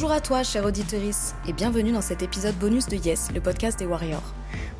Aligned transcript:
Bonjour 0.00 0.12
à 0.12 0.20
toi, 0.20 0.44
chère 0.44 0.64
auditorice, 0.64 1.34
et 1.48 1.52
bienvenue 1.52 1.90
dans 1.90 2.00
cet 2.00 2.22
épisode 2.22 2.54
bonus 2.54 2.86
de 2.86 2.94
Yes, 2.94 3.32
le 3.34 3.40
podcast 3.40 3.80
des 3.80 3.84
Warriors. 3.84 4.32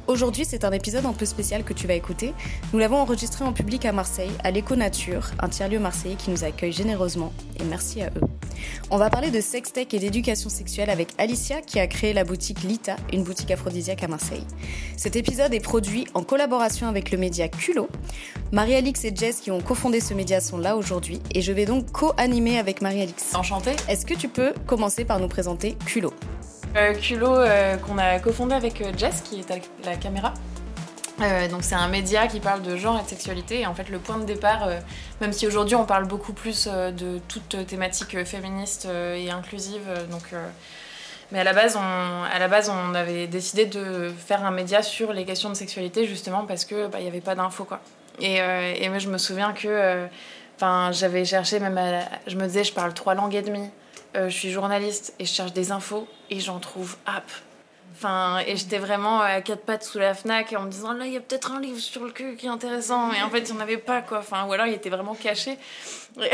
Aujourd'hui, 0.08 0.46
c'est 0.46 0.64
un 0.64 0.72
épisode 0.72 1.04
un 1.04 1.12
peu 1.12 1.26
spécial 1.26 1.64
que 1.64 1.74
tu 1.74 1.86
vas 1.86 1.92
écouter. 1.92 2.32
Nous 2.72 2.78
l'avons 2.78 2.96
enregistré 2.96 3.44
en 3.44 3.52
public 3.52 3.84
à 3.84 3.92
Marseille, 3.92 4.30
à 4.42 4.50
l'Éco 4.50 4.74
Nature, 4.74 5.32
un 5.38 5.50
tiers-lieu 5.50 5.78
marseillais 5.78 6.14
qui 6.14 6.30
nous 6.30 6.44
accueille 6.44 6.72
généreusement, 6.72 7.30
et 7.60 7.64
merci 7.64 8.00
à 8.00 8.06
eux. 8.06 8.26
On 8.90 8.96
va 8.96 9.10
parler 9.10 9.30
de 9.30 9.42
sextech 9.42 9.92
et 9.92 9.98
d'éducation 9.98 10.48
sexuelle 10.48 10.88
avec 10.88 11.10
Alicia 11.18 11.60
qui 11.60 11.78
a 11.78 11.86
créé 11.86 12.14
la 12.14 12.24
boutique 12.24 12.62
Lita, 12.62 12.96
une 13.12 13.22
boutique 13.22 13.50
aphrodisiaque 13.50 14.02
à 14.02 14.08
Marseille. 14.08 14.46
Cet 14.96 15.14
épisode 15.14 15.52
est 15.52 15.60
produit 15.60 16.06
en 16.14 16.22
collaboration 16.22 16.88
avec 16.88 17.10
le 17.10 17.18
média 17.18 17.46
Culot. 17.48 17.90
Marie-Alix 18.50 19.04
et 19.04 19.12
Jess 19.14 19.40
qui 19.40 19.50
ont 19.50 19.60
cofondé 19.60 20.00
ce 20.00 20.14
média 20.14 20.40
sont 20.40 20.56
là 20.56 20.78
aujourd'hui 20.78 21.20
et 21.34 21.42
je 21.42 21.52
vais 21.52 21.66
donc 21.66 21.92
co-animer 21.92 22.58
avec 22.58 22.80
Marie-Alix. 22.80 23.34
Enchantée. 23.34 23.76
Est-ce 23.90 24.06
que 24.06 24.14
tu 24.14 24.28
peux 24.28 24.54
commencer 24.66 25.04
par 25.04 25.20
nous 25.20 25.28
présenter 25.28 25.76
Culot? 25.84 26.14
Culot 27.00 27.36
euh, 27.36 27.76
qu'on 27.76 27.98
a 27.98 28.18
cofondé 28.18 28.54
avec 28.54 28.80
euh, 28.80 28.92
Jess 28.96 29.22
qui 29.22 29.40
est 29.40 29.50
à 29.50 29.56
la 29.84 29.96
caméra. 29.96 30.34
Euh, 31.20 31.48
donc 31.48 31.64
c'est 31.64 31.74
un 31.74 31.88
média 31.88 32.28
qui 32.28 32.38
parle 32.38 32.62
de 32.62 32.76
genre 32.76 32.98
et 33.00 33.02
de 33.02 33.08
sexualité 33.08 33.60
et 33.60 33.66
en 33.66 33.74
fait 33.74 33.88
le 33.88 33.98
point 33.98 34.18
de 34.18 34.24
départ, 34.24 34.68
euh, 34.68 34.78
même 35.20 35.32
si 35.32 35.46
aujourd'hui 35.48 35.74
on 35.74 35.84
parle 35.84 36.06
beaucoup 36.06 36.32
plus 36.32 36.68
euh, 36.70 36.92
de 36.92 37.18
toute 37.26 37.66
thématique 37.66 38.14
euh, 38.14 38.24
féministe 38.24 38.86
euh, 38.88 39.16
et 39.16 39.30
inclusive, 39.30 39.82
euh, 39.88 40.06
donc 40.06 40.22
euh, 40.32 40.48
mais 41.32 41.40
à 41.40 41.44
la 41.44 41.52
base 41.52 41.76
on 41.76 42.22
à 42.22 42.38
la 42.38 42.46
base 42.46 42.70
on 42.70 42.94
avait 42.94 43.26
décidé 43.26 43.66
de 43.66 44.12
faire 44.16 44.44
un 44.44 44.52
média 44.52 44.80
sur 44.82 45.12
les 45.12 45.24
questions 45.24 45.48
de 45.48 45.54
sexualité 45.54 46.06
justement 46.06 46.44
parce 46.46 46.64
que 46.64 46.86
bah, 46.86 46.98
il 47.00 47.04
y 47.04 47.08
avait 47.08 47.20
pas 47.20 47.34
d'infos 47.34 47.64
quoi. 47.64 47.80
Et, 48.20 48.40
euh, 48.40 48.88
moi 48.88 48.98
je 48.98 49.08
me 49.08 49.18
souviens 49.18 49.52
que 49.52 49.66
euh, 49.66 50.06
j'avais 50.92 51.24
cherché 51.24 51.58
même 51.58 51.80
je 52.28 52.36
me 52.36 52.46
disais 52.46 52.62
je 52.62 52.72
parle 52.72 52.94
trois 52.94 53.14
langues 53.14 53.34
et 53.34 53.42
demie, 53.42 53.70
euh, 54.16 54.28
je 54.28 54.34
suis 54.34 54.50
journaliste 54.50 55.14
et 55.18 55.24
je 55.24 55.32
cherche 55.32 55.52
des 55.52 55.72
infos 55.72 56.06
et 56.30 56.40
j'en 56.40 56.58
trouve 56.58 56.96
app. 57.06 57.30
Enfin, 57.92 58.38
et 58.46 58.56
j'étais 58.56 58.78
vraiment 58.78 59.20
à 59.20 59.40
quatre 59.40 59.62
pattes 59.64 59.82
sous 59.82 59.98
la 59.98 60.14
Fnac 60.14 60.54
en 60.56 60.62
me 60.62 60.70
disant 60.70 60.92
là 60.92 61.06
il 61.06 61.12
y 61.12 61.16
a 61.16 61.20
peut-être 61.20 61.50
un 61.50 61.60
livre 61.60 61.80
sur 61.80 62.04
le 62.04 62.12
cul 62.12 62.36
qui 62.36 62.46
est 62.46 62.50
intéressant. 62.50 63.12
Et 63.12 63.22
en 63.22 63.30
fait 63.30 63.40
il 63.40 63.52
n'y 63.52 63.58
en 63.58 63.60
avait 63.60 63.76
pas 63.76 64.02
quoi. 64.02 64.18
Enfin 64.18 64.46
ou 64.46 64.52
alors 64.52 64.66
il 64.66 64.74
était 64.74 64.90
vraiment 64.90 65.14
caché. 65.14 65.58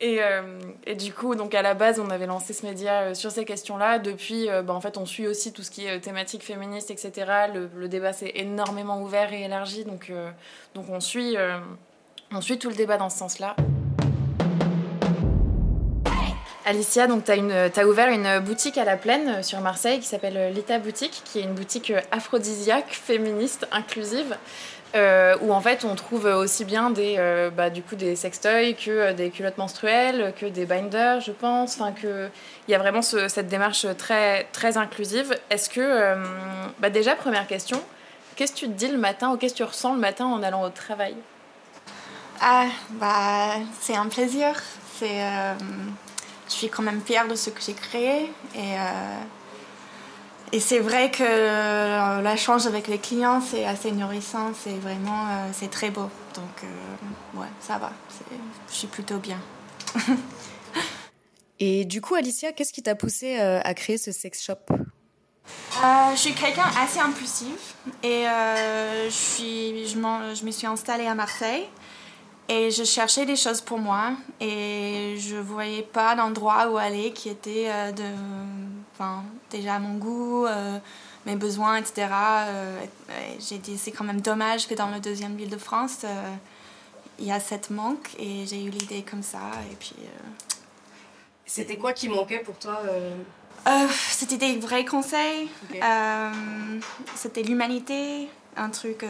Et, 0.00 0.22
euh, 0.22 0.60
et 0.86 0.94
du 0.94 1.12
coup 1.12 1.34
donc 1.34 1.54
à 1.56 1.62
la 1.62 1.74
base 1.74 1.98
on 1.98 2.08
avait 2.10 2.26
lancé 2.26 2.52
ce 2.52 2.64
média 2.64 3.02
euh, 3.02 3.14
sur 3.14 3.32
ces 3.32 3.44
questions 3.44 3.76
là 3.76 3.98
depuis 3.98 4.48
euh, 4.48 4.62
bah, 4.62 4.72
en 4.72 4.80
fait 4.80 4.96
on 4.96 5.06
suit 5.06 5.26
aussi 5.26 5.52
tout 5.52 5.64
ce 5.64 5.72
qui 5.72 5.86
est 5.86 5.98
thématique 5.98 6.44
féministe 6.44 6.92
etc 6.92 7.48
le, 7.52 7.88
débat 7.88 8.12
s'est 8.12 8.32
énormément 8.36 9.02
ouvert 9.02 9.32
et 9.32 9.42
élargi. 9.42 9.84
Donc, 9.84 10.12
donc 10.74 10.86
on 10.88 11.00
suit 11.00 11.36
on 12.30 12.40
suit 12.40 12.58
tout 12.58 12.68
le 12.68 12.76
débat 12.76 12.96
dans 12.96 13.10
ce 13.10 13.18
sens 13.18 13.38
là 13.38 13.56
Alicia, 16.68 17.06
tu 17.06 17.32
as, 17.32 17.86
ouvert 17.86 18.10
une 18.10 18.40
boutique 18.40 18.76
à 18.76 18.84
la 18.84 18.98
plaine 18.98 19.36
euh, 19.38 19.42
sur 19.42 19.58
Marseille 19.60 20.00
qui 20.00 20.06
s'appelle 20.06 20.36
euh, 20.36 20.50
Lita 20.50 20.78
Boutique, 20.78 21.22
qui 21.24 21.38
est 21.38 21.42
une 21.42 21.54
boutique 21.54 21.90
euh, 21.90 22.02
aphrodisiaque, 22.10 22.90
féministe, 22.90 23.66
inclusive, 23.72 24.36
où 24.94 25.52
en 25.54 25.60
fait 25.62 25.86
on 25.86 25.94
trouve 25.94 26.26
aussi 26.26 26.66
bien 26.66 26.90
des, 26.90 27.16
bah, 27.56 27.70
du 27.70 27.82
coup, 27.82 27.94
des 27.94 28.16
sextoys 28.16 28.74
que 28.74 29.12
des 29.12 29.30
culottes 29.30 29.56
menstruelles, 29.58 30.34
que 30.38 30.46
des 30.46 30.66
binders, 30.66 31.20
je 31.20 31.30
pense. 31.32 31.78
Enfin, 31.78 31.94
il 32.02 32.72
y 32.72 32.74
a 32.74 32.78
vraiment 32.78 33.02
ce- 33.02 33.28
cette 33.28 33.48
démarche 33.48 33.86
très, 33.98 34.44
très 34.44 34.78
inclusive. 34.78 35.38
Est-ce 35.50 35.68
que, 35.68 36.16
bah, 36.80 36.88
déjà, 36.88 37.14
première 37.14 37.46
question, 37.46 37.82
qu'est-ce 38.34 38.54
que 38.54 38.58
tu 38.58 38.66
te 38.66 38.72
dis 38.72 38.88
le 38.88 38.96
matin 38.96 39.30
ou 39.30 39.36
qu'est-ce 39.36 39.52
que 39.52 39.58
tu 39.58 39.64
ressens 39.64 39.92
le 39.92 40.00
matin 40.00 40.24
en 40.24 40.42
allant 40.42 40.62
au 40.62 40.70
travail? 40.70 41.14
Ah, 42.40 42.68
bah, 42.92 43.56
c'est 43.82 43.94
un 43.94 44.06
plaisir. 44.06 44.54
C'est, 44.98 45.20
je 46.48 46.54
suis 46.54 46.68
quand 46.68 46.82
même 46.82 47.00
fière 47.00 47.28
de 47.28 47.34
ce 47.34 47.50
que 47.50 47.60
j'ai 47.60 47.74
créé. 47.74 48.30
Et, 48.54 48.74
euh, 48.74 49.20
et 50.52 50.60
c'est 50.60 50.78
vrai 50.78 51.10
que 51.10 52.22
l'échange 52.22 52.66
avec 52.66 52.88
les 52.88 52.98
clients, 52.98 53.40
c'est 53.40 53.64
assez 53.64 53.92
nourrissant. 53.92 54.52
C'est 54.54 54.78
vraiment, 54.78 55.26
euh, 55.26 55.48
c'est 55.52 55.70
très 55.70 55.90
beau. 55.90 56.08
Donc, 56.34 56.64
euh, 56.64 57.40
ouais, 57.40 57.48
ça 57.60 57.78
va. 57.78 57.92
Je 58.68 58.74
suis 58.74 58.86
plutôt 58.86 59.18
bien. 59.18 59.40
Et 61.60 61.84
du 61.84 62.00
coup, 62.00 62.14
Alicia, 62.14 62.52
qu'est-ce 62.52 62.72
qui 62.72 62.84
t'a 62.84 62.94
poussé 62.94 63.36
à 63.36 63.74
créer 63.74 63.98
ce 63.98 64.12
sex 64.12 64.44
shop? 64.44 64.76
Euh, 65.82 66.10
je 66.12 66.18
suis 66.18 66.34
quelqu'un 66.34 66.70
assez 66.80 66.98
impulsif 66.98 67.74
et 68.02 68.26
euh, 68.26 69.04
je, 69.08 69.14
suis, 69.14 69.86
je, 69.86 69.94
je 69.94 70.44
me 70.44 70.50
suis 70.50 70.66
installée 70.66 71.06
à 71.06 71.14
Marseille 71.14 71.68
et 72.48 72.70
je 72.70 72.82
cherchais 72.82 73.26
des 73.26 73.36
choses 73.36 73.60
pour 73.60 73.78
moi. 73.78 74.12
Et 74.40 75.16
je 75.18 75.36
voyais 75.36 75.82
pas 75.82 76.14
d'endroit 76.14 76.70
où 76.70 76.78
aller 76.78 77.12
qui 77.12 77.28
était 77.28 77.66
euh, 77.68 77.92
de, 77.92 78.04
enfin, 78.94 79.22
déjà 79.50 79.74
à 79.74 79.78
mon 79.78 79.98
goût, 79.98 80.46
euh, 80.46 80.78
mes 81.26 81.36
besoins, 81.36 81.76
etc. 81.76 82.08
Euh, 82.10 82.80
et 83.10 83.40
j'ai 83.40 83.58
dit 83.58 83.76
c'est 83.76 83.92
quand 83.92 84.04
même 84.04 84.22
dommage 84.22 84.66
que 84.66 84.74
dans 84.74 84.88
la 84.88 84.98
deuxième 84.98 85.36
ville 85.36 85.50
de 85.50 85.58
France, 85.58 86.06
il 87.18 87.26
y 87.26 87.32
a 87.32 87.38
cette 87.38 87.68
manque. 87.68 88.08
Et 88.18 88.46
j'ai 88.46 88.64
eu 88.64 88.70
l'idée 88.70 89.02
comme 89.02 89.22
ça. 89.22 89.50
Et 89.70 89.76
puis... 89.76 89.94
C'était 91.44 91.76
quoi 91.76 91.92
qui 91.92 92.08
manquait 92.08 92.40
pour 92.40 92.56
toi 92.58 92.82
c'était 93.90 94.38
des 94.38 94.56
vrais 94.56 94.86
conseils. 94.86 95.50
C'était 97.16 97.42
l'humanité, 97.42 98.28
un 98.56 98.70
truc 98.70 99.04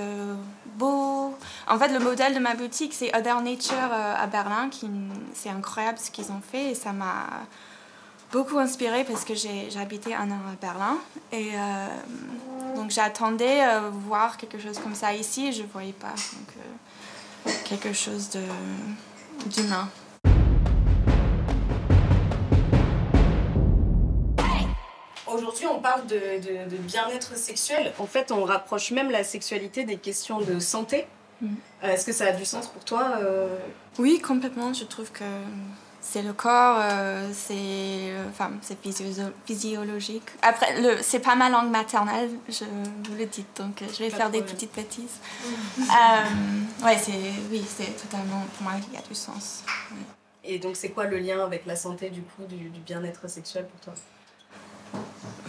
beau. 0.77 1.35
En 1.67 1.79
fait, 1.79 1.89
le 1.89 1.99
modèle 1.99 2.35
de 2.35 2.39
ma 2.39 2.55
boutique, 2.55 2.95
c'est 2.95 3.15
Other 3.17 3.41
Nature 3.43 3.77
euh, 3.93 4.15
à 4.17 4.27
Berlin. 4.27 4.69
Qui, 4.71 4.89
c'est 5.35 5.51
incroyable 5.51 5.99
ce 5.99 6.11
qu'ils 6.11 6.31
ont 6.31 6.41
fait 6.41 6.71
et 6.71 6.75
ça 6.75 6.93
m'a 6.93 7.27
beaucoup 8.33 8.59
inspirée 8.59 9.05
parce 9.05 9.25
que 9.25 9.35
habité 9.79 10.15
un 10.15 10.31
an 10.31 10.41
à 10.53 10.57
Berlin. 10.61 10.99
Et 11.33 11.51
euh, 11.55 11.87
donc 12.77 12.91
j'attendais 12.91 13.63
euh, 13.63 13.91
voir 13.91 14.37
quelque 14.37 14.59
chose 14.59 14.79
comme 14.79 14.95
ça 14.95 15.15
ici 15.15 15.49
et 15.49 15.53
je 15.53 15.63
ne 15.63 15.69
voyais 15.69 15.93
pas. 15.93 16.09
Donc 16.09 17.55
quelque 17.65 17.93
chose 17.93 18.31
d'humain. 19.47 19.89
Aujourd'hui, 25.59 25.77
on 25.79 25.83
parle 25.83 26.07
de, 26.07 26.15
de- 26.17 26.71
de 26.71 26.77
bien-être 26.77 27.37
sexuel. 27.37 27.93
En 27.99 28.07
fait, 28.07 28.31
on 28.31 28.45
rapproche 28.45 28.91
même 28.93 29.11
la 29.11 29.25
sexualité 29.25 29.85
des 29.85 29.97
questions 29.97 30.41
de 30.41 30.59
santé. 30.61 31.07
Mm. 31.41 31.47
Euh, 31.85 31.89
Est-ce 31.93 32.07
que 32.07 32.13
ça 32.13 32.27
a 32.27 32.33
du 32.33 32.45
sens 32.45 32.69
pour 32.69 32.85
toi 32.85 33.15
euh, 33.21 33.57
Oui, 33.99 34.21
complètement. 34.21 34.73
Je 34.73 34.85
trouve 34.85 35.11
que 35.11 35.25
c'est 36.01 36.23
le 36.23 36.33
corps, 36.33 36.79
euh, 36.81 37.29
c'est 37.33 38.13
enfin, 38.31 38.51
physio- 38.83 39.33
physiologique. 39.45 40.23
Après, 40.43 40.69
c'est 41.03 41.19
pas 41.21 41.35
ma 41.35 41.51
langue 41.51 41.71
maternelle, 41.71 42.31
je 42.49 42.65
vous 42.65 43.17
le 43.17 43.27
dis, 43.27 43.45
donc 43.57 43.83
je 43.83 43.99
vais 44.05 44.11
Pas 44.11 44.17
faire 44.17 44.31
des 44.31 44.43
petites 44.43 44.75
bêtises. 44.75 45.19
Euh, 45.79 46.85
ouais, 46.85 46.97
oui, 47.51 47.65
c'est 47.67 47.97
totalement, 48.01 48.45
pour 48.57 48.63
moi, 48.63 48.73
il 48.89 48.95
y 48.95 48.97
a 48.97 49.03
du 49.03 49.15
sens. 49.15 49.65
Et 50.45 50.59
donc, 50.59 50.77
c'est 50.77 50.91
quoi 50.91 51.05
le 51.05 51.19
lien 51.19 51.45
avec 51.45 51.67
la 51.67 51.77
santé, 51.77 52.11
du 52.11 52.23
coup, 52.23 52.45
du, 52.49 52.71
du 52.71 52.81
bien-être 52.81 53.29
sexuel 53.29 53.67
pour 53.67 53.81
toi? 53.81 53.95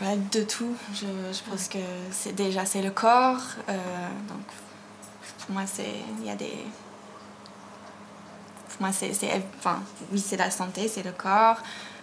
Ouais, 0.02 0.18
de 0.32 0.44
tout. 0.44 0.76
Je, 0.94 1.06
je 1.06 1.50
pense 1.50 1.68
que 1.68 1.78
c'est 2.12 2.34
déjà 2.34 2.66
c'est 2.66 2.82
le 2.82 2.92
corps. 2.92 3.42
euh, 3.68 3.78
donc 4.30 4.46
pour 5.40 5.52
moi 5.52 5.64
c'est 5.66 5.94
il 6.20 6.26
y 6.26 6.30
a 6.30 6.36
des 6.36 6.54
pour 8.70 8.82
moi 8.82 8.92
c'est 8.94 9.14
c'est 9.14 9.30
enfin 9.58 9.82
oui 10.12 10.20
c'est 10.20 10.38
la 10.38 10.52
santé 10.52 10.88
c'est 10.88 11.04
le 11.04 11.12
corps. 11.12 11.58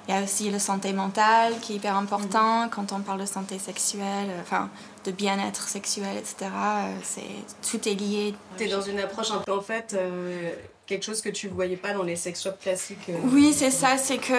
Il 0.09 0.15
y 0.15 0.19
a 0.19 0.23
aussi 0.23 0.49
la 0.51 0.61
santé 0.61 0.93
mentale 0.93 1.59
qui 1.61 1.73
est 1.73 1.77
hyper 1.77 1.97
important 1.97 2.69
quand 2.71 2.93
on 2.93 3.01
parle 3.01 3.21
de 3.23 3.27
santé 3.27 3.59
sexuelle, 3.59 4.29
euh, 4.31 4.41
enfin 4.41 4.69
de 5.05 5.11
bien-être 5.11 5.67
sexuel, 5.69 6.17
etc. 6.17 6.37
euh, 6.43 6.97
C'est 7.03 7.23
tout 7.69 7.89
est 7.89 7.95
lié. 7.95 8.33
T'es 8.57 8.69
dans 8.69 8.81
une 8.83 9.01
approche 9.01 9.33
un 9.33 9.39
peu, 9.39 9.53
en 9.53 9.61
fait, 9.61 9.95
euh, 9.99 10.53
quelque 10.87 11.05
chose 11.05 11.21
que 11.21 11.29
tu 11.29 11.49
voyais 11.49 11.77
pas 11.77 11.93
dans 11.93 12.03
les 12.03 12.17
sex 12.17 12.43
shops 12.43 12.59
classiques. 12.61 13.09
euh. 13.09 13.19
Oui, 13.33 13.53
c'est 13.53 13.71
ça, 13.71 13.99
c'est 13.99 14.19
que, 14.19 14.33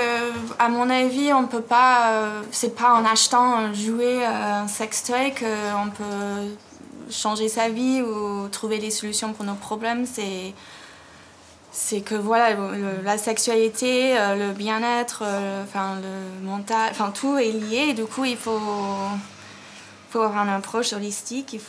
à 0.59 0.69
mon 0.69 0.89
avis, 0.89 1.33
on 1.33 1.45
peut 1.45 1.61
pas, 1.61 2.11
euh, 2.11 2.41
c'est 2.51 2.75
pas 2.75 2.94
en 2.94 3.05
achetant 3.05 3.53
un 3.53 3.73
jouet, 3.73 4.25
euh, 4.25 4.63
un 4.63 4.67
sextoy, 4.67 5.33
qu'on 5.33 5.89
peut 5.89 6.55
changer 7.09 7.49
sa 7.49 7.69
vie 7.69 8.01
ou 8.01 8.47
trouver 8.49 8.79
des 8.79 8.91
solutions 8.91 9.33
pour 9.33 9.45
nos 9.45 9.55
problèmes. 9.55 10.05
C'est, 10.05 10.53
c'est 11.71 12.01
que 12.01 12.15
voilà, 12.15 12.55
la 13.03 13.17
sexualité, 13.17 14.17
euh, 14.17 14.47
le 14.47 14.53
bien-être, 14.53 15.23
euh, 15.25 15.63
enfin, 15.63 15.97
le 16.01 16.47
mental, 16.47 16.89
enfin, 16.91 17.11
tout 17.11 17.38
est 17.38 17.51
lié. 17.51 17.88
Et 17.89 17.94
du 17.94 18.05
coup, 18.05 18.25
il 18.25 18.38
faut, 18.38 18.59
faut 20.09 20.21
avoir 20.21 20.44
une 20.44 20.49
approche 20.49 20.94
holistique. 20.94 21.53
Il 21.53 21.61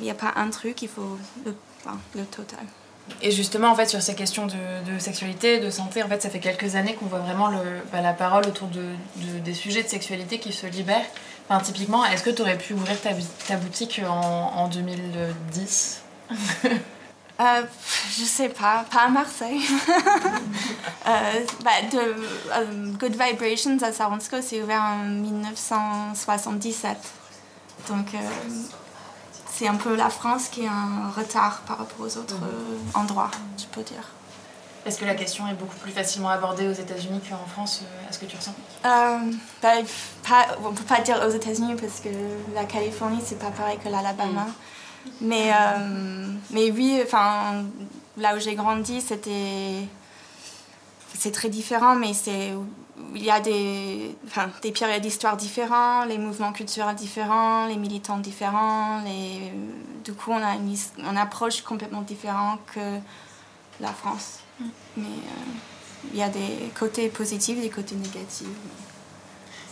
il 0.00 0.04
n'y 0.04 0.10
a 0.10 0.14
pas 0.14 0.32
un 0.36 0.50
truc, 0.50 0.82
il 0.82 0.88
faut 0.88 1.18
le 1.44 2.24
total. 2.24 2.64
Et 3.20 3.30
justement, 3.30 3.70
en 3.70 3.74
fait, 3.74 3.86
sur 3.86 4.00
ces 4.00 4.14
questions 4.14 4.46
de, 4.46 4.98
sexualité, 4.98 5.60
de 5.60 5.70
santé, 5.70 6.02
en 6.02 6.08
fait, 6.08 6.22
ça 6.22 6.30
fait 6.30 6.40
quelques 6.40 6.74
années 6.74 6.94
qu'on 6.94 7.06
voit 7.06 7.18
vraiment 7.18 7.50
bah, 7.92 8.00
la 8.00 8.12
parole 8.12 8.46
autour 8.46 8.68
de, 8.68 8.80
de- 9.16 9.38
des 9.40 9.54
sujets 9.54 9.82
de 9.82 9.88
sexualité 9.88 10.38
qui 10.38 10.52
se 10.52 10.66
libèrent. 10.66 11.04
Enfin, 11.48 11.62
typiquement, 11.62 12.04
est-ce 12.06 12.22
que 12.22 12.30
tu 12.30 12.40
aurais 12.42 12.56
pu 12.56 12.72
ouvrir 12.72 12.96
ta, 13.00 13.56
boutique 13.56 14.00
en, 14.08 14.12
en 14.56 14.68
2010 14.68 16.02
Euh, 17.40 17.62
je 18.16 18.22
sais 18.22 18.48
pas, 18.48 18.84
pas 18.92 19.06
à 19.06 19.08
Marseille. 19.08 19.60
euh, 21.08 21.44
bah, 21.64 21.70
euh, 21.94 22.92
Good 22.96 23.16
Vibrations 23.20 23.76
à 23.82 23.90
Saransko, 23.90 24.36
c'est 24.40 24.62
ouvert 24.62 24.80
en 24.82 24.98
1977. 24.98 26.96
Donc, 27.88 28.14
euh, 28.14 28.18
c'est 29.54 29.68
un 29.68 29.76
peu 29.76 29.94
la 29.94 30.10
France 30.10 30.48
qui 30.48 30.64
est 30.64 30.68
en 30.68 31.10
retard 31.16 31.62
par 31.66 31.78
rapport 31.78 32.06
aux 32.06 32.16
autres 32.18 32.42
euh, 32.42 32.98
endroits, 32.98 33.30
je 33.56 33.66
peux 33.66 33.82
dire. 33.82 34.10
Est-ce 34.84 34.98
que 34.98 35.04
la 35.06 35.14
question 35.14 35.48
est 35.48 35.54
beaucoup 35.54 35.76
plus 35.76 35.92
facilement 35.92 36.28
abordée 36.28 36.68
aux 36.68 36.72
États-Unis 36.72 37.20
qu'en 37.28 37.46
France 37.46 37.82
euh, 37.82 38.10
Est-ce 38.10 38.18
que 38.18 38.26
tu 38.26 38.36
ressens? 38.36 38.54
Euh, 38.84 39.32
bah, 39.62 39.72
pas, 40.28 40.46
on 40.62 40.72
peut 40.72 40.84
pas 40.84 41.00
dire 41.00 41.22
aux 41.26 41.30
États-Unis 41.30 41.74
parce 41.80 42.00
que 42.00 42.10
la 42.54 42.64
Californie, 42.64 43.20
c'est 43.24 43.38
pas 43.38 43.50
pareil 43.50 43.78
que 43.82 43.88
l'Alabama. 43.88 44.46
Mais, 45.20 45.52
euh, 45.52 46.26
mais 46.50 46.70
oui, 46.70 47.00
enfin, 47.02 47.64
là 48.18 48.36
où 48.36 48.40
j'ai 48.40 48.54
grandi, 48.54 49.00
c'était. 49.00 49.86
C'est 51.18 51.32
très 51.32 51.48
différent, 51.48 51.94
mais 51.94 52.12
c'est. 52.12 52.52
Il 53.14 53.24
y 53.24 53.30
a 53.30 53.40
des, 53.40 54.14
enfin, 54.26 54.50
des 54.62 54.70
périodes 54.70 55.02
d'histoire 55.02 55.36
différentes, 55.36 56.08
les 56.08 56.18
mouvements 56.18 56.52
culturels 56.52 56.94
différents, 56.94 57.66
les 57.66 57.76
militants 57.76 58.18
différents. 58.18 59.02
Les, 59.02 59.52
du 60.04 60.12
coup, 60.12 60.30
on 60.30 60.42
a 60.42 60.54
une, 60.54 60.76
une 60.98 61.16
approche 61.16 61.62
complètement 61.62 62.02
différente 62.02 62.60
que 62.72 62.98
la 63.80 63.92
France. 63.92 64.38
Mais 64.96 65.04
euh, 65.04 66.12
il 66.12 66.18
y 66.18 66.22
a 66.22 66.28
des 66.28 66.70
côtés 66.78 67.08
positifs, 67.08 67.60
des 67.60 67.70
côtés 67.70 67.96
négatifs. 67.96 68.46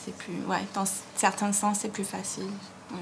C'est 0.04 0.16
plus, 0.16 0.34
ouais, 0.48 0.66
dans 0.74 0.84
certains 1.14 1.52
sens, 1.52 1.78
c'est 1.80 1.92
plus 1.92 2.04
facile. 2.04 2.50
ouais. 2.92 2.98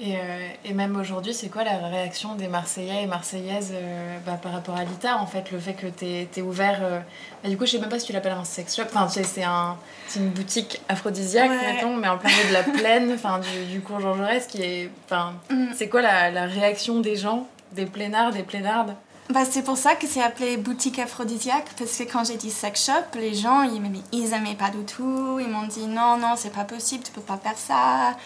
Et, 0.00 0.16
euh, 0.16 0.48
et 0.64 0.72
même 0.72 0.96
aujourd'hui, 0.96 1.34
c'est 1.34 1.48
quoi 1.48 1.62
la 1.62 1.76
réaction 1.88 2.34
des 2.34 2.48
Marseillais 2.48 3.02
et 3.02 3.06
Marseillaises 3.06 3.72
euh, 3.74 4.18
bah, 4.24 4.38
par 4.42 4.52
rapport 4.52 4.76
à 4.76 4.84
l'ITA 4.84 5.18
En 5.18 5.26
fait, 5.26 5.50
le 5.50 5.58
fait 5.58 5.74
que 5.74 5.86
tu 5.88 6.06
es, 6.06 6.42
ouvert. 6.42 6.78
euh, 6.82 7.00
bah, 7.42 7.48
du 7.50 7.56
coup, 7.58 7.66
je 7.66 7.72
sais 7.72 7.78
même 7.78 7.88
pas 7.90 7.98
si 7.98 8.06
tu 8.06 8.12
l'appelles 8.12 8.32
un 8.32 8.44
sex 8.44 8.74
shop. 8.76 8.84
Enfin, 8.94 9.08
c'est 9.08 9.44
un, 9.44 9.76
une 10.16 10.30
boutique 10.30 10.80
aphrodisiaque, 10.88 11.50
Ouais. 11.50 11.74
mettons, 11.74 11.96
mais 11.96 12.08
en 12.08 12.16
plein 12.18 12.30
milieu 12.30 12.48
de 12.48 12.52
la 12.52 12.62
plaine, 12.62 13.12
enfin, 13.14 13.40
du, 13.40 13.66
du 13.72 13.80
cours 13.82 14.00
Jean 14.00 14.14
Jaurès, 14.14 14.46
qui 14.46 14.62
est. 14.62 14.90
Enfin, 15.06 15.34
Mm. 15.50 15.66
c'est 15.74 15.88
quoi 15.88 16.00
la, 16.02 16.30
la 16.30 16.46
réaction 16.46 17.00
des 17.00 17.16
gens, 17.16 17.46
des 17.72 17.86
plénards, 17.86 18.30
des 18.32 18.42
plénardes 18.42 18.94
Bah, 19.28 19.44
c'est 19.48 19.62
pour 19.62 19.76
ça 19.76 19.94
que 19.96 20.06
c'est 20.06 20.22
appelé 20.22 20.56
boutique 20.56 20.98
aphrodisiaque, 20.98 21.66
parce 21.78 21.96
que 21.98 22.04
quand 22.04 22.24
j'ai 22.26 22.36
dit 22.36 22.50
sex 22.50 22.86
shop, 22.86 23.18
les 23.18 23.34
gens, 23.34 23.62
ils 23.64 23.82
ils 24.12 24.32
aimaient 24.32 24.54
pas 24.54 24.70
du 24.70 24.84
tout. 24.84 25.38
Ils 25.40 25.48
m'ont 25.48 25.66
dit 25.66 25.86
non, 25.86 26.16
non, 26.16 26.34
c'est 26.36 26.52
pas 26.54 26.64
possible, 26.64 27.02
tu 27.04 27.12
peux 27.12 27.20
pas 27.20 27.36
faire 27.36 27.58
ça. 27.58 28.16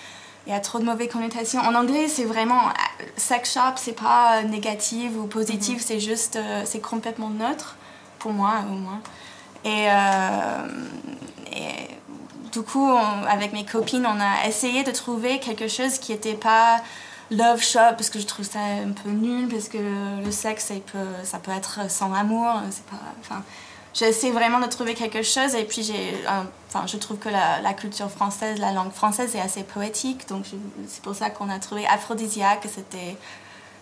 Il 0.46 0.52
y 0.52 0.56
a 0.56 0.60
trop 0.60 0.78
de 0.78 0.84
mauvaises 0.84 1.08
connotations. 1.10 1.60
En 1.60 1.74
anglais, 1.74 2.06
c'est 2.08 2.24
vraiment 2.24 2.68
euh, 2.68 3.04
sex 3.16 3.54
shop, 3.54 3.76
c'est 3.76 3.98
pas 3.98 4.38
euh, 4.38 4.42
négatif 4.42 5.12
ou 5.18 5.26
positif, 5.26 5.82
c'est 5.82 6.00
juste, 6.00 6.36
euh, 6.36 6.62
c'est 6.66 6.80
complètement 6.80 7.30
neutre, 7.30 7.76
pour 8.18 8.32
moi 8.32 8.56
au 8.70 8.74
moins. 8.74 9.00
Et, 9.64 9.86
euh, 9.90 10.68
et 11.50 11.88
du 12.52 12.60
coup, 12.60 12.86
on- 12.86 13.24
avec 13.26 13.52
mes 13.54 13.64
copines, 13.64 14.06
on 14.06 14.20
a 14.20 14.46
essayé 14.46 14.82
de 14.84 14.90
trouver 14.90 15.40
quelque 15.40 15.66
chose 15.66 15.98
qui 15.98 16.12
n'était 16.12 16.34
pas 16.34 16.76
love 17.30 17.62
shop 17.62 17.94
parce 17.96 18.10
que 18.10 18.18
je 18.18 18.26
trouve 18.26 18.44
ça 18.44 18.58
un 18.60 18.92
peu 18.92 19.08
nul 19.08 19.48
parce 19.48 19.68
que 19.68 19.78
le 20.22 20.30
sexe 20.30 20.66
ça 20.66 20.74
peut, 20.92 20.98
ça 21.24 21.38
peut 21.38 21.52
être 21.52 21.90
sans 21.90 22.12
amour 22.12 22.46
c'est 22.70 22.84
pas 22.84 22.98
enfin 23.18 23.42
j'essaie 23.94 24.30
vraiment 24.32 24.60
de 24.60 24.66
trouver 24.66 24.94
quelque 24.94 25.22
chose 25.22 25.54
et 25.54 25.64
puis 25.64 25.82
j'ai 25.82 26.26
un- 26.26 26.46
enfin 26.68 26.86
je 26.86 26.96
trouve 26.96 27.18
que 27.18 27.28
la, 27.28 27.60
la 27.60 27.72
culture 27.74 28.10
française 28.10 28.58
la 28.58 28.72
langue 28.72 28.92
française 28.92 29.34
est 29.36 29.40
assez 29.40 29.62
poétique 29.62 30.28
donc 30.28 30.44
c'est 30.88 31.02
pour 31.02 31.14
ça 31.14 31.30
qu'on 31.30 31.48
a 31.48 31.58
trouvé 31.60 31.86
aphrodisiaque 31.86 32.66
c'était 32.74 33.16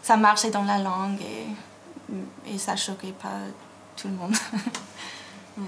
ça 0.02 0.16
marchait 0.16 0.50
dans 0.50 0.64
la 0.64 0.78
langue 0.78 1.18
et, 1.22 2.52
et 2.54 2.58
ça 2.58 2.76
choquait 2.76 3.14
pas 3.22 3.38
tout 3.96 4.08
le 4.08 4.14
monde 4.14 4.34
Ouais. 5.58 5.64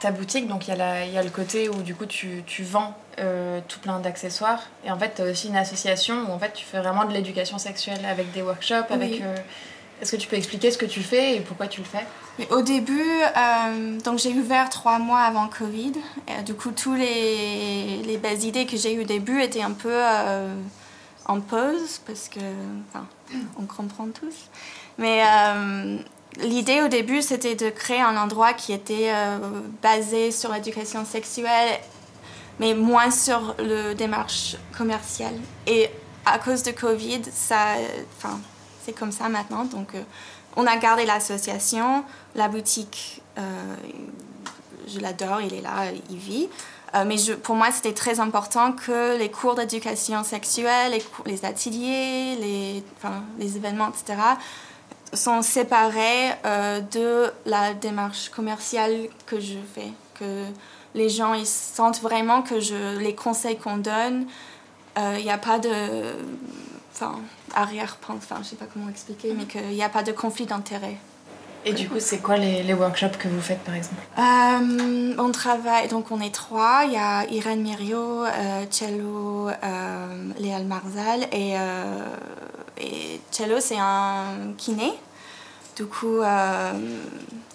Ta 0.00 0.10
boutique, 0.12 0.48
donc 0.48 0.66
il 0.66 0.74
y, 0.74 0.78
y 0.78 0.80
a 1.18 1.22
le 1.22 1.28
côté 1.30 1.68
où 1.68 1.82
du 1.82 1.94
coup 1.94 2.06
tu, 2.06 2.42
tu 2.46 2.62
vends 2.64 2.94
euh, 3.18 3.60
tout 3.68 3.80
plein 3.80 4.00
d'accessoires. 4.00 4.62
Et 4.84 4.90
en 4.90 4.98
fait, 4.98 5.12
tu 5.16 5.22
as 5.22 5.26
aussi 5.26 5.48
une 5.48 5.56
association 5.56 6.24
où 6.28 6.32
en 6.32 6.38
fait 6.38 6.52
tu 6.54 6.64
fais 6.64 6.78
vraiment 6.80 7.04
de 7.04 7.12
l'éducation 7.12 7.58
sexuelle 7.58 8.04
avec 8.06 8.32
des 8.32 8.40
workshops. 8.40 8.90
Avec, 8.90 9.20
euh, 9.20 9.36
Est-ce 10.00 10.12
que 10.12 10.16
tu 10.16 10.28
peux 10.28 10.36
expliquer 10.36 10.70
ce 10.70 10.78
que 10.78 10.86
tu 10.86 11.02
fais 11.02 11.36
et 11.36 11.40
pourquoi 11.40 11.66
tu 11.66 11.80
le 11.80 11.86
fais? 11.86 12.06
Au 12.50 12.62
début, 12.62 13.20
euh, 13.36 13.98
donc 14.00 14.18
j'ai 14.18 14.32
ouvert 14.32 14.70
trois 14.70 14.98
mois 14.98 15.20
avant 15.20 15.46
Covid. 15.48 15.92
Et, 16.26 16.42
du 16.42 16.54
coup, 16.54 16.70
tous 16.70 16.94
les, 16.94 18.02
les 18.02 18.16
belles 18.16 18.42
idées 18.44 18.64
que 18.64 18.76
j'ai 18.78 18.94
eues 18.94 19.02
au 19.02 19.06
début 19.06 19.42
étaient 19.42 19.62
un 19.62 19.72
peu 19.72 19.92
euh, 19.92 20.54
en 21.26 21.40
pause 21.40 22.00
parce 22.06 22.28
que, 22.28 22.40
on 23.58 23.66
comprend 23.66 24.08
tous. 24.08 24.48
Mais 24.96 25.22
euh, 25.22 25.98
l'idée 26.38 26.80
au 26.82 26.88
début, 26.88 27.20
c'était 27.20 27.54
de 27.54 27.68
créer 27.68 28.00
un 28.00 28.16
endroit 28.16 28.54
qui 28.54 28.72
était 28.72 29.10
euh, 29.12 29.38
basé 29.82 30.32
sur 30.32 30.50
l'éducation 30.52 31.04
sexuelle, 31.04 31.78
mais 32.58 32.74
moins 32.74 33.10
sur 33.10 33.54
le 33.58 33.92
démarche 33.92 34.56
commerciale. 34.76 35.34
Et 35.66 35.90
à 36.24 36.38
cause 36.38 36.62
de 36.62 36.70
Covid, 36.70 37.22
ça, 37.32 37.74
enfin, 38.16 38.40
comme 38.92 39.12
ça 39.12 39.28
maintenant. 39.28 39.64
Donc, 39.64 39.94
euh, 39.94 40.02
on 40.56 40.66
a 40.66 40.76
gardé 40.76 41.06
l'association, 41.06 42.04
la 42.34 42.48
boutique, 42.48 43.22
euh, 43.38 43.74
je 44.88 45.00
l'adore, 45.00 45.40
il 45.40 45.54
est 45.54 45.62
là, 45.62 45.84
il 46.10 46.16
vit. 46.16 46.48
Euh, 46.94 47.04
mais 47.06 47.18
je, 47.18 47.32
pour 47.32 47.54
moi, 47.54 47.70
c'était 47.70 47.92
très 47.92 48.20
important 48.20 48.72
que 48.72 49.16
les 49.16 49.30
cours 49.30 49.54
d'éducation 49.54 50.24
sexuelle, 50.24 50.98
les, 51.26 51.44
ateliers, 51.44 52.36
les, 53.38 53.56
événements, 53.56 53.88
etc., 53.90 54.18
sont 55.12 55.42
séparés 55.42 56.30
euh, 56.44 56.80
de 56.80 57.32
la 57.46 57.74
démarche 57.74 58.28
commerciale 58.28 59.08
que 59.26 59.40
je 59.40 59.58
fais. 59.74 59.92
Que 60.18 60.44
les 60.94 61.08
gens 61.08 61.34
ils 61.34 61.46
sentent 61.46 62.00
vraiment 62.00 62.42
que 62.42 62.60
je, 62.60 62.98
les 62.98 63.14
conseils 63.14 63.56
qu'on 63.56 63.78
donne, 63.78 64.26
euh, 64.98 65.16
il 65.18 65.24
n'y 65.24 65.30
a 65.30 65.38
pas 65.38 65.58
de 65.58 65.70
enfin, 66.92 67.20
arrière-pensée, 67.54 68.26
enfin, 68.30 68.40
je 68.42 68.48
sais 68.48 68.56
pas 68.56 68.66
comment 68.72 68.88
expliquer, 68.88 69.34
mais 69.34 69.44
qu'il 69.44 69.68
n'y 69.68 69.82
a 69.82 69.88
pas 69.88 70.02
de 70.02 70.12
conflit 70.12 70.46
d'intérêt. 70.46 70.96
Et 71.64 71.74
du 71.74 71.88
coup, 71.88 71.96
c'est 71.98 72.18
quoi 72.18 72.38
les, 72.38 72.62
les, 72.62 72.72
workshops 72.72 73.18
que 73.18 73.28
vous 73.28 73.40
faites 73.40 73.60
par 73.60 73.74
exemple? 73.74 74.00
Euh, 74.18 75.14
On 75.18 75.30
travaille, 75.30 75.88
donc 75.88 76.10
on 76.10 76.20
est 76.20 76.34
trois. 76.34 76.84
Il 76.86 76.92
y 76.92 76.96
a 76.96 77.26
Irène 77.30 77.60
Mirio, 77.60 78.24
euh, 78.24 78.64
Cello, 78.70 79.48
euh, 79.48 80.32
Léal 80.38 80.64
Marzal 80.64 81.24
et, 81.32 81.58
euh, 81.58 82.06
et 82.78 83.20
Cello, 83.30 83.60
c'est 83.60 83.78
un 83.78 84.54
kiné. 84.56 84.92
Du 85.76 85.84
coup, 85.86 86.20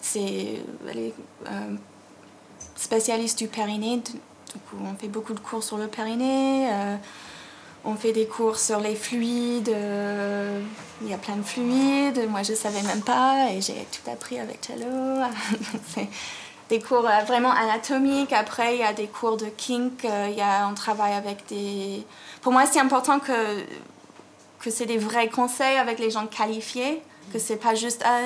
c'est 0.01 0.62
spécialiste 2.75 3.39
du 3.39 3.48
périnée. 3.48 3.98
Du 3.98 4.60
coup, 4.70 4.77
on 4.84 4.96
fait 4.96 5.08
beaucoup 5.08 5.34
de 5.34 5.39
cours 5.39 5.63
sur 5.63 5.77
le 5.77 5.88
périnée. 5.88 6.68
On 7.88 7.96
fait 7.96 8.13
des 8.13 8.25
cours 8.25 8.58
sur 8.58 8.80
les 8.80 8.96
fluides. 8.96 9.70
Euh, 9.70 10.60
il 11.04 11.10
y 11.10 11.13
a 11.13 11.18
plein 11.18 11.36
de 11.36 11.44
fluides. 11.44 12.27
Moi, 12.30 12.42
je 12.42 12.54
ne 12.54 12.58
savais 12.58 12.82
même 12.82 13.01
pas 13.01 13.51
et 13.51 13.62
j'ai 13.62 13.86
tout 13.92 14.10
appris 14.10 14.39
avec 14.39 14.58
Cello. 14.65 15.22
des 16.70 16.82
cours 16.82 17.08
euh, 17.08 17.24
vraiment 17.27 17.51
anatomiques. 17.51 18.34
Après, 18.34 18.75
il 18.75 18.80
y 18.80 18.84
a 18.84 18.94
des 18.94 19.06
cours 19.06 19.38
de 19.38 19.46
kink. 19.46 20.04
Euh, 20.04 20.30
il 20.32 20.38
y 20.38 20.42
a, 20.42 20.68
on 20.68 20.74
travaille 20.74 21.13
avec 21.13 21.46
des... 21.48 22.04
Pour 22.42 22.51
moi, 22.51 22.65
c'est 22.65 22.80
important 22.80 23.20
que, 23.20 23.63
que 24.60 24.72
c'est 24.72 24.88
des 24.88 24.98
vrais 24.98 25.30
conseils 25.30 25.77
avec 25.77 26.00
les 26.00 26.10
gens 26.10 26.25
qualifiés. 26.25 27.04
Que 27.32 27.38
c'est 27.38 27.58
pas 27.58 27.75
juste... 27.75 28.01
Ah, 28.04 28.22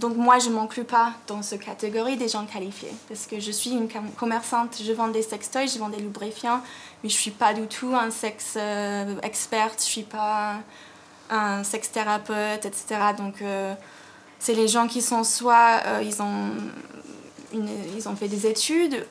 donc 0.00 0.16
moi, 0.16 0.38
je 0.38 0.48
ne 0.48 0.54
m'inclus 0.54 0.84
pas 0.84 1.12
dans 1.26 1.42
cette 1.42 1.62
catégorie 1.62 2.16
des 2.16 2.28
gens 2.28 2.46
qualifiés. 2.46 2.92
Parce 3.08 3.26
que 3.26 3.38
je 3.38 3.50
suis 3.50 3.70
une 3.70 3.88
commerçante, 4.16 4.80
je 4.82 4.92
vends 4.92 5.08
des 5.08 5.22
sextoys, 5.22 5.66
je 5.66 5.78
vends 5.78 5.90
des 5.90 5.98
lubrifiants, 5.98 6.60
mais 7.02 7.08
je 7.08 7.14
suis 7.14 7.30
pas 7.30 7.54
du 7.54 7.66
tout 7.66 7.94
un 7.94 8.10
sexe 8.10 8.54
euh, 8.56 9.16
expert, 9.22 9.72
je 9.78 9.82
suis 9.82 10.02
pas 10.02 10.56
un 11.30 11.64
sex 11.64 11.90
thérapeute, 11.90 12.64
etc. 12.64 13.12
Donc 13.16 13.42
euh, 13.42 13.74
c'est 14.38 14.54
les 14.54 14.68
gens 14.68 14.86
qui 14.86 15.02
sont 15.02 15.24
soit 15.24 15.80
euh, 15.86 16.02
ils, 16.02 16.20
ont 16.22 16.50
ils 17.52 18.08
ont 18.08 18.16
fait 18.16 18.28
des 18.28 18.46
études, 18.46 19.06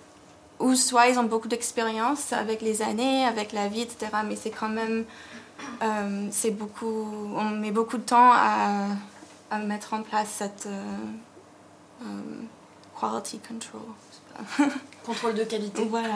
ou 0.59 0.75
soit 0.75 1.07
ils 1.07 1.17
ont 1.19 1.23
beaucoup 1.23 1.47
d'expérience 1.47 2.33
avec 2.33 2.61
les 2.61 2.81
années, 2.81 3.25
avec 3.25 3.53
la 3.53 3.67
vie, 3.67 3.81
etc. 3.81 4.07
Mais 4.25 4.35
c'est 4.35 4.51
quand 4.51 4.69
même... 4.69 5.05
c'est 6.31 6.51
beaucoup, 6.51 7.33
on 7.35 7.49
met 7.49 7.71
beaucoup 7.71 7.97
de 7.97 8.03
temps 8.03 8.31
à 8.33 8.85
à 9.51 9.57
mettre 9.57 9.95
en 9.95 10.03
place 10.03 10.29
cette 10.29 10.67
quality 12.99 13.39
control. 13.39 13.81
Contrôle 15.05 15.35
de 15.35 15.43
qualité. 15.43 15.85
Voilà. 15.89 16.15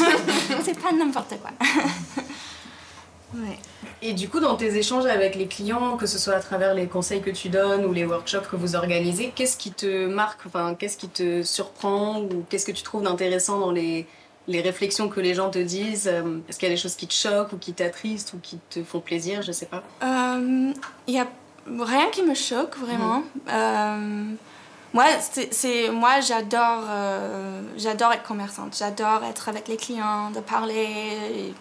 c'est 0.62 0.78
pas 0.78 0.92
n'importe 0.92 1.34
quoi. 1.40 1.50
ouais. 3.34 3.58
Et 4.02 4.14
du 4.14 4.28
coup, 4.28 4.40
dans 4.40 4.56
tes 4.56 4.76
échanges 4.76 5.06
avec 5.06 5.34
les 5.34 5.46
clients, 5.46 5.96
que 5.96 6.06
ce 6.06 6.18
soit 6.18 6.34
à 6.34 6.40
travers 6.40 6.74
les 6.74 6.86
conseils 6.86 7.20
que 7.20 7.30
tu 7.30 7.48
donnes 7.48 7.84
ou 7.84 7.92
les 7.92 8.06
workshops 8.06 8.48
que 8.50 8.56
vous 8.56 8.76
organisez, 8.76 9.32
qu'est-ce 9.34 9.58
qui 9.58 9.72
te 9.72 10.06
marque, 10.06 10.46
enfin, 10.46 10.74
qu'est-ce 10.74 10.96
qui 10.96 11.08
te 11.08 11.42
surprend 11.42 12.20
ou 12.22 12.44
qu'est-ce 12.48 12.64
que 12.64 12.72
tu 12.72 12.82
trouves 12.82 13.02
d'intéressant 13.02 13.58
dans 13.58 13.72
les, 13.72 14.06
les 14.48 14.62
réflexions 14.62 15.08
que 15.08 15.20
les 15.20 15.34
gens 15.34 15.50
te 15.50 15.58
disent? 15.58 16.08
Est-ce 16.48 16.58
qu'il 16.58 16.68
y 16.68 16.72
a 16.72 16.74
des 16.74 16.80
choses 16.80 16.96
qui 16.96 17.06
te 17.06 17.12
choquent 17.12 17.52
ou 17.52 17.58
qui 17.58 17.74
t'attristent 17.74 18.32
ou 18.32 18.38
qui 18.38 18.58
te 18.70 18.82
font 18.82 19.00
plaisir? 19.00 19.42
Je 19.42 19.52
sais 19.52 19.66
pas. 19.66 19.82
Euh, 20.02 20.72
il 21.06 21.14
y 21.14 21.18
a 21.18 21.26
rien 21.66 22.08
qui 22.10 22.22
me 22.22 22.34
choque 22.34 22.76
vraiment. 22.78 23.18
Mhm. 23.18 23.24
Euh, 23.50 24.34
moi, 24.92 25.04
c'est 25.50 25.90
moi 25.90 26.20
j'adore 26.20 26.84
euh, 26.88 27.62
j'adore 27.76 28.12
être 28.12 28.24
commerçante, 28.24 28.76
j'adore 28.76 29.22
être 29.24 29.48
avec 29.48 29.68
les 29.68 29.76
clients, 29.76 30.30
de 30.30 30.40
parler. 30.40 31.54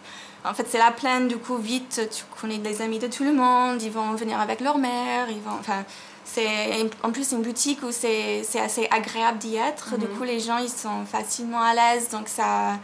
En 0.45 0.53
fait, 0.53 0.65
c'est 0.69 0.77
la 0.77 0.91
plaine, 0.91 1.27
du 1.27 1.37
coup, 1.37 1.57
vite, 1.57 2.09
tu 2.11 2.23
connais 2.39 2.59
des 2.59 2.81
amis 2.81 2.97
de 2.97 3.07
tout 3.07 3.25
le 3.25 3.33
monde, 3.33 3.81
ils 3.81 3.91
vont 3.91 4.13
venir 4.13 4.39
avec 4.39 4.61
leur 4.61 4.77
mère, 4.77 5.29
ils 5.29 5.41
vont. 5.41 5.57
Enfin, 5.59 5.83
c'est 6.23 6.89
en 7.03 7.11
plus 7.11 7.31
une 7.33 7.41
boutique 7.41 7.83
où 7.83 7.91
c'est 7.91 8.41
assez 8.59 8.87
agréable 8.89 9.39
d'y 9.39 9.57
être. 9.57 9.97
Du 9.97 10.05
mhm. 10.05 10.17
coup, 10.17 10.23
les 10.23 10.39
gens, 10.39 10.57
ils 10.57 10.69
sont 10.69 11.05
facilement 11.05 11.61
à 11.61 11.73
l'aise, 11.73 12.09
donc 12.09 12.27
ça. 12.27 12.77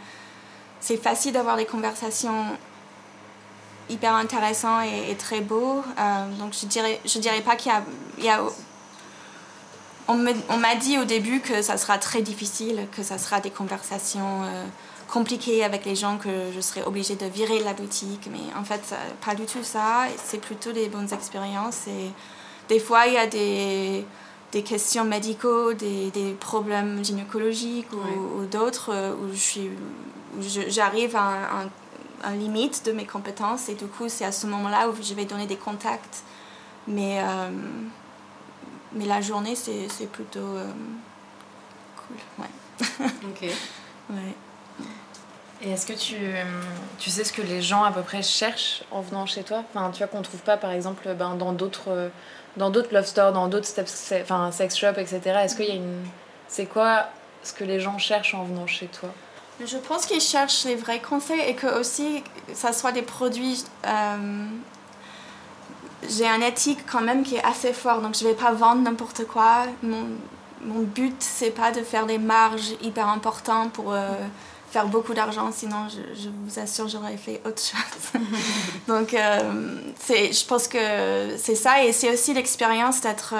C'est 0.78 0.98
facile 0.98 1.32
d'avoir 1.32 1.56
des 1.56 1.64
conversations 1.64 2.44
hyper 3.88 4.14
intéressant 4.14 4.80
et, 4.80 5.14
très 5.16 5.40
beau. 5.40 5.82
Euh, 5.98 6.28
donc 6.38 6.54
je 6.60 6.66
dirais, 6.66 7.00
je 7.04 7.18
dirais 7.18 7.40
pas 7.40 7.56
qu'il 7.56 7.72
y 8.18 8.28
a, 8.28 8.40
on 10.08 10.58
m'a 10.58 10.74
dit 10.76 10.98
au 10.98 11.04
début 11.04 11.40
que 11.40 11.62
ça 11.62 11.76
sera 11.76 11.98
très 11.98 12.22
difficile, 12.22 12.86
que 12.96 13.02
ça 13.02 13.18
sera 13.18 13.40
des 13.40 13.50
conversations 13.50 14.42
euh, 14.44 14.64
compliquées 15.08 15.64
avec 15.64 15.84
les 15.84 15.96
gens, 15.96 16.16
que 16.18 16.52
je 16.54 16.60
serais 16.60 16.84
obligée 16.84 17.16
de 17.16 17.26
virer 17.26 17.60
la 17.60 17.72
boutique. 17.72 18.28
Mais 18.30 18.54
en 18.58 18.64
fait, 18.64 18.94
pas 19.24 19.34
du 19.34 19.44
tout 19.46 19.62
ça. 19.62 20.06
C'est 20.24 20.40
plutôt 20.40 20.72
des 20.72 20.88
bonnes 20.88 21.12
expériences. 21.12 21.86
Et 21.88 22.10
des 22.68 22.78
fois, 22.78 23.06
il 23.06 23.14
y 23.14 23.18
a 23.18 23.26
des, 23.26 24.04
des 24.52 24.62
questions 24.62 25.04
médicaux, 25.04 25.72
des, 25.74 26.10
des 26.10 26.32
problèmes 26.32 27.04
gynécologiques 27.04 27.92
ou, 27.92 28.44
d'autres 28.44 28.90
euh, 28.92 29.14
où 29.14 30.42
j'arrive 30.68 31.16
à 31.16 31.62
un 31.62 31.68
un 32.24 32.34
limite 32.34 32.84
de 32.84 32.92
mes 32.92 33.04
compétences 33.04 33.68
et 33.68 33.74
du 33.74 33.86
coup 33.86 34.08
c'est 34.08 34.24
à 34.24 34.32
ce 34.32 34.46
moment-là 34.46 34.88
où 34.88 34.94
je 35.00 35.14
vais 35.14 35.24
donner 35.24 35.46
des 35.46 35.56
contacts. 35.56 36.22
Mais, 36.88 37.20
euh, 37.20 37.50
mais 38.96 39.06
la 39.06 39.20
journée 39.20 39.54
c'est, 39.54 39.88
c'est 39.88 40.06
plutôt 40.06 40.40
euh, 40.40 40.66
cool. 41.96 42.16
Ouais. 42.44 43.06
ok. 43.24 43.50
ouais. 44.10 44.34
Et 45.62 45.70
est-ce 45.70 45.86
que 45.86 45.94
tu, 45.94 46.16
tu 46.98 47.08
sais 47.08 47.24
ce 47.24 47.32
que 47.32 47.40
les 47.40 47.62
gens 47.62 47.82
à 47.82 47.90
peu 47.90 48.02
près 48.02 48.22
cherchent 48.22 48.82
en 48.90 49.00
venant 49.00 49.24
chez 49.24 49.42
toi? 49.42 49.62
Enfin, 49.72 49.90
tu 49.90 49.98
vois 49.98 50.06
qu'on 50.06 50.20
trouve 50.20 50.40
pas 50.40 50.58
par 50.58 50.70
exemple 50.72 51.08
ben, 51.14 51.34
dans 51.34 51.52
d'autres 51.52 52.10
dans 52.56 52.70
d'autres 52.70 52.92
love 52.92 53.06
stores, 53.06 53.32
dans 53.32 53.48
d'autres 53.48 53.68
enfin, 54.22 54.50
sex 54.52 54.76
shops, 54.76 54.98
etc. 54.98 55.20
Est-ce 55.44 55.56
qu'il 55.56 55.66
y 55.66 55.72
a 55.72 55.74
une... 55.74 56.04
C'est 56.48 56.66
quoi 56.66 57.06
ce 57.42 57.52
que 57.52 57.64
les 57.64 57.80
gens 57.80 57.98
cherchent 57.98 58.34
en 58.34 58.44
venant 58.44 58.66
chez 58.66 58.86
toi? 58.86 59.10
Je 59.64 59.76
pense 59.78 60.06
qu'ils 60.06 60.20
cherchent 60.20 60.64
les 60.64 60.74
vrais 60.74 61.00
conseils 61.00 61.40
et 61.40 61.54
que 61.54 61.78
aussi 61.78 62.22
ça 62.52 62.72
soit 62.72 62.92
des 62.92 63.02
produits. 63.02 63.64
Euh, 63.86 64.46
j'ai 66.08 66.26
un 66.26 66.40
éthique 66.40 66.80
quand 66.90 67.00
même 67.00 67.22
qui 67.22 67.36
est 67.36 67.44
assez 67.44 67.72
fort, 67.72 68.00
donc 68.00 68.14
je 68.14 68.24
vais 68.24 68.34
pas 68.34 68.52
vendre 68.52 68.82
n'importe 68.82 69.26
quoi. 69.26 69.64
Mon, 69.82 70.06
mon 70.62 70.82
but 70.82 71.16
c'est 71.20 71.50
pas 71.50 71.72
de 71.72 71.82
faire 71.82 72.06
des 72.06 72.18
marges 72.18 72.72
hyper 72.82 73.08
importantes 73.08 73.72
pour 73.72 73.92
euh, 73.92 74.08
faire 74.70 74.86
beaucoup 74.86 75.14
d'argent, 75.14 75.50
sinon 75.52 75.88
je, 75.88 76.20
je, 76.20 76.28
vous 76.28 76.58
assure 76.58 76.88
j'aurais 76.88 77.16
fait 77.16 77.40
autre 77.44 77.62
chose. 77.62 78.20
donc 78.88 79.14
euh, 79.14 79.80
je 80.08 80.46
pense 80.46 80.68
que 80.68 81.36
c'est 81.38 81.54
ça 81.54 81.84
et 81.84 81.92
c'est 81.92 82.12
aussi 82.12 82.34
l'expérience 82.34 83.00
d'être 83.00 83.34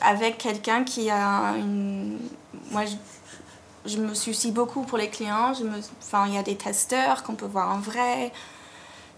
avec 0.00 0.38
quelqu'un 0.38 0.84
qui 0.84 1.10
a 1.10 1.54
une. 1.58 2.18
Moi, 2.72 2.84
je, 2.84 2.96
je 3.86 3.98
me 3.98 4.14
soucie 4.14 4.50
beaucoup 4.50 4.82
pour 4.82 4.98
les 4.98 5.08
clients. 5.08 5.54
Je 5.54 5.64
me, 5.64 5.78
enfin, 6.02 6.26
il 6.28 6.34
y 6.34 6.38
a 6.38 6.42
des 6.42 6.56
testeurs 6.56 7.22
qu'on 7.22 7.34
peut 7.34 7.46
voir 7.46 7.74
en 7.74 7.78
vrai. 7.78 8.32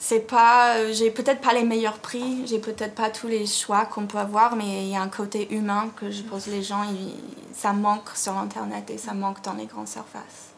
C'est 0.01 0.21
pas, 0.21 0.77
euh, 0.77 0.93
j'ai 0.93 1.11
peut-être 1.11 1.41
pas 1.41 1.53
les 1.53 1.65
meilleurs 1.65 1.99
prix, 1.99 2.47
j'ai 2.47 2.61
peut-être 2.61 2.95
pas 2.95 3.11
tous 3.11 3.27
les 3.27 3.47
choix 3.47 3.85
qu'on 3.85 4.07
peut 4.07 4.19
avoir, 4.19 4.55
mais 4.55 4.85
il 4.85 4.91
y 4.91 4.97
a 4.97 5.03
un 5.03 5.09
côté 5.09 5.53
humain 5.53 5.91
que 5.97 6.09
je 6.11 6.23
pense 6.23 6.47
les 6.47 6.63
gens, 6.63 6.85
ça 7.53 7.73
manque 7.73 8.09
sur 8.15 8.37
internet 8.39 8.89
et 8.91 8.99
ça 8.99 9.13
manque 9.13 9.43
dans 9.43 9.55
les 9.55 9.67
grandes 9.67 9.89
surfaces. 9.89 10.53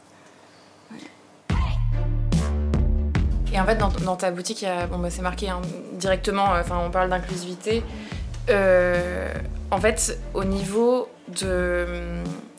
Et 3.52 3.58
en 3.58 3.64
fait, 3.64 3.76
dans, 3.76 4.16
ta 4.16 4.30
boutique, 4.30 4.64
bon, 4.90 4.98
bah, 4.98 5.10
c'est 5.10 5.22
marqué 5.22 5.48
hein, 5.48 5.62
directement, 5.94 6.54
euh, 6.54 6.60
enfin, 6.60 6.78
on 6.86 6.90
parle 6.90 7.08
d'inclusivité. 7.08 7.82
Euh, 8.50 9.32
en 9.70 9.80
fait, 9.80 10.18
au 10.34 10.44
niveau 10.44 11.08
de 11.28 11.86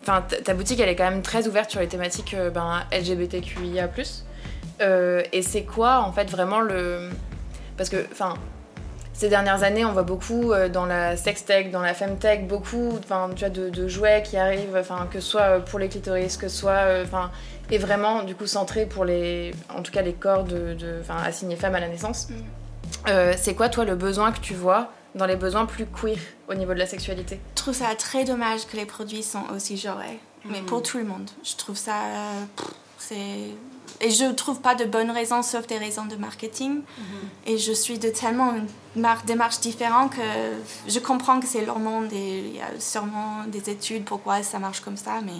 Enfin, 0.03 0.23
ta 0.43 0.55
boutique, 0.55 0.79
elle 0.79 0.89
est 0.89 0.95
quand 0.95 1.07
même 1.07 1.21
très 1.21 1.47
ouverte 1.47 1.69
sur 1.69 1.79
les 1.79 1.87
thématiques 1.87 2.35
ben, 2.55 2.81
LGBTQIA+. 2.91 3.87
Euh, 4.81 5.23
et 5.31 5.41
c'est 5.41 5.63
quoi, 5.63 5.99
en 5.99 6.11
fait, 6.11 6.29
vraiment 6.29 6.59
le... 6.59 7.09
Parce 7.77 7.89
que, 7.89 8.05
enfin, 8.11 8.35
ces 9.13 9.29
dernières 9.29 9.63
années, 9.63 9.85
on 9.85 9.93
voit 9.93 10.03
beaucoup 10.03 10.51
euh, 10.51 10.69
dans 10.69 10.85
la 10.85 11.15
sextech, 11.17 11.71
dans 11.71 11.81
la 11.81 11.93
femtech, 11.93 12.47
beaucoup 12.47 12.99
tu 13.01 13.07
vois, 13.07 13.49
de, 13.49 13.69
de, 13.69 13.87
jouets 13.87 14.23
qui 14.23 14.37
arrivent, 14.37 14.75
enfin, 14.77 15.07
que 15.11 15.19
ce 15.19 15.29
soit 15.29 15.59
pour 15.59 15.79
les 15.79 15.89
clitoris, 15.89 16.37
que 16.37 16.47
ce 16.47 16.57
soit... 16.57 17.01
Enfin, 17.03 17.31
et 17.69 17.77
vraiment, 17.77 18.23
du 18.23 18.35
coup, 18.35 18.47
centré 18.47 18.85
pour 18.85 19.05
les... 19.05 19.53
En 19.75 19.81
tout 19.81 19.91
cas, 19.91 20.01
les 20.01 20.13
corps 20.13 20.43
de, 20.43 20.73
de 20.73 21.01
assignés 21.23 21.55
femmes 21.55 21.75
à 21.75 21.79
la 21.79 21.87
naissance. 21.87 22.29
Mm. 22.29 23.11
c'est 23.37 23.55
quoi, 23.55 23.69
toi, 23.69 23.85
le 23.85 23.95
besoin 23.95 24.31
que 24.31 24.39
tu 24.39 24.53
vois 24.53 24.91
dans 25.13 25.25
les 25.25 25.35
besoins 25.35 25.65
plus 25.65 25.85
queer 25.85 26.17
au 26.49 26.53
niveau 26.53 26.73
de 26.73 26.79
la 26.79 26.85
sexualité? 26.85 27.39
Je 27.51 27.61
trouve 27.61 27.73
ça 27.73 27.93
très 27.97 28.23
dommage 28.25 28.65
que 28.65 28.77
les 28.77 28.85
produits 28.85 29.23
sont 29.23 29.43
aussi 29.55 29.77
genrés, 29.77 30.19
mais 30.45 30.61
pour 30.61 30.79
mm. 30.79 30.83
tout 30.83 30.97
le 30.97 31.05
monde. 31.05 31.29
Je 31.43 31.55
trouve 31.55 31.77
ça. 31.77 31.93
c'est 32.97 33.51
et 34.01 34.09
je 34.09 34.25
trouve 34.25 34.59
pas 34.59 34.75
de 34.75 34.85
bonnes 34.85 35.11
raisons 35.11 35.43
sauf 35.43 35.67
des 35.67 35.77
raisons 35.77 36.05
de 36.05 36.15
marketing. 36.15 36.79
Mm-hmm. 36.81 37.51
Et 37.51 37.57
je 37.57 37.71
suis 37.71 37.99
de 37.99 38.09
tellement 38.09 38.53
une 38.53 38.67
démarche 39.25 39.59
différente 39.59 40.15
que 40.15 40.21
je 40.87 40.99
comprends 40.99 41.39
que 41.39 41.47
c'est 41.47 41.63
leur 41.63 41.79
monde 41.79 42.11
et 42.11 42.39
il 42.39 42.55
y 42.55 42.61
a 42.61 42.79
sûrement 42.79 43.43
des 43.47 43.69
études 43.69 44.03
pourquoi 44.03 44.43
ça 44.43 44.59
marche 44.59 44.81
comme 44.81 44.97
ça, 44.97 45.21
mais 45.23 45.39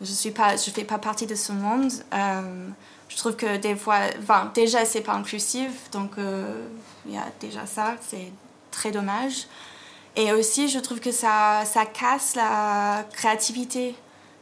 je 0.00 0.12
suis 0.12 0.30
pas, 0.30 0.56
je 0.56 0.70
fais 0.70 0.84
pas 0.84 0.98
partie 0.98 1.26
de 1.26 1.34
ce 1.34 1.52
monde. 1.52 1.90
Euh, 2.12 2.68
je 3.08 3.16
trouve 3.16 3.36
que 3.36 3.56
des 3.56 3.74
fois, 3.74 4.00
enfin, 4.18 4.50
déjà 4.54 4.84
c'est 4.84 5.00
pas 5.00 5.14
inclusif, 5.14 5.90
donc 5.92 6.12
euh, 6.18 6.66
il 7.06 7.14
y 7.14 7.16
a 7.16 7.26
déjà 7.40 7.64
ça, 7.66 7.96
c'est 8.06 8.32
très 8.70 8.90
dommage. 8.90 9.46
Et 10.16 10.32
aussi, 10.32 10.68
je 10.68 10.78
trouve 10.78 10.98
que 10.98 11.12
ça, 11.12 11.62
ça 11.64 11.84
casse 11.84 12.36
la 12.36 13.04
créativité. 13.12 13.94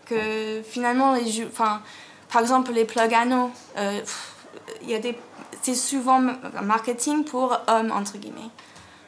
Que 0.06 0.62
finalement, 0.62 1.14
les 1.14 1.46
enfin, 1.46 1.80
par 2.34 2.42
exemple, 2.42 2.72
les 2.72 3.14
anneaux, 3.14 3.52
euh, 3.78 4.00
des, 4.82 5.16
c'est 5.62 5.76
souvent 5.76 6.20
marketing 6.64 7.22
pour 7.22 7.56
hommes, 7.68 7.92
entre 7.92 8.18
guillemets. 8.18 8.50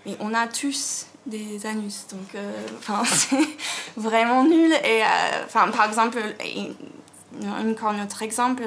Mais 0.07 0.17
on 0.21 0.33
a 0.33 0.47
tous 0.47 1.07
des 1.27 1.67
anus, 1.67 2.07
donc 2.13 2.37
euh, 2.37 2.53
c'est 3.05 3.49
vraiment 3.97 4.45
nul. 4.45 4.73
Et 4.73 5.03
euh, 5.03 5.45
enfin, 5.45 5.73
par 5.73 5.89
exemple, 5.89 6.19
encore 7.69 7.89
un 7.89 8.05
autre 8.05 8.23
exemple, 8.23 8.63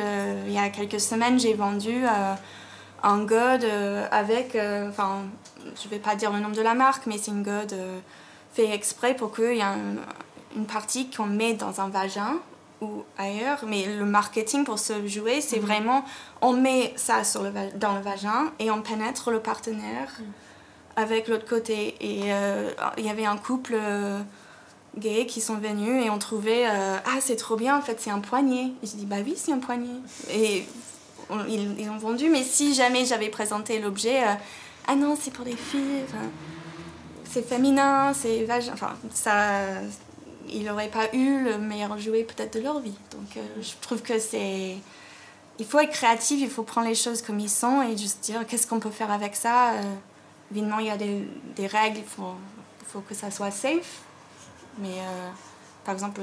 il 0.46 0.52
y 0.52 0.60
a 0.60 0.68
quelques 0.68 1.00
semaines, 1.00 1.40
j'ai 1.40 1.54
vendu 1.54 2.04
un 3.02 3.24
god 3.24 3.66
avec, 4.12 4.58
enfin, 4.90 5.22
je 5.82 5.88
vais 5.88 6.00
pas 6.00 6.16
dire 6.16 6.34
le 6.34 6.42
nom 6.42 6.50
de 6.50 6.62
la 6.62 6.74
marque, 6.74 7.06
mais 7.06 7.18
c'est 7.18 7.32
une 7.32 7.44
god 7.44 7.74
fait 8.54 8.70
exprès 8.74 9.14
pour 9.14 9.34
qu'il 9.34 9.56
y 9.56 9.62
ait 9.62 9.78
une 10.54 10.66
partie 10.66 11.10
qu'on 11.10 11.28
met 11.28 11.54
dans 11.54 11.80
un 11.80 11.88
vagin 11.88 12.40
ou 12.82 13.04
ailleurs, 13.18 13.60
mais 13.68 13.86
le 13.86 14.06
marketing 14.06 14.64
pour 14.64 14.80
se 14.80 15.06
jouer, 15.08 15.42
c'est 15.42 15.60
mhm. 15.60 15.66
vraiment 15.66 16.06
on 16.42 16.54
met 16.54 16.94
ça 16.96 17.24
sur 17.24 17.44
le, 17.44 17.52
dans 17.76 17.96
le 17.96 18.02
vagin 18.02 18.52
et 18.60 18.72
on 18.72 18.82
pénètre 18.82 19.32
le 19.32 19.40
partenaire 19.40 20.10
mhm. 20.20 20.26
avec 20.96 21.28
l'autre 21.28 21.48
côté. 21.48 21.96
Et 22.00 22.34
euh, 22.34 22.72
il 22.98 23.06
y 23.06 23.10
avait 23.10 23.26
un 23.26 23.38
couple 23.38 23.76
euh, 23.76 24.20
gay 24.98 25.26
qui 25.26 25.42
sont 25.42 25.56
venus 25.56 26.06
et 26.06 26.10
on 26.10 26.20
trouvait 26.20 26.68
euh, 26.68 26.98
ah 27.06 27.20
c'est 27.20 27.36
trop 27.36 27.56
bien 27.56 27.78
en 27.78 27.82
fait 27.82 28.00
c'est 28.00 28.12
un 28.12 28.20
poignet. 28.20 28.72
Et 28.82 28.88
je 28.88 28.96
dis 28.96 29.06
bah 29.06 29.18
oui 29.24 29.34
c'est 29.36 29.52
un 29.52 29.60
poignet. 29.60 30.00
Et 30.32 30.66
ils, 31.48 31.80
ils, 31.80 31.90
ont 31.90 31.98
vendu, 31.98 32.30
mais 32.30 32.44
si 32.44 32.74
jamais 32.74 33.06
j'avais 33.06 33.30
présenté 33.30 33.80
l'objet 33.80 34.22
ah 34.88 34.96
non 34.96 35.18
c'est 35.20 35.32
pour 35.32 35.46
les 35.46 35.56
filles, 35.56 36.04
c'est 37.26 37.48
féminin, 37.48 38.14
c'est 38.14 38.46
vagin, 38.46 38.72
enfin 38.74 38.96
ça 39.12 39.66
ils 40.52 40.66
n'auraient 40.66 40.90
pas 40.90 41.14
eu 41.14 41.44
le 41.44 41.58
meilleur 41.58 41.98
jouet 41.98 42.24
peut-être 42.24 42.54
de 42.58 42.64
leur 42.64 42.80
vie. 42.80 42.96
Donc 43.12 43.38
euh, 43.38 43.42
je 43.62 43.72
trouve 43.82 44.02
que 44.02 44.20
c'est... 44.20 44.78
Il 45.58 45.66
faut 45.66 45.80
être 45.80 45.92
créatif, 45.92 46.40
il 46.42 46.50
faut 46.50 46.64
prendre 46.64 46.88
les 46.88 46.96
choses 46.96 47.22
comme 47.22 47.40
ils 47.40 47.50
sont 47.50 47.82
et 47.82 47.98
juste 47.98 48.22
dire 48.22 48.48
qu'est-ce 48.48 48.66
qu'on 48.66 48.80
peut 48.80 48.92
faire 48.92 49.12
avec 49.12 49.36
ça? 49.36 49.74
Euh, 49.74 49.84
évidemment, 50.52 50.80
il 50.80 50.86
y 50.86 50.90
a 50.90 50.98
des, 50.98 51.28
des 51.56 51.68
règles, 51.68 51.98
il 51.98 52.06
faut, 52.06 52.34
faut, 52.88 53.02
que 53.02 53.14
ça 53.14 53.30
soit 53.30 53.52
safe. 53.52 54.00
Mais 54.78 55.00
euh, 55.00 55.30
par 55.84 55.94
exemple, 55.94 56.22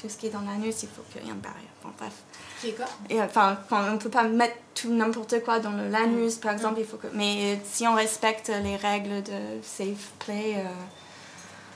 tout 0.00 0.08
ce 0.08 0.16
qui 0.16 0.28
est 0.28 0.30
dans 0.30 0.40
l'anus, 0.40 0.82
il 0.82 0.88
faut 0.88 1.02
qu'il 1.12 1.22
y 1.22 1.28
ait 1.28 1.30
une 1.30 1.40
barrière. 1.40 1.60
Bon, 1.82 1.90
bref. 1.98 2.14
Qui 2.58 2.68
est 2.68 2.72
quoi? 2.72 2.86
Et, 3.10 3.20
enfin, 3.20 3.58
on 3.70 3.92
ne 3.92 3.98
peut 3.98 4.08
pas 4.08 4.24
mettre 4.24 4.56
tout 4.74 4.90
n'importe 4.90 5.44
quoi 5.44 5.60
dans 5.60 5.72
l'anus, 5.90 6.36
par 6.36 6.52
exemple. 6.52 6.80
Il 6.80 6.86
faut 6.86 6.96
que, 6.96 7.08
mais 7.12 7.60
si 7.70 7.86
on 7.86 7.94
respecte 7.94 8.48
les 8.48 8.76
règles 8.76 9.22
de 9.22 9.60
safe 9.62 10.12
play 10.20 10.64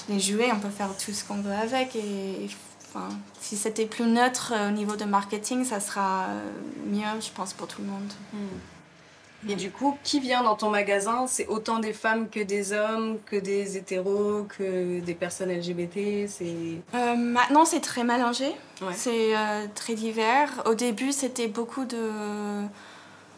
les 0.08 0.20
jouets, 0.20 0.50
on 0.52 0.58
peut 0.58 0.70
faire 0.70 0.90
tout 0.96 1.12
ce 1.12 1.24
qu'on 1.24 1.40
veut 1.40 1.52
avec. 1.52 1.96
Et, 1.96 2.48
enfin, 2.88 3.08
si 3.40 3.56
c'était 3.56 3.86
plus 3.86 4.06
neutre 4.06 4.52
euh, 4.54 4.68
au 4.68 4.72
niveau 4.72 4.96
de 4.96 5.04
marketing, 5.04 5.64
ça 5.64 5.80
sera 5.80 6.26
euh, 6.28 6.50
mieux, 6.86 7.20
je 7.20 7.30
pense, 7.30 7.52
pour 7.52 7.66
tout 7.66 7.82
le 7.82 7.88
monde. 7.88 8.12
Hmm. 8.32 9.50
Et 9.50 9.56
du 9.56 9.70
coup, 9.70 9.98
qui 10.02 10.20
vient 10.20 10.42
dans 10.42 10.56
ton 10.56 10.70
magasin? 10.70 11.26
C'est 11.26 11.46
autant 11.48 11.78
des 11.78 11.92
femmes 11.92 12.30
que 12.30 12.40
des 12.40 12.72
hommes, 12.72 13.18
que 13.26 13.36
des 13.36 13.76
hétéros, 13.76 14.46
que 14.48 15.00
des 15.00 15.14
personnes 15.14 15.52
LGBT 15.52 16.26
c'est... 16.26 16.80
Euh, 16.94 17.14
maintenant, 17.14 17.66
c'est 17.66 17.80
très 17.80 18.04
mélangé. 18.04 18.50
C'est 18.94 19.34
très 19.74 19.96
divers. 19.96 20.62
Au 20.64 20.72
début, 20.72 21.12
c'était 21.12 21.48
beaucoup 21.48 21.84
de, 21.84 22.62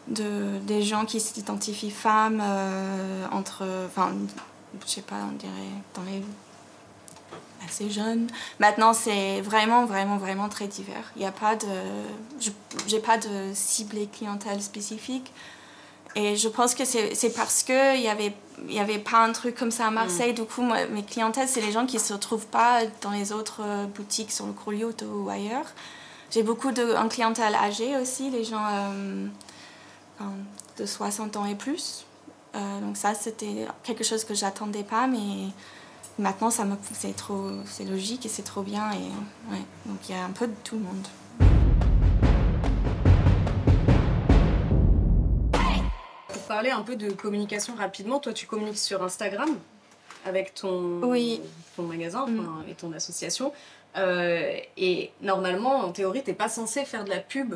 de, 0.07 0.59
des 0.59 0.81
gens 0.81 1.03
qui 1.03 1.19
s'identifient 1.19 1.91
femmes 1.91 2.41
entre... 3.33 3.65
Enfin, 3.87 4.13
je 4.85 4.89
sais 4.89 5.01
pas, 5.01 5.15
on 5.29 5.35
dirait 5.35 5.51
dans 5.93 6.03
les 6.03 6.21
assez 7.67 7.89
jeune. 7.89 8.27
Maintenant, 8.59 8.93
c'est 8.93 9.41
vraiment, 9.41 9.85
vraiment, 9.85 10.17
vraiment 10.17 10.49
très 10.49 10.67
divers. 10.67 11.11
Il 11.15 11.19
n'y 11.19 11.27
a 11.27 11.31
pas 11.31 11.55
de... 11.55 11.67
Je 12.39 12.51
n'ai 12.95 13.01
pas 13.01 13.17
de 13.17 13.51
cible 13.53 13.97
clientèle 14.11 14.61
spécifique. 14.61 15.31
Et 16.15 16.35
je 16.35 16.47
pense 16.47 16.73
que 16.73 16.83
c'est 16.83 17.33
parce 17.35 17.61
qu'il 17.61 17.99
n'y 17.99 18.07
avait, 18.07 18.33
y 18.67 18.79
avait 18.79 18.97
pas 18.97 19.19
un 19.23 19.31
truc 19.33 19.55
comme 19.55 19.69
ça 19.69 19.85
à 19.85 19.91
Marseille. 19.91 20.31
Mm. 20.31 20.35
Du 20.35 20.43
coup, 20.45 20.61
moi, 20.63 20.87
mes 20.87 21.03
clientèles, 21.03 21.47
c'est 21.47 21.61
les 21.61 21.71
gens 21.71 21.85
qui 21.85 21.97
ne 21.97 22.01
se 22.01 22.13
retrouvent 22.13 22.47
pas 22.47 22.81
dans 23.01 23.11
les 23.11 23.31
autres 23.31 23.61
euh, 23.63 23.85
boutiques 23.85 24.31
sur 24.31 24.47
le 24.47 24.53
Crolioto 24.53 25.05
ou 25.05 25.29
ailleurs. 25.29 25.67
J'ai 26.31 26.43
beaucoup 26.43 26.71
de 26.71 26.95
en 26.95 27.07
clientèle 27.07 27.53
âgée 27.55 27.95
aussi, 27.97 28.29
les 28.29 28.43
gens 28.43 28.65
euh, 28.65 29.27
de 30.77 30.85
60 30.85 31.37
ans 31.37 31.45
et 31.45 31.55
plus. 31.55 32.05
Euh, 32.55 32.79
donc 32.81 32.97
ça, 32.97 33.13
c'était 33.13 33.67
quelque 33.83 34.03
chose 34.03 34.23
que 34.23 34.33
j'attendais 34.33 34.83
pas, 34.83 35.07
mais 35.07 35.49
maintenant, 36.19 36.49
ça 36.49 36.65
c'est 36.93 37.15
trop, 37.15 37.49
c'est 37.65 37.85
logique 37.85 38.25
et 38.25 38.29
c'est 38.29 38.43
trop 38.43 38.61
bien. 38.61 38.91
Et, 38.91 39.51
ouais, 39.51 39.61
donc 39.85 39.97
il 40.09 40.15
y 40.15 40.17
a 40.17 40.23
un 40.23 40.31
peu 40.31 40.47
de 40.47 40.55
tout 40.63 40.75
le 40.75 40.83
monde. 40.83 41.07
Pour 46.27 46.41
parler 46.47 46.69
un 46.69 46.81
peu 46.81 46.95
de 46.95 47.11
communication 47.11 47.75
rapidement, 47.75 48.19
toi, 48.19 48.33
tu 48.33 48.47
communiques 48.47 48.77
sur 48.77 49.03
Instagram 49.03 49.49
avec 50.25 50.53
ton, 50.53 51.01
oui. 51.03 51.41
ton 51.75 51.83
magasin 51.83 52.25
mm. 52.25 52.65
et 52.69 52.73
ton 52.73 52.91
association. 52.93 53.53
Euh, 53.97 54.57
et 54.77 55.11
normalement, 55.21 55.77
en 55.77 55.91
théorie, 55.91 56.23
tu 56.23 56.29
n'es 56.29 56.35
pas 56.35 56.49
censé 56.49 56.85
faire 56.85 57.03
de 57.03 57.09
la 57.09 57.19
pub 57.19 57.55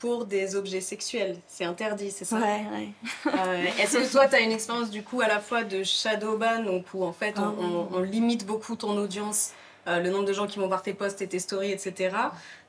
pour 0.00 0.24
des 0.24 0.56
objets 0.56 0.80
sexuels. 0.80 1.36
C'est 1.46 1.64
interdit, 1.64 2.10
c'est 2.10 2.24
ça 2.24 2.36
Ouais, 2.36 2.64
ouais. 2.72 2.88
Euh, 3.26 3.66
est-ce 3.78 3.98
que 3.98 4.10
toi, 4.10 4.26
tu 4.26 4.34
as 4.34 4.40
une 4.40 4.50
expérience 4.50 4.90
du 4.90 5.02
coup 5.04 5.20
à 5.20 5.28
la 5.28 5.38
fois 5.38 5.62
de 5.62 5.84
shadow 5.84 6.36
ban, 6.36 6.64
donc 6.64 6.86
où 6.94 7.04
en 7.04 7.12
fait 7.12 7.38
on, 7.38 7.42
ah 7.42 7.88
on, 7.92 8.00
limite 8.00 8.46
beaucoup 8.46 8.74
ton 8.76 8.96
audience, 8.96 9.50
euh, 9.86 10.00
le 10.00 10.10
nombre 10.10 10.24
de 10.24 10.32
gens 10.32 10.46
qui 10.46 10.58
vont 10.58 10.66
voir 10.66 10.82
tes 10.82 10.94
posts 10.94 11.20
et 11.20 11.28
tes 11.28 11.38
stories, 11.38 11.70
etc. 11.70 12.16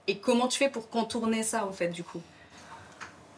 Et 0.08 0.18
comment 0.18 0.48
tu 0.48 0.60
fais 0.60 0.70
pour 0.70 0.90
contourner 0.90 1.42
ça 1.42 1.66
en 1.66 1.72
fait 1.72 1.88
du 1.88 2.04
coup? 2.04 2.22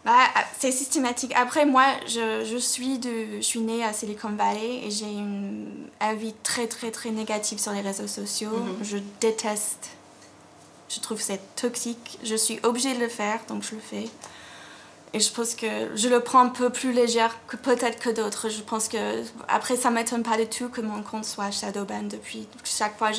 Bah, 0.04 0.26
c'est 0.60 0.72
systématique. 0.72 1.32
Après, 1.36 1.66
moi, 1.66 1.86
je, 2.08 2.44
je, 2.44 2.58
suis 2.58 2.98
de, 2.98 3.38
je 3.38 3.42
suis 3.42 3.62
née 3.62 3.86
à 3.86 3.94
Silicon 3.94 4.32
Valley 4.32 4.82
et 4.86 4.92
j'ai 4.92 5.06
une 5.06 5.88
avis 6.02 6.34
très, 6.44 6.68
très, 6.68 6.92
très 6.92 7.12
négative 7.12 7.58
sur 7.58 7.72
les 7.72 7.80
réseaux 7.80 8.08
sociaux. 8.08 8.52
Mm-hmm. 8.52 8.84
Je 8.84 8.98
déteste 9.22 9.92
je 10.94 11.00
trouve 11.00 11.18
que 11.18 11.24
c'est 11.24 11.42
toxique. 11.56 12.20
Je 12.24 12.36
suis 12.36 12.60
obligée 12.64 12.94
de 12.94 13.00
le 13.00 13.10
faire, 13.10 13.40
donc 13.48 13.64
je 13.64 13.76
le 13.76 13.82
fais. 13.82 14.10
Et 15.16 15.20
je 15.20 15.32
pense 15.32 15.54
que 15.54 15.96
je 15.96 16.10
le 16.10 16.22
prends 16.22 16.40
un 16.40 16.50
peu 16.50 16.72
plus 16.72 16.92
légère 16.92 17.38
que 17.48 17.56
peut-être 17.56 18.00
que 18.00 18.10
d'autres. 18.10 18.50
Je 18.50 18.62
pense 18.62 18.88
que 18.88 19.24
après 19.48 19.76
ça 19.76 19.92
m'étonne 19.92 20.24
pas 20.24 20.38
du 20.38 20.48
tout 20.48 20.70
que 20.70 20.82
mon 20.82 21.04
compte 21.04 21.26
soit 21.26 21.52
shadowban 21.52 22.04
depuis. 22.04 22.48
Chaque 22.64 22.98
fois, 22.98 23.12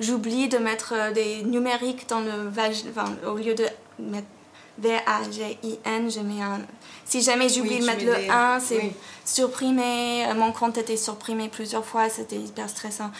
j'oublie 0.00 0.48
de 0.48 0.56
mettre 0.56 0.94
euh, 0.96 1.12
des 1.12 1.42
numériques 1.42 2.08
dans 2.08 2.20
le 2.20 2.50
enfin, 2.88 3.14
au 3.26 3.36
lieu 3.36 3.54
de 3.54 3.66
mettre 3.98 4.28
V-A-G-I-N, 4.78 6.10
je 6.10 6.20
mets 6.20 6.42
un. 6.42 6.60
Si 7.04 7.20
jamais 7.20 7.50
j'oublie 7.50 7.80
de 7.80 7.84
mettre 7.84 8.04
le 8.06 8.30
1, 8.30 8.60
c'est 8.60 8.92
supprimé. 9.24 10.24
Mon 10.34 10.52
compte 10.52 10.78
était 10.78 10.96
supprimé 10.96 11.50
plusieurs 11.50 11.84
fois, 11.84 12.08
c'était 12.08 12.36
hyper 12.36 12.70
stressant. 12.70 13.10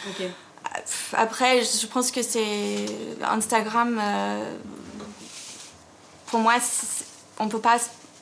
Après, 1.13 1.63
je 1.63 1.87
pense 1.87 2.11
que 2.11 2.23
c'est 2.23 2.87
Instagram. 3.23 3.99
Euh, 4.01 4.57
pour 6.27 6.41
moi, 6.41 6.55
on 7.39 7.49
peut 7.49 7.61
pas 7.61 7.79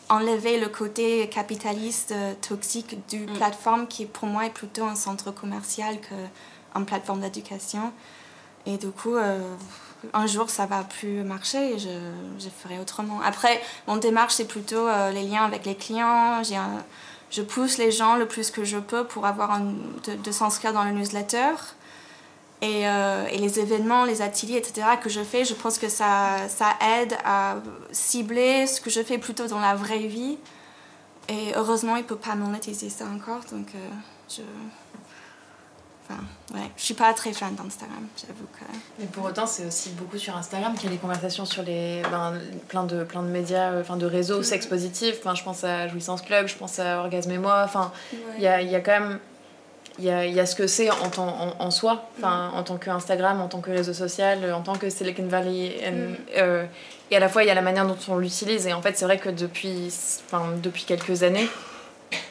enlever 0.08 0.58
le 0.58 0.68
côté 0.68 1.28
capitaliste 1.28 2.12
euh, 2.12 2.34
toxique 2.40 2.98
du 3.08 3.20
mm. 3.20 3.34
plateforme 3.34 3.86
qui 3.86 4.06
pour 4.06 4.26
moi 4.26 4.46
est 4.46 4.50
plutôt 4.50 4.84
un 4.84 4.96
centre 4.96 5.30
commercial 5.30 5.98
qu'une 6.00 6.86
plateforme 6.86 7.20
d'éducation. 7.20 7.92
Et 8.66 8.76
du 8.76 8.88
coup, 8.88 9.14
euh, 9.14 9.38
un 10.12 10.26
jour 10.26 10.50
ça 10.50 10.66
va 10.66 10.82
plus 10.82 11.22
marcher 11.22 11.74
et 11.74 11.78
je, 11.78 11.88
je 12.38 12.48
ferai 12.48 12.78
autrement. 12.80 13.20
Après, 13.24 13.62
mon 13.86 13.96
démarche 13.96 14.34
c'est 14.34 14.48
plutôt 14.48 14.86
les 15.12 15.22
liens 15.22 15.44
avec 15.44 15.64
les 15.64 15.76
clients. 15.76 16.42
je 17.30 17.42
pousse 17.42 17.78
les 17.78 17.92
gens 17.92 18.16
le 18.16 18.26
plus 18.26 18.50
que 18.50 18.64
je 18.64 18.78
peux 18.78 19.04
pour 19.04 19.26
avoir 19.26 19.52
un, 19.52 19.72
de, 20.04 20.14
de 20.16 20.32
s'inscrire 20.32 20.72
dans 20.72 20.84
le 20.84 20.90
newsletter. 20.90 21.54
Et, 22.62 22.86
euh, 22.86 23.26
et, 23.30 23.38
les 23.38 23.58
événements, 23.58 24.04
les 24.04 24.20
ateliers, 24.20 24.58
etc. 24.58 24.86
que 25.02 25.08
je 25.08 25.22
fais, 25.22 25.46
je 25.46 25.54
pense 25.54 25.78
que 25.78 25.88
ça, 25.88 26.36
ça 26.48 26.74
aide 27.00 27.16
à 27.24 27.56
cibler 27.90 28.66
ce 28.66 28.82
que 28.82 28.90
je 28.90 29.02
fais 29.02 29.16
plutôt 29.16 29.46
dans 29.46 29.60
la 29.60 29.74
vraie 29.74 30.06
vie. 30.06 30.36
Et 31.28 31.52
heureusement, 31.56 31.96
il 31.96 32.02
ne 32.02 32.06
peut 32.06 32.16
pas 32.16 32.34
monétiser 32.34 32.90
ça 32.90 33.04
encore. 33.06 33.40
Donc, 33.50 33.68
euh, 33.74 33.88
je. 34.28 34.42
Enfin, 36.02 36.20
ouais, 36.54 36.68
je 36.76 36.82
suis 36.82 36.94
pas 36.94 37.14
très 37.14 37.32
fan 37.32 37.54
d'Instagram, 37.54 38.04
j'avoue 38.16 38.46
que. 38.58 38.64
Mais 38.98 39.06
pour 39.06 39.24
autant, 39.24 39.46
c'est 39.46 39.64
aussi 39.64 39.90
beaucoup 39.90 40.18
sur 40.18 40.36
Instagram 40.36 40.74
qu'il 40.74 40.84
y 40.84 40.88
a 40.88 40.90
des 40.90 40.98
conversations 40.98 41.46
sur 41.46 41.62
les. 41.62 42.02
Ben, 42.10 42.34
plein, 42.68 42.84
de, 42.84 43.04
plein 43.04 43.22
de 43.22 43.28
médias, 43.28 43.70
euh, 43.70 43.80
enfin 43.80 43.96
de 43.96 44.06
réseaux 44.06 44.42
sex 44.42 44.66
positifs. 44.66 45.18
Enfin, 45.20 45.34
je 45.34 45.44
pense 45.44 45.62
à 45.62 45.88
Jouissance 45.88 46.20
Club, 46.20 46.48
je 46.48 46.56
pense 46.56 46.78
à 46.78 46.98
Orgasme 46.98 47.30
et 47.30 47.38
moi. 47.38 47.62
Enfin, 47.64 47.92
il 48.36 48.42
y, 48.42 48.48
a, 48.48 48.60
y 48.60 48.74
a 48.74 48.80
quand 48.80 48.98
même 49.00 49.20
il 49.98 50.04
y 50.04 50.10
a, 50.10 50.24
y 50.26 50.40
a, 50.40 50.46
ce 50.46 50.54
que 50.54 50.66
c'est 50.66 50.90
en, 50.90 51.10
en, 51.18 51.54
en, 51.58 51.70
soi, 51.70 52.08
enfin, 52.18 52.50
en 52.54 52.62
tant 52.62 52.76
qu'Instagram, 52.78 53.40
en 53.40 53.48
tant 53.48 53.60
que 53.60 53.70
réseau 53.70 53.92
social, 53.92 54.52
en 54.52 54.62
tant 54.62 54.76
que 54.76 54.88
Silicon 54.88 55.26
Valley. 55.26 55.76
Mm. 55.90 56.14
Euh, 56.38 56.64
et 57.10 57.16
à 57.16 57.20
la 57.20 57.28
fois, 57.28 57.42
il 57.42 57.48
y 57.48 57.50
a 57.50 57.54
la 57.54 57.60
manière 57.62 57.86
dont 57.86 57.98
on 58.08 58.16
l'utilise. 58.16 58.66
Et 58.66 58.72
en 58.72 58.80
fait, 58.80 58.96
c'est 58.96 59.04
vrai 59.04 59.18
que 59.18 59.28
depuis, 59.28 59.92
depuis 60.62 60.84
quelques 60.84 61.22
années, 61.22 61.48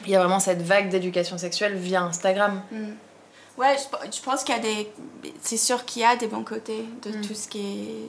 il 0.05 0.11
y 0.11 0.15
a 0.15 0.19
vraiment 0.19 0.39
cette 0.39 0.61
vague 0.61 0.89
d'éducation 0.89 1.37
sexuelle 1.37 1.75
via 1.75 2.01
Instagram. 2.01 2.61
Mm. 2.71 2.77
Ouais, 3.57 3.75
je, 3.77 4.17
je 4.17 4.21
pense 4.21 4.43
qu'il 4.43 4.55
y 4.55 4.57
a 4.57 4.61
des. 4.61 4.89
C'est 5.41 5.57
sûr 5.57 5.83
qu'il 5.85 6.01
y 6.01 6.05
a 6.05 6.15
des 6.15 6.27
bons 6.27 6.43
côtés 6.45 6.85
de 7.03 7.09
Mm. 7.17 7.21
tout 7.21 7.33
ce 7.35 7.47
qui 7.49 7.59
est. 7.59 8.05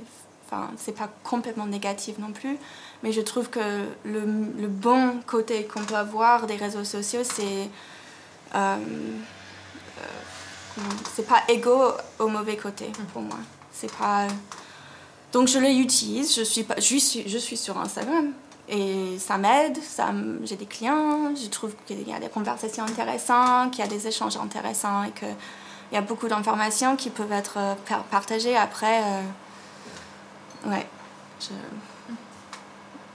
Enfin, 0.46 0.70
c'est 0.76 0.96
pas 0.96 1.08
complètement 1.22 1.66
négatif 1.66 2.18
non 2.18 2.32
plus, 2.32 2.56
mais 3.02 3.12
je 3.12 3.20
trouve 3.20 3.50
que 3.50 3.60
le, 4.04 4.20
le 4.58 4.66
bon 4.68 5.20
côté 5.26 5.64
qu'on 5.64 5.82
peut 5.84 5.94
avoir 5.96 6.46
des 6.46 6.56
réseaux 6.56 6.84
sociaux, 6.84 7.22
c'est. 7.24 7.68
euh, 8.54 8.56
euh, 8.56 8.76
c'est 11.14 11.26
pas 11.26 11.42
égaux 11.48 11.92
au 12.18 12.28
mauvais 12.28 12.56
côté 12.56 12.87
pour 13.12 13.22
moi. 13.22 13.37
C'est 13.72 13.92
pas. 13.96 14.26
Donc 15.33 15.48
je 15.48 15.59
les 15.59 15.74
utilise, 15.74 16.35
je 16.37 16.42
suis, 16.42 16.64
pas, 16.64 16.74
je 16.78 16.96
suis, 16.96 17.24
je 17.28 17.38
suis 17.38 17.56
sur 17.56 17.78
Instagram 17.78 18.33
et 18.68 19.16
ça 19.18 19.37
m'aide, 19.38 19.78
ça 19.83 20.11
j'ai 20.44 20.56
des 20.56 20.66
clients, 20.66 21.35
je 21.35 21.48
trouve 21.48 21.74
qu'il 21.87 22.09
y 22.09 22.12
a 22.12 22.18
des 22.18 22.28
conversations 22.28 22.85
intéressantes, 22.85 23.70
qu'il 23.72 23.85
y 23.85 23.87
a 23.87 23.90
des 23.90 24.06
échanges 24.09 24.37
intéressants 24.37 25.04
et 25.04 25.11
qu'il 25.12 25.35
y 25.92 25.96
a 25.96 26.00
beaucoup 26.00 26.28
d'informations 26.28 26.96
qui 26.96 27.11
peuvent 27.11 27.33
être 27.33 27.54
euh, 27.59 27.74
par- 27.88 28.02
partagées 28.04 28.56
après. 28.56 29.00
euh, 29.04 29.22
ouais. 30.70 30.87
je- 31.40 32.14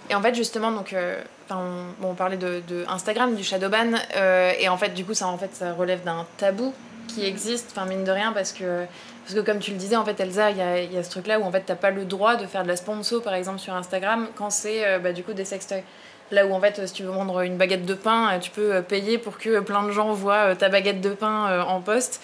Et 0.09 0.15
en 0.15 0.21
fait, 0.21 0.35
justement, 0.35 0.71
donc, 0.71 0.93
euh, 0.93 1.21
on, 1.49 1.87
bon, 1.99 2.11
on 2.11 2.15
parlait 2.15 2.37
de, 2.37 2.61
de 2.67 2.85
Instagram, 2.87 3.35
du 3.35 3.43
shadowban, 3.43 3.93
euh, 4.15 4.53
et 4.59 4.69
en 4.69 4.77
fait, 4.77 4.89
du 4.89 5.03
coup, 5.03 5.13
ça, 5.15 5.27
en 5.27 5.37
fait, 5.37 5.49
ça 5.55 5.73
relève 5.73 6.03
d'un 6.03 6.25
tabou 6.37 6.73
qui 7.07 7.25
existe, 7.25 7.71
enfin, 7.71 7.85
mine 7.85 8.03
de 8.03 8.11
rien, 8.11 8.31
parce 8.33 8.51
que, 8.51 8.85
parce 9.23 9.35
que 9.35 9.39
comme 9.39 9.59
tu 9.59 9.71
le 9.71 9.77
disais, 9.77 9.95
en 9.95 10.05
fait, 10.05 10.19
Elsa, 10.19 10.51
il 10.51 10.57
y 10.57 10.61
a, 10.61 10.81
y 10.81 10.97
a 10.97 11.03
ce 11.03 11.09
truc-là 11.09 11.39
où, 11.39 11.43
en 11.43 11.51
fait, 11.51 11.63
t'as 11.65 11.75
pas 11.75 11.91
le 11.91 12.05
droit 12.05 12.35
de 12.35 12.45
faire 12.45 12.63
de 12.63 12.67
la 12.67 12.75
sponsor, 12.75 13.21
par 13.21 13.33
exemple, 13.33 13.59
sur 13.59 13.73
Instagram, 13.73 14.27
quand 14.35 14.49
c'est, 14.49 14.85
euh, 14.85 14.99
bah, 14.99 15.13
du 15.13 15.23
coup, 15.23 15.33
des 15.33 15.45
sextoys. 15.45 15.83
Là 16.31 16.45
où, 16.45 16.53
en 16.53 16.59
fait, 16.59 16.87
si 16.87 16.93
tu 16.93 17.03
veux 17.03 17.11
vendre 17.11 17.41
une 17.41 17.57
baguette 17.57 17.85
de 17.85 17.93
pain, 17.93 18.33
euh, 18.33 18.39
tu 18.39 18.51
peux 18.51 18.75
euh, 18.75 18.81
payer 18.81 19.17
pour 19.17 19.37
que 19.37 19.59
plein 19.59 19.83
de 19.83 19.91
gens 19.91 20.13
voient 20.13 20.55
ta 20.55 20.69
baguette 20.69 21.01
de 21.01 21.11
pain 21.11 21.63
en 21.67 21.81
poste. 21.81 22.21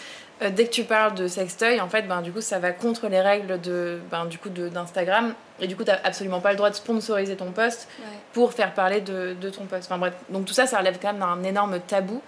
Dès 0.56 0.66
que 0.66 0.72
tu 0.72 0.86
parles 0.86 1.14
de 1.14 1.28
sextoy, 1.28 1.80
en 1.80 1.88
fait, 1.88 2.02
ben, 2.08 2.24
du 2.24 2.32
coup, 2.32 2.42
ça 2.42 2.58
va 2.58 2.72
contre 2.72 3.08
les 3.08 3.22
règles 3.22 3.62
de, 3.62 4.00
ben, 4.10 4.26
du 4.26 4.40
coup, 4.40 4.50
d'Instagram. 4.50 5.36
Et 5.60 5.68
du 5.68 5.76
coup, 5.76 5.84
t'as 5.84 6.00
absolument 6.04 6.40
pas 6.40 6.50
le 6.50 6.56
droit 6.56 6.72
de 6.72 6.76
sponsoriser 6.76 7.36
ton 7.36 7.52
post 7.52 7.88
pour 8.34 8.52
faire 8.52 8.74
parler 8.74 9.02
de, 9.02 9.36
de 9.40 9.50
ton 9.52 9.66
poste. 9.66 9.84
Enfin 9.86 10.00
bref, 10.00 10.16
donc 10.30 10.46
tout 10.46 10.54
ça, 10.54 10.66
ça 10.66 10.80
relève 10.80 10.98
quand 11.00 11.14
même 11.14 11.20
d'un 11.20 11.44
énorme 11.48 11.80
tabou. 11.82 12.24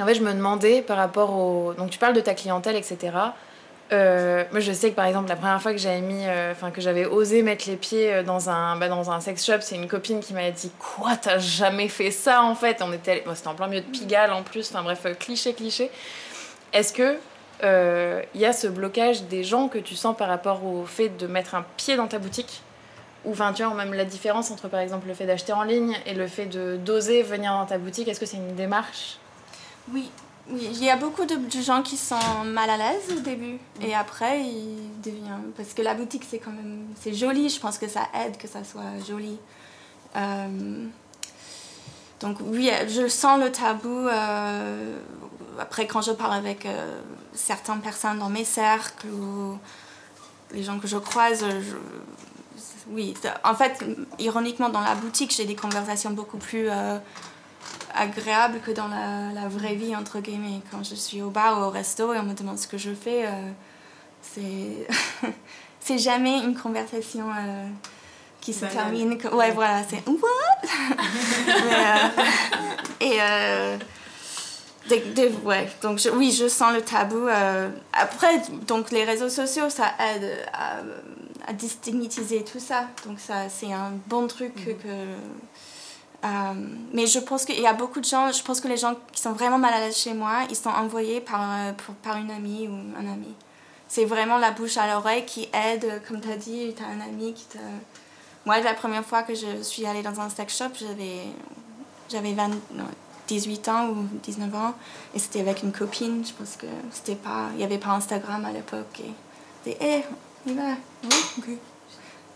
En 0.00 0.06
fait, 0.06 0.14
je 0.14 0.22
me 0.22 0.32
demandais 0.32 0.82
par 0.82 0.96
rapport 0.96 1.32
au... 1.34 1.74
Donc 1.74 1.90
tu 1.90 1.98
parles 1.98 2.14
de 2.14 2.20
ta 2.20 2.34
clientèle, 2.34 2.76
etc. 2.76 3.10
Euh, 3.92 4.44
moi, 4.50 4.60
je 4.60 4.72
sais 4.72 4.90
que 4.90 4.96
par 4.96 5.04
exemple, 5.04 5.28
la 5.28 5.36
première 5.36 5.60
fois 5.60 5.72
que 5.72 5.78
j'avais 5.78 6.00
mis, 6.00 6.26
euh, 6.26 6.52
enfin 6.52 6.70
que 6.70 6.80
j'avais 6.80 7.04
osé 7.04 7.42
mettre 7.42 7.68
les 7.68 7.76
pieds 7.76 8.12
euh, 8.12 8.22
dans 8.22 8.48
un, 8.48 8.76
bah, 8.76 8.88
dans 8.88 9.10
un 9.10 9.20
sex 9.20 9.44
shop, 9.44 9.60
c'est 9.60 9.76
une 9.76 9.88
copine 9.88 10.20
qui 10.20 10.32
m'avait 10.32 10.52
dit 10.52 10.72
quoi, 10.78 11.16
t'as 11.16 11.38
jamais 11.38 11.88
fait 11.88 12.10
ça 12.10 12.42
en 12.42 12.54
fait? 12.54 12.80
On 12.80 12.92
était, 12.92 13.22
bon, 13.26 13.34
c'était 13.34 13.48
en 13.48 13.54
plein 13.54 13.66
milieu 13.66 13.82
de 13.82 13.90
Pigalle 13.90 14.32
en 14.32 14.42
plus. 14.42 14.70
Enfin 14.70 14.82
bref, 14.82 15.02
euh, 15.04 15.14
cliché, 15.14 15.52
cliché. 15.52 15.90
Est-ce 16.72 16.92
que 16.92 17.18
il 18.34 18.40
y 18.40 18.44
a 18.44 18.52
ce 18.52 18.66
blocage 18.66 19.22
des 19.24 19.44
gens 19.44 19.68
que 19.68 19.78
tu 19.78 19.94
sens 19.94 20.16
par 20.16 20.26
rapport 20.26 20.64
au 20.64 20.84
fait 20.84 21.10
de 21.10 21.28
mettre 21.28 21.54
un 21.54 21.64
pied 21.76 21.96
dans 21.96 22.08
ta 22.08 22.18
boutique? 22.18 22.62
Ou 23.24 23.30
enfin 23.32 23.52
tu 23.52 23.62
même 23.64 23.94
la 23.94 24.04
différence 24.04 24.50
entre 24.50 24.66
par 24.66 24.80
exemple 24.80 25.06
le 25.06 25.14
fait 25.14 25.26
d'acheter 25.26 25.52
en 25.52 25.62
ligne 25.62 25.96
et 26.06 26.14
le 26.14 26.26
fait 26.26 26.46
de 26.46 26.76
d'oser 26.76 27.22
venir 27.22 27.52
dans 27.52 27.66
ta 27.66 27.78
boutique 27.78 28.08
est-ce 28.08 28.18
que 28.18 28.26
c'est 28.26 28.38
une 28.38 28.56
démarche? 28.56 29.18
Oui, 29.92 30.10
oui, 30.50 30.68
il 30.72 30.84
y 30.84 30.90
a 30.90 30.96
beaucoup 30.96 31.24
de, 31.24 31.38
gens 31.60 31.82
qui 31.82 31.96
sont 31.96 32.44
mal 32.44 32.68
à 32.70 32.76
l'aise 32.76 33.16
au 33.16 33.20
début 33.20 33.58
et 33.80 33.94
après 33.94 34.40
ils 34.42 35.00
deviennent 35.02 35.52
parce 35.56 35.72
que 35.72 35.82
la 35.82 35.94
boutique 35.94 36.24
c'est 36.28 36.38
quand 36.38 36.50
même 36.52 36.86
c'est 37.00 37.14
joli, 37.14 37.48
je 37.48 37.60
pense 37.60 37.78
que 37.78 37.88
ça 37.88 38.02
aide 38.14 38.36
que 38.36 38.48
ça 38.48 38.64
soit 38.64 38.82
joli. 39.06 39.38
Euh, 40.16 40.86
donc 42.20 42.38
oui, 42.42 42.70
je 42.88 43.08
sens 43.08 43.40
le 43.40 43.50
tabou 43.50 43.88
euh, 44.08 44.98
après 45.58 45.86
quand 45.86 46.02
je 46.02 46.12
parle 46.12 46.34
avec 46.34 46.66
euh, 46.66 47.00
certaines 47.32 47.80
personnes 47.80 48.18
dans 48.18 48.28
mes 48.30 48.44
cercles 48.44 49.08
ou 49.08 49.58
les 50.52 50.62
gens 50.62 50.78
que 50.78 50.86
je 50.86 50.98
croise, 50.98 51.40
je- 51.40 51.76
oui, 52.88 53.14
en 53.44 53.54
fait, 53.54 53.82
ironiquement 54.18 54.68
dans 54.68 54.80
la 54.80 54.94
boutique, 54.96 55.32
j'ai 55.34 55.44
des 55.44 55.54
conversations 55.54 56.10
beaucoup 56.10 56.36
plus 56.36 56.68
agréable 57.94 58.60
que 58.64 58.70
dans 58.70 58.88
la, 58.88 59.32
la 59.34 59.48
vraie 59.48 59.74
vie, 59.74 59.94
entre 59.96 60.20
guillemets. 60.20 60.60
Quand 60.70 60.82
je 60.84 60.94
suis 60.94 61.22
au 61.22 61.30
bar 61.30 61.60
ou 61.60 61.64
au 61.64 61.70
resto 61.70 62.12
et 62.14 62.18
on 62.18 62.22
me 62.24 62.34
demande 62.34 62.58
ce 62.58 62.66
que 62.66 62.78
je 62.78 62.94
fais, 62.94 63.26
euh, 63.26 63.50
c'est... 64.20 64.86
c'est 65.80 65.98
jamais 65.98 66.38
une 66.38 66.54
conversation 66.56 67.26
euh, 67.30 67.66
qui 68.40 68.52
se 68.52 68.60
Banale. 68.60 68.76
termine. 68.76 69.18
que- 69.18 69.28
Ouais, 69.28 69.50
voilà, 69.52 69.82
c'est... 69.88 70.02
What? 70.08 70.18
Mais, 71.46 71.86
euh, 71.86 72.08
et... 73.00 73.16
euh, 73.20 73.78
ouais, 75.44 75.70
donc 75.82 75.98
je- 75.98 76.08
oui, 76.10 76.32
je 76.32 76.48
sens 76.48 76.72
le 76.72 76.82
tabou. 76.82 77.26
après, 77.92 78.42
donc 78.66 78.90
les 78.90 79.04
réseaux 79.04 79.28
sociaux, 79.28 79.70
ça 79.70 79.92
aide 80.14 80.38
à, 80.52 80.78
à 81.48 81.52
tout 82.44 82.58
ça. 82.60 82.88
Donc 83.06 83.18
ça, 83.20 83.48
c'est 83.48 83.72
un 83.72 83.92
bon 84.08 84.26
truc 84.26 84.54
que... 84.82 84.86
Euh, 86.24 86.28
mais 86.92 87.06
je 87.06 87.18
pense 87.18 87.44
qu'il 87.44 87.60
y 87.60 87.66
a 87.66 87.72
beaucoup 87.72 87.98
de 87.98 88.04
gens, 88.04 88.30
je 88.30 88.42
pense 88.42 88.60
que 88.60 88.68
les 88.68 88.76
gens 88.76 88.94
qui 89.12 89.20
sont 89.20 89.32
vraiment 89.32 89.58
mal 89.58 89.74
à 89.74 89.80
l'aise 89.80 89.96
chez 89.96 90.14
moi, 90.14 90.42
ils 90.48 90.56
sont 90.56 90.70
envoyés 90.70 91.20
par, 91.20 91.40
euh, 91.40 91.72
par 92.02 92.16
une 92.16 92.30
amie 92.30 92.68
ou 92.68 92.74
un 92.96 93.12
ami. 93.12 93.34
C'est 93.88 94.04
vraiment 94.04 94.38
la 94.38 94.52
bouche 94.52 94.76
à 94.76 94.86
l'oreille 94.86 95.24
qui 95.26 95.48
aide, 95.52 96.00
comme 96.06 96.20
tu 96.20 96.30
as 96.30 96.36
dit, 96.36 96.74
tu 96.76 96.82
as 96.82 96.86
un 96.86 97.00
ami 97.00 97.34
qui 97.34 97.44
te... 97.46 97.58
Moi, 98.46 98.60
la 98.60 98.74
première 98.74 99.04
fois 99.04 99.22
que 99.24 99.34
je 99.34 99.62
suis 99.62 99.84
allée 99.84 100.02
dans 100.02 100.20
un 100.20 100.28
sex 100.28 100.56
shop, 100.56 100.70
j'avais, 100.80 101.22
j'avais 102.08 102.32
20 102.32 102.48
non, 102.72 102.84
18 103.26 103.68
ans 103.68 103.88
ou 103.88 104.06
19 104.22 104.54
ans, 104.54 104.74
et 105.14 105.18
c'était 105.18 105.40
avec 105.40 105.62
une 105.62 105.72
copine, 105.72 106.24
je 106.24 106.32
pense 106.32 106.56
que 106.56 106.66
c'était 106.92 107.16
pas... 107.16 107.48
Il 107.52 107.58
n'y 107.58 107.64
avait 107.64 107.78
pas 107.78 107.90
Instagram 107.90 108.44
à 108.44 108.52
l'époque, 108.52 109.00
et 109.00 109.10
c'était, 109.64 109.84
hé, 109.84 110.04
on 110.46 110.50
y 110.50 110.54
va, 110.54 110.62
oui, 111.02 111.16
ok. 111.38 111.48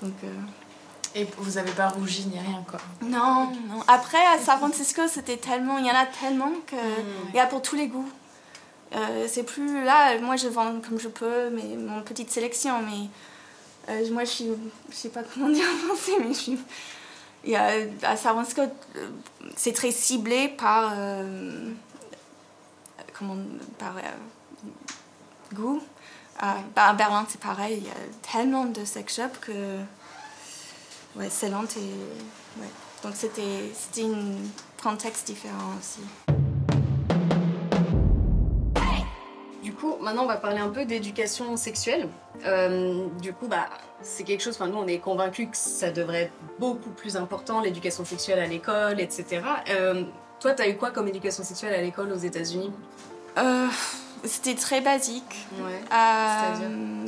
Donc... 0.02 0.14
euh, 0.24 0.28
et 1.16 1.26
vous 1.38 1.56
avez 1.56 1.72
pas 1.72 1.88
rougi 1.88 2.26
ni 2.26 2.38
rien 2.38 2.62
quoi 2.68 2.78
non, 3.00 3.50
non. 3.68 3.82
Après, 3.88 4.24
à 4.26 4.38
San 4.38 4.58
Francisco, 4.58 5.02
c'était 5.08 5.38
tellement... 5.38 5.78
Il 5.78 5.86
y 5.86 5.90
en 5.90 5.94
a 5.94 6.04
tellement 6.04 6.52
que... 6.66 6.76
Il 7.30 7.34
y 7.34 7.40
a 7.40 7.46
pour 7.46 7.62
tous 7.62 7.74
les 7.74 7.88
goûts. 7.88 8.08
Euh, 8.94 9.26
c'est 9.26 9.42
plus... 9.42 9.82
Là, 9.82 10.18
moi, 10.20 10.36
je 10.36 10.48
vends 10.48 10.78
comme 10.86 11.00
je 11.00 11.08
peux, 11.08 11.48
mais 11.50 11.76
mon 11.76 12.02
petite 12.02 12.30
sélection, 12.30 12.82
mais... 12.82 13.08
euh, 13.88 14.12
moi, 14.12 14.24
je 14.24 14.30
suis... 14.30 14.48
Je 14.90 14.94
sais 14.94 15.08
pas 15.08 15.22
comment 15.22 15.48
dire 15.58 15.64
en 15.64 15.86
français, 15.86 16.12
mais 16.20 16.34
je 16.34 16.38
suis... 16.38 16.58
Il 17.44 17.50
y 17.52 17.56
a, 17.56 17.70
à 18.02 18.16
San 18.16 18.34
Francisco, 18.34 18.62
euh, 18.96 19.08
c'est 19.56 19.72
très 19.72 19.92
ciblé 19.92 20.48
par... 20.48 20.92
euh, 20.96 21.70
comment... 23.18 23.36
Par 23.78 23.94
goût. 25.54 25.80
Bah, 26.38 26.88
à 26.88 26.92
Berlin, 26.92 27.24
c'est 27.26 27.40
pareil. 27.40 27.78
Il 27.78 27.86
y 27.86 27.90
a 27.90 28.32
tellement 28.32 28.66
de 28.66 28.84
sex 28.84 29.16
shops 29.16 29.38
que... 29.40 29.78
Ouais, 31.18 31.28
c'est 31.30 31.48
lent 31.48 31.64
et... 31.76 32.60
Ouais. 32.60 32.68
Donc 33.02 33.14
c'était 33.14 33.42
un 34.02 34.82
contexte 34.82 35.26
différent 35.26 35.72
aussi. 35.78 36.00
Du 39.62 39.72
coup, 39.72 39.96
maintenant, 40.00 40.24
on 40.24 40.28
va 40.28 40.36
parler 40.36 40.58
un 40.58 40.68
peu 40.68 40.84
d'éducation 40.84 41.56
sexuelle. 41.56 42.08
Euh, 42.44 43.06
du 43.20 43.32
coup, 43.32 43.48
bah, 43.48 43.66
c'est 44.00 44.22
quelque 44.22 44.42
chose, 44.42 44.54
enfin, 44.54 44.68
nous, 44.68 44.78
on 44.78 44.86
est 44.86 44.98
convaincus 44.98 45.48
que 45.50 45.56
ça 45.56 45.90
devrait 45.90 46.22
être 46.24 46.32
beaucoup 46.60 46.90
plus 46.90 47.16
important, 47.16 47.60
l'éducation 47.60 48.04
sexuelle 48.04 48.38
à 48.38 48.46
l'école, 48.46 49.00
etc. 49.00 49.40
Euh, 49.70 50.04
toi, 50.38 50.52
t'as 50.52 50.68
eu 50.68 50.76
quoi 50.76 50.90
comme 50.92 51.08
éducation 51.08 51.42
sexuelle 51.42 51.74
à 51.74 51.82
l'école 51.82 52.12
aux 52.12 52.16
États-Unis? 52.16 52.70
Euh, 53.38 53.66
c'était 54.24 54.54
très 54.54 54.80
basique. 54.80 55.46
Ouais. 55.58 55.80
Euh, 55.92 57.04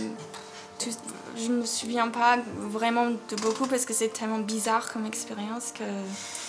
tout- 0.79 0.91
je 1.39 1.51
me 1.51 1.65
souviens 1.65 2.09
pas 2.09 2.37
vraiment 2.57 3.07
de 3.07 3.37
beaucoup 3.43 3.67
parce 3.67 3.85
que 3.85 3.95
c'est 3.95 4.09
tellement 4.09 4.39
bizarre 4.39 4.93
comme 4.93 5.07
expérience 5.07 5.73
que 5.73 5.85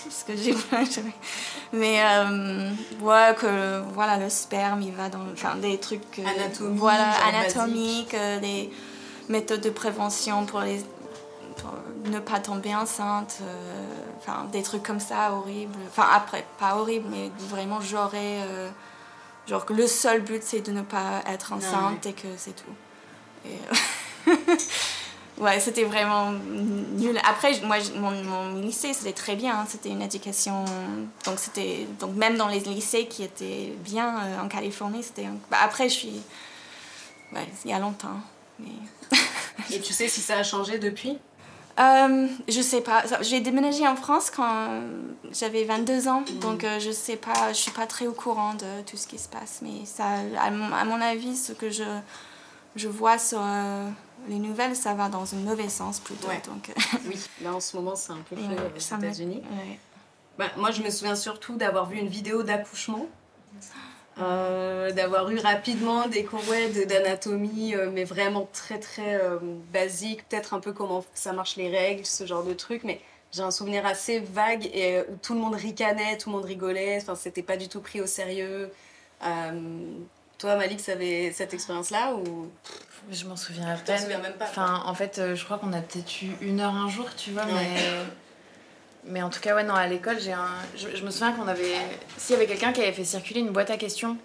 ce 0.10 0.25
que 0.25 0.36
j'ai 0.36 0.54
mais 1.73 2.02
euh, 2.04 2.71
ouais 3.02 3.36
que 3.39 3.82
voilà 3.93 4.17
le 4.17 4.30
sperme 4.30 4.82
il 4.82 4.93
va 4.93 5.10
dans 5.10 5.25
enfin 5.34 5.56
des 5.56 5.78
trucs 5.78 6.19
euh, 6.19 6.23
Anatomie, 6.25 6.78
voilà 6.78 7.12
anatomiques 7.28 8.13
euh, 8.13 8.39
des 8.39 8.71
méthodes 9.30 9.62
de 9.62 9.69
prévention 9.69 10.45
pour 10.45 10.62
les 10.62 10.84
pour 11.58 11.73
ne 12.06 12.19
pas 12.19 12.39
tomber 12.39 12.75
enceinte 12.75 13.39
euh, 13.41 13.86
enfin 14.17 14.45
des 14.52 14.63
trucs 14.63 14.84
comme 14.84 14.99
ça 14.99 15.34
horribles. 15.34 15.78
Enfin 15.89 16.08
après 16.13 16.45
pas 16.60 16.75
horrible 16.75 17.08
mais 17.10 17.32
vraiment 17.49 17.82
j'aurais 17.82 18.41
euh, 18.41 18.69
genre 19.47 19.65
que 19.65 19.73
le 19.73 19.88
seul 19.88 20.21
but 20.21 20.43
c'est 20.43 20.62
de 20.62 20.71
ne 20.71 20.82
pas 20.82 21.21
être 21.28 21.54
enceinte 21.54 22.06
et 22.06 22.13
que 22.13 22.28
c'est 22.38 22.56
tout. 22.56 22.73
Et, 23.45 23.58
ouais, 25.37 25.59
c'était 25.59 25.83
vraiment 25.83 26.31
nul. 26.31 27.19
Après, 27.27 27.59
moi, 27.61 27.77
mon, 27.95 28.11
mon 28.11 28.61
lycée, 28.61 28.93
c'était 28.93 29.13
très 29.13 29.35
bien. 29.35 29.59
hein. 29.59 29.65
C'était 29.67 29.89
une 29.89 30.01
éducation. 30.01 30.65
Donc, 31.25 31.39
c'était. 31.39 31.87
Donc, 31.99 32.15
même 32.15 32.37
dans 32.37 32.47
les 32.47 32.59
lycées 32.59 33.07
qui 33.07 33.23
étaient 33.23 33.73
bien 33.79 34.19
euh, 34.19 34.41
en 34.41 34.47
Californie, 34.47 35.03
c'était. 35.03 35.27
bah, 35.49 35.57
après, 35.63 35.89
je 35.89 35.93
suis. 35.95 36.21
Ouais, 37.33 37.47
il 37.65 37.71
y 37.71 37.73
a 37.73 37.79
longtemps. 37.79 38.19
Mais. 38.59 39.17
Et 39.71 39.79
tu 39.79 39.93
sais 39.93 40.07
si 40.07 40.21
ça 40.21 40.37
a 40.37 40.43
changé 40.43 40.79
depuis? 40.79 41.19
Euh, 41.79 42.27
je 42.49 42.61
sais 42.61 42.81
pas. 42.81 43.03
J'ai 43.21 43.39
déménagé 43.39 43.87
en 43.87 43.95
France 43.95 44.29
quand 44.29 44.81
j'avais 45.31 45.63
22 45.63 46.09
ans, 46.09 46.21
mm. 46.21 46.39
donc 46.39 46.63
euh, 46.63 46.79
je 46.79 46.91
sais 46.91 47.15
pas, 47.15 47.53
je 47.53 47.57
suis 47.57 47.71
pas 47.71 47.87
très 47.87 48.05
au 48.05 48.11
courant 48.11 48.53
de 48.53 48.81
tout 48.85 48.97
ce 48.97 49.07
qui 49.07 49.17
se 49.17 49.29
passe. 49.29 49.59
Mais 49.61 49.85
ça, 49.85 50.03
à 50.37 50.51
mon, 50.51 51.01
avis, 51.01 51.37
ce 51.37 51.53
que 51.53 51.69
je, 51.69 51.83
je 52.75 52.89
vois 52.89 53.17
sur 53.17 53.39
euh, 53.41 53.89
les 54.29 54.39
nouvelles, 54.39 54.75
ça 54.75 54.93
va 54.93 55.09
dans 55.09 55.33
un 55.33 55.39
mauvais 55.39 55.69
sens 55.69 55.99
plutôt. 55.99 56.27
Donc, 56.45 56.71
oui, 57.07 57.19
là 57.41 57.53
en 57.53 57.59
ce 57.59 57.75
moment, 57.75 57.95
c'est 57.95 58.13
un 58.13 58.23
peu 58.29 58.35
fait 58.35 58.95
aux 58.95 58.97
États-Unis. 58.97 59.41
Bah, 60.37 60.45
moi, 60.55 60.71
je 60.71 60.81
me 60.81 60.89
souviens 60.89 61.15
surtout 61.15 61.57
d'avoir 61.57 61.89
vu 61.89 61.97
une 61.97 62.07
vidéo 62.07 62.43
d'accouchement. 62.43 63.07
Euh, 64.21 64.91
d'avoir 64.91 65.29
eu 65.29 65.39
rapidement 65.39 66.07
des 66.07 66.25
cours 66.25 66.43
d'anatomie, 66.87 67.73
euh, 67.73 67.89
mais 67.89 68.03
vraiment 68.03 68.49
très 68.51 68.77
très 68.77 69.15
euh, 69.15 69.37
basique, 69.71 70.27
peut-être 70.27 70.53
un 70.53 70.59
peu 70.59 70.73
comment 70.73 71.05
ça 71.13 71.31
marche 71.31 71.55
les 71.55 71.69
règles, 71.69 72.05
ce 72.05 72.25
genre 72.25 72.43
de 72.43 72.53
trucs, 72.53 72.83
mais 72.83 72.99
j'ai 73.31 73.43
un 73.43 73.51
souvenir 73.51 73.85
assez 73.85 74.19
vague 74.19 74.65
et 74.73 75.01
où 75.09 75.15
tout 75.21 75.35
le 75.35 75.39
monde 75.39 75.55
ricanait, 75.55 76.17
tout 76.17 76.29
le 76.29 76.35
monde 76.35 76.45
rigolait, 76.45 76.97
enfin 77.01 77.15
c'était 77.15 77.43
pas 77.43 77.55
du 77.55 77.69
tout 77.69 77.79
pris 77.79 78.01
au 78.01 78.07
sérieux. 78.07 78.69
toi, 80.37 80.55
Malik, 80.57 80.81
ça 80.81 80.93
avait 80.93 81.31
cette 81.31 81.53
expérience-là 81.53 82.15
ou? 82.15 82.49
Je 83.12 83.25
m'en 83.25 83.35
souviens 83.35 83.67
à 83.67 83.75
peine. 83.75 84.07
même 84.07 84.33
pas. 84.38 84.45
Enfin, 84.45 84.83
en 84.85 84.93
fait, 84.93 85.21
je 85.35 85.43
crois 85.43 85.57
qu'on 85.57 85.73
a 85.73 85.81
peut-être 85.81 86.21
eu 86.21 86.31
une 86.41 86.59
heure 86.59 86.75
un 86.75 86.89
jour, 86.89 87.07
tu 87.15 87.31
vois, 87.31 87.45
mais. 87.45 87.81
Mais 89.05 89.21
en 89.21 89.29
tout 89.29 89.39
cas, 89.39 89.55
ouais, 89.55 89.63
non, 89.63 89.73
à 89.73 89.88
l'école, 89.88 90.19
j'ai 90.19 90.33
un... 90.33 90.49
Je, 90.75 91.03
me 91.03 91.09
souviens 91.09 91.31
qu'on 91.31 91.47
avait... 91.47 91.75
S'il 92.17 92.33
y 92.33 92.38
avait 92.38 92.47
quelqu'un 92.47 92.73
qui 92.73 92.81
avait 92.81 92.91
fait 92.91 93.05
circuler 93.05 93.39
une 93.39 93.49
boîte 93.49 93.71
à 93.71 93.77
questions, 93.77 94.17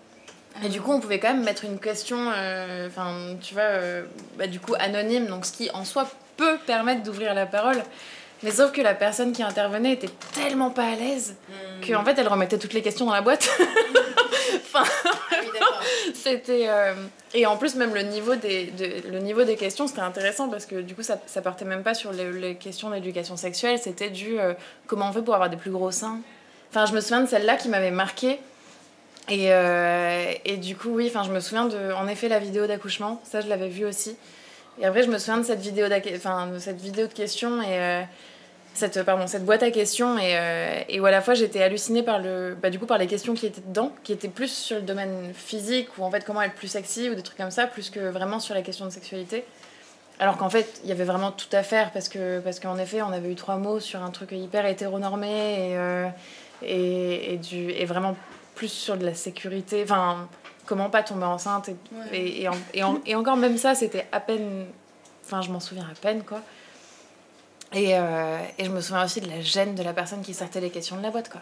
et 0.62 0.68
du 0.68 0.80
coup, 0.80 0.92
on 0.92 1.00
pouvait 1.00 1.18
quand 1.18 1.32
même 1.32 1.42
mettre 1.42 1.64
une 1.64 1.80
question, 1.80 2.30
euh, 2.36 2.86
enfin, 2.86 3.36
tu 3.40 3.54
vois, 3.54 3.64
euh, 3.64 4.04
bah, 4.38 4.46
du 4.46 4.60
coup, 4.60 4.74
anonyme, 4.78 5.26
donc 5.26 5.46
ce 5.46 5.52
qui, 5.52 5.70
en 5.74 5.84
soi, 5.84 6.08
peut 6.36 6.58
permettre 6.66 7.02
d'ouvrir 7.02 7.34
la 7.34 7.46
parole. 7.46 7.82
Mais 8.42 8.50
sauf 8.50 8.72
que 8.72 8.80
la 8.80 8.94
personne 8.94 9.32
qui 9.32 9.42
intervenait 9.42 9.92
était 9.92 10.10
tellement 10.32 10.70
pas 10.70 10.84
à 10.84 10.94
l'aise 10.94 11.34
hmm. 11.48 11.86
qu'en 11.86 12.04
fait, 12.04 12.18
elle 12.18 12.28
remettait 12.28 12.58
toutes 12.58 12.74
les 12.74 12.82
questions 12.82 13.06
dans 13.06 13.14
la 13.14 13.22
boîte. 13.22 13.48
enfin, 14.56 14.84
c'était... 16.14 16.66
Euh, 16.68 16.94
et 17.32 17.46
en 17.46 17.56
plus, 17.56 17.74
même 17.74 17.94
le 17.94 18.02
niveau 18.02 18.36
des, 18.36 18.72
le 19.10 19.18
niveau 19.18 19.44
des 19.44 19.56
questions, 19.56 19.86
c'était 19.86 20.00
intéressant 20.00 20.48
parce 20.48 20.66
que 20.66 20.76
du 20.76 20.94
coup, 20.94 21.02
ça, 21.02 21.16
partait 21.42 21.64
même 21.64 21.82
pas 21.82 21.94
sur 21.94 22.12
les, 22.12 22.54
questions 22.56 22.90
d'éducation 22.90 23.36
sexuelle, 23.36 23.78
c'était 23.78 24.10
du 24.10 24.38
euh, 24.38 24.54
comment 24.86 25.08
on 25.08 25.12
fait 25.12 25.22
pour 25.22 25.34
avoir 25.34 25.50
des 25.50 25.56
plus 25.56 25.70
gros 25.70 25.90
seins. 25.90 26.20
Enfin, 26.70 26.86
je 26.86 26.92
me 26.92 27.00
souviens 27.00 27.20
de 27.20 27.28
celle-là 27.28 27.56
qui 27.56 27.68
m'avait 27.68 27.90
marqué. 27.90 28.38
Et, 29.28 29.52
euh, 29.52 30.32
et, 30.44 30.58
du 30.58 30.76
coup, 30.76 30.90
oui, 30.90 31.06
enfin, 31.08 31.22
je 31.24 31.30
me 31.30 31.40
souviens 31.40 31.66
de, 31.66 31.92
en 31.92 32.06
effet, 32.08 32.28
la 32.28 32.38
vidéo 32.38 32.66
d'accouchement, 32.66 33.22
ça, 33.24 33.40
je 33.40 33.48
l'avais 33.48 33.68
vue 33.68 33.86
aussi. 33.86 34.16
Et 34.80 34.84
après, 34.84 35.02
je 35.02 35.08
me 35.08 35.18
souviens 35.18 35.38
de 35.38 35.44
cette 35.44 35.60
vidéo, 35.60 35.86
enfin, 36.14 36.48
de, 36.48 36.58
cette 36.58 36.80
vidéo 36.80 37.06
de 37.06 37.12
questions 37.12 37.62
et 37.62 38.04
cette, 38.74 39.02
pardon, 39.02 39.26
cette 39.26 39.44
boîte 39.44 39.62
à 39.62 39.70
questions 39.70 40.18
et, 40.18 40.36
euh, 40.36 40.80
et 40.88 41.00
où 41.00 41.06
à 41.06 41.10
la 41.10 41.20
fois 41.20 41.34
j'étais 41.34 41.62
hallucinée 41.62 42.02
par, 42.02 42.18
le, 42.18 42.56
bah, 42.60 42.70
du 42.70 42.78
coup, 42.78 42.86
par 42.86 42.98
les 42.98 43.06
questions 43.06 43.34
qui 43.34 43.46
étaient 43.46 43.62
dedans, 43.62 43.92
qui 44.02 44.12
étaient 44.12 44.28
plus 44.28 44.52
sur 44.52 44.76
le 44.76 44.82
domaine 44.82 45.32
physique 45.34 45.88
ou 45.98 46.04
en 46.04 46.10
fait 46.10 46.24
comment 46.24 46.42
être 46.42 46.54
plus 46.54 46.68
sexy 46.68 47.08
ou 47.08 47.14
des 47.14 47.22
trucs 47.22 47.38
comme 47.38 47.50
ça, 47.50 47.66
plus 47.66 47.90
que 47.90 48.00
vraiment 48.00 48.40
sur 48.40 48.54
la 48.54 48.62
question 48.62 48.84
de 48.84 48.90
sexualité. 48.90 49.44
Alors 50.18 50.36
qu'en 50.36 50.50
fait, 50.50 50.80
il 50.84 50.88
y 50.88 50.92
avait 50.92 51.04
vraiment 51.04 51.32
tout 51.32 51.48
à 51.52 51.62
faire 51.62 51.90
parce 51.90 52.08
que 52.08 52.38
parce 52.40 52.60
qu'en 52.60 52.78
effet, 52.78 53.02
on 53.02 53.12
avait 53.12 53.30
eu 53.30 53.34
trois 53.34 53.56
mots 53.56 53.80
sur 53.80 54.02
un 54.02 54.10
truc 54.10 54.30
hyper 54.32 54.64
hétéronormé 54.66 55.28
et, 55.28 55.76
euh, 55.76 56.06
et, 56.62 57.34
et, 57.34 57.36
du, 57.36 57.70
et 57.70 57.84
vraiment 57.84 58.16
plus 58.54 58.68
sur 58.68 58.96
de 58.96 59.04
la 59.04 59.14
sécurité. 59.14 59.82
Enfin, 59.82 60.28
comment 60.66 60.90
pas 60.90 61.02
tomber 61.02 61.26
enceinte. 61.26 61.70
Et, 62.12 62.44
et, 62.44 62.48
et, 62.74 63.14
encore, 63.14 63.36
même 63.36 63.56
ça, 63.56 63.74
c'était 63.74 64.06
à 64.12 64.20
peine. 64.20 64.66
Enfin, 65.24 65.42
je 65.42 65.50
m'en 65.50 65.60
souviens 65.60 65.86
à 65.90 65.94
peine, 65.94 66.22
quoi. 66.22 66.40
Et, 67.72 67.96
euh, 67.96 68.38
et, 68.58 68.64
je 68.64 68.70
me 68.70 68.80
souviens 68.80 69.04
aussi 69.04 69.20
de 69.20 69.28
la 69.28 69.40
gêne 69.40 69.74
de 69.74 69.82
la 69.82 69.92
personne 69.92 70.22
qui 70.22 70.34
sortait 70.34 70.60
les 70.60 70.70
questions 70.70 70.96
de 70.96 71.02
la 71.02 71.10
boîte, 71.10 71.28
quoi. 71.28 71.40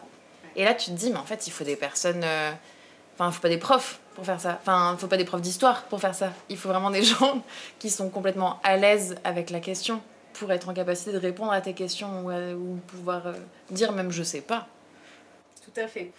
Et 0.57 0.65
là, 0.65 0.75
tu 0.75 0.91
te 0.91 0.97
dis, 0.97 1.11
mais 1.11 1.19
en 1.19 1.25
fait, 1.25 1.47
il 1.47 1.51
faut 1.51 1.65
des 1.65 1.77
personnes. 1.77 2.23
Euh, 2.25 2.53
enfin, 3.15 3.29
il 3.29 3.33
faut 3.33 3.41
pas 3.41 3.49
des 3.49 3.59
profs 3.59 4.01
pour 4.15 4.25
faire 4.25 4.41
ça. 4.41 4.59
Enfin, 4.61 4.95
il 4.95 5.01
faut 5.01 5.07
pas 5.07 5.17
des 5.17 5.25
profs 5.25 5.43
d'histoire 5.43 5.85
pour 5.85 6.01
faire 6.01 6.15
ça. 6.15 6.33
Il 6.49 6.57
faut 6.57 6.69
vraiment 6.69 6.91
des 6.91 7.03
gens 7.03 7.43
qui 7.79 7.91
sont 7.91 8.09
complètement 8.09 8.61
à 8.63 8.77
l'aise 8.77 9.17
avec 9.25 9.51
la 9.51 9.61
question 9.61 10.01
pour 10.35 10.51
être 10.53 10.69
en 10.69 10.75
capacité 10.75 11.13
de 11.13 11.19
répondre 11.19 11.53
à 11.53 11.61
tes 11.61 11.75
questions 11.75 12.25
ou, 12.25 12.33
ou 12.33 12.77
pouvoir 12.87 13.27
euh, 13.27 13.33
dire 13.71 13.93
même 13.93 14.11
je 14.11 14.23
sais 14.23 14.41
pas. 14.41 14.67
Tout 15.63 15.81
à 15.81 15.87
fait. 15.87 16.13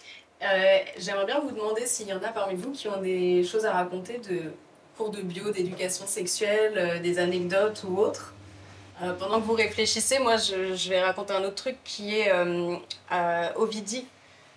J'aimerais 0.98 1.26
bien 1.26 1.40
vous 1.40 1.50
demander 1.50 1.86
s'il 1.86 2.06
y 2.06 2.12
en 2.12 2.22
a 2.22 2.28
parmi 2.28 2.54
vous 2.54 2.72
qui 2.72 2.86
ont 2.88 3.00
des 3.00 3.42
choses 3.44 3.64
à 3.64 3.72
raconter 3.72 4.18
de 4.18 4.52
cours 4.96 5.10
de 5.10 5.22
bio, 5.22 5.50
d'éducation 5.50 6.06
sexuelle, 6.06 7.00
des 7.02 7.18
anecdotes 7.18 7.84
ou 7.88 7.98
autres. 7.98 8.34
Euh, 9.02 9.12
pendant 9.14 9.40
que 9.40 9.46
vous 9.46 9.54
réfléchissez, 9.54 10.18
moi 10.18 10.36
je, 10.36 10.88
vais 10.88 11.02
raconter 11.02 11.32
un 11.32 11.42
autre 11.42 11.56
truc 11.56 11.76
qui 11.84 12.16
est 12.16 12.30
euh, 12.32 12.76
Ovidie. 13.56 14.06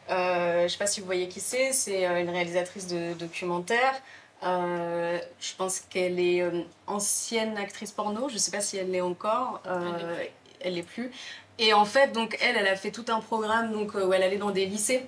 Euh, 0.10 0.60
je 0.60 0.63
ne 0.63 0.67
sais 0.67 0.78
pas 0.78 0.88
si 0.88 1.00
vous 1.00 1.06
voyez 1.06 1.28
qui 1.28 1.39
c'est, 1.39 1.73
c'est 1.73 2.06
une 2.06 2.30
réalisatrice 2.30 2.88
de 2.88 3.13
documentaire. 3.13 3.93
je 4.41 5.56
pense 5.58 5.80
qu'elle 5.80 6.19
est 6.19 6.43
ancienne 6.86 7.58
actrice 7.58 7.91
porno, 7.91 8.30
je 8.30 8.36
ne 8.36 8.39
sais 8.39 8.52
pas 8.52 8.62
si 8.62 8.78
elle 8.78 8.91
l'est 8.91 9.02
encore, 9.02 9.62
elle 10.62 10.76
l'est 10.76 10.84
plus. 10.84 11.12
Et 11.60 11.73
en 11.73 11.86
fait, 11.86 12.12
donc 12.12 12.38
elle, 12.39 12.56
elle 12.56 12.67
a 12.67 12.76
fait 12.76 12.91
tout 12.91 13.06
un 13.08 13.19
programme 13.19 13.71
donc, 13.71 13.95
où 13.95 14.13
elle 14.13 14.21
allait 14.21 14.38
dans 14.38 14.52
des 14.52 14.67
lycées 14.67 15.04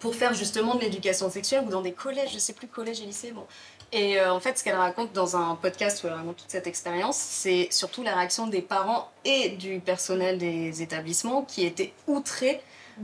pour 0.00 0.14
faire 0.14 0.34
justement 0.34 0.74
de 0.74 0.80
l'éducation 0.80 1.30
sexuelle 1.30 1.64
ou 1.66 1.70
dans 1.70 1.82
des 1.82 1.92
collèges, 1.92 2.32
je 2.32 2.38
sais 2.38 2.54
plus 2.54 2.66
collège 2.66 3.00
et 3.02 3.04
lycée, 3.04 3.30
bon, 3.30 3.46
et 3.92 4.18
euh, 4.18 4.32
en 4.32 4.38
fait, 4.38 4.58
ce 4.58 4.64
qu'elle 4.64 4.76
raconte 4.76 5.12
dans 5.12 5.36
un 5.36 5.56
podcast 5.56 6.02
où 6.02 6.06
elle 6.06 6.12
raconte 6.12 6.36
toute 6.36 6.50
cette 6.50 6.66
expérience, 6.66 7.16
c'est 7.16 7.68
surtout 7.72 8.02
la 8.02 8.14
réaction 8.14 8.46
des 8.46 8.62
parents 8.62 9.10
et 9.24 9.50
du 9.50 9.80
personnel 9.80 10.38
des 10.38 10.82
établissements 10.82 11.42
qui 11.42 11.66
étaient 11.66 11.92
outrés 12.06 12.60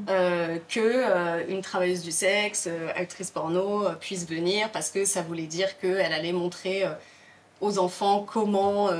euh, 0.08 0.58
que 0.68 0.80
euh, 0.80 1.44
une 1.48 1.60
travailleuse 1.60 2.02
du 2.02 2.12
sexe, 2.12 2.68
actrice 2.94 3.32
porno, 3.32 3.84
puisse 4.00 4.28
venir 4.28 4.70
parce 4.70 4.90
que 4.90 5.04
ça 5.04 5.22
voulait 5.22 5.46
dire 5.46 5.76
qu'elle 5.78 6.12
allait 6.12 6.32
montrer 6.32 6.84
aux 7.60 7.78
enfants 7.78 8.24
comment 8.26 8.90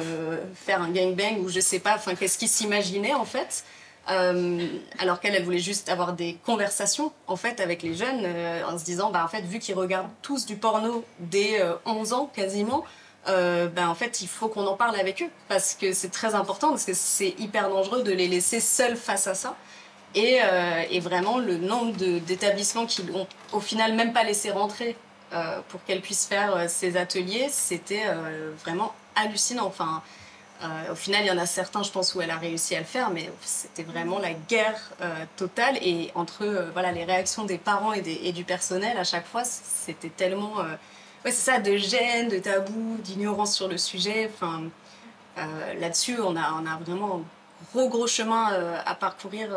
faire 0.55 0.83
un 0.83 0.91
gangbang 0.91 1.39
ou 1.39 1.49
je 1.49 1.61
sais 1.61 1.79
pas, 1.79 1.95
enfin 1.95 2.15
qu'est-ce 2.17 2.39
qu'ils 2.39 2.49
s'imaginaient 2.49 3.15
en 3.15 3.27
fait. 3.27 3.65
Euh, 4.09 4.67
alors 5.01 5.19
qu'elle, 5.19 5.35
elle 5.35 5.45
voulait 5.45 5.59
juste 5.59 5.89
avoir 5.89 6.13
des 6.13 6.39
conversations 6.47 7.13
en 7.27 7.35
fait 7.35 7.59
avec 7.59 7.83
les 7.83 7.95
jeunes 7.95 8.23
euh, 8.23 8.63
en 8.65 8.79
se 8.79 8.85
disant 8.85 9.11
bah 9.11 9.25
en 9.25 9.29
fait 9.29 9.41
vu 9.41 9.59
qu'ils 9.59 9.75
regardent 9.75 10.11
tous 10.23 10.47
du 10.47 10.55
porno 10.55 11.05
dès 11.19 11.61
11 11.85 12.13
euh, 12.13 12.17
ans 12.17 12.31
quasiment 12.33 12.85
ben 13.27 13.89
en 13.89 13.97
fait 13.97 14.21
il 14.21 14.29
faut 14.29 14.47
qu'on 14.47 14.65
en 14.67 14.77
parle 14.77 14.95
avec 14.95 15.21
eux. 15.23 15.31
Parce 15.49 15.75
que 15.75 15.93
c'est 15.93 16.11
très 16.11 16.37
important 16.37 16.71
parce 16.71 16.85
que 16.85 16.95
c'est 16.95 17.35
hyper 17.39 17.69
dangereux 17.69 18.05
de 18.05 18.13
les 18.13 18.29
laisser 18.29 18.61
seuls 18.61 18.97
face 18.97 19.27
à 19.27 19.35
ça. 19.35 19.57
Et, 20.15 20.39
et 20.91 21.01
vraiment 21.01 21.39
le 21.39 21.59
nombre 21.59 21.93
d'établissements 21.97 22.87
qui 22.87 23.03
l'ont 23.03 23.27
au 23.53 23.59
final 23.59 23.95
même 23.95 24.13
pas 24.13 24.23
laissé 24.23 24.53
rentrer 24.53 24.97
pour 25.69 25.83
qu'elle 25.85 26.01
puisse 26.01 26.25
faire 26.27 26.71
ces 26.71 26.97
ateliers 26.97 27.49
c'était 27.51 28.05
vraiment 28.63 28.95
hallucinant. 29.17 29.67
Enfin 29.67 30.03
euh, 30.63 30.93
au 30.93 30.95
final, 30.95 31.23
il 31.25 31.29
y 31.29 31.31
en 31.31 31.39
a 31.39 31.47
certains, 31.47 31.83
je 31.83 31.91
pense, 31.91 32.15
où 32.15 32.23
elle 32.23 32.31
a 32.31 32.37
réussi 32.37 32.75
à 32.75 32.79
le 32.79 32.85
faire, 32.85 33.11
mais 33.11 33.31
c'était 33.43 33.83
vraiment 33.83 34.19
la 34.19 34.33
guerre 34.33 34.81
euh, 35.01 35.25
totale. 35.37 35.77
Et 35.83 36.11
entre 36.15 36.45
euh, 36.45 36.71
voilà, 36.73 36.93
les 36.93 37.05
réactions 37.05 37.45
des 37.45 37.59
parents 37.59 37.93
et, 37.93 38.33
du 38.33 38.45
personnel, 38.45 38.97
à 38.97 39.05
chaque 39.05 39.27
fois, 39.27 39.45
c'était 39.45 40.09
tellement. 40.09 40.57
ouais, 40.57 41.31
c'est 41.31 41.33
ça, 41.33 41.59
de 41.59 41.77
gêne, 41.77 42.29
de 42.29 42.39
tabou, 42.39 42.97
d'ignorance 43.01 43.55
sur 43.55 43.69
le 43.69 43.79
sujet. 43.79 44.31
Enfin, 44.33 44.65
là-dessus, 45.79 46.17
on 46.21 46.37
a, 46.37 46.53
on 46.61 46.67
a 46.67 46.77
vraiment 46.79 47.17
un 47.17 47.23
gros, 47.73 47.89
gros 47.89 48.07
chemin 48.07 48.53
à 48.85 48.95
parcourir, 48.95 49.49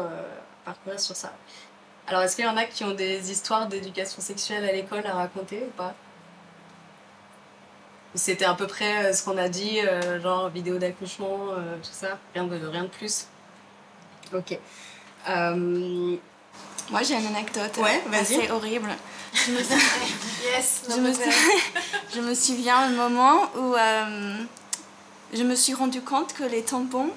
parcourir 0.65 0.99
sur 0.99 1.15
ça. 1.15 1.31
Alors, 2.07 2.21
est-ce 2.23 2.35
qu'il 2.35 2.45
y 2.45 2.47
en 2.47 2.57
a 2.57 2.65
qui 2.65 2.83
ont 2.83 2.93
des 2.93 3.31
histoires 3.31 3.67
d'éducation 3.67 4.21
sexuelle 4.21 4.65
à 4.65 4.71
l'école 4.71 5.05
à 5.05 5.13
raconter 5.13 5.63
ou 5.67 5.71
pas? 5.71 5.93
C'était 8.15 8.45
à 8.45 8.53
peu 8.53 8.67
près 8.67 9.05
euh, 9.05 9.13
ce 9.13 9.23
qu'on 9.23 9.37
a 9.37 9.49
dit, 9.49 9.79
euh, 9.81 10.21
genre 10.21 10.49
vidéo 10.49 10.77
d'accouchement, 10.77 11.37
euh, 11.51 11.75
tout 11.77 11.89
ça, 11.91 12.17
rien 12.33 12.45
de, 12.45 12.65
rien 12.65 12.83
de 12.83 12.89
plus. 12.89 13.27
Ok. 14.33 14.57
Moi 15.27 17.03
j'ai 17.03 17.13
une 17.13 17.27
anecdote 17.27 17.77
ouais, 17.77 18.01
assez 18.13 18.49
horrible. 18.49 18.89
Je 19.33 19.51
me, 19.51 19.59
yes, 20.43 20.83
je, 20.89 20.99
me 20.99 21.13
je 22.15 22.21
me 22.21 22.33
souviens 22.33 22.79
un 22.79 22.89
moment 22.89 23.43
où 23.55 23.75
je 25.33 25.43
me 25.43 25.53
suis 25.53 25.75
rendu 25.75 26.01
compte 26.01 26.33
que 26.33 26.43
les 26.43 26.63
tampons, 26.63 27.11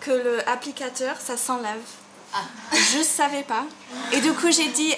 que 0.00 0.12
le 0.12 0.48
applicateur, 0.48 1.20
ça 1.20 1.36
s'enlève. 1.36 1.82
Ah. 2.32 2.38
Je 2.72 3.02
savais 3.02 3.42
pas. 3.42 3.64
Et 4.12 4.20
du 4.20 4.32
coup 4.32 4.50
j'ai 4.50 4.68
dit 4.68 4.94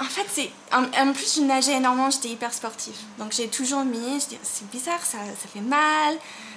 en 0.00 0.04
fait 0.04 0.26
c'est 0.28 0.50
en, 0.72 1.12
plus 1.12 1.36
je 1.36 1.42
nageais 1.42 1.74
énormément 1.74 2.10
j'étais 2.10 2.28
hyper 2.28 2.52
sportive. 2.52 2.96
Donc 3.18 3.32
j'ai 3.32 3.48
toujours 3.48 3.84
mis 3.84 4.20
je 4.20 4.26
dis 4.28 4.38
c'est 4.42 4.68
bizarre 4.70 5.04
ça, 5.04 5.18
ça 5.18 5.48
fait 5.52 5.60
mal 5.60 6.16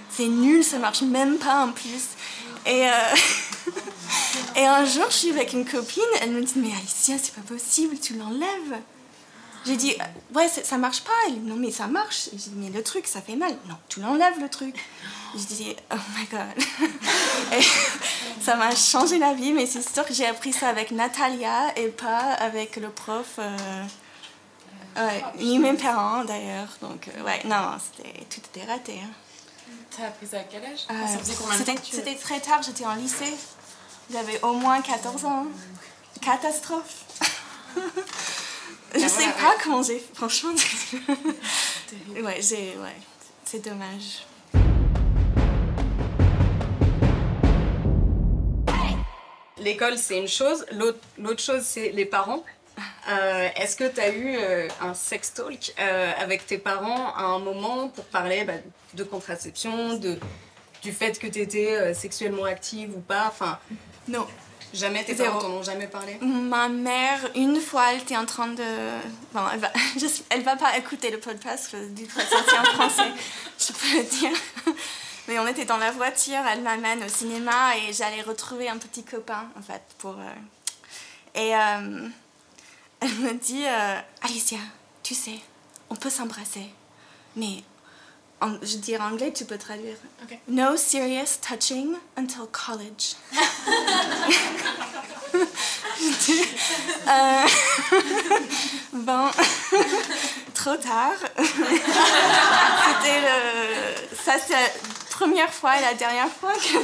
c'est 0.10 0.28
nul 0.28 0.64
ça 0.64 0.78
marche 0.78 1.02
même 1.02 1.38
pas 1.38 1.66
en 1.66 1.72
plus. 1.72 2.10
Et 2.66 2.88
euh, 2.88 3.16
et 4.56 4.66
un 4.66 4.86
jour 4.86 5.06
je 5.10 5.16
suis 5.16 5.30
avec 5.32 5.54
une 5.54 5.66
copine 5.66 6.04
elle 6.22 6.32
me 6.32 6.42
dit 6.42 6.54
mais 6.58 6.72
Alicia 6.72 7.16
c'est 7.22 7.34
pas 7.34 7.42
possible 7.42 7.98
tu 8.00 8.16
l'enlèves 8.16 8.82
J'ai 9.65 9.78
dit, 9.78 9.95
euh, 10.00 10.38
ouais, 10.38 10.47
ça 10.47 10.78
marche 10.78 11.02
pas. 11.02 11.12
Elle 11.28 11.43
non, 11.43 11.56
mais 11.56 11.71
ça 11.71 11.88
marche. 11.88 12.30
J'ai 12.32 12.50
dit, 12.50 12.54
mais 12.56 12.69
le 12.69 12.84
truc, 12.84 13.06
ça 13.08 13.21
fait 13.21 13.36
mal. 13.36 13.52
Non, 13.67 13.76
tu 13.89 14.00
l'enlèves 14.00 14.39
le 14.39 14.50
truc. 14.50 14.76
J'ai 15.36 15.56
dit, 15.56 15.76
oh 15.91 15.97
my 16.15 16.26
god. 16.26 16.89
et 17.60 18.41
ça 18.41 18.56
m'a 18.56 18.76
changé 18.76 19.19
la 19.19 19.34
vie, 19.34 19.54
mais 19.54 19.65
c'est 19.65 19.88
sûr 19.88 20.06
que 20.06 20.13
j'ai 20.13 20.26
appris 20.26 20.52
ça 20.52 20.69
avec 20.69 20.91
Natalia 20.91 21.78
et 21.78 21.88
pas 21.89 22.34
avec 22.34 22.76
le 22.78 22.89
prof. 22.89 23.39
Euh, 23.39 23.88
ouais, 24.97 25.24
ni 25.38 25.60
mes 25.60 25.74
parents 25.74 26.26
d'ailleurs. 26.26 26.69
Donc, 26.82 27.08
euh, 27.08 27.24
ouais, 27.24 27.41
non, 27.45 27.78
c'était, 27.80 28.26
tout 28.26 28.41
était 28.54 28.65
raté. 28.65 29.00
Hein. 29.04 29.12
T'as 29.95 30.08
appris 30.08 30.28
ça 30.28 30.39
à 30.39 30.43
quel 30.43 30.63
âge? 30.65 30.88
C'était 31.89 32.15
très 32.15 32.39
tard, 32.39 32.62
j'étais 32.63 32.86
en 32.86 32.95
lycée. 32.95 33.36
J'avais 34.12 34.41
au 34.41 34.54
moins 34.54 34.82
14 34.82 35.26
ans. 35.26 35.45
Catastrophe. 36.19 37.06
Je 38.93 39.08
sais 39.08 39.32
pas 39.39 39.56
comment 39.63 39.82
j'ai. 39.84 40.01
Franchement. 40.13 40.51
ouais, 42.10 42.41
j'ai. 42.41 42.75
Ouais, 42.77 42.95
c'est 43.45 43.63
dommage. 43.63 44.25
L'école, 49.58 49.97
c'est 49.97 50.17
une 50.17 50.27
chose. 50.27 50.65
L'autre 50.71 51.43
chose, 51.43 51.62
c'est 51.62 51.91
les 51.91 52.06
parents. 52.06 52.43
Euh, 53.10 53.47
est-ce 53.56 53.75
que 53.75 53.88
tu 53.88 53.99
as 53.99 54.10
eu 54.10 54.38
euh, 54.38 54.67
un 54.82 54.93
sex 54.93 55.34
talk 55.34 55.73
euh, 55.80 56.12
avec 56.17 56.45
tes 56.45 56.58
parents 56.58 57.13
à 57.13 57.23
un 57.23 57.39
moment 57.39 57.89
pour 57.89 58.06
parler 58.06 58.43
bah, 58.43 58.54
de 58.93 59.04
contraception, 59.04 59.97
de, 59.97 60.17
du 60.82 60.91
fait 60.91 61.19
que 61.19 61.27
tu 61.27 61.39
étais 61.39 61.93
sexuellement 61.93 62.45
active 62.45 62.95
ou 62.95 63.01
pas? 63.01 63.27
Enfin, 63.27 63.60
Non. 64.08 64.25
Jamais 64.74 65.04
tes 65.04 65.16
parents 65.16 65.40
t'en 65.40 65.50
ont 65.50 65.64
jamais 65.64 65.88
parlé? 65.88 66.18
Ma 66.22 66.70
mère, 66.70 67.20
une 67.36 67.60
fois, 67.60 67.92
elle 67.92 68.02
était 68.02 68.16
en 68.16 68.26
train 68.26 68.48
de. 68.48 68.64
Bon, 69.34 69.42
elle 69.54 69.60
va, 69.60 69.72
elle 70.30 70.44
va 70.44 70.56
pas 70.56 70.78
écouter 70.78 71.12
le 71.12 71.20
podcast, 71.20 71.76
du 71.76 72.06
coup, 72.06 72.20
c'est 72.20 72.58
en 72.58 72.64
français, 72.64 73.12
je 73.60 73.74
peux 73.74 73.98
le 73.98 74.04
dire. 74.04 74.38
Mais 75.28 75.40
on 75.40 75.48
était 75.48 75.66
dans 75.66 75.78
la 75.78 75.92
voiture, 75.92 76.40
elle 76.52 76.62
m'amène 76.62 77.04
au 77.04 77.08
cinéma 77.08 77.78
et 77.78 77.94
j'allais 77.94 78.22
retrouver 78.22 78.70
un 78.70 78.78
petit 78.78 79.04
copain, 79.04 79.50
en 79.58 79.62
fait, 79.62 79.82
pour. 79.98 80.16
Euh, 80.18 81.36
et 81.36 81.56
euh, 81.56 82.08
elle 83.02 83.16
me 83.16 83.34
dit 83.34 83.66
euh, 83.66 84.00
Alicia, 84.22 84.58
tu 85.04 85.16
sais, 85.16 85.40
on 85.90 85.96
peut 85.96 86.10
s'embrasser, 86.10 86.70
mais 87.36 87.64
je 88.62 88.77
dis 88.77 88.97
en 88.97 89.12
anglais, 89.12 89.32
tu 89.34 89.45
peux 89.45 89.58
traduire. 89.58 89.95
No 90.47 90.75
serious 90.77 91.38
touching 91.41 91.95
until 92.17 92.47
college. 92.51 93.15
euh, 97.08 97.47
bon, 98.93 99.30
trop 100.54 100.75
tard. 100.77 101.13
C'était 101.38 103.21
le. 103.21 104.15
Ça, 104.15 104.34
c'est 104.45 104.54
la 104.54 104.69
première 105.10 105.54
fois 105.54 105.77
et 105.77 105.82
la 105.82 105.93
dernière 105.93 106.30
fois 106.30 106.54
que. 106.54 106.77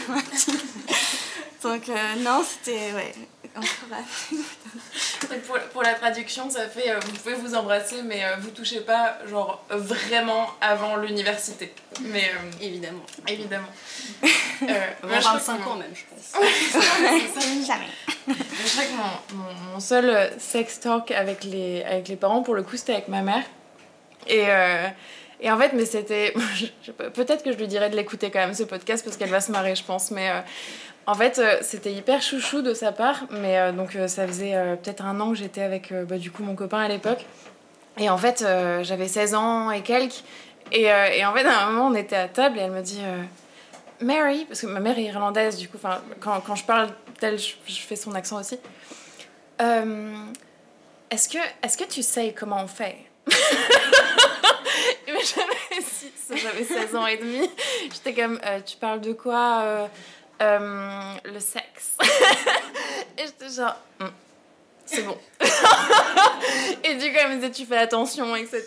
Donc, 1.64 1.90
euh, 1.90 2.16
non, 2.20 2.44
c'était. 2.48 2.94
Ouais, 2.94 3.14
pour, 5.48 5.60
pour, 5.74 5.84
la 5.84 5.94
traduction, 5.94 6.50
ça 6.50 6.68
fait 6.68 6.90
euh, 6.90 7.00
vous 7.00 7.12
pouvez 7.12 7.36
vous 7.36 7.56
embrasser, 7.56 8.02
mais 8.04 8.24
euh, 8.24 8.36
vous 8.40 8.50
touchez 8.50 8.82
pas, 8.82 9.18
genre 9.28 9.64
vraiment 9.70 10.48
avant 10.62 10.98
l'université. 10.98 11.74
Mais 12.02 12.26
euh, 12.26 12.64
évidemment. 12.66 13.06
Évidemment. 13.28 13.70
Euh, 14.64 14.88
25 15.04 15.68
ans 15.68 15.76
même, 15.76 15.94
je 15.94 16.02
pense. 16.10 16.34
Jamais. 17.68 17.86
je 18.28 18.72
crois 18.72 18.84
que 18.86 19.36
mon, 19.36 19.54
mon, 19.74 19.80
seul 19.80 20.32
sex 20.40 20.80
talk 20.80 21.12
avec 21.12 21.44
les, 21.44 21.84
avec 21.84 22.08
les 22.08 22.16
parents, 22.16 22.42
pour 22.42 22.56
le 22.56 22.64
coup, 22.64 22.76
c'était 22.76 22.94
avec 22.94 23.08
ma 23.08 23.22
mère. 23.22 23.44
Et. 24.26 24.48
Et 25.40 25.52
en 25.52 25.58
fait, 25.60 25.74
mais 25.74 25.86
c'était. 25.86 26.34
Peut-être 27.14 27.44
que 27.44 27.52
je 27.52 27.58
lui 27.58 27.68
dirais 27.68 27.92
de 27.92 27.96
l'écouter 27.96 28.32
quand 28.32 28.40
même, 28.40 28.56
ce 28.56 28.64
podcast, 28.64 29.04
parce 29.06 29.16
qu'elle 29.16 29.30
va 29.30 29.42
se 29.42 29.52
marrer, 29.52 29.76
je 29.76 29.84
pense. 29.84 30.10
Mais 30.10 30.32
en 31.08 31.16
fait, 31.16 31.40
euh, 31.40 31.58
c'était 31.62 31.94
hyper 31.94 32.22
chouchou 32.22 32.62
de 32.62 32.74
sa 32.74 32.92
part, 32.92 33.24
mais 33.32 33.58
euh, 33.58 33.72
donc 33.72 33.96
euh, 33.96 34.10
ça 34.10 34.28
faisait 34.28 34.54
peut-être 34.84 35.06
un 35.06 35.22
an 35.22 35.30
que 35.30 35.38
j'étais 35.38 35.62
avec 35.62 35.94
bah, 35.94 36.18
du 36.18 36.32
coup 36.32 36.44
mon 36.44 36.54
copain 36.54 36.80
à 36.80 36.90
l'époque. 36.90 37.26
Et 37.98 38.10
en 38.10 38.18
fait, 38.18 38.46
j'avais 38.84 39.08
16 39.08 39.34
ans 39.34 39.72
et 39.72 39.82
quelques. 39.82 40.24
Et, 40.72 40.86
en 40.92 41.34
fait, 41.34 41.46
à 41.46 41.66
un 41.66 41.72
moment, 41.72 41.88
on 41.88 41.96
était 41.96 42.18
à 42.18 42.28
table 42.28 42.60
et 42.60 42.62
elle 42.62 42.72
me 42.72 42.82
dit 42.82 43.02
Mary, 44.02 44.46
parce 44.46 44.62
que 44.62 44.68
ma 44.68 44.80
mère 44.80 45.00
est 45.00 45.06
irlandaise, 45.06 45.58
du 45.58 45.68
coup, 45.68 45.80
quand, 46.20 46.42
quand 46.42 46.56
je 46.56 46.64
parle 46.64 46.90
d'elle, 47.20 47.40
je, 47.40 47.54
fais 47.66 47.96
son 47.96 48.14
accent 48.14 48.40
aussi. 48.40 48.60
est-ce 49.60 51.30
que, 51.30 51.40
est 51.64 51.80
que 51.80 51.86
tu 51.86 52.04
sais 52.04 52.36
comment 52.38 52.62
on 52.64 52.68
fait? 52.68 52.98
J'avais 56.36 56.64
16 56.64 56.96
ans 56.96 57.08
et 57.08 57.18
demi. 57.18 57.50
J'étais 57.92 58.14
comme, 58.14 58.40
tu 58.64 58.78
parles 58.78 59.02
de 59.02 59.14
quoi 59.14 59.90
euh, 60.42 61.14
le 61.26 61.40
sexe. 61.40 61.98
et 63.18 63.26
j'étais 63.26 63.50
genre, 63.50 63.76
hmm, 64.00 64.06
c'est 64.86 65.04
bon. 65.04 65.18
et 66.84 66.96
du 66.96 67.12
coup, 67.12 67.18
elle 67.20 67.32
me 67.32 67.36
disait, 67.36 67.52
tu 67.52 67.66
fais 67.66 67.78
attention, 67.78 68.36
etc. 68.36 68.66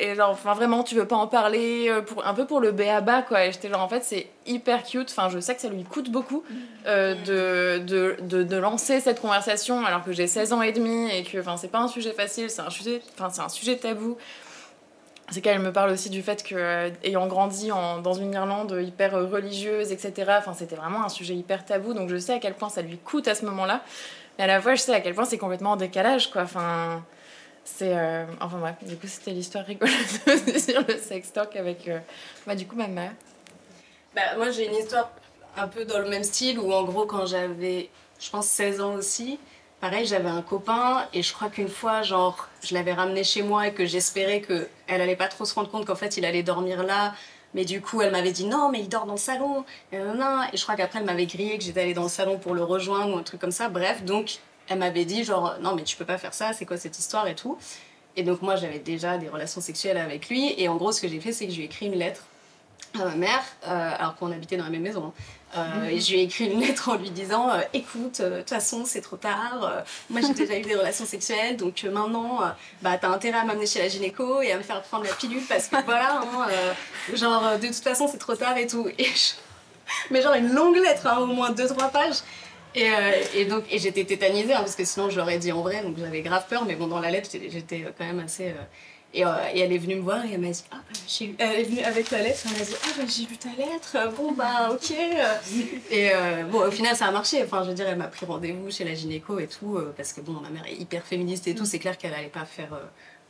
Et, 0.00 0.14
genre, 0.14 0.30
enfin, 0.30 0.54
vraiment, 0.54 0.84
tu 0.84 0.94
veux 0.94 1.06
pas 1.06 1.16
en 1.16 1.26
parler, 1.26 1.88
euh, 1.88 2.00
pour, 2.00 2.24
un 2.26 2.32
peu 2.32 2.46
pour 2.46 2.60
le 2.60 2.70
bas 2.72 3.22
quoi. 3.22 3.44
Et 3.44 3.52
j'étais 3.52 3.68
genre, 3.68 3.82
en 3.82 3.88
fait, 3.88 4.04
c'est 4.04 4.28
hyper 4.46 4.84
cute. 4.84 5.10
Enfin, 5.10 5.28
je 5.30 5.40
sais 5.40 5.54
que 5.54 5.60
ça 5.60 5.68
lui 5.68 5.84
coûte 5.84 6.10
beaucoup 6.10 6.44
euh, 6.86 7.14
de, 7.24 7.84
de, 7.84 8.16
de, 8.22 8.42
de, 8.44 8.56
lancer 8.56 9.00
cette 9.00 9.20
conversation 9.20 9.84
alors 9.84 10.04
que 10.04 10.12
j'ai 10.12 10.26
16 10.26 10.52
ans 10.52 10.62
et 10.62 10.72
demi 10.72 11.10
et 11.10 11.24
que, 11.24 11.38
enfin, 11.38 11.56
c'est 11.56 11.68
pas 11.68 11.80
un 11.80 11.88
sujet 11.88 12.12
facile, 12.12 12.50
c'est 12.50 12.62
un 12.62 12.70
sujet, 12.70 13.02
enfin, 13.14 13.30
c'est 13.30 13.42
un 13.42 13.48
sujet 13.48 13.76
tabou 13.76 14.16
c'est 15.30 15.40
qu'elle 15.40 15.60
me 15.60 15.72
parle 15.72 15.90
aussi 15.90 16.10
du 16.10 16.22
fait 16.22 16.42
que, 16.42 16.54
euh, 16.54 16.90
ayant 17.02 17.26
grandi 17.26 17.68
dans 17.68 18.14
une 18.14 18.32
Irlande 18.32 18.78
hyper 18.80 19.12
religieuse, 19.12 19.92
etc., 19.92 20.12
enfin, 20.38 20.54
c'était 20.54 20.76
vraiment 20.76 21.04
un 21.04 21.08
sujet 21.08 21.34
hyper 21.34 21.64
tabou, 21.64 21.94
donc 21.94 22.08
je 22.08 22.16
sais 22.16 22.34
à 22.34 22.38
quel 22.38 22.54
point 22.54 22.68
ça 22.68 22.82
lui 22.82 22.98
coûte 22.98 23.28
à 23.28 23.34
ce 23.34 23.44
moment-là, 23.44 23.82
mais 24.38 24.44
à 24.44 24.46
la 24.46 24.60
fois, 24.60 24.74
je 24.74 24.82
sais 24.82 24.94
à 24.94 25.00
quel 25.00 25.14
point 25.14 25.24
c'est 25.24 25.38
complètement 25.38 25.72
en 25.72 25.76
décalage, 25.76 26.30
quoi. 26.30 26.42
Enfin, 26.42 27.02
c'est. 27.64 27.96
Euh, 27.96 28.24
enfin, 28.40 28.58
bref, 28.58 28.76
du 28.82 28.96
coup, 28.96 29.06
c'était 29.06 29.32
l'histoire 29.32 29.64
rigolote 29.64 29.92
sur 30.58 30.80
le 30.86 30.96
sex 30.96 31.32
talk 31.32 31.56
avec, 31.56 31.88
euh, 31.88 31.98
bah, 32.46 32.54
du 32.54 32.66
coup, 32.66 32.76
ma 32.76 32.86
mère. 32.86 33.12
Bah, 34.14 34.36
moi, 34.36 34.50
j'ai 34.50 34.66
une 34.66 34.74
histoire 34.74 35.10
un 35.56 35.68
peu 35.68 35.84
dans 35.84 35.98
le 35.98 36.08
même 36.08 36.24
style, 36.24 36.58
où 36.58 36.72
en 36.72 36.84
gros, 36.84 37.04
quand 37.04 37.26
j'avais, 37.26 37.90
je 38.20 38.30
pense, 38.30 38.46
16 38.46 38.80
ans 38.80 38.94
aussi, 38.94 39.38
Pareil, 39.80 40.06
j'avais 40.06 40.28
un 40.28 40.42
copain 40.42 41.06
et 41.12 41.22
je 41.22 41.32
crois 41.32 41.50
qu'une 41.50 41.68
fois, 41.68 42.02
genre, 42.02 42.48
je 42.64 42.74
l'avais 42.74 42.92
ramené 42.92 43.22
chez 43.22 43.42
moi 43.42 43.68
et 43.68 43.72
que 43.72 43.86
j'espérais 43.86 44.40
qu'elle 44.40 45.00
allait 45.00 45.14
pas 45.14 45.28
trop 45.28 45.44
se 45.44 45.54
rendre 45.54 45.70
compte 45.70 45.86
qu'en 45.86 45.94
fait, 45.94 46.16
il 46.16 46.24
allait 46.24 46.42
dormir 46.42 46.82
là. 46.82 47.14
Mais 47.54 47.64
du 47.64 47.80
coup, 47.80 48.02
elle 48.02 48.10
m'avait 48.10 48.32
dit 48.32 48.44
non, 48.44 48.70
mais 48.70 48.80
il 48.80 48.88
dort 48.88 49.06
dans 49.06 49.12
le 49.12 49.18
salon. 49.18 49.64
Et, 49.92 49.96
et 49.96 50.56
je 50.56 50.62
crois 50.62 50.74
qu'après, 50.74 50.98
elle 50.98 51.04
m'avait 51.04 51.26
grillé 51.26 51.58
que 51.58 51.64
j'étais 51.64 51.82
allée 51.82 51.94
dans 51.94 52.02
le 52.02 52.08
salon 52.08 52.38
pour 52.38 52.54
le 52.54 52.64
rejoindre 52.64 53.14
ou 53.14 53.18
un 53.18 53.22
truc 53.22 53.40
comme 53.40 53.52
ça. 53.52 53.68
Bref, 53.68 54.02
donc, 54.02 54.38
elle 54.68 54.78
m'avait 54.78 55.04
dit 55.04 55.22
genre, 55.22 55.54
non, 55.60 55.76
mais 55.76 55.84
tu 55.84 55.96
peux 55.96 56.04
pas 56.04 56.18
faire 56.18 56.34
ça, 56.34 56.52
c'est 56.52 56.66
quoi 56.66 56.76
cette 56.76 56.98
histoire 56.98 57.28
et 57.28 57.36
tout. 57.36 57.56
Et 58.16 58.24
donc, 58.24 58.42
moi, 58.42 58.56
j'avais 58.56 58.80
déjà 58.80 59.16
des 59.16 59.28
relations 59.28 59.60
sexuelles 59.60 59.96
avec 59.96 60.28
lui. 60.28 60.54
Et 60.60 60.68
en 60.68 60.74
gros, 60.76 60.90
ce 60.90 61.00
que 61.00 61.06
j'ai 61.06 61.20
fait, 61.20 61.32
c'est 61.32 61.46
que 61.46 61.52
je 61.52 61.56
lui 61.58 61.62
ai 61.62 61.66
écrit 61.66 61.86
une 61.86 61.94
lettre 61.94 62.24
à 62.94 63.04
ma 63.04 63.14
mère, 63.14 63.44
euh, 63.66 63.90
alors 63.98 64.16
qu'on 64.16 64.32
habitait 64.32 64.56
dans 64.56 64.64
la 64.64 64.70
même 64.70 64.82
maison. 64.82 65.06
Hein. 65.06 65.12
Euh, 65.56 65.88
et 65.88 65.98
je 66.00 66.12
lui 66.12 66.20
ai 66.20 66.22
écrit 66.24 66.46
une 66.46 66.60
lettre 66.60 66.90
en 66.90 66.96
lui 66.96 67.10
disant 67.10 67.50
euh, 67.50 67.60
Écoute, 67.72 68.20
de 68.20 68.38
toute 68.38 68.50
façon, 68.50 68.84
c'est 68.84 69.00
trop 69.00 69.16
tard. 69.16 69.84
moi, 70.10 70.20
j'ai 70.20 70.34
déjà 70.34 70.58
eu 70.58 70.62
des 70.62 70.74
relations 70.74 71.06
sexuelles, 71.06 71.56
donc 71.56 71.82
maintenant, 71.84 72.40
bah, 72.82 72.98
t'as 72.98 73.08
intérêt 73.08 73.38
à 73.38 73.44
m'amener 73.44 73.66
chez 73.66 73.78
la 73.78 73.88
gynéco 73.88 74.42
et 74.42 74.52
à 74.52 74.58
me 74.58 74.62
faire 74.62 74.82
prendre 74.82 75.04
la 75.04 75.14
pilule 75.14 75.42
parce 75.48 75.68
que 75.68 75.82
voilà, 75.84 76.20
hein, 76.22 76.48
genre, 77.14 77.58
de 77.58 77.66
toute 77.66 77.76
façon, 77.76 78.08
c'est 78.08 78.18
trop 78.18 78.34
tard 78.34 78.56
et 78.58 78.66
tout. 78.66 78.88
Et 78.98 79.06
Mais 80.10 80.20
genre, 80.20 80.34
une 80.34 80.52
longue 80.52 80.76
lettre, 80.76 81.06
hein, 81.06 81.18
au 81.18 81.26
moins 81.26 81.50
2-3 81.52 81.90
pages. 81.90 82.18
Et, 82.74 82.90
et, 83.34 83.46
donc, 83.46 83.64
et 83.70 83.78
j'étais 83.78 84.04
tétanisée, 84.04 84.52
parce 84.52 84.76
que 84.76 84.84
sinon, 84.84 85.08
je 85.08 85.16
l'aurais 85.16 85.38
dit 85.38 85.50
en 85.50 85.62
vrai, 85.62 85.82
donc 85.82 85.96
j'avais 85.98 86.20
grave 86.20 86.44
peur, 86.48 86.66
mais 86.66 86.76
bon, 86.76 86.86
dans 86.86 87.00
la 87.00 87.10
lettre, 87.10 87.30
j'étais 87.32 87.86
quand 87.96 88.04
même 88.04 88.20
assez 88.20 88.52
et, 89.14 89.24
euh, 89.24 89.28
et, 89.54 89.60
elle 89.60 89.72
est 89.72 89.78
venue 89.78 89.96
me 89.96 90.02
voir 90.02 90.24
et 90.26 90.32
elle 90.34 90.40
m'a 90.40 90.50
dit 90.50 90.64
ah, 90.70 90.76
bah, 90.76 91.00
j'ai 91.06 91.34
Elle 91.38 91.60
est 91.60 91.62
venue 91.64 91.80
avec 91.80 92.10
la 92.10 92.22
lettre, 92.22 92.40
elle 92.44 92.58
m'a 92.58 92.64
dit 92.64 92.74
Ah, 92.82 92.88
bah, 92.98 93.04
j'ai 93.08 93.24
vu 93.24 93.38
ta 93.38 93.48
lettre, 93.56 94.14
bon, 94.14 94.32
bah, 94.32 94.70
ok. 94.70 94.90
et 95.90 96.10
euh, 96.12 96.44
bon, 96.44 96.66
au 96.66 96.70
final, 96.70 96.94
ça 96.94 97.06
a 97.06 97.10
marché. 97.10 97.42
Enfin, 97.42 97.62
je 97.64 97.70
veux 97.70 97.74
dire, 97.74 97.88
elle 97.88 97.96
m'a 97.96 98.08
pris 98.08 98.26
rendez-vous 98.26 98.70
chez 98.70 98.84
la 98.84 98.94
gynéco 98.94 99.38
et 99.38 99.46
tout, 99.46 99.76
euh, 99.76 99.94
parce 99.96 100.12
que 100.12 100.20
bon, 100.20 100.32
ma 100.32 100.50
mère 100.50 100.66
est 100.66 100.74
hyper 100.74 101.04
féministe 101.04 101.48
et 101.48 101.54
tout, 101.54 101.62
mm. 101.62 101.66
c'est 101.66 101.78
clair 101.78 101.96
qu'elle 101.96 102.12
allait 102.12 102.26
pas 102.26 102.44
faire 102.44 102.78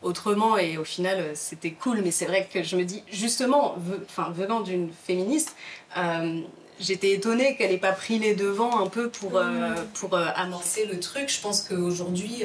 autrement 0.03 0.59
et 0.59 0.79
au 0.79 0.85
final, 0.85 1.31
c'était 1.35 1.73
cool. 1.73 2.01
Mais 2.03 2.11
c'est 2.11 2.27
vrai 2.27 2.49
que 2.53 2.65
je 2.65 2.77
me 2.77 2.85
dis, 2.85 3.05
justement, 3.13 3.77
enfin, 4.05 4.31
venant 4.35 4.61
d'une 4.61 4.91
féministe, 4.91 5.55
j'étais 6.81 7.13
étonnée 7.13 7.55
qu'elle 7.57 7.71
ait 7.71 7.79
pas 7.79 7.93
pris 7.93 8.19
les 8.19 8.35
devants 8.35 8.81
un 8.81 8.89
peu 8.89 9.11
pour, 9.11 9.41
mm. 9.41 9.77
pour 9.95 10.17
amorcer 10.17 10.87
le 10.87 10.99
truc. 10.99 11.29
Je 11.29 11.41
pense 11.41 11.63
qu'aujourd'hui 11.63 12.43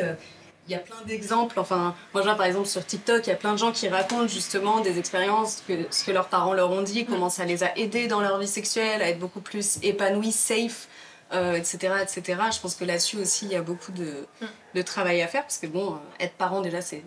il 0.68 0.72
y 0.72 0.76
a 0.76 0.80
plein 0.80 1.02
d'exemples. 1.06 1.60
Enfin, 1.60 1.96
moi, 2.14 2.22
je 2.22 2.28
vois 2.28 2.36
par 2.36 2.46
exemple 2.46 2.68
sur 2.68 2.86
TikTok, 2.86 3.28
il 3.28 3.30
y 3.30 3.34
a 3.34 3.36
plein 3.36 3.54
de 3.54 3.58
gens 3.58 3.72
qui 3.72 3.88
racontent 3.90 4.28
justement 4.28 4.80
des 4.80 4.98
expériences, 4.98 5.64
que, 5.68 5.86
ce 5.90 6.04
que 6.06 6.12
leurs 6.12 6.30
parents 6.30 6.54
leur 6.54 6.72
ont 6.72 6.82
dit, 6.82 7.06
comment 7.06 7.30
ça 7.30 7.46
les 7.46 7.64
a 7.64 7.78
aidés 7.78 8.08
dans 8.08 8.22
leur 8.22 8.40
vie 8.40 8.48
sexuelle, 8.48 9.02
à 9.02 9.10
être 9.10 9.20
beaucoup 9.20 9.42
plus 9.42 9.80
épanouis, 9.84 10.32
safe, 10.32 10.88
etc., 11.32 11.78
euh, 11.84 12.04
etc. 12.04 12.40
Je 12.52 12.60
pense 12.60 12.76
que 12.76 12.86
là-dessus 12.86 13.18
aussi, 13.18 13.46
il 13.46 13.52
y 13.52 13.56
a 13.56 13.62
beaucoup 13.62 13.92
de, 13.92 14.28
de, 14.74 14.82
travail 14.82 15.22
à 15.22 15.28
faire, 15.28 15.42
parce 15.42 15.58
que 15.58 15.68
bon, 15.68 15.98
être 16.20 16.36
parent 16.36 16.62
déjà, 16.62 16.82
c'est 16.82 17.04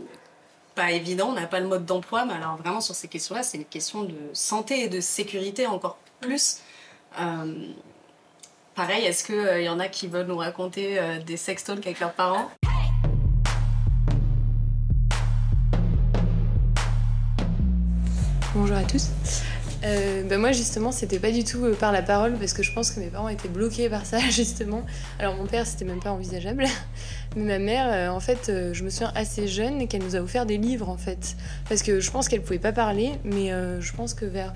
pas 0.74 0.92
évident, 0.92 1.28
on 1.30 1.32
n'a 1.32 1.46
pas 1.46 1.60
le 1.60 1.68
mode 1.68 1.86
d'emploi, 1.86 2.26
mais 2.26 2.34
alors 2.34 2.56
vraiment 2.56 2.82
sur 2.82 2.94
ces 2.94 3.08
questions-là, 3.08 3.42
c'est 3.42 3.56
une 3.56 3.64
question 3.64 4.02
de 4.02 4.16
santé 4.34 4.82
et 4.82 4.88
de 4.88 5.00
sécurité 5.00 5.66
encore 5.66 5.96
plus. 6.20 6.58
Euh, 7.18 7.68
pareil, 8.74 9.06
est-ce 9.06 9.24
qu'il 9.24 9.50
il 9.58 9.64
y 9.64 9.68
en 9.70 9.80
a 9.80 9.88
qui 9.88 10.06
veulent 10.06 10.26
nous 10.26 10.36
raconter 10.36 11.00
des 11.24 11.38
sextones 11.38 11.78
avec 11.78 11.98
leurs 12.00 12.12
parents? 12.12 12.50
Bonjour 18.58 18.78
à 18.78 18.84
tous. 18.84 19.10
Euh, 19.84 20.22
bah, 20.22 20.38
moi 20.38 20.50
justement 20.50 20.90
c'était 20.90 21.18
pas 21.18 21.30
du 21.30 21.44
tout 21.44 21.62
euh, 21.62 21.74
par 21.74 21.92
la 21.92 22.00
parole 22.00 22.38
parce 22.38 22.54
que 22.54 22.62
je 22.62 22.72
pense 22.72 22.90
que 22.90 23.00
mes 23.00 23.08
parents 23.08 23.28
étaient 23.28 23.50
bloqués 23.50 23.90
par 23.90 24.06
ça 24.06 24.18
justement. 24.30 24.86
Alors 25.18 25.36
mon 25.36 25.44
père 25.44 25.66
c'était 25.66 25.84
même 25.84 26.00
pas 26.00 26.10
envisageable, 26.10 26.64
mais 27.36 27.44
ma 27.44 27.58
mère 27.58 27.86
euh, 27.92 28.08
en 28.08 28.18
fait 28.18 28.50
je 28.72 28.82
me 28.82 28.88
souviens 28.88 29.12
assez 29.14 29.46
jeune 29.46 29.86
qu'elle 29.88 30.02
nous 30.02 30.16
a 30.16 30.20
offert 30.20 30.46
des 30.46 30.56
livres 30.56 30.88
en 30.88 30.96
fait 30.96 31.36
parce 31.68 31.82
que 31.82 32.00
je 32.00 32.10
pense 32.10 32.28
qu'elle 32.28 32.40
pouvait 32.40 32.58
pas 32.58 32.72
parler 32.72 33.12
mais 33.24 33.50
je 33.80 33.92
pense 33.92 34.14
que 34.14 34.24
vers 34.24 34.54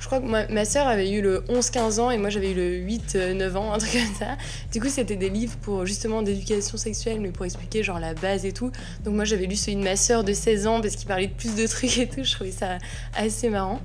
je 0.00 0.06
crois 0.06 0.20
que 0.20 0.52
ma, 0.52 0.64
soeur 0.64 0.86
avait 0.86 1.10
eu 1.10 1.20
le 1.20 1.40
11-15 1.48 2.00
ans 2.00 2.10
et 2.10 2.18
moi 2.18 2.30
j'avais 2.30 2.52
eu 2.52 2.54
le 2.54 2.78
8-9 2.78 3.56
ans, 3.56 3.72
un 3.74 3.78
truc 3.78 3.92
comme 3.92 4.14
ça. 4.18 4.36
Du 4.72 4.80
coup, 4.80 4.88
c'était 4.88 5.16
des 5.16 5.28
livres 5.28 5.56
pour 5.62 5.86
justement 5.86 6.22
d'éducation 6.22 6.76
sexuelle, 6.76 7.20
mais 7.20 7.30
pour 7.30 7.44
expliquer 7.44 7.82
genre 7.82 7.98
la 7.98 8.14
base 8.14 8.44
et 8.44 8.52
tout. 8.52 8.70
Donc 9.04 9.14
moi 9.14 9.24
j'avais 9.24 9.46
lu 9.46 9.56
celui 9.56 9.76
de 9.76 9.84
ma 9.84 9.96
soeur 9.96 10.24
de 10.24 10.32
16 10.32 10.66
ans 10.66 10.80
parce 10.80 10.96
qu'il 10.96 11.08
parlait 11.08 11.26
de 11.26 11.32
plus 11.32 11.54
de 11.54 11.66
trucs 11.66 11.98
et 11.98 12.08
tout. 12.08 12.22
Je 12.22 12.32
trouvais 12.32 12.50
ça 12.50 12.78
assez 13.16 13.50
marrant. 13.50 13.80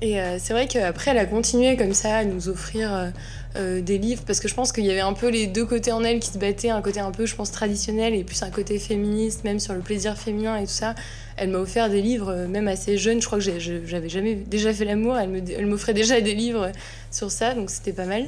Et 0.00 0.20
euh, 0.20 0.38
c'est 0.38 0.52
vrai 0.52 0.66
qu'après, 0.66 1.12
elle 1.12 1.18
a 1.18 1.26
continué 1.26 1.76
comme 1.76 1.94
ça 1.94 2.18
à 2.18 2.24
nous 2.24 2.48
offrir 2.48 3.12
euh, 3.56 3.78
euh, 3.78 3.80
des 3.80 3.98
livres 3.98 4.22
parce 4.26 4.40
que 4.40 4.48
je 4.48 4.54
pense 4.54 4.72
qu'il 4.72 4.84
y 4.84 4.90
avait 4.90 5.00
un 5.00 5.12
peu 5.12 5.28
les 5.28 5.46
deux 5.46 5.64
côtés 5.64 5.92
en 5.92 6.02
elle 6.04 6.20
qui 6.20 6.28
se 6.28 6.38
battaient, 6.38 6.70
un 6.70 6.82
côté 6.82 7.00
un 7.00 7.10
peu, 7.10 7.26
je 7.26 7.34
pense, 7.34 7.50
traditionnel 7.50 8.14
et 8.14 8.24
plus 8.24 8.42
un 8.42 8.50
côté 8.50 8.78
féministe, 8.78 9.44
même 9.44 9.60
sur 9.60 9.74
le 9.74 9.80
plaisir 9.80 10.16
féminin 10.16 10.56
et 10.56 10.64
tout 10.64 10.70
ça. 10.70 10.94
Elle 11.36 11.50
m'a 11.50 11.58
offert 11.58 11.90
des 11.90 12.02
livres, 12.02 12.46
même 12.48 12.68
assez 12.68 12.96
jeune. 12.96 13.20
Je 13.20 13.26
crois 13.26 13.38
que 13.38 13.44
j'avais 13.44 14.08
jamais 14.08 14.34
déjà 14.34 14.72
fait 14.72 14.84
l'amour. 14.84 15.18
Elle 15.18 15.66
m'offrait 15.66 15.94
déjà 15.94 16.20
des 16.20 16.34
livres 16.34 16.70
sur 17.10 17.30
ça, 17.30 17.54
donc 17.54 17.70
c'était 17.70 17.92
pas 17.92 18.06
mal. 18.06 18.26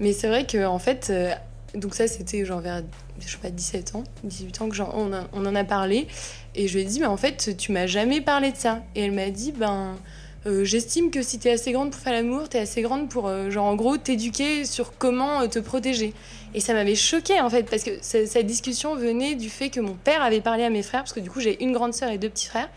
Mais 0.00 0.12
c'est 0.12 0.28
vrai 0.28 0.46
qu'en 0.46 0.74
en 0.74 0.78
fait, 0.78 1.12
donc 1.74 1.94
ça, 1.94 2.08
c'était 2.08 2.44
genre 2.44 2.60
vers, 2.60 2.82
je 3.20 3.28
sais 3.28 3.38
pas, 3.38 3.50
17 3.50 3.94
ans, 3.94 4.04
18 4.24 4.62
ans 4.62 4.68
que 4.68 4.80
on, 4.80 5.10
on, 5.32 5.46
en 5.46 5.54
a 5.54 5.64
parlé. 5.64 6.08
Et 6.54 6.66
je 6.66 6.74
lui 6.74 6.82
ai 6.82 6.84
dit, 6.84 7.00
mais 7.00 7.06
en 7.06 7.16
fait, 7.16 7.56
tu 7.56 7.70
m'as 7.72 7.86
jamais 7.86 8.20
parlé 8.20 8.50
de 8.50 8.56
ça. 8.56 8.82
Et 8.96 9.04
elle 9.04 9.12
m'a 9.12 9.30
dit, 9.30 9.52
ben 9.52 9.96
euh, 10.46 10.64
j'estime 10.64 11.10
que 11.10 11.20
si 11.20 11.38
t'es 11.38 11.50
assez 11.50 11.72
grande 11.72 11.90
pour 11.90 12.00
faire 12.00 12.14
l'amour, 12.14 12.48
t'es 12.48 12.60
assez 12.60 12.80
grande 12.80 13.10
pour, 13.10 13.28
euh, 13.28 13.50
genre, 13.50 13.66
en 13.66 13.74
gros, 13.74 13.98
t'éduquer 13.98 14.64
sur 14.64 14.96
comment 14.96 15.42
euh, 15.42 15.48
te 15.48 15.58
protéger. 15.58 16.14
Et 16.54 16.60
ça 16.60 16.72
m'avait 16.72 16.94
choqué 16.94 17.40
en 17.40 17.50
fait, 17.50 17.64
parce 17.64 17.84
que 17.84 17.90
cette 18.00 18.46
discussion 18.46 18.96
venait 18.96 19.34
du 19.34 19.50
fait 19.50 19.68
que 19.68 19.80
mon 19.80 19.94
père 19.94 20.22
avait 20.22 20.40
parlé 20.40 20.64
à 20.64 20.70
mes 20.70 20.82
frères, 20.82 21.02
parce 21.02 21.12
que 21.12 21.20
du 21.20 21.30
coup, 21.30 21.40
j'ai 21.40 21.62
une 21.62 21.72
grande 21.72 21.92
sœur 21.92 22.10
et 22.10 22.16
deux 22.16 22.30
petits 22.30 22.46
frères. 22.46 22.70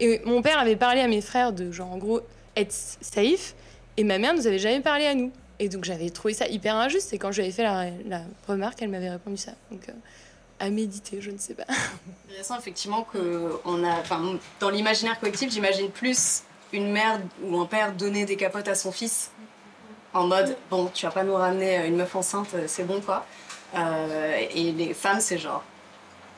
Et 0.00 0.22
mon 0.24 0.40
père 0.40 0.58
avait 0.58 0.76
parlé 0.76 1.02
à 1.02 1.08
mes 1.08 1.20
frères 1.20 1.52
de, 1.52 1.70
genre, 1.70 1.92
en 1.92 1.98
gros, 1.98 2.20
être 2.56 2.72
safe, 2.72 3.54
et 3.98 4.04
ma 4.04 4.18
mère 4.18 4.34
nous 4.34 4.46
avait 4.46 4.58
jamais 4.58 4.80
parlé 4.80 5.04
à 5.04 5.14
nous. 5.14 5.30
Et 5.58 5.68
donc, 5.68 5.84
j'avais 5.84 6.08
trouvé 6.08 6.32
ça 6.32 6.48
hyper 6.48 6.74
injuste, 6.74 7.12
et 7.12 7.18
quand 7.18 7.32
j'avais 7.32 7.50
fait 7.50 7.64
la, 7.64 8.22
remarque, 8.48 8.80
elle 8.80 8.88
m'avait 8.88 9.10
répondu 9.10 9.36
ça. 9.36 9.52
Donc, 9.70 9.82
à 10.58 10.70
méditer, 10.70 11.20
je 11.20 11.30
ne 11.30 11.38
sais 11.38 11.52
pas. 11.52 11.64
Intéressant, 12.28 12.58
effectivement, 12.58 13.02
que 13.02 13.52
on 13.66 13.84
a, 13.84 14.02
dans 14.58 14.70
l'imaginaire 14.70 15.20
collectif, 15.20 15.52
j'imagine 15.52 15.90
plus 15.90 16.44
une 16.72 16.90
mère 16.90 17.20
ou 17.42 17.60
un 17.60 17.66
père 17.66 17.92
donner 17.92 18.24
des 18.24 18.36
capotes 18.36 18.68
à 18.68 18.74
son 18.74 18.92
fils 18.92 19.30
en 20.12 20.26
mode 20.26 20.56
bon 20.70 20.90
tu 20.92 21.06
vas 21.06 21.12
pas 21.12 21.22
nous 21.22 21.34
ramener 21.34 21.86
une 21.86 21.96
meuf 21.96 22.14
enceinte 22.16 22.54
c'est 22.66 22.84
bon 22.84 23.00
quoi. 23.00 23.24
Euh, 23.76 24.46
et 24.52 24.72
les 24.72 24.94
femmes 24.94 25.20
c'est 25.20 25.38
genre 25.38 25.62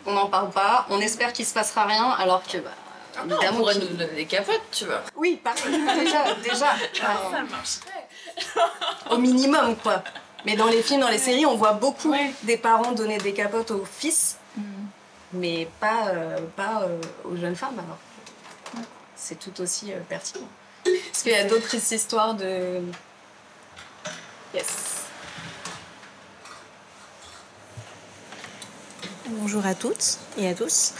on 0.04 0.12
n'en 0.12 0.26
parle 0.26 0.50
pas 0.50 0.86
on 0.90 1.00
espère 1.00 1.32
qu'il 1.32 1.46
se 1.46 1.54
passera 1.54 1.84
rien 1.84 2.10
alors 2.10 2.42
que 2.42 2.58
bah, 2.58 2.70
ah 3.16 3.24
non, 3.26 3.36
on 3.50 3.56
pourrait 3.56 3.74
nous 3.74 3.86
donner 3.88 4.14
des 4.14 4.26
capotes 4.26 4.62
tu 4.70 4.84
vois. 4.84 5.02
Oui 5.16 5.40
pareil 5.42 5.80
déjà 6.00 6.34
déjà 6.42 6.66
ça 6.94 7.42
marcherait. 7.50 8.08
au 9.10 9.18
minimum 9.18 9.76
quoi. 9.76 10.02
Mais 10.44 10.56
dans 10.56 10.66
les 10.66 10.82
films 10.82 11.00
dans 11.00 11.08
les 11.08 11.18
séries 11.18 11.46
on 11.46 11.56
voit 11.56 11.74
beaucoup 11.74 12.14
des 12.42 12.56
parents 12.56 12.92
donner 12.92 13.18
des 13.18 13.32
capotes 13.32 13.70
aux 13.70 13.86
fils 13.86 14.36
mm. 14.56 14.62
mais 15.34 15.68
pas 15.80 16.08
euh, 16.08 16.38
pas 16.56 16.82
euh, 16.82 17.00
aux 17.24 17.36
jeunes 17.36 17.56
femmes 17.56 17.78
alors 17.78 17.98
c'est 19.22 19.38
tout 19.38 19.60
aussi 19.60 19.92
euh, 19.92 20.00
pertinent. 20.08 20.48
Est-ce 20.84 21.22
qu'il 21.22 21.32
y 21.32 21.36
a 21.36 21.44
d'autres 21.44 21.74
histoires 21.92 22.34
de. 22.34 22.80
Yes. 24.52 24.66
Bonjour 29.28 29.64
à 29.64 29.74
toutes 29.74 30.18
et 30.36 30.48
à 30.48 30.54
tous. 30.54 30.92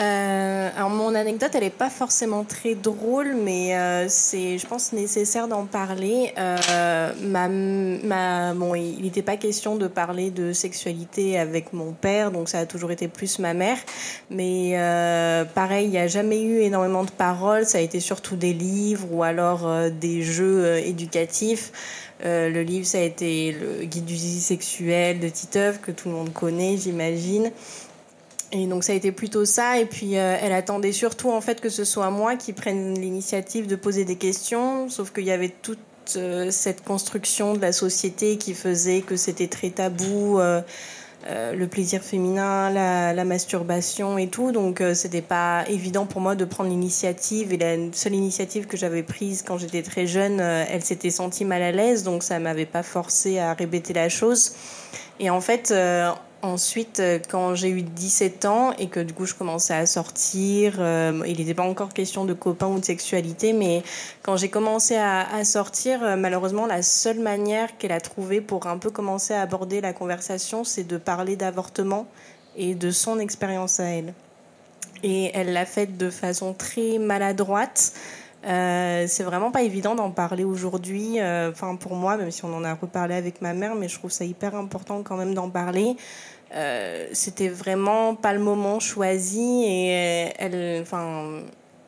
Euh, 0.00 0.70
alors 0.76 0.88
mon 0.88 1.14
anecdote, 1.14 1.50
elle 1.52 1.64
n'est 1.64 1.70
pas 1.70 1.90
forcément 1.90 2.44
très 2.44 2.74
drôle, 2.74 3.34
mais 3.34 3.76
euh, 3.76 4.06
c'est, 4.08 4.56
je 4.56 4.66
pense, 4.66 4.92
nécessaire 4.94 5.46
d'en 5.46 5.66
parler. 5.66 6.32
Euh, 6.38 7.12
ma, 7.22 7.48
ma, 7.48 8.54
bon, 8.54 8.74
il 8.74 9.02
n'était 9.02 9.20
pas 9.20 9.36
question 9.36 9.76
de 9.76 9.86
parler 9.88 10.30
de 10.30 10.54
sexualité 10.54 11.38
avec 11.38 11.74
mon 11.74 11.92
père, 11.92 12.30
donc 12.30 12.48
ça 12.48 12.60
a 12.60 12.66
toujours 12.66 12.92
été 12.92 13.08
plus 13.08 13.38
ma 13.40 13.52
mère. 13.52 13.76
Mais 14.30 14.72
euh, 14.74 15.44
pareil, 15.44 15.86
il 15.86 15.90
n'y 15.90 15.98
a 15.98 16.06
jamais 16.06 16.42
eu 16.42 16.60
énormément 16.60 17.04
de 17.04 17.10
paroles. 17.10 17.66
Ça 17.66 17.78
a 17.78 17.82
été 17.82 18.00
surtout 18.00 18.36
des 18.36 18.54
livres 18.54 19.06
ou 19.12 19.22
alors 19.22 19.66
euh, 19.66 19.90
des 19.90 20.22
jeux 20.22 20.64
euh, 20.64 20.76
éducatifs. 20.78 21.72
le 22.24 22.62
livre, 22.62 22.86
ça 22.86 22.98
a 22.98 23.02
été 23.02 23.52
le 23.52 23.84
guide 23.84 24.06
du 24.06 24.16
sexuel 24.16 25.20
de 25.20 25.28
Titeuf, 25.28 25.80
que 25.80 25.90
tout 25.90 26.08
le 26.08 26.14
monde 26.14 26.32
connaît, 26.32 26.76
j'imagine. 26.78 27.50
Et 28.52 28.66
donc 28.66 28.82
ça 28.84 28.92
a 28.92 28.96
été 28.96 29.12
plutôt 29.12 29.44
ça. 29.44 29.78
Et 29.78 29.86
puis 29.86 30.16
euh, 30.16 30.36
elle 30.40 30.52
attendait 30.52 30.92
surtout 30.92 31.30
en 31.30 31.40
fait 31.40 31.60
que 31.60 31.68
ce 31.68 31.84
soit 31.84 32.10
moi 32.10 32.36
qui 32.36 32.52
prenne 32.52 32.98
l'initiative 32.98 33.66
de 33.66 33.76
poser 33.76 34.04
des 34.04 34.16
questions. 34.16 34.88
Sauf 34.88 35.12
qu'il 35.12 35.24
y 35.24 35.30
avait 35.30 35.50
toute 35.62 35.78
euh, 36.16 36.50
cette 36.50 36.82
construction 36.82 37.54
de 37.54 37.60
la 37.60 37.72
société 37.72 38.38
qui 38.38 38.54
faisait 38.54 39.02
que 39.02 39.16
c'était 39.16 39.48
très 39.48 39.70
tabou. 39.70 40.40
Euh, 40.40 40.62
le 41.26 41.66
plaisir 41.66 42.02
féminin, 42.02 42.70
la, 42.70 43.24
masturbation 43.26 44.16
et 44.16 44.28
tout. 44.28 44.52
Donc 44.52 44.82
c'était 44.94 45.20
pas 45.20 45.66
évident 45.68 46.06
pour 46.06 46.22
moi 46.22 46.34
de 46.34 46.46
prendre 46.46 46.70
l'initiative. 46.70 47.52
Et 47.52 47.58
la 47.58 47.76
seule 47.92 48.14
initiative 48.14 48.66
que 48.66 48.78
j'avais 48.78 49.02
prise 49.02 49.44
quand 49.46 49.58
j'étais 49.58 49.82
très 49.82 50.06
jeune, 50.06 50.40
elle 50.40 50.82
s'était 50.82 51.10
sentie 51.10 51.44
mal 51.44 51.60
à 51.60 51.72
l'aise. 51.72 52.04
Donc 52.04 52.22
ça 52.22 52.38
m'avait 52.38 52.64
pas 52.64 52.82
forcé 52.82 53.38
à 53.38 53.52
répéter 53.52 53.92
la 53.92 54.08
chose. 54.08 54.54
Et 55.18 55.28
en 55.28 55.42
fait, 55.42 55.74
Ensuite, 56.42 57.00
euh, 57.00 57.18
quand 57.28 57.54
j'ai 57.54 57.68
eu 57.68 57.82
17 57.82 58.46
ans 58.46 58.72
et 58.78 58.88
que 58.88 59.00
du 59.00 59.12
coup 59.12 59.26
je 59.26 59.34
commençais 59.34 59.74
à 59.74 59.84
sortir, 59.84 60.76
euh, 60.78 61.22
il 61.26 61.36
n'était 61.36 61.52
pas 61.52 61.64
encore 61.64 61.92
question 61.92 62.24
de 62.24 62.32
copains 62.32 62.68
ou 62.68 62.78
de 62.78 62.84
sexualité, 62.84 63.52
mais 63.52 63.82
quand 64.22 64.38
j'ai 64.38 64.48
commencé 64.48 64.96
à, 64.96 65.44
sortir, 65.44 66.02
euh, 66.02 66.16
malheureusement, 66.16 66.66
la 66.66 66.80
seule 66.82 67.18
manière 67.18 67.76
qu'elle 67.76 67.92
a 67.92 68.00
trouvée 68.00 68.40
pour 68.40 68.66
un 68.68 68.78
peu 68.78 68.88
commencer 68.88 69.34
à 69.34 69.42
aborder 69.42 69.82
la 69.82 69.92
conversation, 69.92 70.64
c'est 70.64 70.84
de 70.84 70.96
parler 70.96 71.36
d'avortement 71.36 72.06
et 72.56 72.74
de 72.74 72.90
son 72.90 73.18
expérience 73.18 73.78
à 73.78 73.84
elle. 73.84 74.14
Et 75.02 75.30
elle 75.34 75.52
l'a 75.52 75.66
fait 75.66 75.98
de 75.98 76.08
façon 76.08 76.54
très 76.54 76.98
maladroite. 76.98 77.92
Euh, 78.46 79.04
c'est 79.06 79.24
vraiment 79.24 79.50
pas 79.50 79.62
évident 79.62 79.94
d'en 79.94 80.10
parler 80.10 80.44
aujourd'hui. 80.44 81.18
Enfin, 81.20 81.76
pour 81.76 81.96
moi, 81.96 82.16
même 82.16 82.30
si 82.30 82.44
on 82.46 82.54
en 82.54 82.64
a 82.64 82.74
reparlé 82.74 83.14
avec 83.14 83.42
ma 83.42 83.52
mère, 83.52 83.74
mais 83.74 83.88
je 83.88 83.98
trouve 83.98 84.10
ça 84.10 84.24
hyper 84.24 84.54
important 84.54 85.02
quand 85.02 85.16
même 85.16 85.34
d'en 85.34 85.50
parler. 85.50 85.96
Euh, 86.54 87.06
c'était 87.12 87.48
vraiment 87.48 88.16
pas 88.16 88.32
le 88.32 88.40
moment 88.40 88.80
choisi 88.80 89.64
et 89.64 90.32
elle, 90.36 90.82
enfin, 90.82 91.42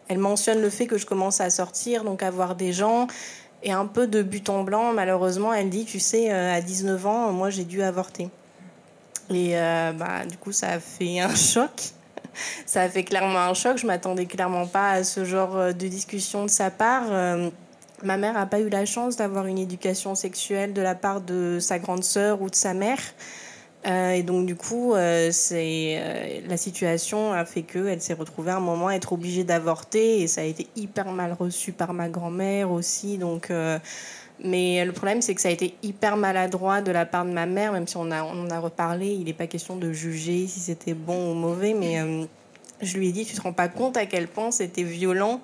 elle 0.09 0.19
mentionne 0.19 0.61
le 0.61 0.71
fait 0.71 0.87
que 0.87 0.99
je 0.99 1.07
commence 1.07 1.41
à 1.41 1.51
sortir, 1.51 2.05
donc 2.05 2.23
à 2.23 2.31
voir 2.31 2.55
des 2.55 2.73
gens. 2.73 3.09
Et 3.65 3.73
un 3.73 3.87
peu 3.87 4.07
de 4.07 4.23
but 4.23 4.49
en 4.51 4.65
blanc, 4.65 4.93
malheureusement, 4.93 5.53
elle 5.53 5.71
dit, 5.71 5.85
tu 5.85 6.01
sais, 6.01 6.33
euh, 6.33 6.55
à 6.55 6.61
19 6.61 7.07
ans, 7.07 7.33
moi 7.33 7.51
j'ai 7.51 7.65
dû 7.65 7.83
avorter. 7.83 8.29
Et 9.31 9.57
euh, 9.59 9.93
bah, 9.93 10.27
du 10.29 10.37
coup, 10.37 10.53
ça 10.53 10.71
a 10.71 10.81
fait 10.81 11.21
un 11.21 11.35
choc. 11.35 11.71
ça 12.67 12.83
a 12.83 12.89
fait 12.89 13.05
clairement 13.05 13.41
un 13.41 13.55
choc. 13.55 13.79
Je 13.79 13.87
m'attendais 13.87 14.27
clairement 14.27 14.67
pas 14.67 14.91
à 14.93 15.05
ce 15.05 15.25
genre 15.25 15.75
de 15.75 15.89
discussion 15.89 16.45
de 16.45 16.51
sa 16.51 16.71
part. 16.71 17.05
ma 18.03 18.17
mère 18.17 18.35
n'a 18.35 18.47
pas 18.47 18.61
eu 18.61 18.69
la 18.69 18.85
chance 18.85 19.17
d'avoir 19.17 19.47
une 19.47 19.59
éducation 19.59 20.15
sexuelle 20.15 20.73
de 20.73 20.83
la 20.83 20.95
part 20.95 21.21
de 21.21 21.59
sa 21.61 21.79
grande 21.79 22.05
sœur 22.05 22.43
ou 22.43 22.51
de 22.51 22.55
sa 22.55 22.75
mère. 22.75 22.99
Euh, 23.87 24.13
et 24.13 24.23
donc 24.23 24.47
du 24.47 24.55
coup, 24.55 24.95
euh, 24.95 25.31
c'est 25.33 25.97
euh, 25.97 26.41
la 26.47 26.57
situation 26.57 27.33
a 27.33 27.45
fait 27.45 27.63
que 27.63 27.89
elle 27.89 28.01
s'est 28.01 28.15
retrouvée 28.15 28.53
à 28.53 28.57
un 28.57 28.61
moment 28.61 28.89
à 28.89 28.95
être 28.95 29.13
obligée 29.13 29.43
d'avorter 29.43 30.21
et 30.21 30.29
ça 30.29 30.43
a 30.43 30.45
été 30.45 30.69
hyper 30.77 31.11
mal 31.11 31.33
reçu 31.33 31.73
par 31.73 31.93
ma 31.93 32.09
grand-mère 32.09 32.71
aussi. 32.71 33.19
Donc, 33.19 33.53
mais 34.45 34.85
le 34.85 34.93
problème 34.93 35.21
c'est 35.21 35.35
que 35.35 35.41
ça 35.41 35.49
a 35.49 35.53
été 35.53 35.75
hyper 35.83 36.17
maladroit 36.17 36.81
de 36.81 36.93
la 36.93 37.07
part 37.07 37.25
de 37.25 37.33
ma 37.33 37.47
mère, 37.47 37.73
même 37.73 37.87
si 37.89 37.97
on 37.97 38.11
a 38.11 38.23
on 38.23 38.45
en 38.45 38.51
a 38.51 38.61
reparlé. 38.61 39.09
Il 39.09 39.25
n'est 39.25 39.33
pas 39.33 39.47
question 39.49 39.77
de 39.77 39.93
juger 39.93 40.47
si 40.47 40.61
c'était 40.61 40.95
bon 40.95 41.33
ou 41.33 41.35
mauvais, 41.35 41.75
mais 41.75 41.99
je 42.81 42.99
lui 42.99 43.09
ai 43.09 43.13
dit, 43.13 43.25
tu 43.25 43.35
te 43.35 43.41
rends 43.41 43.53
pas 43.53 43.69
compte 43.69 43.97
à 43.97 44.07
quel 44.07 44.29
point 44.29 44.51
c'était 44.53 44.83
violent 44.85 45.41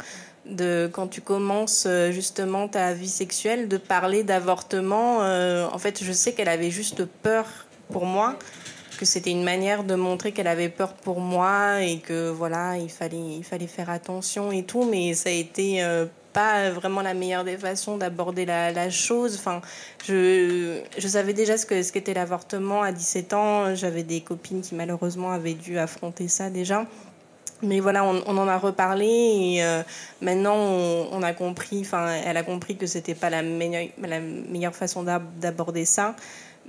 de 0.47 0.89
quand 0.93 1.09
tu 1.09 1.21
commences 1.21 1.87
justement 2.11 2.69
ta 2.69 2.95
vie 2.95 3.09
sexuelle 3.09 3.69
de 3.69 3.77
parler 3.77 4.23
d'avortement. 4.23 5.19
en 5.19 5.79
fait, 5.79 6.03
je 6.05 6.13
sais 6.13 6.33
qu'elle 6.33 6.49
avait 6.49 6.71
juste 6.71 7.05
peur 7.05 7.68
pour 7.91 8.07
moi 8.07 8.37
que 8.99 9.05
c'était 9.05 9.31
une 9.31 9.45
manière 9.45 9.85
de 9.85 9.95
montrer 9.95 10.33
qu'elle 10.33 10.49
avait 10.49 10.69
peur 10.69 10.93
pour 10.93 11.21
moi 11.21 11.83
et 11.83 11.99
que 11.99 12.31
voilà, 12.31 12.77
il 12.77 12.91
fallait, 12.91 13.37
il 13.39 13.45
fallait 13.45 13.69
faire 13.69 13.89
attention 13.89 14.51
et 14.51 14.65
tout, 14.65 14.85
mais 14.85 15.15
ça 15.15 15.31
a 15.31 15.33
été 15.33 15.83
euh, 15.83 16.07
pas 16.33 16.71
vraiment 16.71 17.01
la 17.01 17.15
meilleure 17.15 17.45
des 17.45 17.57
façons 17.57 17.97
d'aborder 17.97 18.45
la, 18.45 18.91
chose. 18.91 19.37
Enfin, 19.37 19.63
je, 20.07 20.81
je 20.99 21.09
savais 21.09 21.33
déjà 21.33 21.57
ce 21.57 21.65
que 21.65 21.83
ce 21.83 21.93
qu'était 21.93 22.15
l'avortement 22.15 22.83
à 22.83 22.93
17 22.93 23.33
ans. 23.35 23.75
J'avais 23.75 24.03
des 24.03 24.21
copines 24.21 24.61
qui 24.61 24.75
malheureusement 24.75 25.31
avaient 25.31 25.55
dû 25.55 25.79
affronter 25.79 26.29
ça 26.29 26.51
déjà. 26.51 26.85
Mais 27.61 27.81
voilà, 27.81 28.05
on, 28.05 28.39
en 28.39 28.47
a 28.47 28.57
reparlé 28.57 29.07
et 29.07 29.65
euh, 29.65 29.83
maintenant 30.23 30.55
on, 30.55 31.23
a 31.23 31.33
compris, 31.33 31.81
enfin, 31.81 32.09
elle 32.25 32.37
a 32.37 32.45
compris 32.45 32.77
que 32.77 32.87
c'était 32.87 33.17
pas 33.17 33.31
la 33.31 33.43
meilleure 33.43 34.77
façon 34.77 35.03
d'aborder 35.03 35.85
ça. 35.85 36.15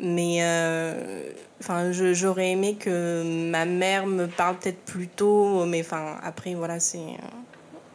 Mais 0.01 0.37
euh, 0.41 1.29
enfin, 1.59 1.91
j'aurais 1.91 2.51
aimé 2.51 2.75
que 2.75 3.23
ma 3.49 3.65
mère 3.65 4.05
me 4.07 4.27
parle 4.27 4.57
peut-être 4.57 4.79
plus 4.79 5.07
tôt, 5.07 5.65
mais 5.65 5.81
enfin, 5.81 6.17
après, 6.23 6.53
voilà, 6.53 6.79
c'est. 6.79 6.97
Euh, 6.97 7.27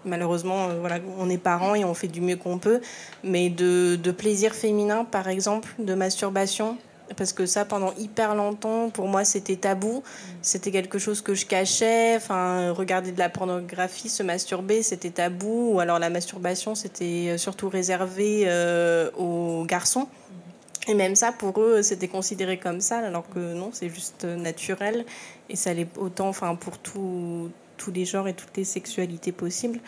malheureusement, 0.04 0.68
euh, 0.68 0.80
voilà, 0.80 0.98
on 1.18 1.30
est 1.30 1.38
parents 1.38 1.74
et 1.74 1.84
on 1.84 1.94
fait 1.94 2.08
du 2.08 2.20
mieux 2.20 2.36
qu'on 2.36 2.58
peut. 2.58 2.80
Mais 3.22 3.48
de, 3.48 3.96
de 3.96 4.10
plaisir 4.10 4.54
féminin, 4.54 5.04
par 5.04 5.28
exemple, 5.28 5.70
de 5.78 5.94
masturbation, 5.94 6.76
parce 7.16 7.32
que 7.32 7.46
ça 7.46 7.66
pendant 7.66 7.92
hyper 7.98 8.34
longtemps 8.34 8.88
pour 8.88 9.08
moi 9.08 9.26
c'était 9.26 9.56
tabou 9.56 10.02
c'était 10.40 10.70
quelque 10.70 10.98
chose 10.98 11.20
que 11.20 11.34
je 11.34 11.44
cachais 11.44 12.16
enfin 12.16 12.72
regarder 12.72 13.12
de 13.12 13.18
la 13.18 13.28
pornographie 13.28 14.08
se 14.08 14.22
masturber 14.22 14.82
c'était 14.82 15.10
tabou 15.10 15.74
ou 15.74 15.80
alors 15.80 15.98
la 15.98 16.08
masturbation 16.08 16.74
c'était 16.74 17.36
surtout 17.36 17.68
réservé 17.68 18.48
aux 19.18 19.66
garçons 19.66 20.08
et 20.86 20.94
même 20.94 21.14
ça 21.14 21.32
pour 21.32 21.60
eux 21.60 21.82
c'était 21.82 22.08
considéré 22.08 22.58
comme 22.58 22.80
ça 22.80 22.98
alors 22.98 23.28
que 23.28 23.54
non 23.54 23.70
c'est 23.72 23.88
juste 23.88 24.24
naturel. 24.24 25.04
Et 25.48 25.56
ça 25.56 25.74
l'est 25.74 25.88
autant 25.98 26.28
enfin 26.28 26.54
pour 26.54 26.78
tout, 26.78 27.50
tous 27.76 27.90
les 27.90 28.04
genres 28.04 28.28
et 28.28 28.34
toutes 28.34 28.56
les 28.56 28.64
sexualités 28.64 29.32
possibles. 29.32 29.80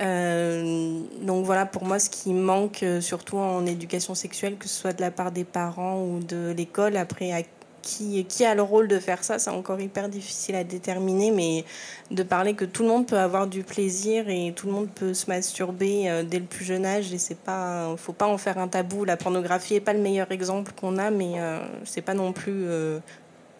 Euh, 0.00 1.00
donc 1.22 1.44
voilà, 1.44 1.66
pour 1.66 1.84
moi, 1.84 1.98
ce 1.98 2.10
qui 2.10 2.32
manque, 2.32 2.82
euh, 2.82 3.00
surtout 3.00 3.38
en 3.38 3.64
éducation 3.66 4.14
sexuelle, 4.14 4.56
que 4.56 4.68
ce 4.68 4.80
soit 4.80 4.92
de 4.92 5.00
la 5.00 5.10
part 5.10 5.30
des 5.30 5.44
parents 5.44 6.02
ou 6.02 6.20
de 6.20 6.52
l'école, 6.56 6.96
après, 6.96 7.32
à 7.32 7.42
qui, 7.84 8.24
qui 8.24 8.44
a 8.44 8.54
le 8.54 8.62
rôle 8.62 8.88
de 8.88 8.98
faire 8.98 9.22
ça, 9.22 9.38
c'est 9.38 9.50
encore 9.50 9.80
hyper 9.80 10.08
difficile 10.08 10.54
à 10.56 10.64
déterminer, 10.64 11.30
mais 11.30 11.64
de 12.10 12.22
parler 12.22 12.54
que 12.54 12.64
tout 12.64 12.82
le 12.82 12.88
monde 12.88 13.06
peut 13.06 13.18
avoir 13.18 13.46
du 13.46 13.62
plaisir 13.62 14.28
et 14.28 14.52
tout 14.56 14.66
le 14.66 14.72
monde 14.72 14.88
peut 14.88 15.14
se 15.14 15.30
masturber 15.30 16.10
euh, 16.10 16.22
dès 16.22 16.38
le 16.38 16.46
plus 16.46 16.64
jeune 16.64 16.86
âge, 16.86 17.12
et 17.12 17.18
c'est 17.18 17.38
pas, 17.38 17.94
faut 17.96 18.12
pas 18.12 18.26
en 18.26 18.38
faire 18.38 18.58
un 18.58 18.68
tabou. 18.68 19.04
La 19.04 19.16
pornographie 19.16 19.74
est 19.74 19.80
pas 19.80 19.92
le 19.92 20.00
meilleur 20.00 20.30
exemple 20.32 20.72
qu'on 20.72 20.98
a, 20.98 21.10
mais 21.10 21.34
euh, 21.36 21.60
c'est 21.84 22.02
pas 22.02 22.14
non 22.14 22.32
plus 22.32 22.64
euh, 22.66 22.98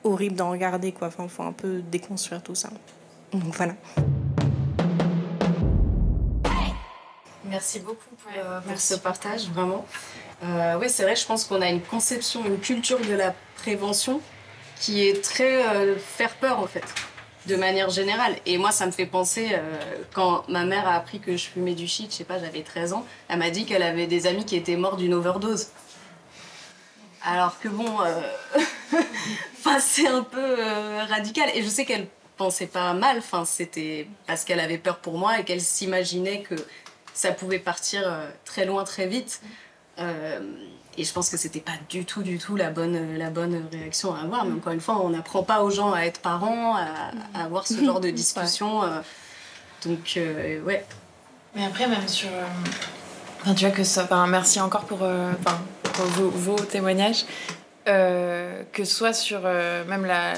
horrible 0.02 0.36
d'en 0.36 0.50
regarder, 0.50 0.92
quoi. 0.92 1.08
Enfin, 1.08 1.28
faut 1.28 1.42
un 1.42 1.52
peu 1.52 1.82
déconstruire 1.82 2.42
tout 2.42 2.54
ça. 2.54 2.70
Donc 3.32 3.54
voilà. 3.54 3.74
Merci 7.46 7.78
beaucoup 7.80 8.14
pour, 8.22 8.32
euh, 8.36 8.60
pour 8.60 8.80
ce 8.80 8.94
partage, 8.94 9.48
vraiment. 9.48 9.84
Euh, 10.44 10.78
oui, 10.78 10.90
c'est 10.90 11.04
vrai, 11.04 11.16
je 11.16 11.26
pense 11.26 11.44
qu'on 11.44 11.62
a 11.62 11.68
une 11.68 11.80
conception, 11.80 12.44
une 12.44 12.58
culture 12.58 13.00
de 13.00 13.14
la 13.14 13.34
prévention 13.56 14.20
qui 14.78 15.06
est 15.08 15.24
très 15.24 15.66
euh, 15.66 15.96
faire 15.98 16.34
peur, 16.34 16.58
en 16.60 16.66
fait, 16.66 16.84
de 17.46 17.56
manière 17.56 17.88
générale. 17.88 18.36
Et 18.44 18.58
moi, 18.58 18.70
ça 18.70 18.84
me 18.86 18.90
fait 18.90 19.06
penser, 19.06 19.50
euh, 19.52 19.78
quand 20.12 20.46
ma 20.48 20.64
mère 20.64 20.86
a 20.86 20.94
appris 20.94 21.20
que 21.20 21.36
je 21.36 21.46
fumais 21.46 21.74
du 21.74 21.88
shit, 21.88 22.10
je 22.10 22.16
sais 22.16 22.24
pas, 22.24 22.38
j'avais 22.38 22.62
13 22.62 22.92
ans, 22.92 23.06
elle 23.28 23.38
m'a 23.38 23.50
dit 23.50 23.64
qu'elle 23.64 23.82
avait 23.82 24.06
des 24.06 24.26
amis 24.26 24.44
qui 24.44 24.56
étaient 24.56 24.76
morts 24.76 24.96
d'une 24.96 25.14
overdose. 25.14 25.68
Alors 27.24 27.58
que 27.58 27.68
bon, 27.68 27.88
enfin, 29.58 29.78
c'est 29.80 30.08
un 30.08 30.22
peu 30.22 30.56
radical. 31.08 31.48
Et 31.54 31.62
je 31.62 31.68
sais 31.68 31.86
qu'elle 31.86 32.06
pensait 32.36 32.66
pas 32.66 32.92
mal, 32.92 33.18
enfin, 33.18 33.46
c'était 33.46 34.08
parce 34.26 34.44
qu'elle 34.44 34.60
avait 34.60 34.76
peur 34.76 34.98
pour 34.98 35.16
moi 35.16 35.38
et 35.38 35.44
qu'elle 35.44 35.62
s'imaginait 35.62 36.42
que 36.42 36.56
ça 37.14 37.32
pouvait 37.32 37.60
partir 37.60 38.02
euh, 38.04 38.28
très 38.44 38.66
loin 38.66 38.84
très 38.84 39.06
vite. 39.06 39.40
Euh, 39.98 40.40
et 40.96 41.04
je 41.04 41.12
pense 41.12 41.28
que 41.28 41.36
c'était 41.36 41.60
pas 41.60 41.72
du 41.88 42.04
tout, 42.04 42.22
du 42.22 42.38
tout 42.38 42.56
la 42.56 42.70
bonne, 42.70 43.16
la 43.16 43.30
bonne 43.30 43.64
réaction 43.72 44.14
à 44.14 44.20
avoir. 44.20 44.44
Mais 44.44 44.54
encore 44.54 44.72
une 44.72 44.80
fois, 44.80 45.00
on 45.04 45.10
n'apprend 45.10 45.42
pas 45.42 45.62
aux 45.62 45.70
gens 45.70 45.92
à 45.92 46.02
être 46.02 46.20
parents, 46.20 46.76
à, 46.76 46.86
à 47.34 47.44
avoir 47.44 47.66
ce 47.66 47.82
genre 47.84 48.00
de 48.00 48.10
discussion. 48.22 48.80
ouais. 48.80 48.88
donc, 49.84 50.14
euh, 50.16 50.62
ouais. 50.62 50.84
Mais 51.54 51.64
après, 51.64 51.86
même 51.88 52.06
sur. 52.08 52.28
Enfin, 53.42 53.54
tu 53.54 53.64
vois 53.64 53.74
que 53.74 53.84
ça. 53.84 54.04
Enfin, 54.04 54.26
merci 54.26 54.60
encore 54.60 54.84
pour, 54.84 55.02
enfin, 55.02 55.60
pour 55.82 56.04
vos, 56.06 56.30
vos 56.30 56.56
témoignages. 56.56 57.24
Euh, 57.86 58.62
que 58.72 58.82
ce 58.84 58.94
soit 58.94 59.12
sur 59.12 59.42
euh, 59.44 59.84
même 59.84 60.06
la, 60.06 60.32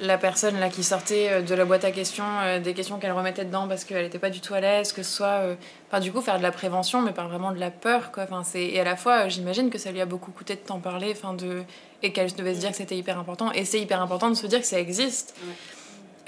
la 0.00 0.16
personne 0.16 0.60
là 0.60 0.68
qui 0.68 0.84
sortait 0.84 1.42
de 1.42 1.54
la 1.56 1.64
boîte 1.64 1.84
à 1.84 1.90
questions, 1.90 2.22
euh, 2.42 2.60
des 2.60 2.72
questions 2.72 3.00
qu'elle 3.00 3.10
remettait 3.10 3.44
dedans 3.44 3.66
parce 3.66 3.82
qu'elle 3.82 4.04
n'était 4.04 4.20
pas 4.20 4.30
du 4.30 4.40
tout 4.40 4.54
à 4.54 4.60
l'aise, 4.60 4.92
que 4.92 5.02
ce 5.02 5.10
soit, 5.10 5.40
enfin 5.88 5.98
du 5.98 6.12
coup 6.12 6.20
faire 6.20 6.38
de 6.38 6.42
la 6.44 6.52
prévention, 6.52 7.02
mais 7.02 7.10
pas 7.10 7.24
vraiment 7.24 7.50
de 7.50 7.58
la 7.58 7.72
peur 7.72 8.12
quoi. 8.12 8.26
Enfin 8.30 8.44
et 8.54 8.78
à 8.78 8.84
la 8.84 8.94
fois 8.94 9.26
j'imagine 9.26 9.70
que 9.70 9.78
ça 9.78 9.90
lui 9.90 10.00
a 10.00 10.06
beaucoup 10.06 10.30
coûté 10.30 10.54
de 10.54 10.60
t'en 10.60 10.78
parler, 10.78 11.10
enfin 11.10 11.34
de 11.34 11.64
et 12.04 12.12
qu'elle 12.12 12.32
devait 12.32 12.54
se 12.54 12.60
dire 12.60 12.70
que 12.70 12.76
c'était 12.76 12.96
hyper 12.96 13.18
important 13.18 13.50
et 13.50 13.64
c'est 13.64 13.80
hyper 13.80 14.00
important 14.00 14.28
de 14.30 14.34
se 14.36 14.46
dire 14.46 14.60
que 14.60 14.66
ça 14.66 14.78
existe. 14.78 15.34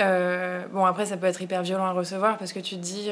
Bon 0.01 0.85
après 0.85 1.07
ça 1.07 1.17
peut 1.17 1.29
être 1.29 1.41
hyper 1.41 1.63
violent 1.63 1.87
à 1.87 1.93
recevoir 1.93 2.39
parce 2.39 2.53
que 2.53 2.59
tu 2.59 2.75
te 2.75 2.81
dis 2.81 3.09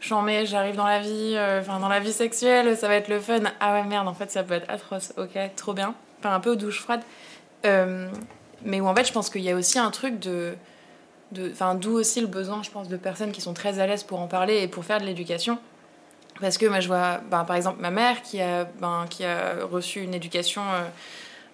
j'en 0.00 0.22
mets, 0.22 0.46
j'arrive 0.46 0.76
dans 0.76 0.86
la 0.86 1.00
vie, 1.00 1.36
enfin 1.58 1.80
dans 1.80 1.88
la 1.88 1.98
vie 1.98 2.12
sexuelle, 2.12 2.76
ça 2.76 2.86
va 2.86 2.94
être 2.94 3.08
le 3.08 3.18
fun. 3.18 3.40
Ah 3.58 3.72
ouais 3.72 3.82
merde 3.82 4.06
en 4.06 4.14
fait 4.14 4.30
ça 4.30 4.44
peut 4.44 4.54
être 4.54 4.70
atroce. 4.70 5.12
Ok 5.16 5.36
trop 5.56 5.72
bien 5.72 5.96
enfin 6.22 6.34
un 6.34 6.40
peu 6.40 6.50
aux 6.50 6.56
douches 6.56 6.80
froides. 6.80 7.02
Euh, 7.66 8.08
mais 8.64 8.80
où 8.80 8.86
en 8.86 8.94
fait, 8.94 9.06
je 9.06 9.12
pense 9.12 9.30
qu'il 9.30 9.42
y 9.42 9.50
a 9.50 9.56
aussi 9.56 9.78
un 9.78 9.90
truc 9.90 10.18
de. 10.18 10.54
Enfin, 11.50 11.74
d'où 11.74 11.92
aussi 11.92 12.20
le 12.20 12.26
besoin, 12.26 12.62
je 12.62 12.70
pense, 12.70 12.88
de 12.88 12.96
personnes 12.96 13.32
qui 13.32 13.40
sont 13.40 13.54
très 13.54 13.78
à 13.78 13.86
l'aise 13.86 14.02
pour 14.04 14.20
en 14.20 14.26
parler 14.26 14.62
et 14.62 14.68
pour 14.68 14.84
faire 14.84 15.00
de 15.00 15.06
l'éducation. 15.06 15.58
Parce 16.40 16.58
que 16.58 16.66
moi, 16.66 16.80
je 16.80 16.88
vois, 16.88 17.20
ben, 17.30 17.44
par 17.44 17.56
exemple, 17.56 17.80
ma 17.80 17.90
mère 17.90 18.22
qui 18.22 18.40
a, 18.40 18.64
ben, 18.80 19.06
qui 19.08 19.24
a 19.24 19.64
reçu 19.64 20.02
une 20.02 20.12
éducation 20.12 20.60
euh, 20.62 20.82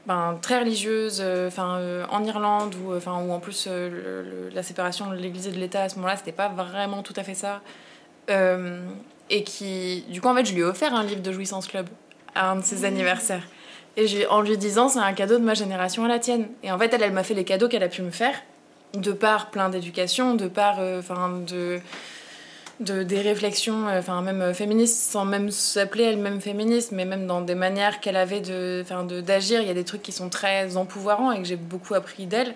ben, 0.06 0.36
très 0.42 0.58
religieuse 0.58 1.22
enfin 1.46 1.76
euh, 1.76 2.04
en 2.10 2.24
Irlande, 2.24 2.74
où, 2.84 2.92
en 3.06 3.38
plus 3.38 3.68
le, 3.68 3.88
le, 3.88 4.48
la 4.52 4.64
séparation 4.64 5.10
de 5.10 5.14
l'Église 5.14 5.46
et 5.46 5.52
de 5.52 5.58
l'État 5.58 5.84
à 5.84 5.88
ce 5.88 5.96
moment-là, 5.96 6.16
c'était 6.16 6.32
pas 6.32 6.48
vraiment 6.48 7.02
tout 7.02 7.14
à 7.16 7.22
fait 7.22 7.34
ça. 7.34 7.60
et 8.28 9.44
qui, 9.44 10.04
du 10.08 10.20
coup, 10.20 10.28
en 10.28 10.34
fait, 10.34 10.44
je 10.44 10.54
lui 10.54 10.60
ai 10.60 10.64
offert 10.64 10.92
un 10.92 11.04
livre 11.04 11.22
de 11.22 11.30
Jouissance 11.30 11.68
Club 11.68 11.86
à 12.34 12.50
un 12.50 12.56
de 12.56 12.64
ses 12.64 12.80
mmh. 12.80 12.84
anniversaires. 12.84 13.46
Et 13.98 14.26
en 14.28 14.42
lui 14.42 14.56
disant, 14.56 14.88
c'est 14.88 15.00
un 15.00 15.12
cadeau 15.12 15.38
de 15.38 15.44
ma 15.44 15.54
génération 15.54 16.04
à 16.04 16.08
la 16.08 16.20
tienne. 16.20 16.46
Et 16.62 16.70
en 16.70 16.78
fait, 16.78 16.94
elle, 16.94 17.02
elle 17.02 17.12
m'a 17.12 17.24
fait 17.24 17.34
les 17.34 17.42
cadeaux 17.42 17.66
qu'elle 17.66 17.82
a 17.82 17.88
pu 17.88 18.02
me 18.02 18.12
faire, 18.12 18.34
de 18.94 19.10
par 19.10 19.50
plein 19.50 19.70
d'éducation, 19.70 20.36
de 20.36 20.46
par, 20.46 20.78
enfin, 20.78 21.32
euh, 21.52 21.78
de, 22.78 22.94
de, 22.94 23.02
des 23.02 23.20
réflexions, 23.20 23.88
enfin, 23.88 24.22
même 24.22 24.54
féministes, 24.54 25.10
sans 25.10 25.24
même 25.24 25.50
s'appeler 25.50 26.04
elle-même 26.04 26.40
féministe, 26.40 26.92
mais 26.92 27.04
même 27.04 27.26
dans 27.26 27.40
des 27.40 27.56
manières 27.56 27.98
qu'elle 27.98 28.14
avait 28.14 28.40
de, 28.40 28.84
d'agir. 29.20 29.62
Il 29.62 29.66
y 29.66 29.70
a 29.70 29.74
des 29.74 29.82
trucs 29.82 30.02
qui 30.02 30.12
sont 30.12 30.28
très 30.28 30.76
empouvoirants 30.76 31.32
et 31.32 31.38
que 31.38 31.48
j'ai 31.48 31.56
beaucoup 31.56 31.94
appris 31.94 32.26
d'elle. 32.26 32.54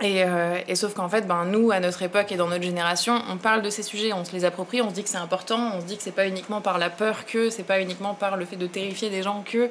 Et, 0.00 0.24
euh, 0.24 0.58
et, 0.66 0.74
sauf 0.74 0.92
qu'en 0.92 1.08
fait, 1.08 1.26
ben, 1.26 1.44
nous, 1.44 1.70
à 1.70 1.78
notre 1.78 2.02
époque 2.02 2.32
et 2.32 2.36
dans 2.36 2.48
notre 2.48 2.64
génération, 2.64 3.20
on 3.30 3.36
parle 3.36 3.62
de 3.62 3.70
ces 3.70 3.84
sujets, 3.84 4.12
on 4.12 4.24
se 4.24 4.32
les 4.32 4.44
approprie, 4.44 4.80
on 4.80 4.90
se 4.90 4.94
dit 4.94 5.02
que 5.04 5.08
c'est 5.08 5.16
important, 5.18 5.72
on 5.76 5.80
se 5.80 5.86
dit 5.86 5.96
que 5.96 6.02
c'est 6.02 6.12
pas 6.12 6.26
uniquement 6.26 6.60
par 6.60 6.78
la 6.78 6.90
peur 6.90 7.26
que, 7.26 7.50
c'est 7.50 7.64
pas 7.64 7.80
uniquement 7.80 8.14
par 8.14 8.36
le 8.36 8.44
fait 8.44 8.56
de 8.56 8.66
terrifier 8.68 9.10
des 9.10 9.22
gens 9.22 9.42
que, 9.44 9.70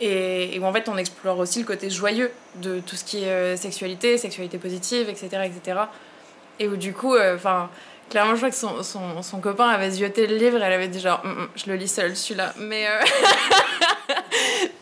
et, 0.00 0.54
et, 0.54 0.58
où 0.58 0.64
en 0.64 0.72
fait 0.72 0.88
on 0.88 0.96
explore 0.96 1.38
aussi 1.38 1.60
le 1.60 1.66
côté 1.66 1.90
joyeux 1.90 2.30
de 2.56 2.80
tout 2.80 2.96
ce 2.96 3.04
qui 3.04 3.24
est 3.24 3.28
euh, 3.28 3.56
sexualité, 3.56 4.18
sexualité 4.18 4.58
positive, 4.58 5.08
etc. 5.08 5.28
etc. 5.44 5.80
Et 6.58 6.68
où 6.68 6.76
du 6.76 6.92
coup, 6.92 7.16
enfin, 7.16 7.62
euh, 7.62 8.10
clairement 8.10 8.32
je 8.32 8.36
crois 8.36 8.50
que 8.50 8.56
son, 8.56 8.82
son, 8.82 9.22
son, 9.22 9.40
copain 9.40 9.68
avait 9.68 9.90
zioté 9.90 10.26
le 10.26 10.36
livre, 10.36 10.62
elle 10.62 10.72
avait 10.72 10.88
dit 10.88 11.00
genre, 11.00 11.24
mm, 11.24 11.28
mm, 11.28 11.48
je 11.56 11.70
le 11.70 11.76
lis 11.76 11.88
seul 11.88 12.16
celui-là. 12.16 12.52
Mais, 12.58 12.86
euh... 12.88 13.00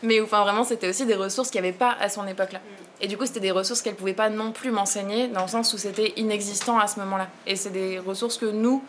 mais 0.03 0.19
enfin 0.21 0.41
vraiment 0.41 0.63
c'était 0.63 0.89
aussi 0.89 1.05
des 1.05 1.15
ressources 1.15 1.49
qu'il 1.49 1.61
n'y 1.61 1.67
avait 1.67 1.77
pas 1.77 1.95
à 1.99 2.09
son 2.09 2.27
époque-là. 2.27 2.59
Et 2.99 3.07
du 3.07 3.17
coup 3.17 3.25
c'était 3.25 3.39
des 3.39 3.51
ressources 3.51 3.81
qu'elle 3.81 3.95
pouvait 3.95 4.13
pas 4.13 4.29
non 4.29 4.51
plus 4.51 4.71
m'enseigner, 4.71 5.27
dans 5.27 5.43
le 5.43 5.47
sens 5.47 5.73
où 5.73 5.77
c'était 5.77 6.13
inexistant 6.17 6.79
à 6.79 6.87
ce 6.87 6.99
moment-là. 6.99 7.27
Et 7.47 7.55
c'est 7.55 7.71
des 7.71 7.99
ressources 7.99 8.37
que 8.37 8.45
nous, 8.45 8.83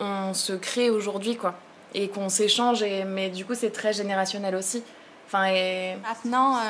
on 0.00 0.34
se 0.34 0.52
crée 0.52 0.90
aujourd'hui, 0.90 1.36
quoi. 1.36 1.54
Et 1.94 2.08
qu'on 2.08 2.28
s'échange, 2.28 2.82
et... 2.82 3.04
mais 3.04 3.30
du 3.30 3.44
coup 3.44 3.54
c'est 3.54 3.70
très 3.70 3.92
générationnel 3.92 4.54
aussi. 4.54 4.82
Enfin, 5.26 5.46
et... 5.46 5.96
Maintenant, 6.02 6.56
euh, 6.56 6.60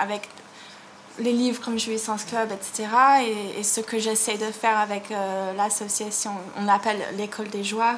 avec 0.00 0.28
les 1.18 1.32
livres 1.32 1.62
comme 1.62 1.78
Jouissance 1.78 2.24
Club, 2.24 2.50
etc., 2.52 2.88
et, 3.22 3.60
et 3.60 3.62
ce 3.62 3.80
que 3.80 3.98
j'essaie 3.98 4.36
de 4.36 4.50
faire 4.50 4.78
avec 4.78 5.10
euh, 5.10 5.52
l'association, 5.54 6.32
on 6.58 6.64
l'appelle 6.64 7.00
l'école 7.16 7.48
des 7.48 7.62
joies, 7.62 7.96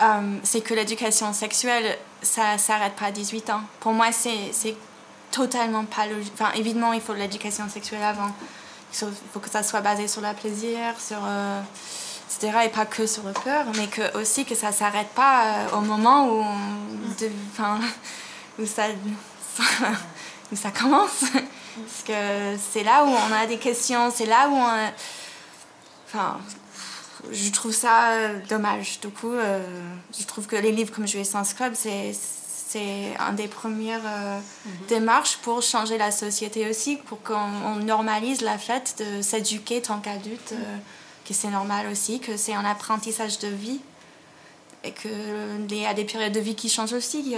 euh, 0.00 0.38
c'est 0.44 0.60
que 0.60 0.74
l'éducation 0.74 1.32
sexuelle, 1.32 1.98
ça 2.22 2.54
ne 2.54 2.58
s'arrête 2.58 2.94
pas 2.94 3.06
à 3.06 3.10
18 3.10 3.50
ans. 3.50 3.60
Pour 3.80 3.92
moi, 3.92 4.06
c'est 4.12 4.76
totalement 5.32 5.84
pas 5.84 6.06
logique. 6.06 6.32
Enfin, 6.34 6.52
évidemment, 6.54 6.92
il 6.92 7.00
faut 7.00 7.14
l'éducation 7.14 7.68
sexuelle 7.68 8.02
avant. 8.02 8.30
Il 8.92 9.08
faut 9.32 9.40
que 9.40 9.50
ça 9.50 9.62
soit 9.62 9.80
basé 9.80 10.08
sur 10.08 10.22
le 10.22 10.32
plaisir, 10.34 10.78
sur, 10.98 11.18
euh, 11.24 11.60
etc., 12.30 12.58
et 12.66 12.68
pas 12.68 12.86
que 12.86 13.06
sur 13.06 13.24
le 13.24 13.32
peur, 13.32 13.66
mais 13.76 13.88
que, 13.88 14.16
aussi 14.16 14.44
que 14.44 14.54
ça 14.54 14.68
ne 14.68 14.72
s'arrête 14.74 15.08
pas 15.08 15.44
euh, 15.44 15.78
au 15.78 15.80
moment 15.80 16.26
où 16.28 16.42
on... 16.42 16.54
De, 17.20 17.30
où 18.58 18.66
ça, 18.66 18.84
ça, 19.56 19.64
où 20.52 20.56
ça 20.56 20.70
commence. 20.70 21.24
Parce 21.30 22.02
que 22.06 22.56
c'est 22.72 22.82
là 22.82 23.04
où 23.04 23.08
on 23.08 23.32
a 23.32 23.46
des 23.46 23.58
questions, 23.58 24.10
c'est 24.14 24.26
là 24.26 24.48
où 24.48 24.54
on. 24.54 24.92
Enfin, 26.06 26.38
je 27.30 27.50
trouve 27.50 27.72
ça 27.72 28.10
euh, 28.10 28.38
dommage. 28.48 29.00
Du 29.00 29.08
coup, 29.08 29.32
euh, 29.32 29.62
je 30.18 30.24
trouve 30.24 30.46
que 30.46 30.56
les 30.56 30.72
livres 30.72 30.94
comme 30.94 31.06
Jouer 31.06 31.24
sans 31.24 31.44
Scrub, 31.44 31.74
c'est 31.74 32.12
c'est 32.70 33.16
une 33.18 33.34
des 33.34 33.48
premières 33.48 34.02
euh, 34.04 34.38
mhm. 34.66 34.72
démarches 34.88 35.38
pour 35.38 35.62
changer 35.62 35.96
la 35.96 36.10
société 36.10 36.68
aussi, 36.68 36.96
pour 36.96 37.22
qu'on 37.22 37.76
normalise 37.76 38.42
la 38.42 38.58
fait 38.58 38.96
de 38.98 39.22
s'éduquer 39.22 39.80
tant 39.80 40.00
qu'adulte, 40.00 40.52
que 41.24 41.32
c'est 41.32 41.48
normal 41.48 41.86
aussi, 41.90 42.20
que 42.20 42.36
c'est 42.36 42.52
un 42.52 42.66
apprentissage 42.66 43.38
de 43.38 43.48
vie 43.48 43.80
et 44.84 44.92
qu'il 44.92 45.78
y 45.78 45.86
a 45.86 45.94
des 45.94 46.04
périodes 46.04 46.34
de 46.34 46.40
vie 46.40 46.54
qui 46.54 46.68
changent 46.68 46.92
aussi. 46.92 47.36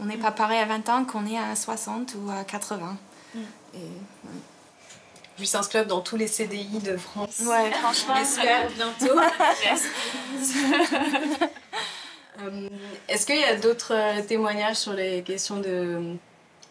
On 0.00 0.06
n'est 0.06 0.16
pas 0.16 0.30
pareil 0.30 0.58
à 0.58 0.66
20 0.66 0.88
ans 0.88 1.04
qu'on 1.04 1.26
est 1.26 1.38
à 1.38 1.54
60 1.54 2.14
ou 2.14 2.30
à 2.30 2.44
80. 2.44 2.96
Mm. 3.34 3.38
Et, 3.74 3.78
Puissance 5.36 5.68
Club 5.68 5.86
dans 5.86 6.02
tous 6.02 6.16
les 6.16 6.26
CDI 6.26 6.80
de 6.84 6.98
France. 6.98 7.40
Ouais, 7.46 7.70
franchement. 7.72 8.14
J'espère 8.18 8.68
bientôt. 8.70 9.18
Euh, 12.42 12.70
est-ce 13.06 13.26
qu'il 13.26 13.38
y 13.38 13.44
a 13.44 13.56
d'autres 13.56 13.92
euh, 13.92 14.22
témoignages 14.22 14.76
sur 14.76 14.94
les 14.94 15.20
questions 15.20 15.60
de 15.60 16.14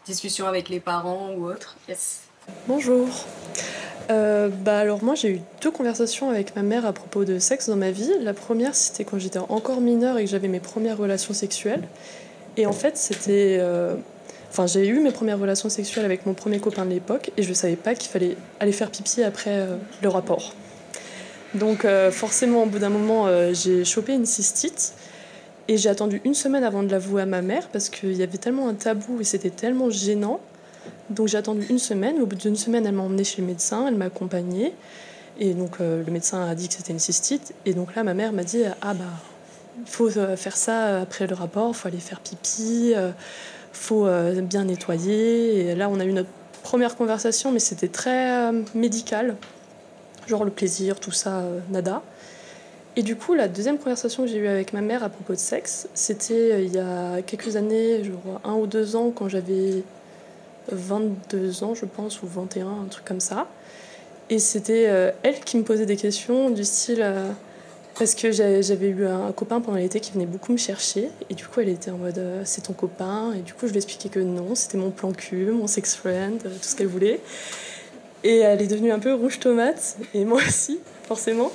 discussion 0.03 0.47
avec 0.47 0.67
les 0.67 0.80
parents 0.80 1.30
ou 1.38 1.45
autres? 1.45 1.75
Yes. 1.88 2.21
Bonjour. 2.67 3.07
Euh, 4.09 4.49
bah 4.49 4.80
alors 4.80 5.03
moi 5.03 5.13
j'ai 5.13 5.30
eu 5.30 5.41
deux 5.61 5.69
conversations 5.69 6.32
avec 6.32 6.55
ma 6.55 6.63
mère 6.63 6.88
à 6.88 6.93
propos 6.93 7.23
de 7.23 7.38
sexe 7.38 7.69
dans 7.69 7.75
ma 7.75 7.91
vie. 7.91 8.11
La 8.21 8.34
première 8.34 8.73
c'était 8.73 9.03
quand 9.03 9.19
j'étais 9.19 9.38
encore 9.38 9.82
mineure 9.82 10.17
et 10.17 10.25
que 10.25 10.32
j'avais 10.32 10.47
mes 10.47 10.59
premières 10.59 10.97
relations 10.97 11.34
sexuelles. 11.34 11.88
Et 12.60 12.68
en 12.68 12.74
fait 12.74 12.95
c'était 12.97 13.60
Enfin, 14.51 14.66
j'ai 14.66 14.88
eu 14.88 14.99
mes 14.99 15.12
premières 15.12 15.39
relations 15.39 15.70
sexuelles 15.70 16.05
avec 16.05 16.26
mon 16.26 16.34
premier 16.34 16.60
copain 16.60 16.86
de 16.86 16.89
l'époque 16.89 17.32
et 17.38 17.43
je 17.43 17.53
savais 17.53 17.76
pas 17.76 17.93
qu'il 17.93 18.10
fallait 18.10 18.36
aller 18.60 18.72
faire 18.72 18.89
pipi 18.89 19.24
après 19.24 19.51
euh, 19.51 19.78
le 20.01 20.10
rapport. 20.10 20.53
Donc, 21.53 21.86
euh, 21.86 22.12
forcément, 22.12 22.64
au 22.64 22.66
bout 22.66 22.80
d'un 22.80 22.89
moment, 22.89 23.28
euh, 23.28 23.53
j'ai 23.53 23.86
chopé 23.86 24.14
une 24.14 24.26
cystite 24.26 24.93
et 25.68 25.78
j'ai 25.78 25.89
attendu 25.89 26.20
une 26.26 26.34
semaine 26.34 26.64
avant 26.64 26.82
de 26.82 26.89
l'avouer 26.89 27.22
à 27.22 27.26
ma 27.28 27.43
mère 27.43 27.70
parce 27.70 27.89
qu'il 27.89 28.14
y 28.14 28.24
avait 28.24 28.38
tellement 28.39 28.68
un 28.68 28.74
tabou 28.74 29.22
et 29.22 29.24
c'était 29.24 29.51
tellement 29.51 29.91
gênant. 29.91 30.39
Donc, 31.12 31.28
j'ai 31.28 31.38
attendu 31.38 31.66
une 31.70 31.80
semaine. 31.80 32.20
Au 32.20 32.26
bout 32.26 32.36
d'une 32.36 32.55
semaine, 32.55 32.88
elle 32.88 32.95
m'a 32.95 33.03
emmenée 33.03 33.24
chez 33.24 33.41
le 33.41 33.47
médecin, 33.47 33.86
elle 33.88 33.95
m'a 33.95 34.05
accompagnée. 34.05 34.74
Et 35.39 35.53
donc, 35.53 35.80
le 35.80 36.03
médecin 36.12 36.45
a 36.45 36.53
dit 36.55 36.68
que 36.68 36.74
c'était 36.74 36.91
une 36.91 36.99
cystite. 36.99 37.53
Et 37.66 37.74
donc 37.74 37.95
là, 37.95 38.03
ma 38.03 38.14
mère 38.14 38.34
m'a 38.34 38.43
dit 38.43 38.64
Ah, 38.82 38.93
bah, 38.93 39.05
il 39.80 39.89
faut 39.89 40.09
faire 40.09 40.57
ça 40.57 41.01
après 41.01 41.27
le 41.27 41.36
rapport, 41.36 41.69
il 41.69 41.75
faut 41.75 41.88
aller 41.88 41.97
faire 41.97 42.19
pipi 42.19 42.93
faut 43.80 44.05
euh, 44.05 44.41
bien 44.41 44.65
nettoyer. 44.65 45.59
Et 45.59 45.75
là, 45.75 45.89
on 45.89 45.99
a 45.99 46.05
eu 46.05 46.13
notre 46.13 46.30
première 46.63 46.95
conversation, 46.95 47.51
mais 47.51 47.59
c'était 47.59 47.88
très 47.88 48.49
euh, 48.49 48.61
médical. 48.75 49.36
Genre 50.27 50.45
le 50.45 50.51
plaisir, 50.51 50.99
tout 50.99 51.11
ça, 51.11 51.39
euh, 51.39 51.59
nada. 51.69 52.03
Et 52.95 53.03
du 53.03 53.15
coup, 53.15 53.34
la 53.34 53.47
deuxième 53.47 53.77
conversation 53.77 54.23
que 54.23 54.30
j'ai 54.30 54.38
eue 54.38 54.47
avec 54.47 54.73
ma 54.73 54.82
mère 54.82 55.03
à 55.03 55.09
propos 55.09 55.34
de 55.34 55.39
sexe, 55.39 55.88
c'était 55.93 56.65
il 56.65 56.73
y 56.73 56.80
a 56.80 57.21
quelques 57.21 57.55
années, 57.55 58.03
genre 58.03 58.41
un 58.43 58.55
ou 58.55 58.67
deux 58.67 58.95
ans, 58.95 59.11
quand 59.11 59.30
j'avais 59.30 59.84
22 60.71 61.63
ans, 61.63 61.75
je 61.75 61.86
pense, 61.86 62.21
ou 62.21 62.27
21, 62.27 62.67
un 62.67 62.88
truc 62.89 63.05
comme 63.05 63.21
ça. 63.21 63.47
Et 64.30 64.39
c'était 64.39 65.13
elle 65.23 65.39
qui 65.39 65.57
me 65.57 65.63
posait 65.63 65.86
des 65.86 65.95
questions 65.95 66.49
du 66.49 66.65
style 66.65 67.05
parce 67.99 68.15
que 68.15 68.31
j'avais 68.31 68.87
eu 68.87 69.05
un 69.05 69.33
copain 69.33 69.59
pendant 69.59 69.77
l'été 69.77 69.99
qui 69.99 70.13
venait 70.13 70.25
beaucoup 70.25 70.53
me 70.53 70.57
chercher. 70.57 71.09
Et 71.29 71.33
du 71.33 71.45
coup, 71.45 71.59
elle 71.59 71.67
était 71.67 71.91
en 71.91 71.97
mode 71.97 72.17
euh, 72.17 72.43
c'est 72.45 72.61
ton 72.61 72.71
copain. 72.71 73.33
Et 73.37 73.41
du 73.41 73.53
coup, 73.53 73.67
je 73.67 73.71
lui 73.71 73.75
ai 73.75 73.77
expliqué 73.79 74.07
que 74.07 74.19
non, 74.19 74.55
c'était 74.55 74.77
mon 74.77 74.89
plan 74.89 75.11
cul, 75.11 75.51
mon 75.51 75.67
sex 75.67 75.95
friend, 75.95 76.41
euh, 76.45 76.49
tout 76.49 76.69
ce 76.69 76.75
qu'elle 76.77 76.87
voulait. 76.87 77.19
Et 78.23 78.37
elle 78.37 78.61
est 78.61 78.67
devenue 78.67 78.93
un 78.93 78.99
peu 78.99 79.13
rouge 79.13 79.39
tomate. 79.39 79.97
Et 80.13 80.23
moi 80.23 80.37
aussi, 80.37 80.79
forcément. 81.09 81.51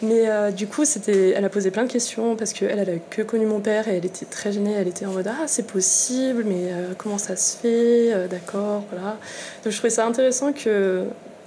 Mais 0.00 0.30
euh, 0.30 0.50
du 0.50 0.66
coup, 0.66 0.86
c'était, 0.86 1.34
elle 1.36 1.44
a 1.44 1.50
posé 1.50 1.70
plein 1.70 1.84
de 1.84 1.92
questions 1.92 2.34
parce 2.34 2.54
qu'elle, 2.54 2.78
elle 2.78 2.90
a 2.90 2.98
que 3.10 3.20
connu 3.20 3.44
mon 3.44 3.60
père 3.60 3.86
et 3.86 3.98
elle 3.98 4.06
était 4.06 4.24
très 4.24 4.52
gênée. 4.52 4.72
Elle 4.72 4.88
était 4.88 5.04
en 5.04 5.12
mode 5.12 5.28
Ah, 5.28 5.44
c'est 5.46 5.66
possible, 5.66 6.44
mais 6.46 6.72
comment 6.96 7.18
ça 7.18 7.36
se 7.36 7.58
fait 7.58 8.28
D'accord, 8.28 8.84
voilà. 8.90 9.18
Donc 9.62 9.70
je 9.70 9.76
trouvais 9.76 9.90
ça 9.90 10.06
intéressant 10.06 10.54
que 10.54 11.04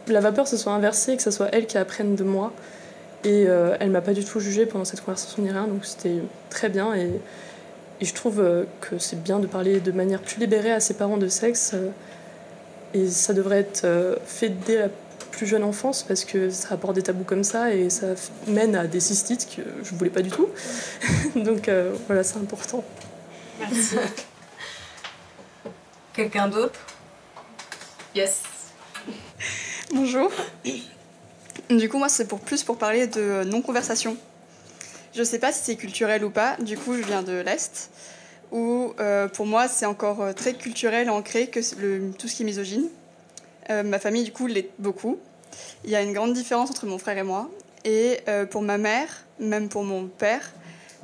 la 0.08 0.20
vapeur 0.20 0.48
se 0.48 0.58
soit 0.58 0.74
inversée 0.74 1.18
que 1.18 1.24
ce 1.24 1.32
soit 1.32 1.50
elle 1.52 1.66
qui 1.66 1.80
apprenne 1.80 2.16
de 2.16 2.24
moi. 2.24 2.54
Et 3.28 3.46
euh, 3.46 3.76
elle 3.82 3.90
m'a 3.92 4.00
pas 4.00 4.14
du 4.14 4.24
tout 4.24 4.40
jugée 4.40 4.66
pendant 4.66 4.86
cette 4.86 5.02
conversation 5.02 5.44
ni 5.44 5.52
rien, 5.52 5.68
donc 5.68 5.86
c'était 5.86 6.22
très 6.50 6.70
bien. 6.70 6.96
Et, 6.96 7.12
je 8.00 8.14
trouve 8.14 8.40
euh, 8.40 8.64
que 8.80 9.00
c'est 9.00 9.22
bien 9.22 9.40
de 9.40 9.48
parler 9.48 9.80
de 9.80 9.92
manière 9.92 10.22
plus 10.22 10.40
libérée 10.40 10.72
à 10.72 10.80
ses 10.80 10.94
parents 10.94 11.18
de 11.18 11.28
sexe. 11.28 11.72
Euh, 11.74 11.90
et 12.94 13.10
ça 13.10 13.34
devrait 13.34 13.60
être 13.60 13.86
fait 14.26 14.48
dès 14.48 14.78
la 14.78 14.88
plus 15.32 15.46
jeune 15.46 15.66
enfance 15.66 16.04
parce 16.04 16.24
que 16.24 16.50
ça 16.50 16.76
apporte 16.76 16.96
des 16.96 17.02
tabous 17.02 17.26
comme 17.26 17.44
ça 17.44 17.74
et 17.74 17.90
ça 17.90 18.08
mène 18.48 18.78
à 18.78 18.88
des 18.88 19.02
cystites 19.02 19.46
que 19.54 19.62
je 19.84 19.94
voulais 19.94 20.10
pas 20.10 20.22
du 20.22 20.30
tout. 20.30 20.48
donc 21.36 21.70
voilà, 22.08 22.24
c'est 22.24 22.38
important. 22.38 22.86
Merci. 23.60 23.98
Quelqu'un 26.14 26.48
d'autre? 26.48 26.80
Yes. 28.16 28.44
Bonjour. 29.94 30.32
Du 31.70 31.90
coup, 31.90 31.98
moi, 31.98 32.10
c'est 32.10 32.28
pour 32.28 32.40
plus 32.40 32.64
pour 32.64 32.78
parler 32.78 33.08
de 33.08 33.44
non-conversation. 33.46 34.18
Je 35.14 35.24
sais 35.24 35.40
pas 35.40 35.52
si 35.52 35.64
c'est 35.64 35.76
culturel 35.76 36.24
ou 36.24 36.30
pas, 36.30 36.58
du 36.58 36.78
coup, 36.78 36.96
je 36.96 37.02
viens 37.02 37.24
de 37.24 37.34
l'Est, 37.34 37.90
où 38.52 38.94
euh, 39.00 39.28
pour 39.28 39.46
moi, 39.46 39.68
c'est 39.68 39.86
encore 39.86 40.22
euh, 40.22 40.34
très 40.34 40.54
culturel, 40.54 41.10
ancré 41.10 41.48
que 41.48 41.60
tout 42.12 42.28
ce 42.28 42.36
qui 42.36 42.44
est 42.44 42.46
misogyne. 42.46 42.88
Euh, 43.70 43.84
ma 43.84 44.00
famille, 44.00 44.24
du 44.24 44.32
coup, 44.32 44.48
l'est 44.48 44.70
beaucoup. 44.80 45.18
Il 45.84 45.90
y 45.90 45.96
a 45.96 46.02
une 46.02 46.14
grande 46.14 46.34
différence 46.34 46.70
entre 46.70 46.86
mon 46.86 46.98
frère 46.98 47.18
et 47.18 47.24
moi. 47.24 47.50
Et 47.84 48.20
pour 48.52 48.62
ma 48.64 48.78
mère, 48.78 49.08
même 49.40 49.70
pour 49.70 49.84
mon 49.84 50.08
père, 50.08 50.52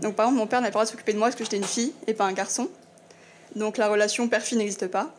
donc 0.01 0.16
par 0.16 0.26
exemple, 0.26 0.39
mon 0.39 0.47
père 0.47 0.60
n'avait 0.60 0.72
pas 0.72 0.80
le 0.80 0.86
droit 0.86 0.86
de 0.86 0.89
s'occuper 0.91 1.14
de 1.14 1.18
moi 1.18 1.28
parce 1.28 1.38
que 1.38 1.43
j'étais 1.45 1.58
une 1.58 1.64
fille 1.64 1.93
et 2.08 2.14
pas 2.14 2.26
un 2.26 2.34
garçon. 2.34 2.68
Donc 3.56 3.78
la 3.78 3.88
relation 3.88 4.28
père-fille 4.28 4.58
n'existe 4.58 4.88
pas. 4.88 5.14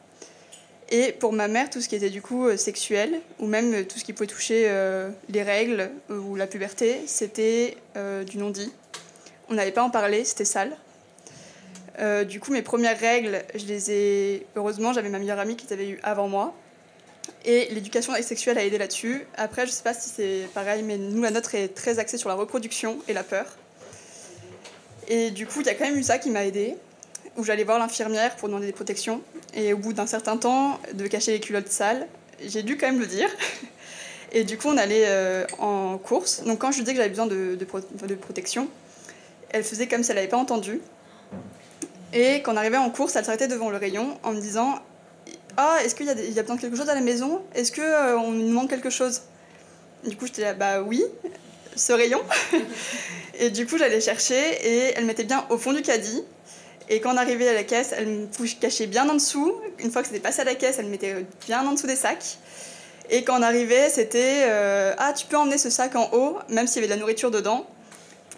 Et 0.91 1.13
pour 1.13 1.33
ma 1.33 1.49
mère, 1.49 1.71
tout 1.71 1.81
ce 1.81 1.89
qui 1.89 1.97
était 1.97 2.11
du 2.11 2.21
coup 2.21 2.47
euh, 2.47 2.57
sexuel, 2.57 3.21
ou 3.39 3.47
même 3.47 3.73
euh, 3.73 3.85
tout 3.85 3.99
ce 3.99 4.05
qui 4.05 4.13
pouvait 4.13 4.27
toucher 4.27 4.65
euh, 4.69 5.09
les 5.31 5.43
règles 5.43 5.91
ou 6.11 6.37
la 6.37 6.47
puberté, 6.47 7.01
c'était 7.07 7.77
du 8.27 8.39
non-dit. 8.39 8.73
On 9.49 9.55
n'avait 9.55 9.73
pas 9.73 9.83
en 9.83 9.91
parler, 9.91 10.25
c'était 10.25 10.45
sale. 10.45 10.77
du 12.27 12.41
coup, 12.41 12.53
mes 12.53 12.63
premières 12.63 12.99
règles, 12.99 13.43
je 13.55 13.67
les 13.67 13.91
ai. 13.91 14.47
Heureusement, 14.57 14.93
j'avais 14.93 15.09
ma 15.09 15.19
meilleure 15.19 15.39
amie 15.39 15.57
qui 15.57 15.67
les 15.67 15.73
avait 15.73 15.89
eues 15.89 16.01
avant 16.03 16.29
moi. 16.29 16.55
Et 17.45 17.69
l'éducation 17.71 18.15
sexuelle 18.23 18.59
a 18.59 18.65
aidé 18.65 18.79
là-dessus. 18.79 19.27
Après, 19.37 19.67
je 19.67 19.71
sais 19.71 19.83
pas 19.83 19.95
si 19.95 20.09
c'est 20.09 20.49
pareil, 20.55 20.83
mais 20.83 20.97
nous, 20.99 21.23
la 21.23 21.31
nôtre 21.31 21.55
est 21.55 21.69
très 21.69 21.99
axée 21.99 22.19
sur 22.19 22.29
la 22.29 22.35
reproduction 22.35 22.99
et 23.07 23.13
la 23.13 23.23
peur. 23.23 23.47
Et 25.09 25.31
du 25.31 25.47
coup, 25.47 25.61
il 25.61 25.67
y 25.67 25.71
a 25.71 25.75
quand 25.75 25.85
même 25.85 25.99
eu 25.99 26.03
ça 26.03 26.19
qui 26.19 26.31
m'a 26.31 26.45
aidée 26.45 26.75
où 27.37 27.45
j'allais 27.45 27.65
voir 27.65 27.79
l'infirmière 27.79 28.37
pour 28.37 28.49
demander 28.49 28.67
des 28.67 28.73
protections. 28.73 29.21
Et 29.55 29.73
au 29.73 29.79
bout 29.79 29.93
d'un 29.93 30.07
certain 30.07 30.37
temps, 30.37 30.81
de 30.93 31.07
cacher 31.07 31.33
les 31.33 31.41
culottes 31.41 31.69
sales, 31.69 32.07
j'ai 32.45 32.63
dû 32.63 32.77
quand 32.77 32.87
même 32.87 33.01
le 33.01 33.07
dire. 33.07 33.29
Et 34.35 34.43
du 34.43 34.59
coup, 34.59 34.69
on 34.69 34.77
allait 34.77 35.05
euh, 35.07 35.47
en 35.59 35.97
course. 35.97 36.43
Donc 36.43 36.59
quand 36.59 36.73
je 36.73 36.79
lui 36.79 36.83
disais 36.83 36.93
que 36.93 36.99
j'avais 36.99 37.09
besoin 37.09 37.27
de, 37.27 37.57
protection, 38.21 38.69
elle 39.51 39.63
faisait 39.63 39.87
comme 39.87 40.03
si 40.03 40.11
elle 40.11 40.17
n'avait 40.17 40.29
pas 40.29 40.37
entendu. 40.37 40.81
Et 42.13 42.43
quand 42.43 42.53
on 42.53 42.57
arrivait 42.57 42.77
en 42.77 42.91
course, 42.91 43.15
elle 43.15 43.25
s'arrêtait 43.25 43.49
devant 43.49 43.71
le 43.71 43.77
rayon 43.77 44.19
en 44.25 44.33
me 44.33 44.41
disant 44.41 44.81
Ah, 45.57 45.79
est-ce 45.85 45.95
qu'il 45.95 46.07
y, 46.07 46.11
a 46.11 46.15
besoin 46.43 46.57
de 46.57 46.61
quelque 46.61 46.77
chose 46.77 46.91
à 46.91 46.95
la 46.97 47.01
maison? 47.01 47.43
Est-ce 47.55 47.71
qu'on 47.71 47.81
euh, 47.81 48.31
nous 48.33 48.53
manque 48.53 48.71
quelque 48.71 48.91
chose? 48.91 49.23
Du 50.05 50.17
coup, 50.17 50.27
j'étais 50.27 50.43
là 50.43 50.55
Bah 50.55 50.83
oui, 50.83 51.05
ce 51.77 51.93
rayon. 51.93 52.21
et 53.39 53.51
du 53.51 53.67
coup, 53.67 53.79
j'allais 53.79 54.01
chercher 54.01 54.35
et 54.35 54.95
elle 54.97 55.05
mettait 55.05 55.25
bien 55.25 55.47
au 55.49 55.59
fond 55.59 55.73
du 55.73 55.83
caddie. 55.83 56.25
Et 56.89 57.01
quand 57.01 57.15
on 57.15 57.17
arrivait 57.17 57.49
à 57.49 57.55
la 57.55 57.65
caisse, 57.65 57.95
elle 57.97 58.07
me 58.07 58.61
cachait 58.61 58.87
bien 58.87 59.09
en 59.09 59.15
dessous. 59.15 59.55
Une 59.79 59.91
fois 59.91 60.03
que 60.03 60.09
c'était 60.09 60.21
passé 60.21 60.43
à 60.43 60.45
la 60.45 60.55
caisse, 60.55 60.77
elle 60.79 60.87
me 60.87 60.91
mettait 60.91 61.25
bien 61.47 61.67
en 61.67 61.73
dessous 61.73 61.87
des 61.87 61.97
sacs. 61.97 62.39
Et 63.11 63.25
quand 63.25 63.39
on 63.39 63.43
arrivait, 63.43 63.91
c'était 63.91 64.45
euh, 64.45 64.95
Ah, 64.99 65.13
tu 65.13 65.27
peux 65.27 65.37
emmener 65.37 65.59
ce 65.59 65.71
sac 65.71 65.97
en 65.97 66.11
haut, 66.13 66.39
même 66.49 66.67
s'il 66.67 66.77
y 66.77 66.79
avait 66.81 66.89
de 66.89 66.95
la 66.95 67.01
nourriture 67.01 67.31
dedans. 67.31 67.67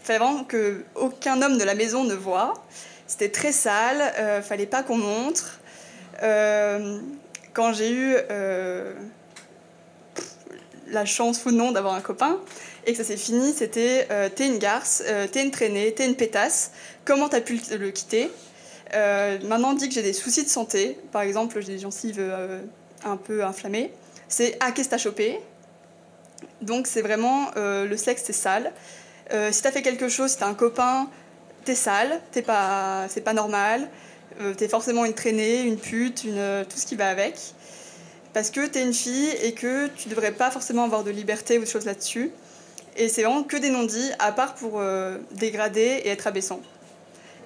Fallait 0.02 0.18
vraiment 0.18 0.44
qu'aucun 0.44 1.42
homme 1.42 1.58
de 1.58 1.64
la 1.64 1.74
maison 1.74 2.04
ne 2.04 2.14
voit. 2.14 2.54
C'était 3.06 3.28
très 3.28 3.52
sale, 3.52 4.12
euh, 4.18 4.42
fallait 4.42 4.66
pas 4.66 4.82
qu'on 4.82 4.98
montre. 4.98 5.60
Euh, 6.22 6.98
quand 7.52 7.72
j'ai 7.72 7.90
eu 7.92 8.16
euh, 8.30 8.94
la 10.88 11.04
chance 11.04 11.44
ou 11.46 11.50
non 11.50 11.72
d'avoir 11.72 11.94
un 11.94 12.00
copain, 12.00 12.38
et 12.86 12.92
que 12.92 12.98
ça 12.98 13.04
s'est 13.04 13.16
fini, 13.16 13.52
c'était 13.52 14.06
euh, 14.10 14.28
t'es 14.34 14.46
une 14.46 14.58
garce, 14.58 15.02
euh, 15.06 15.26
t'es 15.26 15.42
une 15.42 15.50
traînée, 15.50 15.92
t'es 15.92 16.06
une 16.06 16.14
pétasse, 16.14 16.70
comment 17.04 17.28
t'as 17.28 17.40
pu 17.40 17.60
le, 17.78 17.90
quitter? 17.90 18.30
Euh, 18.94 19.38
Maintenant, 19.44 19.74
dit 19.74 19.88
que 19.88 19.94
j'ai 19.94 20.02
des 20.02 20.12
soucis 20.12 20.44
de 20.44 20.48
santé, 20.48 20.98
par 21.12 21.22
exemple, 21.22 21.60
j'ai 21.60 21.74
des 21.74 21.78
gencives 21.78 22.22
un 23.04 23.16
peu 23.16 23.44
inflammées, 23.44 23.92
c'est 24.28 24.56
ah, 24.60 24.72
qu'est-ce 24.72 24.88
que 24.88 24.92
t'as 24.92 24.98
chopé 24.98 25.40
Donc, 26.62 26.86
c'est 26.86 27.02
vraiment 27.02 27.50
le 27.56 27.96
sexe, 27.96 28.22
c'est 28.24 28.32
sale. 28.32 28.72
si 29.50 29.62
t'as 29.62 29.72
fait 29.72 29.82
quelque 29.82 30.08
chose, 30.08 30.30
si 30.30 30.38
t'as 30.38 30.46
un 30.46 30.54
copain, 30.54 31.08
t'es 31.66 31.74
sale, 31.74 32.20
t'es 32.32 32.42
pas, 32.42 33.06
c'est 33.08 33.20
pas 33.20 33.34
normal. 33.34 33.88
euh, 34.40 34.54
t'es 34.54 34.68
forcément 34.68 35.04
une 35.04 35.14
traînée, 35.14 35.62
une 35.62 35.78
pute, 35.78 36.24
euh, 36.26 36.64
tout 36.64 36.78
ce 36.78 36.86
qui 36.86 36.96
va 36.96 37.08
avec. 37.08 37.38
Parce 38.32 38.50
que 38.50 38.66
t'es 38.66 38.82
une 38.82 38.94
fille 38.94 39.30
et 39.42 39.52
que 39.52 39.88
tu 39.88 40.08
devrais 40.08 40.32
pas 40.32 40.50
forcément 40.50 40.84
avoir 40.84 41.04
de 41.04 41.10
liberté 41.10 41.58
ou 41.58 41.62
de 41.62 41.66
choses 41.66 41.86
là-dessus. 41.86 42.30
Et 42.96 43.08
c'est 43.08 43.22
vraiment 43.22 43.42
que 43.42 43.56
des 43.56 43.70
non-dits, 43.70 44.10
à 44.18 44.32
part 44.32 44.54
pour 44.54 44.80
euh, 44.80 45.18
dégrader 45.32 46.00
et 46.04 46.08
être 46.08 46.26
abaissant. 46.26 46.60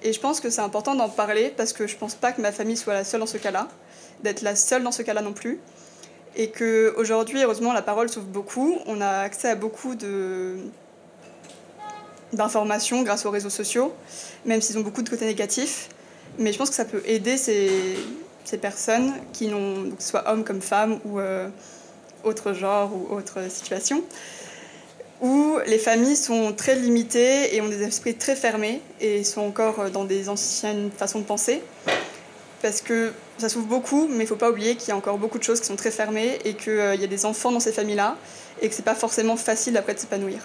Et 0.03 0.13
je 0.13 0.19
pense 0.19 0.39
que 0.39 0.49
c'est 0.49 0.61
important 0.61 0.95
d'en 0.95 1.09
parler 1.09 1.53
parce 1.55 1.73
que 1.73 1.87
je 1.87 1.95
pense 1.95 2.15
pas 2.15 2.31
que 2.31 2.41
ma 2.41 2.51
famille 2.51 2.77
soit 2.77 2.93
la 2.93 3.03
seule 3.03 3.19
dans 3.19 3.27
ce 3.27 3.37
cas-là, 3.37 3.67
d'être 4.23 4.41
la 4.41 4.55
seule 4.55 4.83
dans 4.83 4.91
ce 4.91 5.01
cas-là 5.01 5.21
non 5.21 5.33
plus. 5.33 5.59
Et 6.35 6.49
que 6.49 6.93
aujourd'hui, 6.97 7.43
heureusement, 7.43 7.73
la 7.73 7.81
parole 7.81 8.09
s'ouvre 8.09 8.27
beaucoup. 8.27 8.77
On 8.85 9.01
a 9.01 9.19
accès 9.19 9.49
à 9.49 9.55
beaucoup 9.55 9.95
de 9.95 10.55
d'informations 12.33 13.01
grâce 13.01 13.25
aux 13.25 13.29
réseaux 13.29 13.49
sociaux, 13.49 13.93
même 14.45 14.61
s'ils 14.61 14.77
ont 14.77 14.81
beaucoup 14.81 15.01
de 15.01 15.09
côtés 15.09 15.25
négatifs. 15.25 15.89
Mais 16.39 16.53
je 16.53 16.57
pense 16.57 16.69
que 16.69 16.75
ça 16.75 16.85
peut 16.85 17.01
aider 17.05 17.35
ces, 17.35 17.97
ces 18.45 18.57
personnes 18.57 19.13
qui 19.33 19.47
n'ont, 19.47 19.91
soit 19.99 20.31
hommes 20.31 20.45
comme 20.45 20.61
femmes 20.61 20.99
ou 21.03 21.19
euh, 21.19 21.49
autre 22.23 22.53
genre 22.53 22.91
ou 22.93 23.13
autre 23.13 23.49
situation, 23.49 24.03
où 25.21 25.59
les 25.67 25.77
familles 25.77 26.15
sont 26.15 26.51
très 26.51 26.75
limitées 26.75 27.55
et 27.55 27.61
ont 27.61 27.69
des 27.69 27.83
esprits 27.83 28.15
très 28.15 28.35
fermés 28.35 28.81
et 28.99 29.23
sont 29.23 29.41
encore 29.41 29.91
dans 29.91 30.03
des 30.03 30.29
anciennes 30.29 30.89
façons 30.95 31.19
de 31.19 31.25
penser. 31.25 31.61
Parce 32.63 32.81
que 32.81 33.13
ça 33.37 33.49
s'ouvre 33.49 33.67
beaucoup, 33.67 34.07
mais 34.07 34.17
il 34.17 34.21
ne 34.21 34.25
faut 34.25 34.35
pas 34.35 34.49
oublier 34.49 34.75
qu'il 34.75 34.89
y 34.89 34.91
a 34.91 34.95
encore 34.95 35.17
beaucoup 35.17 35.37
de 35.37 35.43
choses 35.43 35.59
qui 35.59 35.67
sont 35.67 35.75
très 35.75 35.91
fermées 35.91 36.39
et 36.43 36.53
qu'il 36.53 36.73
euh, 36.73 36.95
y 36.95 37.03
a 37.03 37.07
des 37.07 37.25
enfants 37.25 37.51
dans 37.51 37.59
ces 37.59 37.71
familles-là 37.71 38.17
et 38.61 38.69
que 38.69 38.75
c'est 38.75 38.85
pas 38.85 38.95
forcément 38.95 39.35
facile 39.35 39.77
après 39.77 39.93
de 39.93 39.99
s'épanouir. 39.99 40.39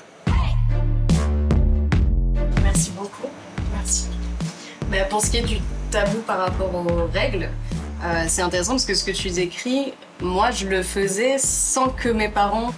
Merci 2.63 2.91
beaucoup. 2.91 3.29
Merci. 3.75 4.07
Mais 4.91 5.07
pour 5.09 5.23
ce 5.23 5.31
qui 5.31 5.39
est 5.39 5.43
du 5.43 5.59
tabou 5.91 6.19
par 6.27 6.39
rapport 6.39 6.75
aux 6.75 7.07
règles, 7.13 7.51
euh, 8.05 8.25
c'est 8.29 8.43
intéressant 8.43 8.73
parce 8.73 8.85
que 8.85 8.95
ce 8.95 9.05
que 9.05 9.11
tu 9.11 9.31
décris, 9.31 9.95
moi 10.21 10.51
je 10.51 10.67
le 10.67 10.83
faisais 10.83 11.37
sans 11.39 11.89
que 11.89 12.09
mes 12.09 12.29
parents 12.29 12.73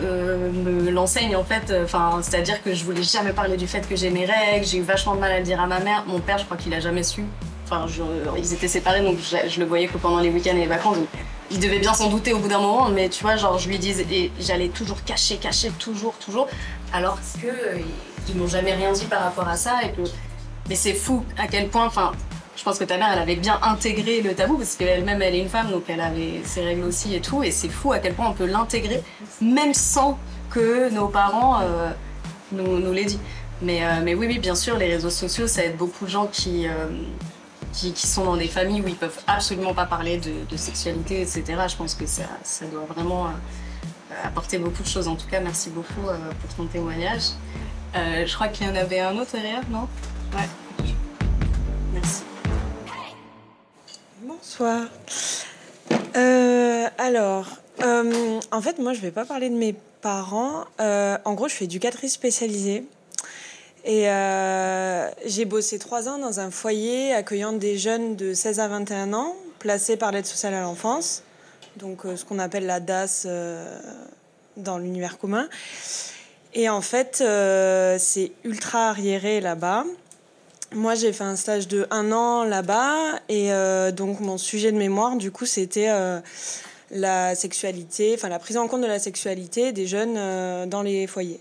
euh, 0.00 0.50
me 0.50 0.90
l'enseignent 0.90 1.36
en 1.36 1.44
fait. 1.44 1.72
Enfin, 1.84 2.20
c'est-à-dire 2.22 2.62
que 2.62 2.74
je 2.74 2.84
voulais 2.84 3.02
jamais 3.02 3.32
parler 3.32 3.56
du 3.56 3.66
fait 3.66 3.86
que 3.88 3.96
j'ai 3.96 4.10
mes 4.10 4.24
règles. 4.24 4.66
J'ai 4.66 4.78
eu 4.78 4.82
vachement 4.82 5.14
de 5.14 5.20
mal 5.20 5.32
à 5.32 5.38
le 5.38 5.44
dire 5.44 5.60
à 5.60 5.66
ma 5.66 5.80
mère. 5.80 6.04
Mon 6.06 6.20
père, 6.20 6.38
je 6.38 6.44
crois 6.44 6.56
qu'il 6.56 6.72
a 6.74 6.80
jamais 6.80 7.02
su. 7.02 7.24
Enfin, 7.64 7.86
je- 7.88 8.02
ils 8.38 8.52
étaient 8.52 8.68
séparés 8.68 9.00
donc 9.02 9.18
je, 9.18 9.58
le 9.60 9.66
voyais 9.66 9.86
que 9.86 9.96
pendant 9.98 10.20
les 10.20 10.28
week-ends 10.30 10.50
et 10.56 10.60
les 10.60 10.66
vacances. 10.66 10.96
il 11.50 11.58
devait 11.60 11.78
bien 11.78 11.94
s'en 11.94 12.08
douter 12.10 12.32
au 12.32 12.38
bout 12.38 12.48
d'un 12.48 12.60
moment, 12.60 12.88
mais 12.88 13.08
tu 13.08 13.22
vois, 13.22 13.36
genre 13.36 13.58
je 13.58 13.68
lui 13.68 13.78
disais 13.78 14.06
et 14.10 14.30
j'allais 14.40 14.68
toujours 14.68 15.02
cacher, 15.04 15.36
cacher, 15.36 15.70
toujours, 15.78 16.14
toujours, 16.14 16.48
alors 16.92 17.18
que 17.40 17.46
euh, 17.46 17.78
ils 18.28 18.36
m'ont 18.36 18.46
jamais 18.46 18.72
rien 18.74 18.92
dit 18.92 19.04
par 19.06 19.22
rapport 19.22 19.48
à 19.48 19.56
ça 19.56 19.80
et 19.84 19.90
que. 19.92 20.02
Mais 20.68 20.74
c'est 20.76 20.94
fou 20.94 21.24
à 21.38 21.46
quel 21.48 21.68
point, 21.68 21.86
enfin, 21.86 22.12
je 22.62 22.64
pense 22.64 22.78
que 22.78 22.84
ta 22.84 22.96
mère, 22.96 23.08
elle 23.12 23.18
avait 23.18 23.34
bien 23.34 23.58
intégré 23.62 24.22
le 24.22 24.36
tabou 24.36 24.56
parce 24.56 24.76
qu'elle-même, 24.76 25.20
elle 25.20 25.34
est 25.34 25.40
une 25.40 25.48
femme, 25.48 25.72
donc 25.72 25.82
elle 25.88 26.00
avait 26.00 26.42
ses 26.44 26.64
règles 26.64 26.84
aussi 26.84 27.12
et 27.12 27.20
tout. 27.20 27.42
Et 27.42 27.50
c'est 27.50 27.68
fou 27.68 27.90
à 27.90 27.98
quel 27.98 28.14
point 28.14 28.28
on 28.28 28.34
peut 28.34 28.46
l'intégrer, 28.46 29.02
même 29.40 29.74
sans 29.74 30.16
que 30.48 30.88
nos 30.90 31.08
parents 31.08 31.60
euh, 31.60 31.90
nous, 32.52 32.78
nous 32.78 32.92
l'aient 32.92 33.06
dit. 33.06 33.18
Mais, 33.62 33.84
euh, 33.84 34.00
mais 34.04 34.14
oui, 34.14 34.28
oui, 34.28 34.38
bien 34.38 34.54
sûr, 34.54 34.76
les 34.78 34.86
réseaux 34.86 35.10
sociaux, 35.10 35.48
ça 35.48 35.64
aide 35.64 35.76
beaucoup 35.76 36.04
de 36.04 36.10
gens 36.10 36.28
qui, 36.28 36.68
euh, 36.68 36.86
qui, 37.72 37.92
sont 37.96 38.26
dans 38.26 38.36
des 38.36 38.46
familles 38.46 38.80
où 38.80 38.86
ils 38.86 38.94
peuvent 38.94 39.18
absolument 39.26 39.74
pas 39.74 39.86
parler 39.86 40.18
de, 40.18 40.56
sexualité, 40.56 41.20
etc. 41.20 41.42
Je 41.66 41.74
pense 41.74 41.96
que 41.96 42.06
ça, 42.06 42.28
ça 42.44 42.64
doit 42.66 42.86
vraiment 42.94 43.26
apporter 44.22 44.58
beaucoup 44.58 44.84
de 44.84 44.88
choses. 44.88 45.08
En 45.08 45.16
tout 45.16 45.26
cas, 45.26 45.40
merci 45.40 45.70
beaucoup 45.70 46.02
pour 46.40 46.54
ton 46.56 46.66
témoignage. 46.66 47.30
Je 47.92 48.32
crois 48.32 48.46
qu'il 48.46 48.68
y 48.68 48.70
en 48.70 48.76
avait 48.76 49.00
un 49.00 49.18
autre 49.18 49.32
derrière, 49.32 49.68
non? 49.68 49.88
Ouais. 50.32 50.48
Bonsoir. 54.42 54.88
Euh, 56.16 56.88
alors, 56.98 57.46
euh, 57.84 58.40
en 58.50 58.60
fait, 58.60 58.80
moi, 58.80 58.92
je 58.92 58.98
vais 58.98 59.12
pas 59.12 59.24
parler 59.24 59.48
de 59.48 59.54
mes 59.54 59.72
parents. 60.00 60.64
Euh, 60.80 61.16
en 61.24 61.34
gros, 61.34 61.46
je 61.46 61.54
suis 61.54 61.66
éducatrice 61.66 62.14
spécialisée. 62.14 62.84
Et 63.84 64.08
j'ai 65.26 65.44
bossé 65.44 65.78
trois 65.78 66.08
ans 66.08 66.18
dans 66.18 66.40
un 66.40 66.50
foyer 66.50 67.14
accueillant 67.14 67.52
des 67.52 67.78
jeunes 67.78 68.16
de 68.16 68.34
16 68.34 68.58
à 68.58 68.66
21 68.66 69.12
ans, 69.12 69.36
placés 69.60 69.96
par 69.96 70.10
l'aide 70.10 70.26
sociale 70.26 70.54
à 70.54 70.62
l'enfance, 70.62 71.22
donc 71.76 72.00
ce 72.02 72.24
qu'on 72.24 72.40
appelle 72.40 72.66
la 72.66 72.80
DAS 72.80 73.26
dans 74.56 74.78
l'univers 74.78 75.18
commun. 75.18 75.48
Et 76.54 76.68
en 76.68 76.80
fait, 76.80 77.24
c'est 77.98 78.32
ultra 78.44 78.88
arriéré 78.88 79.40
là-bas. 79.40 79.84
Moi, 80.74 80.94
j'ai 80.94 81.12
fait 81.12 81.24
un 81.24 81.36
stage 81.36 81.68
de 81.68 81.86
un 81.90 82.12
an 82.12 82.44
là-bas 82.44 83.20
et 83.28 83.52
euh, 83.52 83.92
donc 83.92 84.20
mon 84.20 84.38
sujet 84.38 84.72
de 84.72 84.78
mémoire, 84.78 85.16
du 85.16 85.30
coup, 85.30 85.44
c'était 85.44 85.90
euh, 85.90 86.18
la 86.90 87.34
sexualité, 87.34 88.12
enfin 88.14 88.30
la 88.30 88.38
prise 88.38 88.56
en 88.56 88.68
compte 88.68 88.80
de 88.80 88.86
la 88.86 88.98
sexualité 88.98 89.72
des 89.72 89.86
jeunes 89.86 90.14
euh, 90.16 90.64
dans 90.64 90.80
les 90.80 91.06
foyers. 91.06 91.40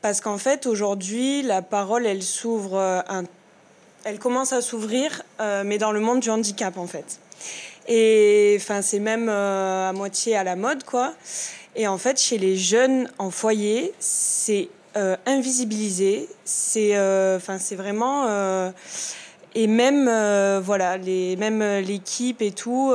Parce 0.00 0.22
qu'en 0.22 0.38
fait, 0.38 0.66
aujourd'hui, 0.66 1.42
la 1.42 1.60
parole, 1.60 2.06
elle 2.06 2.22
s'ouvre, 2.22 3.04
elle 4.04 4.18
commence 4.18 4.52
à 4.52 4.60
s'ouvrir, 4.60 5.22
mais 5.64 5.78
dans 5.78 5.92
le 5.92 6.00
monde 6.00 6.20
du 6.20 6.28
handicap, 6.28 6.76
en 6.76 6.86
fait. 6.86 7.18
Et 7.88 8.58
enfin, 8.60 8.82
c'est 8.82 8.98
même 8.98 9.30
à 9.30 9.94
moitié 9.94 10.36
à 10.36 10.44
la 10.44 10.56
mode, 10.56 10.84
quoi. 10.84 11.14
Et 11.74 11.88
en 11.88 11.96
fait, 11.96 12.20
chez 12.20 12.36
les 12.36 12.54
jeunes 12.54 13.10
en 13.16 13.30
foyer, 13.30 13.94
c'est 13.98 14.68
euh, 14.96 15.16
invisibilisé. 15.26 16.28
C'est, 16.44 16.96
euh, 16.96 17.36
enfin, 17.36 17.58
c'est 17.58 17.76
vraiment. 17.76 18.26
euh, 18.28 18.70
et 19.54 19.66
même, 19.66 20.08
euh, 20.08 20.60
voilà, 20.62 20.96
les, 20.96 21.36
même 21.36 21.62
l'équipe 21.80 22.42
et 22.42 22.50
tout. 22.52 22.92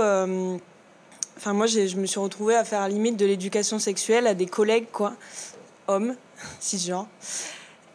Enfin, 1.37 1.53
moi, 1.53 1.67
je 1.67 1.95
me 1.95 2.05
suis 2.05 2.19
retrouvée 2.19 2.55
à 2.55 2.65
faire 2.65 2.81
à 2.81 2.89
limite 2.89 3.15
de 3.15 3.25
l'éducation 3.25 3.79
sexuelle 3.79 4.27
à 4.27 4.33
des 4.33 4.45
collègues, 4.45 4.87
quoi, 4.91 5.13
hommes, 5.87 6.15
cisgenres. 6.59 7.07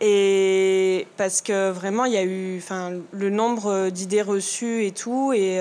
Et 0.01 1.07
parce 1.17 1.43
que 1.43 1.71
vraiment, 1.71 2.07
il 2.07 2.13
y 2.15 2.17
a 2.17 2.25
eu, 2.25 2.59
enfin, 2.59 2.93
le 3.13 3.31
nombre 3.31 3.91
d'idées 3.91 4.23
reçues 4.23 4.87
et 4.87 4.93
tout, 4.93 5.33
et 5.35 5.61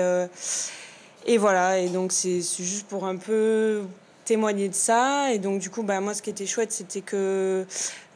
et 1.26 1.38
voilà. 1.38 1.78
Et 1.78 1.88
donc, 1.88 2.12
c'est 2.12 2.40
juste 2.40 2.86
pour 2.88 3.04
un 3.06 3.16
peu 3.16 3.82
témoigner 4.24 4.68
de 4.68 4.74
ça. 4.74 5.32
Et 5.32 5.38
donc, 5.38 5.60
du 5.60 5.70
coup, 5.70 5.82
bah, 5.82 6.00
moi, 6.00 6.14
ce 6.14 6.22
qui 6.22 6.30
était 6.30 6.46
chouette, 6.46 6.72
c'était 6.72 7.00
que 7.00 7.66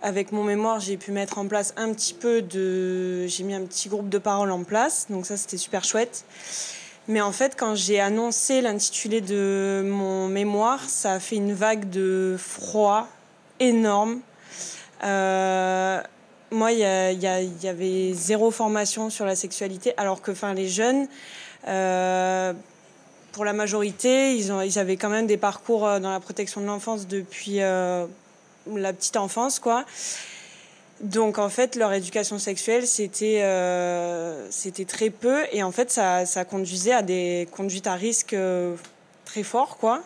avec 0.03 0.33
mon 0.33 0.45
mémoire, 0.45 0.81
j'ai 0.81 0.97
pu 0.97 1.11
mettre 1.11 1.39
en 1.39 1.47
place 1.47 1.75
un 1.77 1.93
petit 1.93 2.15
peu 2.15 2.43
de, 2.43 3.27
j'ai 3.27 3.43
mis 3.43 3.55
un 3.55 3.65
petit 3.65 3.89
groupe 3.89 4.09
de 4.09 4.19
parole 4.19 4.51
en 4.51 4.65
place. 4.65 5.07
Donc 5.11 5.27
ça, 5.27 5.37
c'était 5.37 5.57
super 5.57 5.85
chouette. 5.85 6.25
Mais 7.09 7.21
en 7.21 7.33
fait, 7.33 7.57
quand 7.57 7.75
j'ai 7.75 8.01
annoncé 8.01 8.61
l'intitulé 8.61 9.21
de 9.21 9.83
mon 9.85 10.29
mémoire, 10.29 10.89
ça 10.89 11.15
a 11.15 11.21
fait 11.21 11.37
une 11.37 11.55
vague 11.55 11.89
de 11.89 12.37
froid 12.39 13.09
énorme. 13.61 14.21
Euh, 15.05 16.01
moi, 16.51 16.73
il 16.73 16.79
y, 16.79 16.83
y 16.83 17.65
y 17.65 17.69
avait 17.69 18.13
zéro 18.13 18.51
formation 18.51 19.11
sur 19.11 19.25
la 19.25 19.37
sexualité, 19.37 19.95
alors 19.97 20.21
que 20.21 20.33
enfin, 20.33 20.55
les 20.55 20.69
jeunes, 20.69 21.09
euh, 21.67 22.53
pour 23.33 23.45
la 23.45 23.53
majorité, 23.53 24.37
ils, 24.37 24.79
avaient 24.79 24.97
quand 24.97 25.09
même 25.09 25.27
des 25.27 25.37
parcours 25.37 25.87
euh, 25.87 26.01
dans 26.01 26.11
la 26.11 26.21
protection 26.21 26.61
de 26.61 26.67
l'enfance 26.67 27.07
depuis 27.07 27.61
euh, 27.61 28.07
la 28.73 28.93
petite 28.93 29.17
enfance, 29.17 29.59
quoi. 29.59 29.85
Donc 31.01 31.39
en 31.39 31.49
fait, 31.49 31.77
leur 31.77 31.93
éducation 31.93 32.39
sexuelle, 32.41 32.85
c'était 32.87 33.41
euh, 33.43 34.49
très 34.89 35.11
peu 35.11 35.45
et 35.53 35.63
en 35.63 35.71
fait, 35.71 35.93
ça, 35.93 36.45
conduisait 36.45 36.93
à 36.93 37.03
des 37.03 37.49
conduites 37.53 37.87
à 37.87 37.95
risque 37.95 38.35
très 39.25 39.45
forts, 39.45 39.77
quoi. 39.77 40.03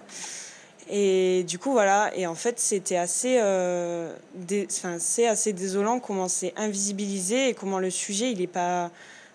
Et 0.91 1.45
du 1.45 1.59
coup, 1.59 1.73
voilà. 1.73 2.11
Et 2.15 2.27
en 2.27 2.35
fait, 2.35 2.61
c'était 2.61 2.99
assez, 2.99 3.39
enfin, 3.39 4.97
c'est 4.99 5.27
assez 5.27 5.55
désolant 5.55 5.99
comment 5.99 6.29
c'est 6.29 6.53
invisibilisé 6.59 7.49
et 7.49 7.55
comment 7.55 7.79
le 7.79 7.89
sujet, 7.89 8.31
il 8.31 8.41
n'est 8.41 8.47
pas 8.47 8.91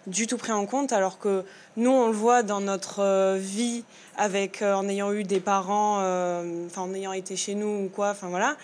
du 0.05 0.27
tout 0.27 0.37
pris 0.37 0.51
en 0.51 0.67
compte, 0.67 0.93
alors 0.93 1.17
que 1.17 1.43
nous, 1.77 1.91
on 1.91 2.07
le 2.07 2.13
voit 2.13 2.43
dans 2.43 2.59
notre 2.59 2.99
euh, 3.01 3.37
vie 3.39 3.83
avec, 4.17 4.61
euh, 4.61 4.73
en 4.73 4.89
ayant 4.89 5.13
eu 5.13 5.23
des 5.23 5.39
parents, 5.39 5.99
euh, 6.01 6.65
enfin, 6.65 6.81
en 6.81 6.93
ayant 6.93 7.13
été 7.13 7.35
chez 7.35 7.53
nous 7.55 7.85
ou 7.85 7.89
quoi, 7.93 8.09
enfin 8.09 8.27
voilà. 8.29 8.57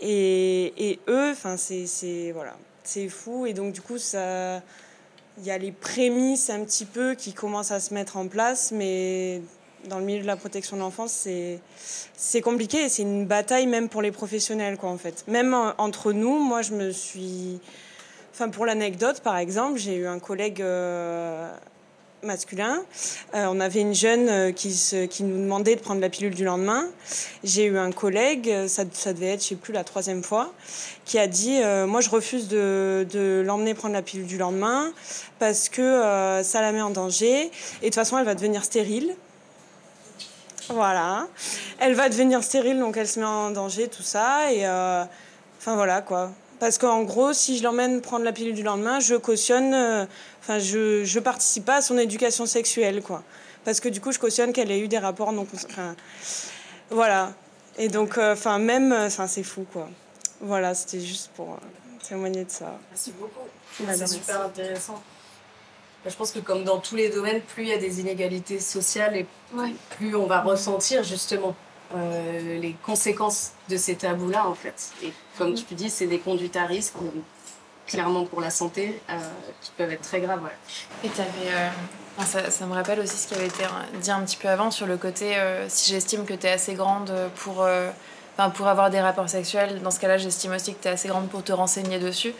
Et, 0.00 0.90
et 0.90 0.98
eux, 1.08 1.32
c'est, 1.56 2.32
voilà, 2.32 2.54
fou. 3.08 3.46
Et 3.46 3.52
donc, 3.54 3.72
du 3.72 3.80
coup, 3.80 3.96
il 3.96 5.44
y 5.46 5.50
a 5.50 5.58
les 5.58 5.72
prémices 5.72 6.50
un 6.50 6.64
petit 6.64 6.84
peu 6.84 7.14
qui 7.14 7.32
commencent 7.32 7.70
à 7.70 7.78
se 7.80 7.94
mettre 7.94 8.16
en 8.16 8.26
place, 8.26 8.72
mais 8.72 9.40
dans 9.88 9.98
le 9.98 10.04
milieu 10.04 10.22
de 10.22 10.26
la 10.26 10.36
protection 10.36 10.76
de 10.76 10.82
l'enfance, 10.82 11.26
c'est, 12.16 12.40
compliqué 12.40 12.88
c'est 12.88 13.02
une 13.02 13.26
bataille 13.26 13.66
même 13.68 13.88
pour 13.88 14.02
les 14.02 14.10
professionnels, 14.12 14.76
quoi, 14.76 14.90
en 14.90 14.98
fait. 14.98 15.24
Même 15.28 15.54
en- 15.54 15.74
entre 15.78 16.12
nous, 16.12 16.38
moi, 16.40 16.62
je 16.62 16.72
me 16.72 16.90
suis. 16.90 17.60
Enfin, 18.32 18.48
pour 18.48 18.66
l'anecdote, 18.66 19.20
par 19.20 19.36
exemple, 19.36 19.78
j'ai 19.78 19.94
eu 19.94 20.06
un 20.06 20.18
collègue 20.18 20.60
masculin. 22.22 22.82
Euh, 23.34 23.46
on 23.48 23.60
avait 23.60 23.80
une 23.80 23.94
jeune 23.94 24.28
euh, 24.28 24.52
qui, 24.52 25.22
nous 25.22 25.42
demandait 25.42 25.76
de 25.76 25.80
prendre 25.80 26.00
la 26.00 26.08
pilule 26.08 26.34
du 26.34 26.44
lendemain. 26.44 26.86
J'ai 27.44 27.64
eu 27.64 27.78
un 27.78 27.92
collègue, 27.92 28.48
euh, 28.48 28.68
ça, 28.68 28.84
devait 28.84 29.30
être, 29.30 29.42
je 29.42 29.48
sais 29.48 29.54
plus, 29.56 29.72
la 29.72 29.84
troisième 29.84 30.22
fois, 30.22 30.52
qui 31.04 31.18
a 31.18 31.26
dit 31.26 31.60
Moi, 31.86 32.00
je 32.00 32.10
refuse 32.10 32.48
de, 32.48 33.06
de 33.10 33.42
l'emmener 33.44 33.74
prendre 33.74 33.94
la 33.94 34.02
pilule 34.02 34.26
du 34.26 34.38
lendemain 34.38 34.92
parce 35.38 35.68
que 35.68 36.40
ça 36.44 36.60
la 36.60 36.72
met 36.72 36.80
en 36.80 36.90
danger. 36.90 37.46
Et 37.46 37.50
de 37.80 37.84
toute 37.86 37.94
façon, 37.94 38.18
elle 38.18 38.24
va 38.24 38.34
devenir 38.34 38.64
stérile. 38.64 39.14
Voilà. 40.68 41.26
Elle 41.80 41.94
va 41.94 42.08
devenir 42.08 42.42
stérile, 42.44 42.78
donc 42.78 42.96
elle 42.96 43.08
se 43.08 43.18
met 43.18 43.26
en 43.26 43.50
danger, 43.50 43.88
tout 43.88 44.02
ça. 44.02 44.52
Et 44.52 44.66
enfin, 44.66 45.74
voilà, 45.74 46.02
quoi. 46.02 46.30
Parce 46.62 46.78
qu'en 46.78 47.02
gros, 47.02 47.32
si 47.32 47.58
je 47.58 47.64
l'emmène 47.64 48.00
prendre 48.00 48.24
la 48.24 48.30
pilule 48.30 48.54
du 48.54 48.62
lendemain, 48.62 49.00
je 49.00 49.16
cautionne, 49.16 49.74
euh, 49.74 50.06
enfin, 50.38 50.60
je, 50.60 51.02
je 51.02 51.18
participe 51.18 51.64
pas 51.64 51.78
à 51.78 51.80
son 51.80 51.98
éducation 51.98 52.46
sexuelle, 52.46 53.02
quoi. 53.02 53.24
Parce 53.64 53.80
que 53.80 53.88
du 53.88 54.00
coup, 54.00 54.12
je 54.12 54.20
cautionne 54.20 54.52
qu'elle 54.52 54.70
ait 54.70 54.78
eu 54.78 54.86
des 54.86 54.98
rapports 54.98 55.32
non. 55.32 55.44
Enfin, 55.52 55.96
voilà. 56.88 57.32
Et 57.78 57.88
donc, 57.88 58.16
euh, 58.16 58.34
enfin, 58.34 58.60
même, 58.60 58.92
euh, 58.92 59.08
enfin, 59.08 59.26
c'est 59.26 59.42
fou, 59.42 59.66
quoi. 59.72 59.88
Voilà, 60.40 60.72
c'était 60.76 61.00
juste 61.00 61.32
pour 61.34 61.58
témoigner 62.08 62.44
de 62.44 62.50
ça. 62.52 62.78
Merci 62.90 63.12
beaucoup. 63.18 63.40
c'est 63.76 64.06
super 64.06 64.42
intéressant. 64.42 65.02
Bah, 66.04 66.10
je 66.10 66.16
pense 66.16 66.30
que 66.30 66.38
comme 66.38 66.62
dans 66.62 66.78
tous 66.78 66.94
les 66.94 67.08
domaines, 67.08 67.40
plus 67.40 67.64
il 67.64 67.70
y 67.70 67.72
a 67.72 67.78
des 67.78 67.98
inégalités 67.98 68.60
sociales 68.60 69.16
et 69.16 69.26
plus 69.96 70.14
on 70.14 70.26
va 70.26 70.42
ressentir 70.42 71.02
justement 71.02 71.56
euh, 71.94 72.58
les 72.58 72.74
conséquences 72.82 73.52
de 73.68 73.76
ces 73.76 73.96
tabous-là, 73.96 74.46
en 74.48 74.54
fait. 74.54 74.92
Et 75.02 75.12
comme 75.38 75.54
tu 75.54 75.74
dis, 75.74 75.90
c'est 75.90 76.06
des 76.06 76.18
conduites 76.18 76.56
à 76.56 76.66
risque, 76.66 76.94
clairement 77.86 78.24
pour 78.24 78.40
la 78.40 78.50
santé, 78.50 79.00
euh, 79.10 79.14
qui 79.60 79.70
peuvent 79.76 79.90
être 79.90 80.02
très 80.02 80.20
graves. 80.20 80.48
Et 81.04 81.08
avais, 81.08 81.52
euh, 81.52 82.48
ça, 82.50 82.66
me 82.66 82.74
rappelle 82.74 83.00
aussi 83.00 83.16
ce 83.16 83.28
qui 83.28 83.34
avait 83.34 83.46
été 83.46 83.64
dit 84.00 84.10
un 84.10 84.22
petit 84.22 84.36
peu 84.36 84.48
avant 84.48 84.70
sur 84.70 84.86
le 84.86 84.96
côté, 84.96 85.36
si 85.68 85.92
j'estime 85.92 86.24
que 86.24 86.34
tu 86.34 86.46
es 86.46 86.50
assez 86.50 86.74
grande 86.74 87.12
pour... 87.36 87.66
Pour 88.54 88.66
avoir 88.66 88.90
des 88.90 89.00
rapports 89.00 89.28
sexuels, 89.28 89.82
dans 89.82 89.92
ce 89.92 90.00
cas-là, 90.00 90.16
j'estime 90.16 90.52
aussi 90.52 90.74
que 90.74 90.82
tu 90.82 90.88
es 90.88 90.90
assez 90.90 91.06
grande 91.06 91.28
pour 91.28 91.44
te 91.44 91.52
renseigner 91.52 92.00
dessus. 92.00 92.32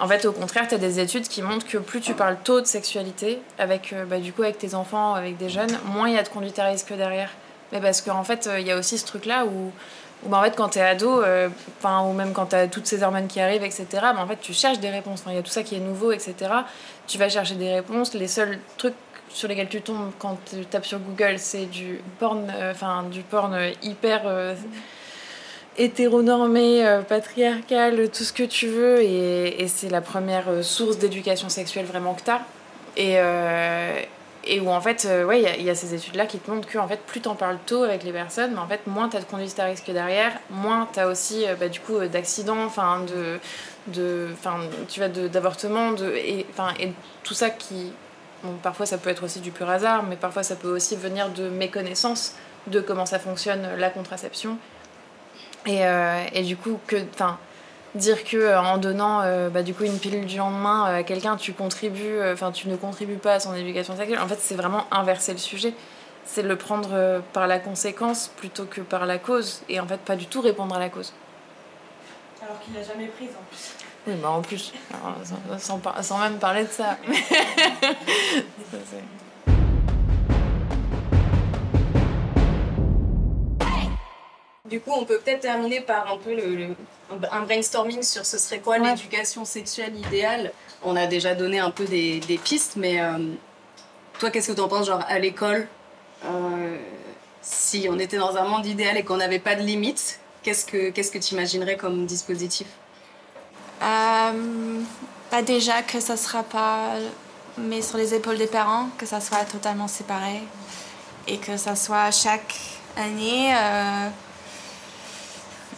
En 0.00 0.08
fait, 0.08 0.26
au 0.26 0.32
contraire, 0.32 0.66
tu 0.68 0.74
as 0.74 0.78
des 0.78 1.00
études 1.00 1.28
qui 1.28 1.40
montrent 1.40 1.66
que 1.66 1.78
plus 1.78 2.00
tu 2.00 2.12
parles 2.12 2.36
tôt 2.44 2.60
de 2.60 2.66
sexualité, 2.66 3.40
avec, 3.56 3.94
bah, 4.10 4.18
du 4.18 4.34
coup, 4.34 4.42
avec 4.42 4.58
tes 4.58 4.74
enfants, 4.74 5.14
avec 5.14 5.38
des 5.38 5.48
jeunes, 5.48 5.78
moins 5.86 6.08
il 6.08 6.16
y 6.16 6.18
a 6.18 6.22
de 6.24 6.28
conduite 6.28 6.58
à 6.58 6.66
risque 6.66 6.92
derrière. 6.92 7.30
Mais 7.72 7.80
parce 7.80 8.00
qu'en 8.00 8.24
fait, 8.24 8.46
euh, 8.46 8.60
il 8.60 8.66
y 8.66 8.72
a 8.72 8.78
aussi 8.78 8.98
ce 8.98 9.06
truc-là 9.06 9.44
où, 9.44 9.72
où 10.24 10.28
bah, 10.28 10.38
en 10.38 10.42
fait, 10.42 10.54
quand 10.56 10.68
t'es 10.70 10.80
ado, 10.80 11.22
euh, 11.22 11.48
enfin 11.78 12.02
ou 12.02 12.12
même 12.12 12.32
quand 12.32 12.46
t'as 12.46 12.68
toutes 12.68 12.86
ces 12.86 13.02
hormones 13.02 13.26
qui 13.26 13.40
arrivent, 13.40 13.64
etc., 13.64 13.86
bah, 13.92 14.16
en 14.18 14.26
fait, 14.26 14.40
tu 14.40 14.52
cherches 14.52 14.78
des 14.78 14.90
réponses. 14.90 15.24
Il 15.26 15.34
y 15.34 15.38
a 15.38 15.42
tout 15.42 15.50
ça 15.50 15.62
qui 15.62 15.74
est 15.74 15.80
nouveau, 15.80 16.12
etc. 16.12 16.34
Tu 17.06 17.18
vas 17.18 17.28
chercher 17.28 17.54
des 17.54 17.72
réponses. 17.74 18.14
Les 18.14 18.28
seuls 18.28 18.58
trucs 18.76 18.94
sur 19.28 19.48
lesquels 19.48 19.68
tu 19.68 19.82
tombes 19.82 20.12
quand 20.18 20.38
tu 20.48 20.64
tapes 20.66 20.86
sur 20.86 20.98
Google, 20.98 21.38
c'est 21.38 21.66
du 21.66 22.00
porn, 22.18 22.50
euh, 22.54 22.70
enfin 22.70 23.04
du 23.10 23.22
porn 23.22 23.56
hyper 23.82 24.54
hétéronormé, 25.76 27.00
patriarcal, 27.06 28.08
tout 28.08 28.24
ce 28.24 28.32
que 28.32 28.44
tu 28.44 28.66
veux, 28.66 29.02
et, 29.02 29.66
c'est 29.68 29.90
la 29.90 30.00
première 30.00 30.64
source 30.64 30.96
d'éducation 30.96 31.50
sexuelle 31.50 31.84
vraiment 31.84 32.14
que 32.14 32.22
tu 32.22 32.30
as. 32.30 32.40
Et, 32.96 33.18
et 34.46 34.60
où 34.60 34.70
en 34.70 34.80
fait, 34.80 35.04
euh, 35.06 35.24
ouais, 35.24 35.42
il 35.58 35.64
y, 35.64 35.70
a 35.70 35.74
ces 35.74 35.94
études-là 35.94 36.26
qui 36.26 36.38
te 36.38 36.50
montrent 36.50 36.68
que 36.68 36.78
en 36.78 36.86
fait, 36.86 37.00
plus 37.00 37.20
t'en 37.20 37.34
parles 37.34 37.58
tôt 37.66 37.82
avec 37.82 38.04
les 38.04 38.12
personnes, 38.12 38.52
mais 38.52 38.60
en 38.60 38.68
fait, 38.68 38.86
moins 38.86 39.08
t'as 39.08 39.20
de 39.20 39.24
conduite 39.24 39.58
à 39.58 39.64
risque 39.64 39.90
derrière, 39.90 40.32
moins 40.50 40.88
t'as 40.92 41.06
aussi 41.06 41.46
euh, 41.46 41.54
bah, 41.56 41.68
du 41.68 41.80
coup 41.80 41.96
euh, 41.96 42.08
d'accidents, 42.08 42.64
enfin 42.64 43.00
de, 43.00 43.38
de, 43.88 44.28
enfin 44.32 44.60
tu 44.88 45.00
vas 45.00 45.08
d'avortement, 45.08 45.92
de, 45.92 46.12
et 46.14 46.46
et 46.78 46.92
tout 47.24 47.34
ça 47.34 47.50
qui, 47.50 47.92
bon, 48.44 48.54
parfois 48.62 48.86
ça 48.86 48.98
peut 48.98 49.10
être 49.10 49.24
aussi 49.24 49.40
du 49.40 49.50
pur 49.50 49.68
hasard, 49.68 50.04
mais 50.04 50.16
parfois 50.16 50.42
ça 50.42 50.56
peut 50.56 50.70
aussi 50.70 50.96
venir 50.96 51.30
de 51.30 51.48
méconnaissance 51.48 52.34
de 52.68 52.80
comment 52.80 53.06
ça 53.06 53.18
fonctionne 53.18 53.66
la 53.78 53.90
contraception. 53.90 54.58
Et, 55.66 55.82
et 56.32 56.42
du 56.42 56.56
coup 56.56 56.78
que, 56.86 56.96
enfin 57.12 57.38
dire 57.96 58.24
que 58.24 58.36
euh, 58.36 58.60
en 58.60 58.78
donnant 58.78 59.22
euh, 59.22 59.48
bah, 59.48 59.62
du 59.62 59.74
coup 59.74 59.84
une 59.84 59.98
pilule 59.98 60.26
du 60.26 60.38
lendemain 60.38 60.88
euh, 60.88 60.98
à 60.98 61.02
quelqu'un 61.02 61.36
tu 61.36 61.52
contribues 61.52 62.22
enfin 62.32 62.52
tu 62.52 62.68
ne 62.68 62.76
contribues 62.76 63.16
pas 63.16 63.34
à 63.34 63.40
son 63.40 63.54
éducation 63.54 63.96
sexuelle. 63.96 64.20
En 64.20 64.28
fait 64.28 64.38
c'est 64.38 64.54
vraiment 64.54 64.86
inverser 64.90 65.32
le 65.32 65.38
sujet. 65.38 65.74
C'est 66.24 66.42
le 66.42 66.56
prendre 66.56 67.22
par 67.32 67.46
la 67.46 67.60
conséquence 67.60 68.32
plutôt 68.36 68.64
que 68.64 68.80
par 68.80 69.06
la 69.06 69.18
cause 69.18 69.62
et 69.68 69.78
en 69.78 69.86
fait 69.86 70.00
pas 70.00 70.16
du 70.16 70.26
tout 70.26 70.40
répondre 70.40 70.74
à 70.74 70.78
la 70.80 70.88
cause. 70.88 71.12
Alors 72.42 72.60
qu'il 72.60 72.74
n'a 72.74 72.82
jamais 72.82 73.06
prise 73.06 73.30
en 73.30 73.44
plus. 73.48 73.74
Oui 74.08 74.14
bah 74.20 74.30
en 74.30 74.42
plus 74.42 74.72
sans, 75.58 75.80
sans, 76.02 76.18
même 76.18 76.38
parler 76.38 76.64
de 76.64 76.70
ça. 76.70 76.96
Du 84.68 84.80
coup, 84.80 84.90
on 84.92 85.04
peut 85.04 85.18
peut-être 85.18 85.42
terminer 85.42 85.80
par 85.80 86.12
un 86.12 86.18
peu 86.18 86.34
le, 86.34 86.74
un 87.10 87.42
brainstorming 87.42 88.02
sur 88.02 88.26
ce 88.26 88.38
serait 88.38 88.60
quoi 88.60 88.78
l'éducation 88.78 89.44
sexuelle 89.44 89.96
idéale. 89.96 90.52
On 90.82 90.96
a 90.96 91.06
déjà 91.06 91.34
donné 91.34 91.58
un 91.58 91.70
peu 91.70 91.84
des, 91.84 92.20
des 92.20 92.38
pistes, 92.38 92.74
mais 92.76 93.00
euh, 93.00 93.18
toi, 94.18 94.30
qu'est-ce 94.30 94.48
que 94.48 94.52
tu 94.52 94.60
en 94.60 94.68
penses, 94.68 94.86
genre 94.86 95.04
à 95.08 95.18
l'école 95.18 95.68
euh, 96.24 96.76
Si 97.42 97.86
on 97.90 97.98
était 97.98 98.18
dans 98.18 98.36
un 98.36 98.44
monde 98.44 98.66
idéal 98.66 98.96
et 98.96 99.04
qu'on 99.04 99.16
n'avait 99.16 99.38
pas 99.38 99.54
de 99.54 99.62
limites, 99.62 100.20
qu'est-ce 100.42 100.64
que 100.64 100.90
qu'est-ce 100.90 101.10
que 101.10 101.18
tu 101.18 101.34
imaginerais 101.34 101.76
comme 101.76 102.06
dispositif? 102.06 102.66
Euh, 103.82 104.80
bah 105.30 105.42
Déjà 105.42 105.82
que 105.82 106.00
ça 106.00 106.14
ne 106.14 106.18
sera 106.18 106.42
pas 106.42 106.94
mis 107.58 107.82
sur 107.82 107.98
les 107.98 108.14
épaules 108.14 108.38
des 108.38 108.46
parents, 108.46 108.88
que 108.98 109.06
ça 109.06 109.20
soit 109.20 109.44
totalement 109.44 109.88
séparé 109.88 110.42
et 111.26 111.38
que 111.38 111.56
ça 111.56 111.74
soit 111.74 112.10
chaque 112.10 112.54
année 112.96 113.54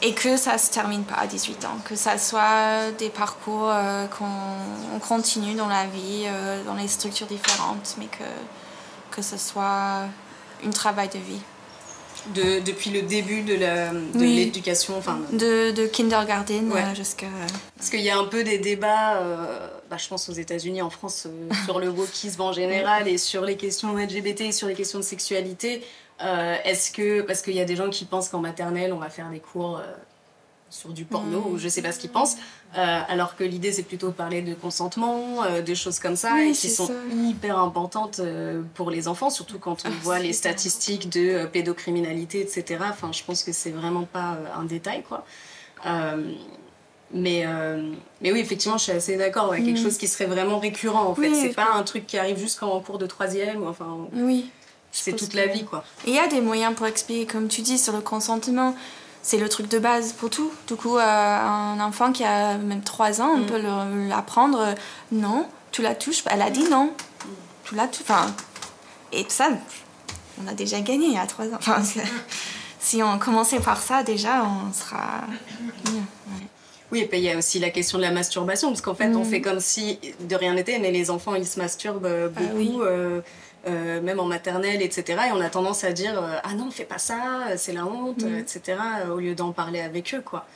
et 0.03 0.15
que 0.15 0.37
ça 0.37 0.59
se 0.59 0.71
termine 0.71 1.03
pas 1.03 1.17
à 1.17 1.27
18 1.27 1.65
ans, 1.65 1.79
que 1.85 1.97
ça 1.97 2.19
soit 2.19 2.93
des 2.99 3.09
parcours 3.09 3.69
euh, 3.69 4.07
qu'on 4.07 5.01
continue 5.01 5.55
dans 5.55 5.69
la 5.69 5.87
vie, 5.87 6.25
euh, 6.27 6.63
dans 6.65 6.75
les 6.75 6.89
structures 6.89 7.27
différentes, 7.27 7.97
mais 7.99 8.07
que, 8.07 8.25
que 9.11 9.23
ce 9.23 9.37
soit 9.37 10.05
un 10.65 10.71
travail 10.71 11.09
de 11.09 11.19
vie. 11.19 11.41
De, 12.35 12.61
depuis 12.61 12.91
le 12.91 13.03
début 13.03 13.43
de 13.43 13.55
l'éducation 14.19 14.99
enfin 14.99 15.21
de, 15.33 15.71
de 15.71 15.87
kindergarten 15.87 16.71
euh, 16.73 16.95
jusqu'à 16.95 17.29
parce 17.77 17.91
qu'il 17.91 18.01
y 18.01 18.11
a 18.11 18.19
un 18.19 18.25
peu 18.25 18.43
des 18.43 18.59
débats 18.59 19.23
bah, 19.89 19.97
je 19.97 20.09
pense 20.09 20.29
aux 20.29 20.33
États-Unis 20.33 20.83
en 20.83 20.91
France 20.91 21.29
sur 21.65 21.79
le 21.79 21.89
wokisme 21.89 22.41
en 22.41 22.53
général 22.53 23.07
et 23.07 23.19
sur 23.19 23.45
les 23.45 23.57
questions 23.57 23.97
LGBT 23.97 24.41
et 24.41 24.53
sur 24.53 24.67
les 24.67 24.75
questions 24.75 24.99
de 24.99 25.05
sexualité 25.05 25.81
euh, 26.23 26.57
est-ce 26.65 26.91
que, 26.91 27.21
parce 27.23 27.43
qu'il 27.43 27.55
y 27.55 27.61
a 27.61 27.65
des 27.65 27.77
gens 27.77 27.91
qui 27.91 28.05
pensent 28.05 28.29
qu'en 28.29 28.41
maternelle, 28.41 28.93
on 28.93 28.99
va 28.99 29.09
faire 29.09 29.31
des 29.31 29.39
cours 29.39 29.79
euh, 29.79 29.85
sur 30.69 30.91
du 30.91 31.05
porno, 31.05 31.47
ou 31.51 31.59
je 31.59 31.69
sais 31.69 31.81
pas 31.81 31.93
ce 31.93 31.99
qu'ils 31.99 32.11
pensent, 32.11 32.37
euh, 32.77 33.01
alors 33.09 33.37
que 33.37 33.45
l'idée 33.45 33.73
c'est 33.73 33.85
plutôt 33.85 34.09
de 34.09 34.13
parler 34.13 34.43
de 34.43 34.53
consentement, 34.53 35.45
de 35.65 35.75
choses 35.75 35.99
comme 35.99 36.17
ça, 36.17 36.45
et 36.45 36.53
qui 36.53 36.69
sont 36.69 36.91
hyper 37.11 37.59
importantes 37.59 38.21
pour 38.75 38.91
les 38.91 39.09
enfants, 39.09 39.31
surtout 39.31 39.59
quand 39.59 39.87
on 39.87 39.89
ah, 39.89 40.03
voit 40.03 40.19
les 40.19 40.35
statistiques 40.35 41.09
de 41.09 41.47
pédocriminalité, 41.47 42.41
etc. 42.41 42.81
Enfin, 42.91 43.13
je 43.13 43.23
pense 43.25 43.45
que 43.45 43.53
c'est 43.53 43.71
vraiment 43.71 44.05
pas 44.05 44.37
un 44.55 44.65
détail, 44.65 45.03
quoi. 45.05 45.25
Mais, 47.15 47.47
mais 48.21 48.33
oui, 48.33 48.41
effectivement, 48.41 48.77
je 48.77 48.83
suis 48.83 48.93
assez 48.93 49.17
d'accord. 49.17 49.49
Ouais, 49.49 49.63
Quelque 49.63 49.81
mm. 49.81 49.85
chose 49.85 49.97
qui 49.97 50.07
serait 50.07 50.27
vraiment 50.27 50.59
récurrent, 50.59 51.07
en 51.07 51.15
fait. 51.15 51.33
c'est 51.33 51.55
pas 51.55 51.73
un 51.73 51.83
truc 51.83 52.07
qui 52.07 52.19
arrive 52.19 52.39
juste 52.39 52.63
en 52.63 52.79
cours 52.81 52.99
de 52.99 53.07
troisième. 53.07 53.63
Ou, 53.63 53.69
enfin, 53.69 54.07
oui 54.13 54.51
c'est 54.93 55.15
toute 55.15 55.35
la 55.35 55.47
vie, 55.47 55.65
quoi. 55.65 55.85
Il 56.07 56.15
y 56.15 56.19
a 56.19 56.27
des 56.27 56.41
moyens 56.41 56.75
pour 56.75 56.87
expliquer, 56.87 57.27
comme 57.27 57.49
tu 57.49 57.63
dis, 57.63 57.79
sur 57.79 57.93
le 57.93 58.01
consentement. 58.01 58.75
C'est 59.23 59.39
le 59.39 59.49
truc 59.49 59.69
de 59.69 59.79
base 59.79 60.13
pour 60.13 60.31
tout. 60.31 60.51
Du 60.67 60.75
coup, 60.75 60.97
euh, 60.97 61.01
un 61.03 61.79
enfant 61.81 62.13
qui 62.13 62.25
a 62.25 62.57
même 62.57 62.83
3 62.83 63.21
ans, 63.21 63.33
on 63.35 63.39
mm. 63.39 63.47
peut 63.47 63.61
l'apprendre. 64.09 64.61
Euh, 64.61 64.75
non, 65.13 65.47
tu 65.71 65.83
la 65.83 65.95
touches. 65.95 66.23
Elle 66.27 66.43
a 66.43 66.51
dit 66.51 66.65
non. 66.71 66.93
Tu 67.65 67.75
la 67.75 67.89
touches. 67.89 68.03
Enfin, 68.03 68.35
et 69.13 69.27
ça, 69.29 69.51
on 70.43 70.49
a 70.49 70.55
déjà 70.55 70.81
gagné 70.81 71.19
à 71.19 71.27
3 71.27 71.47
ans. 71.47 71.59
Enfin, 71.59 71.83
si 72.81 73.03
on 73.03 73.19
commençait 73.19 73.61
par 73.61 73.83
ça, 73.83 74.03
déjà, 74.03 74.45
on 74.45 74.73
sera. 74.73 75.25
Oui, 76.91 77.01
et 77.01 77.07
puis 77.07 77.19
il 77.19 77.25
y 77.25 77.31
a 77.31 77.37
aussi 77.37 77.59
la 77.59 77.71
question 77.71 77.99
de 77.99 78.03
la 78.03 78.11
masturbation, 78.11 78.69
parce 78.69 78.81
qu'en 78.81 78.95
fait, 78.95 79.15
on 79.15 79.25
mm. 79.25 79.25
fait 79.25 79.41
comme 79.41 79.61
si 79.61 79.99
de 80.21 80.35
rien 80.35 80.55
n'était, 80.55 80.79
mais 80.79 80.91
les 80.91 81.11
enfants, 81.11 81.35
ils 81.35 81.47
se 81.47 81.59
masturbent 81.59 82.07
euh, 82.07 82.31
ah 82.35 82.41
beaucoup. 82.41 82.83
Euh, 82.83 83.21
même 83.69 84.21
en 84.21 84.25
maternelle, 84.25 84.83
etc. 84.83 85.21
Et 85.29 85.33
on 85.33 85.41
a 85.41 85.51
tendance 85.51 85.85
à 85.85 85.93
dire 85.93 86.21
euh, 86.21 86.39
ah 86.43 86.55
non, 86.55 86.71
fais 86.71 86.85
pas 86.85 86.99
ça, 86.99 87.57
c'est 87.57 87.73
la 87.73 87.87
honte, 87.87 88.23
mm. 88.23 88.39
etc. 88.39 88.79
Au 89.11 89.19
lieu 89.19 89.35
d'en 89.35 89.53
parler 89.53 89.81
avec 89.81 90.15
eux, 90.15 90.23
quoi. 90.23 90.47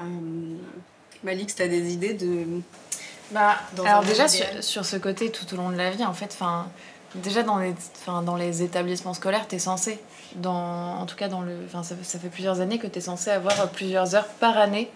Euh, 0.00 0.04
Malix, 1.22 1.54
tu 1.54 1.62
as 1.62 1.68
des 1.68 1.92
idées 1.92 2.14
de. 2.14 2.44
Bah, 3.30 3.56
alors 3.84 4.02
déjà 4.02 4.26
sur, 4.28 4.84
ce 4.84 4.96
côté 4.96 5.30
tout 5.30 5.52
au 5.54 5.56
long 5.56 5.70
de 5.70 5.76
la 5.76 5.90
vie, 5.90 6.04
en 6.04 6.14
fait, 6.14 6.30
enfin, 6.32 6.66
déjà 7.14 7.44
dans 7.44 7.58
les, 7.58 7.74
dans 8.06 8.36
les 8.36 8.62
établissements 8.62 9.14
scolaires, 9.14 9.46
tu 9.46 9.54
es 9.54 9.58
censé, 9.60 10.00
dans, 10.34 10.96
en 10.98 11.06
tout 11.06 11.14
cas 11.14 11.28
dans 11.28 11.42
le, 11.42 11.52
ça, 11.70 11.94
ça 12.02 12.18
fait 12.18 12.28
plusieurs 12.28 12.60
années 12.60 12.78
que 12.78 12.88
tu 12.88 12.98
es 12.98 13.02
censé 13.02 13.30
avoir 13.30 13.70
plusieurs 13.70 14.16
heures 14.16 14.26
par 14.26 14.58
année 14.58 14.90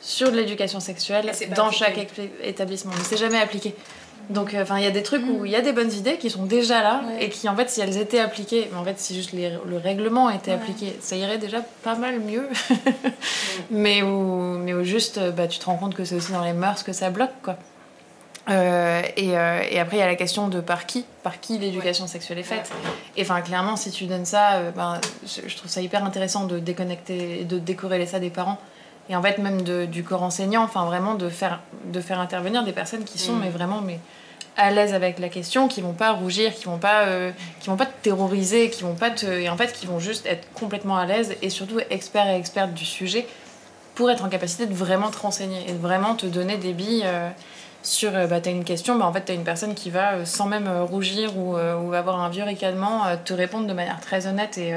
sur 0.00 0.30
de 0.30 0.36
l'éducation 0.36 0.78
sexuelle 0.78 1.32
dans 1.56 1.72
chaque 1.72 1.98
établissement. 2.42 2.92
Mais 2.96 3.04
c'est 3.04 3.16
jamais 3.16 3.40
appliqué. 3.40 3.74
Donc, 4.30 4.54
euh, 4.54 4.62
enfin, 4.62 4.78
il 4.78 4.84
y 4.84 4.88
a 4.88 4.90
des 4.90 5.02
trucs 5.02 5.22
où 5.26 5.44
il 5.44 5.52
y 5.52 5.56
a 5.56 5.60
des 5.60 5.72
bonnes 5.72 5.92
idées 5.92 6.16
qui 6.16 6.30
sont 6.30 6.44
déjà 6.44 6.82
là 6.82 7.02
et 7.20 7.28
qui, 7.28 7.48
en 7.48 7.54
fait, 7.54 7.70
si 7.70 7.80
elles 7.80 7.96
étaient 7.96 8.18
appliquées, 8.18 8.68
en 8.76 8.84
fait, 8.84 8.98
si 8.98 9.14
juste 9.14 9.32
le 9.32 9.76
règlement 9.76 10.30
était 10.30 10.52
appliqué, 10.52 10.96
ça 11.00 11.16
irait 11.16 11.38
déjà 11.38 11.58
pas 11.82 11.94
mal 11.94 12.20
mieux. 12.20 12.48
mais 13.70 14.02
où, 14.02 14.58
mais 14.58 14.74
où 14.74 14.82
juste, 14.82 15.20
bah, 15.36 15.46
tu 15.46 15.58
te 15.58 15.66
rends 15.66 15.76
compte 15.76 15.94
que 15.94 16.04
c'est 16.04 16.16
aussi 16.16 16.32
dans 16.32 16.44
les 16.44 16.52
mœurs 16.52 16.82
que 16.82 16.92
ça 16.92 17.10
bloque, 17.10 17.34
quoi. 17.42 17.56
Euh, 18.48 19.02
et, 19.16 19.36
euh, 19.36 19.62
et, 19.68 19.80
après, 19.80 19.96
il 19.96 20.00
y 20.00 20.02
a 20.02 20.06
la 20.06 20.14
question 20.14 20.48
de 20.48 20.60
par 20.60 20.86
qui, 20.86 21.04
par 21.22 21.40
qui 21.40 21.58
l'éducation 21.58 22.06
sexuelle 22.06 22.38
est 22.38 22.44
faite. 22.44 22.70
Et 23.16 23.22
enfin, 23.22 23.40
clairement, 23.40 23.76
si 23.76 23.90
tu 23.90 24.06
donnes 24.06 24.24
ça, 24.24 24.60
ben, 24.76 25.00
je, 25.24 25.56
trouve 25.56 25.70
ça 25.70 25.80
hyper 25.80 26.04
intéressant 26.04 26.46
de 26.46 26.58
déconnecter, 26.58 27.44
de 27.44 27.58
décorréler 27.58 28.06
ça 28.06 28.20
des 28.20 28.30
parents. 28.30 28.58
Et 29.08 29.16
en 29.16 29.22
fait, 29.22 29.38
même 29.38 29.62
de, 29.62 29.84
du 29.84 30.02
corps 30.02 30.22
enseignant, 30.22 30.62
enfin, 30.62 30.84
vraiment 30.84 31.14
de 31.14 31.28
faire, 31.28 31.60
de 31.84 32.00
faire 32.00 32.18
intervenir 32.18 32.64
des 32.64 32.72
personnes 32.72 33.04
qui 33.04 33.18
sont, 33.18 33.34
mm. 33.34 33.40
mais 33.40 33.50
vraiment, 33.50 33.80
mais 33.80 34.00
à 34.56 34.70
l'aise 34.70 34.94
avec 34.94 35.18
la 35.18 35.28
question, 35.28 35.68
qui 35.68 35.80
vont 35.82 35.92
pas 35.92 36.12
rougir, 36.12 36.54
qui 36.54 36.64
vont 36.64 36.78
pas, 36.78 37.04
euh, 37.04 37.30
qui 37.60 37.68
vont 37.68 37.76
pas 37.76 37.86
te 37.86 38.02
terroriser, 38.02 38.70
qui 38.70 38.82
vont 38.82 38.94
pas 38.94 39.10
te, 39.10 39.26
et 39.26 39.48
en 39.48 39.56
fait, 39.56 39.72
qui 39.72 39.86
vont 39.86 40.00
juste 40.00 40.26
être 40.26 40.50
complètement 40.54 40.96
à 40.96 41.06
l'aise 41.06 41.36
et 41.42 41.50
surtout 41.50 41.78
experts 41.90 42.28
et 42.28 42.36
expertes 42.36 42.72
du 42.72 42.84
sujet 42.84 43.26
pour 43.94 44.10
être 44.10 44.24
en 44.24 44.28
capacité 44.28 44.66
de 44.66 44.74
vraiment 44.74 45.10
te 45.10 45.18
renseigner 45.18 45.68
et 45.68 45.72
de 45.72 45.78
vraiment 45.78 46.14
te 46.14 46.26
donner 46.26 46.56
des 46.56 46.72
billes 46.72 47.04
euh, 47.04 47.28
sur, 47.82 48.14
euh, 48.16 48.26
bah, 48.26 48.40
t'as 48.40 48.50
une 48.50 48.64
question, 48.64 48.96
bah, 48.96 49.06
en 49.06 49.12
fait, 49.12 49.22
t'as 49.22 49.34
une 49.34 49.44
personne 49.44 49.74
qui 49.74 49.90
va, 49.90 50.24
sans 50.24 50.46
même 50.46 50.68
rougir 50.68 51.36
ou, 51.36 51.56
ou, 51.56 51.92
avoir 51.92 52.20
un 52.20 52.30
vieux 52.30 52.44
ricanement, 52.44 53.02
te 53.24 53.34
répondre 53.34 53.66
de 53.66 53.72
manière 53.74 54.00
très 54.00 54.26
honnête 54.26 54.58
et 54.58 54.72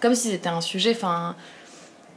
comme 0.00 0.14
si 0.14 0.30
c'était 0.30 0.48
un 0.48 0.60
sujet, 0.60 0.92
enfin, 0.94 1.36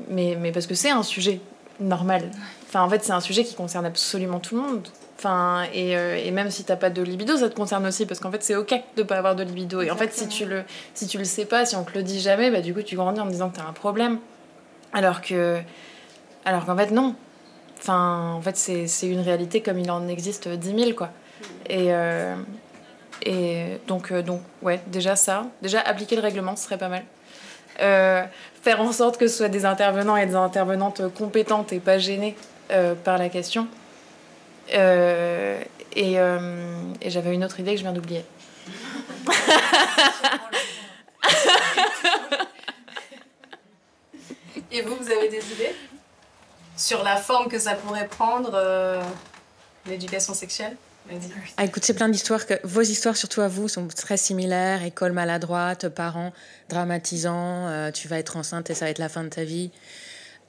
mais, 0.09 0.37
mais 0.39 0.51
parce 0.51 0.67
que 0.67 0.75
c'est 0.75 0.89
un 0.89 1.03
sujet 1.03 1.41
normal. 1.83 2.29
Enfin, 2.67 2.81
en 2.81 2.89
fait, 2.89 3.03
c'est 3.03 3.11
un 3.11 3.19
sujet 3.19 3.43
qui 3.43 3.55
concerne 3.55 3.85
absolument 3.85 4.39
tout 4.39 4.55
le 4.55 4.61
monde. 4.61 4.87
Enfin, 5.17 5.63
et, 5.73 5.95
euh, 5.95 6.17
et, 6.17 6.31
même 6.31 6.49
si 6.49 6.63
t'as 6.63 6.75
pas 6.75 6.89
de 6.89 7.01
libido, 7.01 7.37
ça 7.37 7.49
te 7.49 7.55
concerne 7.55 7.85
aussi 7.85 8.05
parce 8.05 8.19
qu'en 8.19 8.31
fait 8.31 8.43
c'est 8.43 8.55
ok 8.55 8.73
de 8.97 9.03
pas 9.03 9.17
avoir 9.17 9.35
de 9.35 9.43
libido. 9.43 9.81
Et 9.81 9.89
en 9.89 9.95
fait, 9.95 10.11
si 10.11 10.27
tu 10.27 10.45
le, 10.45 10.63
si 10.93 11.07
tu 11.07 11.17
le 11.17 11.23
sais 11.23 11.45
pas, 11.45 11.65
si 11.65 11.75
on 11.75 11.83
te 11.83 11.93
le 11.93 12.03
dit 12.03 12.19
jamais, 12.19 12.51
bah 12.51 12.59
du 12.59 12.73
coup 12.73 12.81
tu 12.81 12.95
grandis 12.95 13.21
en 13.21 13.27
disant 13.27 13.49
que 13.49 13.57
t'as 13.57 13.65
un 13.65 13.73
problème. 13.73 14.19
Alors 14.91 15.21
que, 15.21 15.61
alors 16.43 16.65
qu'en 16.65 16.75
fait 16.75 16.91
non. 16.91 17.15
Enfin, 17.77 18.33
en 18.33 18.41
fait 18.41 18.57
c'est 18.57 19.07
une 19.07 19.21
réalité 19.21 19.61
comme 19.61 19.79
il 19.79 19.89
en 19.91 20.07
existe 20.09 20.49
10 20.49 20.75
000 20.77 20.93
quoi. 20.93 21.11
Et, 21.69 21.93
euh, 21.93 22.35
et 23.25 23.79
donc, 23.87 24.11
euh, 24.11 24.21
donc 24.21 24.41
ouais, 24.61 24.81
déjà 24.87 25.15
ça, 25.15 25.45
déjà 25.61 25.79
appliquer 25.79 26.15
le 26.15 26.21
règlement, 26.21 26.55
ce 26.55 26.65
serait 26.65 26.77
pas 26.77 26.89
mal. 26.89 27.03
Faire 27.77 28.81
en 28.81 28.91
sorte 28.91 29.17
que 29.17 29.27
ce 29.27 29.37
soit 29.37 29.49
des 29.49 29.65
intervenants 29.65 30.17
et 30.17 30.25
des 30.25 30.35
intervenantes 30.35 31.01
compétentes 31.13 31.73
et 31.73 31.79
pas 31.79 31.97
gênées 31.97 32.35
par 33.03 33.17
la 33.17 33.29
question. 33.29 33.67
Euh, 34.73 35.61
et, 35.95 36.19
euh, 36.19 36.93
j'avais 37.05 37.33
une 37.33 37.43
autre 37.43 37.59
idée 37.59 37.71
que 37.71 37.77
je 37.77 37.83
viens 37.83 37.91
d'oublier. 37.93 38.23
et 44.71 44.81
vous, 44.81 44.95
vous 44.95 45.11
avez 45.11 45.29
des 45.29 45.51
idées 45.51 45.75
sur 46.75 47.03
la 47.03 47.17
forme 47.17 47.49
que 47.49 47.59
ça 47.59 47.75
pourrait 47.75 48.07
prendre, 48.07 48.51
euh, 48.53 49.03
l'éducation 49.85 50.33
sexuelle? 50.33 50.75
Ah, 51.57 51.65
écoute, 51.65 51.83
c'est 51.85 51.93
plein 51.93 52.09
d'histoires 52.09 52.45
que 52.45 52.55
vos 52.63 52.81
histoires, 52.81 53.17
surtout 53.17 53.41
à 53.41 53.47
vous, 53.47 53.67
sont 53.67 53.87
très 53.87 54.17
similaires. 54.17 54.83
École 54.83 55.11
maladroite, 55.11 55.89
parents 55.89 56.33
dramatisants, 56.69 57.91
tu 57.91 58.07
vas 58.07 58.19
être 58.19 58.37
enceinte 58.37 58.69
et 58.69 58.73
ça 58.73 58.85
va 58.85 58.91
être 58.91 58.99
la 58.99 59.09
fin 59.09 59.23
de 59.23 59.29
ta 59.29 59.43
vie. 59.43 59.71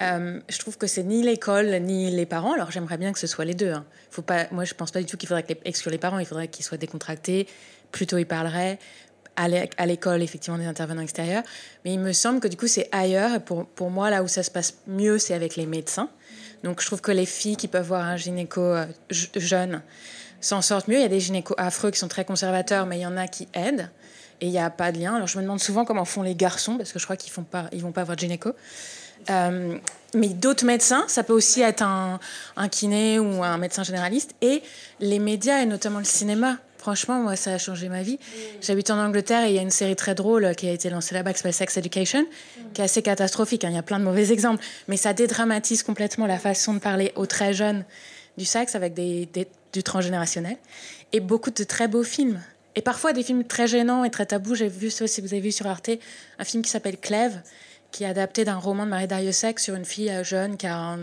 Euh, 0.02 0.40
je 0.48 0.58
trouve 0.58 0.76
que 0.76 0.86
c'est 0.86 1.04
ni 1.04 1.22
l'école 1.22 1.70
ni 1.80 2.10
les 2.10 2.26
parents. 2.26 2.52
Alors 2.52 2.70
j'aimerais 2.70 2.98
bien 2.98 3.12
que 3.12 3.18
ce 3.18 3.26
soit 3.26 3.44
les 3.44 3.54
deux. 3.54 3.72
Hein. 3.72 3.84
Faut 4.10 4.22
pas, 4.22 4.46
moi, 4.50 4.64
je 4.64 4.74
pense 4.74 4.90
pas 4.90 5.00
du 5.00 5.06
tout 5.06 5.16
qu'il 5.16 5.28
faudrait 5.28 5.46
exclure 5.64 5.92
les 5.92 5.98
parents. 5.98 6.18
Il 6.18 6.26
faudrait 6.26 6.48
qu'ils 6.48 6.64
soient 6.64 6.78
décontractés. 6.78 7.46
Plutôt, 7.92 8.18
ils 8.18 8.26
parleraient 8.26 8.78
à 9.36 9.86
l'école, 9.86 10.22
effectivement, 10.22 10.58
des 10.58 10.66
intervenants 10.66 11.02
extérieurs. 11.02 11.42
Mais 11.84 11.92
il 11.92 11.98
me 11.98 12.12
semble 12.12 12.38
que 12.38 12.46
du 12.46 12.56
coup, 12.56 12.68
c'est 12.68 12.88
ailleurs. 12.92 13.40
Pour, 13.42 13.66
pour 13.66 13.90
moi, 13.90 14.10
là 14.10 14.22
où 14.22 14.28
ça 14.28 14.44
se 14.44 14.50
passe 14.50 14.74
mieux, 14.86 15.18
c'est 15.18 15.34
avec 15.34 15.56
les 15.56 15.66
médecins. 15.66 16.08
Donc 16.62 16.80
je 16.80 16.86
trouve 16.86 17.00
que 17.00 17.12
les 17.12 17.26
filles 17.26 17.56
qui 17.56 17.68
peuvent 17.68 17.86
voir 17.86 18.04
un 18.04 18.16
gynéco 18.16 18.60
euh, 18.60 18.86
jeune 19.10 19.82
s'en 20.44 20.62
sortent 20.62 20.88
mieux. 20.88 20.96
Il 20.96 21.02
y 21.02 21.04
a 21.04 21.08
des 21.08 21.20
gynécos 21.20 21.54
affreux 21.58 21.90
qui 21.90 21.98
sont 21.98 22.08
très 22.08 22.24
conservateurs, 22.24 22.86
mais 22.86 22.98
il 22.98 23.02
y 23.02 23.06
en 23.06 23.16
a 23.16 23.26
qui 23.26 23.48
aident. 23.54 23.90
Et 24.40 24.46
il 24.46 24.50
n'y 24.50 24.58
a 24.58 24.70
pas 24.70 24.92
de 24.92 24.98
lien. 24.98 25.14
Alors 25.14 25.26
je 25.26 25.38
me 25.38 25.42
demande 25.42 25.60
souvent 25.60 25.84
comment 25.84 26.04
font 26.04 26.22
les 26.22 26.34
garçons, 26.34 26.76
parce 26.76 26.92
que 26.92 26.98
je 26.98 27.04
crois 27.04 27.16
qu'ils 27.16 27.32
font 27.32 27.44
pas, 27.44 27.68
vont 27.72 27.92
pas 27.92 28.04
voir 28.04 28.16
de 28.16 28.20
gynéco. 28.20 28.52
Euh, 29.30 29.78
mais 30.14 30.28
d'autres 30.28 30.66
médecins, 30.66 31.04
ça 31.08 31.22
peut 31.22 31.32
aussi 31.32 31.62
être 31.62 31.82
un, 31.82 32.20
un, 32.56 32.68
kiné 32.68 33.18
ou 33.18 33.42
un 33.42 33.56
médecin 33.58 33.84
généraliste. 33.84 34.34
Et 34.42 34.62
les 35.00 35.18
médias, 35.18 35.62
et 35.62 35.66
notamment 35.66 35.98
le 35.98 36.04
cinéma, 36.04 36.58
franchement, 36.76 37.20
moi, 37.20 37.36
ça 37.36 37.54
a 37.54 37.58
changé 37.58 37.88
ma 37.88 38.02
vie. 38.02 38.18
J'habite 38.60 38.90
en 38.90 38.98
Angleterre 38.98 39.44
et 39.44 39.48
il 39.48 39.54
y 39.54 39.58
a 39.58 39.62
une 39.62 39.70
série 39.70 39.96
très 39.96 40.14
drôle 40.14 40.54
qui 40.56 40.68
a 40.68 40.72
été 40.72 40.90
lancée 40.90 41.14
là-bas 41.14 41.32
qui 41.32 41.38
s'appelle 41.38 41.54
Sex 41.54 41.78
Education, 41.78 42.26
qui 42.74 42.82
est 42.82 42.84
assez 42.84 43.00
catastrophique. 43.00 43.64
Hein. 43.64 43.70
Il 43.70 43.76
y 43.76 43.78
a 43.78 43.82
plein 43.82 43.98
de 43.98 44.04
mauvais 44.04 44.30
exemples, 44.32 44.62
mais 44.88 44.98
ça 44.98 45.14
dédramatise 45.14 45.82
complètement 45.82 46.26
la 46.26 46.38
façon 46.38 46.74
de 46.74 46.80
parler 46.80 47.12
aux 47.16 47.26
très 47.26 47.54
jeunes 47.54 47.84
du 48.36 48.44
sexe 48.44 48.74
avec 48.74 48.94
des, 48.94 49.28
du 49.72 49.82
transgénérationnel. 49.82 50.56
Et 51.12 51.20
beaucoup 51.20 51.50
de 51.50 51.64
très 51.64 51.88
beaux 51.88 52.02
films. 52.02 52.40
Et 52.76 52.82
parfois 52.82 53.12
des 53.12 53.22
films 53.22 53.44
très 53.44 53.68
gênants 53.68 54.04
et 54.04 54.10
très 54.10 54.26
tabous. 54.26 54.54
J'ai 54.54 54.68
vu 54.68 54.90
si 54.90 55.20
vous 55.20 55.32
avez 55.32 55.40
vu 55.40 55.52
sur 55.52 55.66
Arte, 55.66 55.90
un 56.38 56.44
film 56.44 56.62
qui 56.62 56.70
s'appelle 56.70 56.98
Clèves, 56.98 57.40
qui 57.92 58.04
est 58.04 58.08
adapté 58.08 58.44
d'un 58.44 58.56
roman 58.56 58.84
de 58.84 58.90
Marie 58.90 59.06
Dariussec 59.06 59.60
sur 59.60 59.76
une 59.76 59.84
fille 59.84 60.10
euh, 60.10 60.24
jeune 60.24 60.56
qui 60.56 60.66
a 60.66 60.96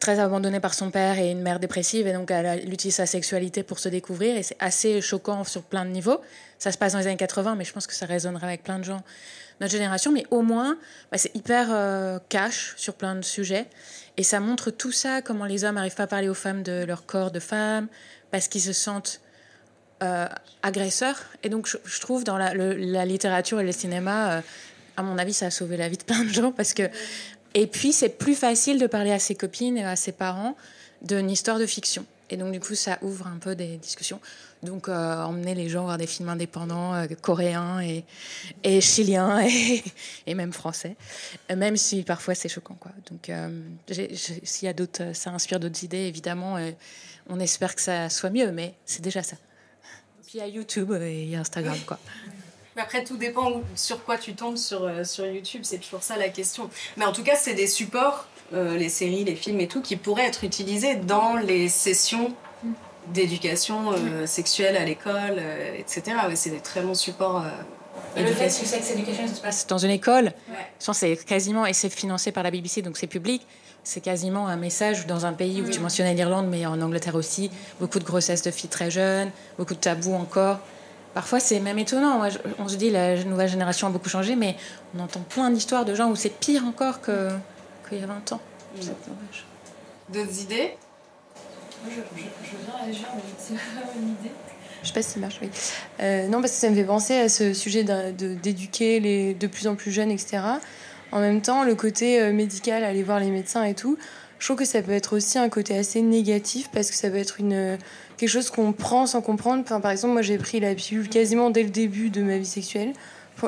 très 0.00 0.18
abandonnée 0.18 0.60
par 0.60 0.72
son 0.72 0.90
père 0.90 1.18
et 1.18 1.30
une 1.30 1.42
mère 1.42 1.60
dépressive 1.60 2.06
et 2.06 2.14
donc 2.14 2.30
elle, 2.30 2.72
utilise 2.72 2.94
sa 2.94 3.06
sexualité 3.06 3.62
pour 3.62 3.78
se 3.78 3.88
découvrir 3.90 4.34
et 4.36 4.42
c'est 4.42 4.56
assez 4.58 5.02
choquant 5.02 5.44
sur 5.44 5.62
plein 5.62 5.84
de 5.84 5.90
niveaux. 5.90 6.20
Ça 6.58 6.72
se 6.72 6.78
passe 6.78 6.94
dans 6.94 6.98
les 6.98 7.06
années 7.06 7.18
80 7.18 7.54
mais 7.54 7.64
je 7.64 7.72
pense 7.72 7.86
que 7.86 7.92
ça 7.94 8.06
résonnerait 8.06 8.46
avec 8.46 8.64
plein 8.64 8.78
de 8.78 8.84
gens 8.84 8.96
de 8.96 9.02
notre 9.60 9.72
génération 9.72 10.10
mais 10.10 10.24
au 10.30 10.40
moins 10.40 10.78
bah, 11.12 11.18
c'est 11.18 11.36
hyper 11.36 11.68
euh, 11.70 12.18
cash 12.30 12.72
sur 12.78 12.94
plein 12.94 13.14
de 13.14 13.22
sujets 13.22 13.66
et 14.20 14.22
ça 14.22 14.38
montre 14.38 14.70
tout 14.70 14.92
ça 14.92 15.22
comment 15.22 15.46
les 15.46 15.64
hommes 15.64 15.76
n'arrivent 15.76 15.94
pas 15.94 16.02
à 16.02 16.06
parler 16.06 16.28
aux 16.28 16.34
femmes 16.34 16.62
de 16.62 16.84
leur 16.84 17.06
corps 17.06 17.30
de 17.30 17.40
femme 17.40 17.88
parce 18.30 18.48
qu'ils 18.48 18.60
se 18.60 18.72
sentent 18.72 19.20
euh, 20.02 20.26
agresseurs 20.62 21.24
et 21.42 21.48
donc 21.48 21.66
je, 21.66 22.00
trouve 22.00 22.24
dans 22.24 22.38
la, 22.38 23.04
littérature 23.04 23.60
et 23.60 23.64
le 23.64 23.72
cinéma 23.72 24.42
à 25.00 25.02
mon 25.02 25.18
avis, 25.18 25.32
ça 25.32 25.46
a 25.46 25.50
sauvé 25.50 25.76
la 25.76 25.88
vie 25.88 25.96
de 25.96 26.04
plein 26.04 26.24
de 26.24 26.28
gens 26.28 26.52
parce 26.52 26.74
que. 26.74 26.88
Et 27.54 27.66
puis, 27.66 27.92
c'est 27.92 28.10
plus 28.10 28.36
facile 28.36 28.78
de 28.78 28.86
parler 28.86 29.10
à 29.10 29.18
ses 29.18 29.34
copines 29.34 29.76
et 29.76 29.84
à 29.84 29.96
ses 29.96 30.12
parents 30.12 30.56
d'une 31.02 31.30
histoire 31.30 31.58
de 31.58 31.66
fiction. 31.66 32.04
Et 32.28 32.36
donc, 32.36 32.52
du 32.52 32.60
coup, 32.60 32.76
ça 32.76 32.98
ouvre 33.02 33.26
un 33.26 33.38
peu 33.38 33.56
des 33.56 33.76
discussions. 33.78 34.20
Donc, 34.62 34.88
euh, 34.88 35.22
emmener 35.22 35.54
les 35.54 35.68
gens 35.68 35.84
voir 35.84 35.96
des 35.96 36.06
films 36.06 36.28
indépendants 36.28 36.94
euh, 36.94 37.06
coréens 37.20 37.80
et, 37.80 38.04
et 38.62 38.80
chiliens 38.80 39.40
et, 39.46 39.82
et, 40.26 40.34
même 40.34 40.52
français, 40.52 40.96
même 41.54 41.76
si 41.76 42.02
parfois 42.02 42.34
c'est 42.34 42.48
choquant. 42.48 42.76
Quoi. 42.78 42.92
Donc, 43.10 43.30
euh, 43.30 43.48
s'il 44.42 44.66
y 44.66 44.68
a 44.68 44.72
d'autres, 44.72 45.14
ça 45.14 45.30
inspire 45.30 45.60
d'autres 45.60 45.82
idées, 45.82 46.06
évidemment, 46.06 46.58
on 47.28 47.40
espère 47.40 47.74
que 47.74 47.80
ça 47.82 48.08
soit 48.10 48.30
mieux, 48.30 48.52
mais 48.52 48.74
c'est 48.84 49.02
déjà 49.02 49.22
ça. 49.22 49.36
Puis 50.26 50.38
il 50.38 50.40
y 50.40 50.42
a 50.42 50.46
YouTube 50.46 50.92
et 50.92 51.34
Instagram, 51.36 51.78
quoi. 51.86 51.98
Après, 52.80 53.04
tout 53.04 53.18
dépend 53.18 53.62
sur 53.74 54.04
quoi 54.04 54.16
tu 54.16 54.34
tombes 54.34 54.56
sur, 54.56 54.84
euh, 54.84 55.04
sur 55.04 55.26
YouTube, 55.26 55.60
c'est 55.64 55.78
toujours 55.78 56.02
ça 56.02 56.16
la 56.16 56.30
question. 56.30 56.70
Mais 56.96 57.04
en 57.04 57.12
tout 57.12 57.22
cas, 57.22 57.36
c'est 57.36 57.54
des 57.54 57.66
supports, 57.66 58.26
euh, 58.54 58.76
les 58.76 58.88
séries, 58.88 59.24
les 59.24 59.34
films 59.34 59.60
et 59.60 59.68
tout, 59.68 59.82
qui 59.82 59.96
pourraient 59.96 60.26
être 60.26 60.44
utilisés 60.44 60.96
dans 60.96 61.36
les 61.36 61.68
sessions 61.68 62.34
d'éducation 63.12 63.92
euh, 63.92 64.26
sexuelle 64.26 64.76
à 64.76 64.84
l'école, 64.84 65.40
etc. 65.78 66.16
c'est 66.34 66.50
des 66.50 66.60
très 66.60 66.80
bons 66.80 66.94
supports. 66.94 67.44
Et 68.16 68.22
le 68.22 68.32
fait 68.32 68.46
que 68.46 68.66
Sex 68.66 68.90
Education 68.90 69.26
se 69.28 69.40
passe 69.40 69.66
dans 69.66 69.78
une 69.78 69.90
école, 69.90 70.26
ouais. 70.26 70.92
c'est 70.92 71.16
quasiment, 71.24 71.66
et 71.66 71.72
c'est 71.72 71.90
financé 71.90 72.32
par 72.32 72.42
la 72.42 72.50
BBC, 72.50 72.82
donc 72.82 72.96
c'est 72.96 73.06
public, 73.06 73.46
c'est 73.84 74.00
quasiment 74.00 74.48
un 74.48 74.56
message 74.56 75.06
dans 75.06 75.26
un 75.26 75.32
pays 75.32 75.62
où 75.62 75.68
tu 75.68 75.80
mentionnais 75.80 76.14
l'Irlande, 76.14 76.48
mais 76.48 76.66
en 76.66 76.80
Angleterre 76.80 77.14
aussi, 77.14 77.50
beaucoup 77.78 77.98
de 77.98 78.04
grossesses 78.04 78.42
de 78.42 78.50
filles 78.50 78.70
très 78.70 78.90
jeunes, 78.90 79.30
beaucoup 79.58 79.74
de 79.74 79.80
tabous 79.80 80.14
encore. 80.14 80.58
Parfois, 81.14 81.40
c'est 81.40 81.58
même 81.58 81.78
étonnant. 81.78 82.22
on 82.58 82.68
se 82.68 82.76
dit 82.76 82.90
la 82.90 83.22
nouvelle 83.24 83.48
génération 83.48 83.88
a 83.88 83.90
beaucoup 83.90 84.08
changé, 84.08 84.36
mais 84.36 84.56
on 84.96 85.00
entend 85.00 85.20
plein 85.20 85.50
d'histoires 85.50 85.84
de 85.84 85.94
gens 85.94 86.08
où 86.08 86.16
c'est 86.16 86.30
pire 86.30 86.64
encore 86.64 87.00
qu'il 87.00 87.98
y 87.98 88.02
a 88.02 88.06
20 88.06 88.32
ans. 88.32 88.40
Mm. 88.76 90.12
D'autres 90.12 90.42
idées? 90.42 90.76
Je, 91.88 92.00
je, 92.00 92.82
réagir, 92.82 93.06
c'est 93.38 93.54
pas 93.54 93.90
une 93.96 94.08
idée. 94.08 94.30
Je 94.82 94.88
sais 94.88 94.94
pas 94.94 95.02
si 95.02 95.10
ça 95.10 95.20
marche, 95.20 95.38
oui. 95.42 95.50
Euh, 96.00 96.26
non, 96.28 96.40
parce 96.40 96.52
que 96.52 96.58
ça 96.58 96.70
me 96.70 96.74
fait 96.74 96.84
penser 96.84 97.14
à 97.14 97.28
ce 97.28 97.52
sujet 97.52 97.84
d'éduquer 97.84 99.00
les 99.00 99.34
de 99.34 99.46
plus 99.46 99.66
en 99.66 99.74
plus 99.74 99.90
jeunes, 99.90 100.10
etc. 100.10 100.38
En 101.12 101.20
même 101.20 101.42
temps, 101.42 101.64
le 101.64 101.74
côté 101.74 102.20
euh, 102.20 102.32
médical, 102.32 102.84
aller 102.84 103.02
voir 103.02 103.20
les 103.20 103.30
médecins 103.30 103.64
et 103.64 103.74
tout, 103.74 103.98
je 104.38 104.46
trouve 104.46 104.56
que 104.56 104.64
ça 104.64 104.80
peut 104.80 104.92
être 104.92 105.16
aussi 105.16 105.38
un 105.38 105.50
côté 105.50 105.76
assez 105.76 106.00
négatif 106.00 106.70
parce 106.72 106.90
que 106.90 106.96
ça 106.96 107.10
peut 107.10 107.16
être 107.16 107.40
une 107.40 107.76
quelque 108.16 108.30
chose 108.30 108.50
qu'on 108.50 108.72
prend 108.72 109.06
sans 109.06 109.20
comprendre. 109.20 109.62
Enfin, 109.62 109.80
par 109.80 109.90
exemple, 109.90 110.14
moi 110.14 110.22
j'ai 110.22 110.38
pris 110.38 110.60
la 110.60 110.74
pilule 110.74 111.08
quasiment 111.08 111.50
dès 111.50 111.62
le 111.62 111.68
début 111.68 112.08
de 112.08 112.22
ma 112.22 112.38
vie 112.38 112.46
sexuelle 112.46 112.94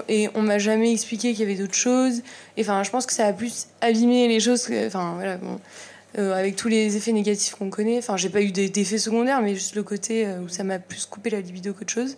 et 0.09 0.29
on 0.35 0.43
m'a 0.43 0.59
jamais 0.59 0.93
expliqué 0.93 1.33
qu'il 1.33 1.41
y 1.41 1.51
avait 1.51 1.61
d'autres 1.61 1.75
choses. 1.75 2.23
Et 2.57 2.63
enfin, 2.63 2.83
je 2.83 2.91
pense 2.91 3.07
que 3.07 3.13
ça 3.13 3.27
a 3.27 3.33
plus 3.33 3.69
abîmé 3.81 4.29
les 4.29 4.41
choses. 4.41 4.69
enfin, 4.87 5.15
voilà. 5.17 5.39
Euh, 6.19 6.35
avec 6.35 6.57
tous 6.57 6.69
les 6.69 6.97
effets 6.97 7.13
négatifs 7.13 7.55
qu'on 7.55 7.71
connaît. 7.71 7.99
Enfin, 7.99 8.17
j'ai 8.17 8.29
pas 8.29 8.43
eu 8.43 8.53
d'effets 8.53 8.99
secondaires, 8.99 9.41
mais 9.43 9.55
juste 9.55 9.75
le 9.75 9.83
côté 9.83 10.27
où 10.45 10.49
ça 10.49 10.65
m'a 10.65 10.79
plus 10.79 11.07
coupé 11.07 11.31
la 11.31 11.41
libido 11.41 11.73
qu'autre 11.73 11.93
chose. 11.93 12.17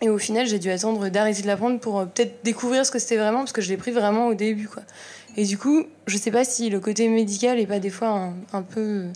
Et 0.00 0.08
au 0.08 0.18
final, 0.18 0.46
j'ai 0.46 0.58
dû 0.58 0.70
attendre 0.70 1.08
d'arrêter 1.08 1.42
de 1.42 1.46
la 1.46 1.56
prendre 1.56 1.78
pour 1.78 2.04
peut-être 2.06 2.42
découvrir 2.42 2.84
ce 2.84 2.90
que 2.90 2.98
c'était 2.98 3.16
vraiment, 3.16 3.38
parce 3.38 3.52
que 3.52 3.62
je 3.62 3.68
l'ai 3.68 3.76
pris 3.76 3.92
vraiment 3.92 4.26
au 4.26 4.34
début, 4.34 4.66
quoi. 4.66 4.82
Et 5.36 5.44
du 5.44 5.56
coup, 5.56 5.84
je 6.06 6.16
sais 6.16 6.30
pas 6.30 6.44
si 6.44 6.68
le 6.68 6.80
côté 6.80 7.08
médical 7.08 7.58
est 7.58 7.66
pas 7.66 7.78
des 7.78 7.90
fois 7.90 8.32
un, 8.52 8.62
peu 8.62 9.06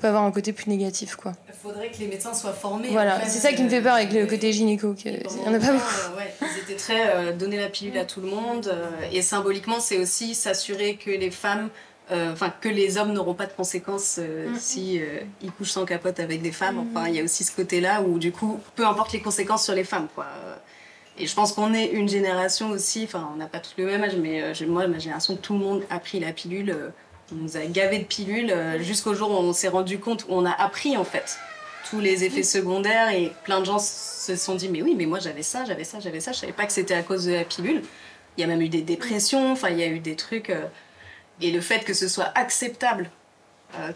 peut 0.00 0.08
avoir 0.08 0.24
un 0.24 0.30
côté 0.30 0.52
plus 0.52 0.68
négatif 0.68 1.16
quoi. 1.16 1.32
Il 1.48 1.54
faudrait 1.54 1.90
que 1.90 1.98
les 1.98 2.06
médecins 2.06 2.34
soient 2.34 2.52
formés. 2.52 2.88
Voilà, 2.90 3.26
c'est 3.26 3.38
ça 3.38 3.52
qui 3.52 3.62
me 3.62 3.68
fait 3.68 3.80
peur 3.80 3.94
avec 3.94 4.12
le 4.12 4.26
côté 4.26 4.52
gynéco. 4.52 4.94
Il 5.04 5.12
y 5.12 5.48
en 5.48 5.54
a 5.54 5.58
pas 5.58 5.72
beaucoup. 5.72 6.16
ouais, 6.18 6.34
ils 6.42 6.62
étaient 6.62 6.78
très 6.78 7.10
euh, 7.10 7.32
donner 7.32 7.56
la 7.56 7.68
pilule 7.68 7.96
à 7.96 8.04
tout 8.04 8.20
le 8.20 8.28
monde 8.28 8.68
euh, 8.68 8.90
et 9.12 9.22
symboliquement 9.22 9.80
c'est 9.80 9.98
aussi 9.98 10.34
s'assurer 10.34 10.96
que 10.96 11.10
les 11.10 11.30
femmes, 11.30 11.70
euh, 11.70 11.97
enfin 12.10 12.52
que 12.60 12.68
les 12.68 12.96
hommes 12.96 13.12
n'auront 13.12 13.34
pas 13.34 13.46
de 13.46 13.52
conséquences 13.52 14.18
mm-hmm. 14.18 14.58
si 14.58 15.00
ils 15.42 15.52
couchent 15.52 15.72
sans 15.72 15.84
capote 15.84 16.20
avec 16.20 16.40
des 16.42 16.52
femmes. 16.52 16.78
Enfin 16.78 17.08
il 17.08 17.14
y 17.16 17.20
a 17.20 17.24
aussi 17.24 17.44
ce 17.44 17.54
côté 17.54 17.80
là 17.80 18.02
où 18.02 18.18
du 18.18 18.32
coup 18.32 18.60
peu 18.76 18.86
importe 18.86 19.12
les 19.12 19.20
conséquences 19.20 19.64
sur 19.64 19.74
les 19.74 19.84
femmes 19.84 20.08
quoi. 20.14 20.26
Et 21.20 21.26
je 21.26 21.34
pense 21.34 21.52
qu'on 21.52 21.74
est 21.74 21.86
une 21.86 22.08
génération 22.08 22.70
aussi, 22.70 23.04
enfin 23.04 23.28
on 23.32 23.36
n'a 23.36 23.46
pas 23.46 23.58
tous 23.58 23.74
le 23.76 23.86
même 23.86 24.04
âge, 24.04 24.16
mais 24.16 24.40
euh, 24.42 24.66
moi, 24.68 24.86
ma 24.86 24.98
génération, 24.98 25.36
tout 25.36 25.54
le 25.54 25.58
monde 25.58 25.82
a 25.90 25.98
pris 25.98 26.20
la 26.20 26.32
pilule. 26.32 26.70
Euh, 26.70 26.90
on 27.32 27.36
nous 27.36 27.56
a 27.56 27.66
gavé 27.66 27.98
de 27.98 28.04
pilules 28.04 28.50
euh, 28.50 28.80
jusqu'au 28.80 29.14
jour 29.14 29.30
où 29.30 29.34
on 29.34 29.52
s'est 29.52 29.68
rendu 29.68 29.98
compte, 29.98 30.24
où 30.28 30.34
on 30.34 30.46
a 30.46 30.52
appris 30.52 30.96
en 30.96 31.04
fait 31.04 31.38
tous 31.90 32.00
les 32.00 32.24
effets 32.24 32.42
secondaires 32.42 33.10
et 33.10 33.32
plein 33.44 33.60
de 33.60 33.64
gens 33.64 33.78
se 33.78 34.36
sont 34.36 34.54
dit 34.54 34.68
mais 34.68 34.82
oui 34.82 34.94
mais 34.96 35.06
moi 35.06 35.20
j'avais 35.20 35.42
ça, 35.42 35.64
j'avais 35.64 35.84
ça, 35.84 36.00
j'avais 36.00 36.20
ça, 36.20 36.32
je 36.32 36.38
savais 36.38 36.52
pas 36.52 36.66
que 36.66 36.72
c'était 36.72 36.94
à 36.94 37.02
cause 37.02 37.24
de 37.24 37.32
la 37.32 37.44
pilule. 37.44 37.82
Il 38.36 38.42
y 38.42 38.44
a 38.44 38.46
même 38.46 38.62
eu 38.62 38.68
des 38.68 38.82
dépressions, 38.82 39.52
enfin 39.52 39.70
il 39.70 39.78
y 39.78 39.82
a 39.82 39.88
eu 39.88 39.98
des 39.98 40.14
trucs 40.14 40.52
et 41.40 41.50
le 41.50 41.60
fait 41.60 41.80
que 41.84 41.94
ce 41.94 42.08
soit 42.08 42.30
acceptable 42.34 43.10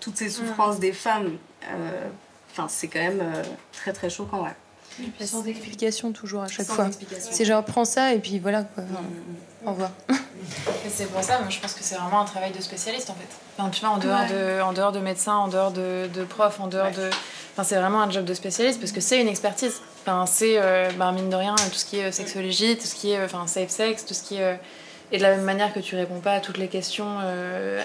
toutes 0.01 0.19
ces 0.19 0.29
souffrances 0.29 0.79
des 0.79 0.93
femmes, 0.93 1.39
enfin 2.51 2.69
c'est 2.69 2.89
quand 2.89 3.01
même 3.01 3.25
très 3.73 3.93
très 3.93 4.11
choquant 4.11 4.43
ouais 4.45 4.55
sans 5.21 5.45
explication 5.47 6.13
toujours 6.13 6.43
à 6.43 6.49
chaque 6.49 6.67
fois. 6.67 6.89
C'est 7.19 7.45
genre 7.45 7.65
prends 7.65 7.85
ça 7.85 8.13
et 8.15 8.19
puis 8.19 8.39
voilà 8.39 8.65
quoi. 8.65 8.85
Au 9.65 9.71
revoir. 9.71 9.91
c'est 10.89 11.07
pour 11.07 11.23
ça, 11.23 11.39
moi 11.39 11.49
je 11.49 11.61
pense 11.61 11.75
que 11.75 11.83
c'est 11.83 11.95
vraiment 11.95 12.21
un 12.21 12.25
travail 12.25 12.53
de 12.53 12.61
spécialiste 12.61 13.11
en 13.11 13.15
fait. 13.15 13.29
Enfin, 13.57 13.71
tu 13.71 13.81
vois, 13.81 13.91
en 13.91 13.99
dehors, 13.99 14.27
de, 14.27 14.61
en 14.61 14.73
dehors 14.73 14.93
de 14.93 14.99
médecin, 14.99 15.35
en 15.35 15.49
dehors 15.49 15.71
de, 15.71 16.09
de 16.13 16.25
prof, 16.25 16.59
en 16.61 16.67
dehors 16.67 16.91
de. 16.91 17.11
Enfin, 17.53 17.65
c'est 17.65 17.77
vraiment 17.77 18.03
un 18.03 18.11
job 18.11 18.25
de 18.25 18.35
spécialiste 18.35 18.81
parce 18.81 18.93
que 18.93 19.01
c'est 19.01 19.21
une 19.21 19.29
expertise. 19.29 19.81
Enfin, 20.03 20.27
c'est, 20.27 20.55
euh, 20.57 20.91
bah, 20.97 21.13
mine 21.13 21.31
de 21.31 21.37
rien, 21.37 21.55
tout 21.55 21.79
ce 21.79 21.85
qui 21.85 21.99
est 21.99 22.11
sexologie, 22.11 22.77
tout 22.77 22.87
ce 22.87 22.95
qui 22.95 23.13
est 23.13 23.19
euh, 23.19 23.27
enfin, 23.27 23.47
safe 23.47 23.69
sex, 23.69 24.05
tout 24.05 24.15
ce 24.15 24.23
qui 24.23 24.37
est. 24.37 24.59
Euh, 25.13 25.15
et 25.15 25.19
de 25.19 25.23
la 25.23 25.37
même 25.37 25.45
manière 25.45 25.73
que 25.73 25.81
tu 25.81 25.97
réponds 25.97 26.21
pas 26.21 26.33
à 26.33 26.41
toutes 26.41 26.59
les 26.59 26.69
questions, 26.69 27.19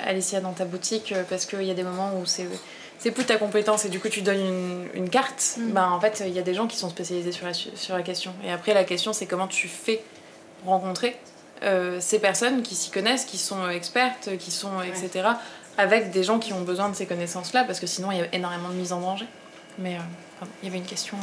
Alicia, 0.06 0.40
dans 0.40 0.54
ta 0.54 0.66
boutique, 0.66 1.14
parce 1.30 1.46
qu'il 1.46 1.64
y 1.64 1.72
a 1.72 1.74
des 1.74 1.84
moments 1.84 2.14
où 2.20 2.26
c'est 2.26 2.48
c'est 3.00 3.12
plus 3.12 3.26
ta 3.26 3.38
compétence 3.38 3.86
et 3.86 3.90
du 3.90 4.00
coup 4.00 4.10
tu 4.10 4.22
donnes 4.22 4.40
une, 4.40 4.88
une 4.94 5.10
carte, 5.10 5.56
mm. 5.58 5.72
ben, 5.72 5.90
en 5.90 6.00
fait 6.00 6.24
il 6.26 6.34
y 6.34 6.40
a 6.40 6.42
des 6.42 6.54
gens 6.54 6.68
qui 6.68 6.78
sont 6.78 6.90
spécialisés 6.90 7.32
sur 7.32 7.46
la, 7.46 7.54
sur 7.54 7.96
la 7.96 8.02
question. 8.02 8.34
Et 8.44 8.52
après 8.52 8.74
la 8.74 8.84
question 8.84 9.14
c'est 9.14 9.26
comment 9.26 9.48
tu 9.48 9.68
fais 9.68 10.02
rencontrer 10.66 11.16
euh, 11.64 12.00
ces 12.00 12.20
personnes 12.20 12.64
qui 12.64 12.76
s'y 12.76 12.92
connaissent, 12.92 13.26
qui 13.26 13.38
sont 13.38 13.70
expertes, 13.70 14.38
qui 14.38 14.52
sont 14.52 14.82
etc. 14.82 15.30
avec 15.78 16.12
des 16.12 16.24
gens 16.24 16.40
qui 16.40 16.54
ont 16.54 16.62
besoin 16.62 16.90
de 16.90 16.96
ces 16.96 17.06
connaissances-là 17.06 17.64
parce 17.64 17.80
que 17.80 17.88
sinon 17.88 18.12
il 18.12 18.18
y 18.18 18.22
a 18.22 18.34
énormément 18.34 18.70
de 18.70 18.76
mise 18.76 18.94
en 18.94 19.02
danger. 19.02 19.28
Mais 19.80 19.96
euh, 19.96 20.46
il 20.62 20.68
y 20.68 20.70
avait 20.70 20.80
une 20.80 20.86
question. 20.86 21.18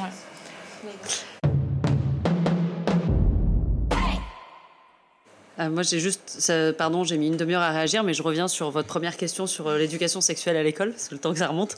Euh, 5.60 5.70
moi, 5.70 5.82
j'ai 5.82 6.00
juste, 6.00 6.52
pardon, 6.76 7.04
j'ai 7.04 7.16
mis 7.16 7.28
une 7.28 7.36
demi-heure 7.36 7.62
à 7.62 7.70
réagir, 7.70 8.02
mais 8.02 8.14
je 8.14 8.22
reviens 8.22 8.48
sur 8.48 8.70
votre 8.70 8.88
première 8.88 9.16
question 9.16 9.46
sur 9.46 9.68
euh, 9.68 9.78
l'éducation 9.78 10.20
sexuelle 10.20 10.56
à 10.56 10.62
l'école, 10.62 10.90
parce 10.90 11.08
que 11.08 11.14
le 11.14 11.20
temps 11.20 11.32
que 11.32 11.38
ça 11.38 11.48
remonte. 11.48 11.76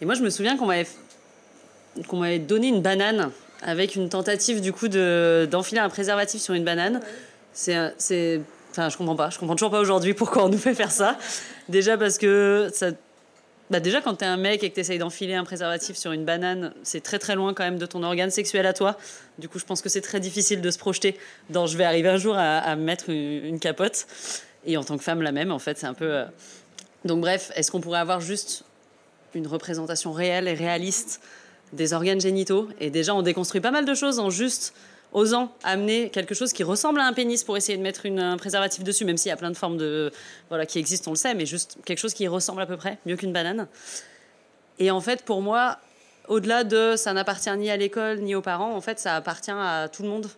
Et 0.00 0.04
moi, 0.04 0.14
je 0.14 0.22
me 0.22 0.30
souviens 0.30 0.56
qu'on 0.56 0.66
m'avait, 0.66 0.86
qu'on 2.08 2.18
m'avait 2.18 2.38
donné 2.38 2.68
une 2.68 2.82
banane 2.82 3.30
avec 3.62 3.96
une 3.96 4.08
tentative 4.08 4.60
du 4.60 4.72
coup 4.72 4.88
de 4.88 5.48
d'enfiler 5.50 5.80
un 5.80 5.88
préservatif 5.88 6.40
sur 6.40 6.54
une 6.54 6.64
banane. 6.64 7.00
C'est, 7.52 7.92
c'est, 7.96 8.40
enfin, 8.70 8.90
je 8.90 8.96
comprends 8.96 9.16
pas. 9.16 9.30
Je 9.30 9.38
comprends 9.38 9.56
toujours 9.56 9.70
pas 9.70 9.80
aujourd'hui 9.80 10.12
pourquoi 10.14 10.44
on 10.44 10.48
nous 10.48 10.58
fait 10.58 10.74
faire 10.74 10.92
ça. 10.92 11.16
Déjà 11.68 11.96
parce 11.96 12.18
que 12.18 12.70
ça 12.72 12.90
bah 13.68 13.80
déjà, 13.80 14.00
quand 14.00 14.14
t'es 14.14 14.24
un 14.24 14.36
mec 14.36 14.62
et 14.62 14.70
que 14.70 14.76
t'essayes 14.76 14.98
d'enfiler 14.98 15.34
un 15.34 15.42
préservatif 15.42 15.96
sur 15.96 16.12
une 16.12 16.24
banane, 16.24 16.72
c'est 16.84 17.00
très 17.00 17.18
très 17.18 17.34
loin 17.34 17.52
quand 17.52 17.64
même 17.64 17.78
de 17.78 17.86
ton 17.86 18.02
organe 18.04 18.30
sexuel 18.30 18.64
à 18.64 18.72
toi. 18.72 18.96
Du 19.38 19.48
coup, 19.48 19.58
je 19.58 19.64
pense 19.64 19.82
que 19.82 19.88
c'est 19.88 20.00
très 20.00 20.20
difficile 20.20 20.60
de 20.60 20.70
se 20.70 20.78
projeter 20.78 21.18
dans 21.50 21.66
je 21.66 21.76
vais 21.76 21.84
arriver 21.84 22.08
un 22.08 22.16
jour 22.16 22.36
à, 22.38 22.76
mettre 22.76 23.10
une, 23.10 23.58
capote. 23.58 24.06
Et 24.66 24.76
en 24.76 24.84
tant 24.84 24.96
que 24.96 25.02
femme, 25.02 25.20
la 25.20 25.32
même, 25.32 25.50
en 25.50 25.58
fait, 25.58 25.78
c'est 25.78 25.86
un 25.86 25.94
peu. 25.94 26.12
Euh, 26.12 26.24
donc, 27.04 27.20
bref, 27.20 27.50
est-ce 27.56 27.70
qu'on 27.70 27.80
pourrait 27.80 27.98
avoir 27.98 28.20
juste 28.20 28.64
une 29.34 29.46
représentation 29.46 30.12
réelle 30.12 30.48
et 30.48 30.54
réaliste 30.54 31.20
des 31.72 31.92
organes 31.92 32.20
génitaux? 32.20 32.68
Et 32.80 32.90
déjà, 32.90 33.14
on 33.14 33.22
déconstruit 33.22 33.60
pas 33.60 33.72
mal 33.72 33.84
de 33.84 33.94
choses 33.94 34.20
en 34.20 34.30
juste 34.30 34.74
osant 35.16 35.50
amener 35.64 36.10
quelque 36.10 36.34
chose 36.34 36.52
qui 36.52 36.62
ressemble 36.62 37.00
à 37.00 37.06
un 37.06 37.14
pénis 37.14 37.42
pour 37.42 37.56
essayer 37.56 37.78
de 37.78 37.82
mettre 37.82 38.04
une, 38.04 38.20
un 38.20 38.36
préservatif 38.36 38.84
dessus, 38.84 39.06
même 39.06 39.16
s'il 39.16 39.30
y 39.30 39.32
a 39.32 39.36
plein 39.36 39.50
de 39.50 39.56
formes 39.56 39.78
de, 39.78 40.12
voilà, 40.50 40.66
qui 40.66 40.78
existent, 40.78 41.10
on 41.10 41.14
le 41.14 41.18
sait, 41.18 41.34
mais 41.34 41.46
juste 41.46 41.78
quelque 41.86 41.98
chose 41.98 42.12
qui 42.12 42.28
ressemble 42.28 42.60
à 42.60 42.66
peu 42.66 42.76
près, 42.76 42.98
mieux 43.06 43.16
qu'une 43.16 43.32
banane. 43.32 43.66
Et 44.78 44.90
en 44.90 45.00
fait, 45.00 45.22
pour 45.22 45.40
moi, 45.40 45.78
au-delà 46.28 46.64
de 46.64 46.96
ça 46.96 47.14
n'appartient 47.14 47.56
ni 47.56 47.70
à 47.70 47.78
l'école 47.78 48.18
ni 48.18 48.34
aux 48.34 48.42
parents, 48.42 48.76
en 48.76 48.80
fait, 48.82 48.98
ça 48.98 49.16
appartient 49.16 49.50
à 49.50 49.88
tout 49.88 50.02
le 50.02 50.10
monde. 50.10 50.28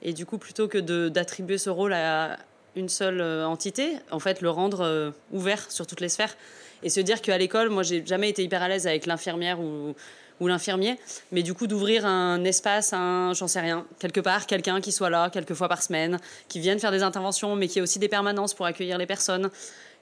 Et 0.00 0.14
du 0.14 0.24
coup, 0.24 0.38
plutôt 0.38 0.68
que 0.68 0.78
d'attribuer 1.08 1.58
ce 1.58 1.68
rôle 1.68 1.92
à 1.92 2.38
une 2.76 2.88
seule 2.88 3.20
euh, 3.20 3.46
entité, 3.46 3.98
en 4.10 4.20
fait, 4.20 4.40
le 4.40 4.48
rendre 4.48 4.80
euh, 4.80 5.10
ouvert 5.32 5.70
sur 5.70 5.86
toutes 5.86 6.00
les 6.00 6.08
sphères. 6.08 6.34
Et 6.82 6.88
se 6.88 7.00
dire 7.00 7.20
qu'à 7.20 7.36
l'école, 7.36 7.68
moi, 7.68 7.82
j'ai 7.82 8.04
jamais 8.06 8.30
été 8.30 8.42
hyper 8.42 8.62
à 8.62 8.68
l'aise 8.68 8.86
avec 8.86 9.04
l'infirmière 9.04 9.60
ou 9.60 9.94
ou 10.40 10.48
l'infirmier, 10.48 10.98
mais 11.32 11.42
du 11.42 11.54
coup 11.54 11.66
d'ouvrir 11.66 12.06
un 12.06 12.42
espace, 12.44 12.92
un, 12.92 13.32
j'en 13.34 13.46
sais 13.46 13.60
rien, 13.60 13.86
quelque 13.98 14.20
part, 14.20 14.46
quelqu'un 14.46 14.80
qui 14.80 14.92
soit 14.92 15.10
là 15.10 15.30
quelques 15.30 15.54
fois 15.54 15.68
par 15.68 15.82
semaine, 15.82 16.18
qui 16.48 16.60
vienne 16.60 16.78
faire 16.78 16.90
des 16.90 17.02
interventions, 17.02 17.54
mais 17.56 17.68
qui 17.68 17.78
ait 17.78 17.82
aussi 17.82 17.98
des 17.98 18.08
permanences 18.08 18.54
pour 18.54 18.66
accueillir 18.66 18.98
les 18.98 19.06
personnes, 19.06 19.50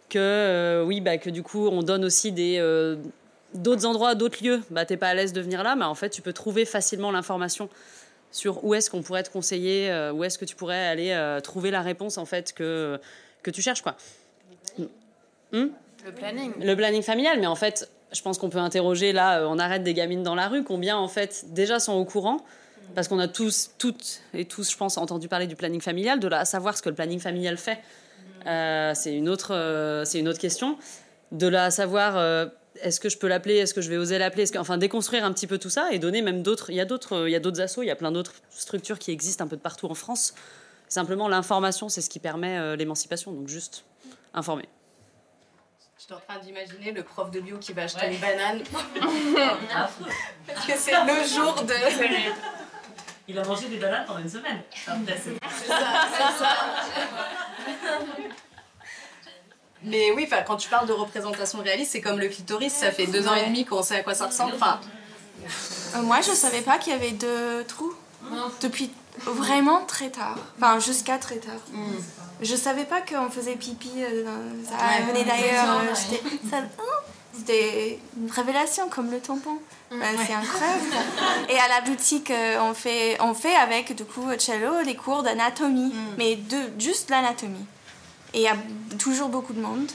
que 0.08 0.18
euh, 0.18 0.84
oui, 0.84 1.00
bah, 1.00 1.18
que 1.18 1.30
du 1.30 1.42
coup 1.42 1.68
on 1.68 1.82
donne 1.82 2.04
aussi 2.04 2.32
des 2.32 2.56
euh, 2.58 2.96
d'autres 3.54 3.84
endroits, 3.84 4.14
d'autres 4.14 4.42
lieux. 4.42 4.62
Bah 4.70 4.86
t'es 4.86 4.96
pas 4.96 5.08
à 5.08 5.14
l'aise 5.14 5.32
de 5.32 5.40
venir 5.40 5.62
là, 5.62 5.76
mais 5.76 5.84
en 5.84 5.94
fait 5.94 6.10
tu 6.10 6.22
peux 6.22 6.32
trouver 6.32 6.64
facilement 6.64 7.10
l'information 7.10 7.68
sur 8.30 8.64
où 8.64 8.74
est-ce 8.74 8.90
qu'on 8.90 9.02
pourrait 9.02 9.22
te 9.22 9.30
conseiller, 9.30 9.90
euh, 9.90 10.12
où 10.12 10.24
est-ce 10.24 10.38
que 10.38 10.46
tu 10.46 10.56
pourrais 10.56 10.86
aller 10.86 11.38
trouver 11.42 11.70
la 11.70 11.82
réponse 11.82 12.16
en 12.16 12.24
fait 12.24 12.54
que 12.54 12.98
que 13.42 13.50
tu 13.50 13.60
cherches 13.60 13.82
quoi. 13.82 13.96
Hmm? 15.52 15.68
Le 16.04 16.12
planning. 16.12 16.52
Le 16.60 16.74
planning 16.74 17.02
familial, 17.02 17.38
mais 17.38 17.46
en 17.46 17.54
fait, 17.54 17.88
je 18.12 18.22
pense 18.22 18.38
qu'on 18.38 18.50
peut 18.50 18.58
interroger 18.58 19.12
là, 19.12 19.40
euh, 19.40 19.46
on 19.48 19.58
arrête 19.58 19.82
des 19.82 19.94
gamines 19.94 20.22
dans 20.22 20.34
la 20.34 20.48
rue, 20.48 20.64
combien 20.64 20.96
en 20.96 21.08
fait 21.08 21.46
déjà 21.48 21.78
sont 21.78 21.94
au 21.94 22.04
courant? 22.04 22.44
Parce 22.94 23.08
qu'on 23.08 23.18
a 23.18 23.28
tous, 23.28 23.70
toutes 23.78 24.20
et 24.34 24.44
tous, 24.44 24.70
je 24.70 24.76
pense, 24.76 24.98
entendu 24.98 25.26
parler 25.26 25.46
du 25.46 25.56
planning 25.56 25.80
familial, 25.80 26.20
de 26.20 26.28
là 26.28 26.44
savoir 26.44 26.76
ce 26.76 26.82
que 26.82 26.90
le 26.90 26.94
planning 26.94 27.20
familial 27.20 27.56
fait. 27.56 27.78
Euh, 28.46 28.92
c'est 28.94 29.14
une 29.14 29.30
autre, 29.30 29.54
euh, 29.54 30.04
c'est 30.04 30.18
une 30.18 30.28
autre 30.28 30.38
question. 30.38 30.76
De 31.30 31.46
là 31.46 31.64
à 31.64 31.70
savoir, 31.70 32.50
est-ce 32.82 33.00
que 33.00 33.08
je 33.08 33.16
peux 33.16 33.28
l'appeler, 33.28 33.56
est-ce 33.56 33.72
que 33.72 33.80
je 33.80 33.88
vais 33.88 33.96
oser 33.96 34.18
l'appeler, 34.18 34.44
enfin 34.58 34.76
déconstruire 34.76 35.24
un 35.24 35.32
petit 35.32 35.46
peu 35.46 35.56
tout 35.56 35.70
ça 35.70 35.90
et 35.92 35.98
donner 35.98 36.20
même 36.20 36.42
d'autres. 36.42 36.68
Il 36.68 36.76
y 36.76 36.80
a 36.80 36.84
d'autres, 36.84 37.26
il 37.26 37.30
y 37.30 37.36
a 37.36 37.40
d'autres 37.40 37.62
assos, 37.62 37.82
il 37.82 37.86
y 37.86 37.90
a 37.90 37.96
plein 37.96 38.12
d'autres 38.12 38.34
structures 38.50 38.98
qui 38.98 39.12
existent 39.12 39.42
un 39.42 39.48
peu 39.48 39.56
de 39.56 39.62
partout 39.62 39.86
en 39.86 39.94
France. 39.94 40.34
Simplement, 40.88 41.28
l'information, 41.28 41.88
c'est 41.88 42.02
ce 42.02 42.10
qui 42.10 42.18
permet 42.18 42.76
l'émancipation. 42.76 43.32
Donc 43.32 43.48
juste 43.48 43.84
informer. 44.34 44.68
Je 46.12 46.16
suis 46.16 46.24
en 46.24 46.34
train 46.34 46.44
d'imaginer 46.44 46.92
le 46.92 47.02
prof 47.02 47.30
de 47.30 47.40
bio 47.40 47.56
qui 47.56 47.72
va 47.72 47.84
acheter 47.84 48.06
une 48.12 48.18
banane. 48.18 48.62
Parce 50.46 50.66
que 50.66 50.72
c'est 50.76 50.92
le 50.92 51.26
jour 51.26 51.54
de. 51.64 51.72
Il 53.28 53.38
a 53.38 53.44
mangé 53.44 53.68
des 53.68 53.78
bananes 53.78 54.04
pendant 54.06 54.18
une 54.18 54.28
semaine. 54.28 54.60
C'est 54.74 55.68
ça, 55.68 55.78
c'est 56.12 56.38
ça. 56.38 56.56
Mais 59.84 60.10
oui, 60.12 60.28
quand 60.46 60.56
tu 60.56 60.68
parles 60.68 60.86
de 60.86 60.92
représentation 60.92 61.60
réaliste, 61.62 61.92
c'est 61.92 62.02
comme 62.02 62.18
le 62.18 62.28
clitoris, 62.28 62.74
ça 62.74 62.90
fait 62.90 63.06
deux 63.06 63.26
ans 63.26 63.34
et 63.34 63.46
demi 63.46 63.64
qu'on 63.64 63.82
sait 63.82 63.96
à 63.96 64.02
quoi 64.02 64.14
ça 64.14 64.26
ressemble. 64.26 64.52
Enfin... 64.56 64.80
Euh, 65.96 66.02
moi, 66.02 66.20
je 66.20 66.32
savais 66.32 66.60
pas 66.60 66.76
qu'il 66.76 66.92
y 66.92 66.96
avait 66.96 67.12
deux 67.12 67.64
trous. 67.64 67.94
Depuis 68.60 68.90
vraiment 69.18 69.84
très 69.86 70.10
tard. 70.10 70.36
Enfin, 70.58 70.78
jusqu'à 70.78 71.16
très 71.16 71.36
tard. 71.36 71.60
Mm. 71.72 71.94
Je 72.42 72.56
savais 72.56 72.84
pas 72.84 73.00
qu'on 73.00 73.30
faisait 73.30 73.56
pipi. 73.56 73.90
Euh, 73.98 74.24
ça 74.68 75.04
venait 75.06 75.24
d'ailleurs. 75.24 75.80
Euh, 75.80 76.60
oh, 76.78 76.82
c'était 77.34 77.98
une 78.16 78.30
révélation 78.30 78.88
comme 78.88 79.10
le 79.10 79.20
tampon. 79.20 79.58
Mm. 79.90 80.02
c'est 80.26 80.32
incroyable. 80.32 80.82
Et 81.48 81.58
à 81.58 81.68
la 81.68 81.80
boutique, 81.82 82.30
euh, 82.30 82.58
on, 82.60 82.74
fait, 82.74 83.16
on 83.20 83.34
fait 83.34 83.54
avec, 83.54 83.94
du 83.94 84.04
coup, 84.04 84.26
Cello, 84.38 84.80
les 84.84 84.96
cours 84.96 85.22
d'anatomie. 85.22 85.92
Mm. 85.94 86.14
Mais 86.18 86.36
de, 86.36 86.58
juste 86.78 87.10
l'anatomie. 87.10 87.64
Et 88.34 88.38
il 88.38 88.42
y 88.42 88.48
a 88.48 88.56
toujours 88.98 89.28
beaucoup 89.28 89.52
de 89.52 89.60
monde. 89.60 89.90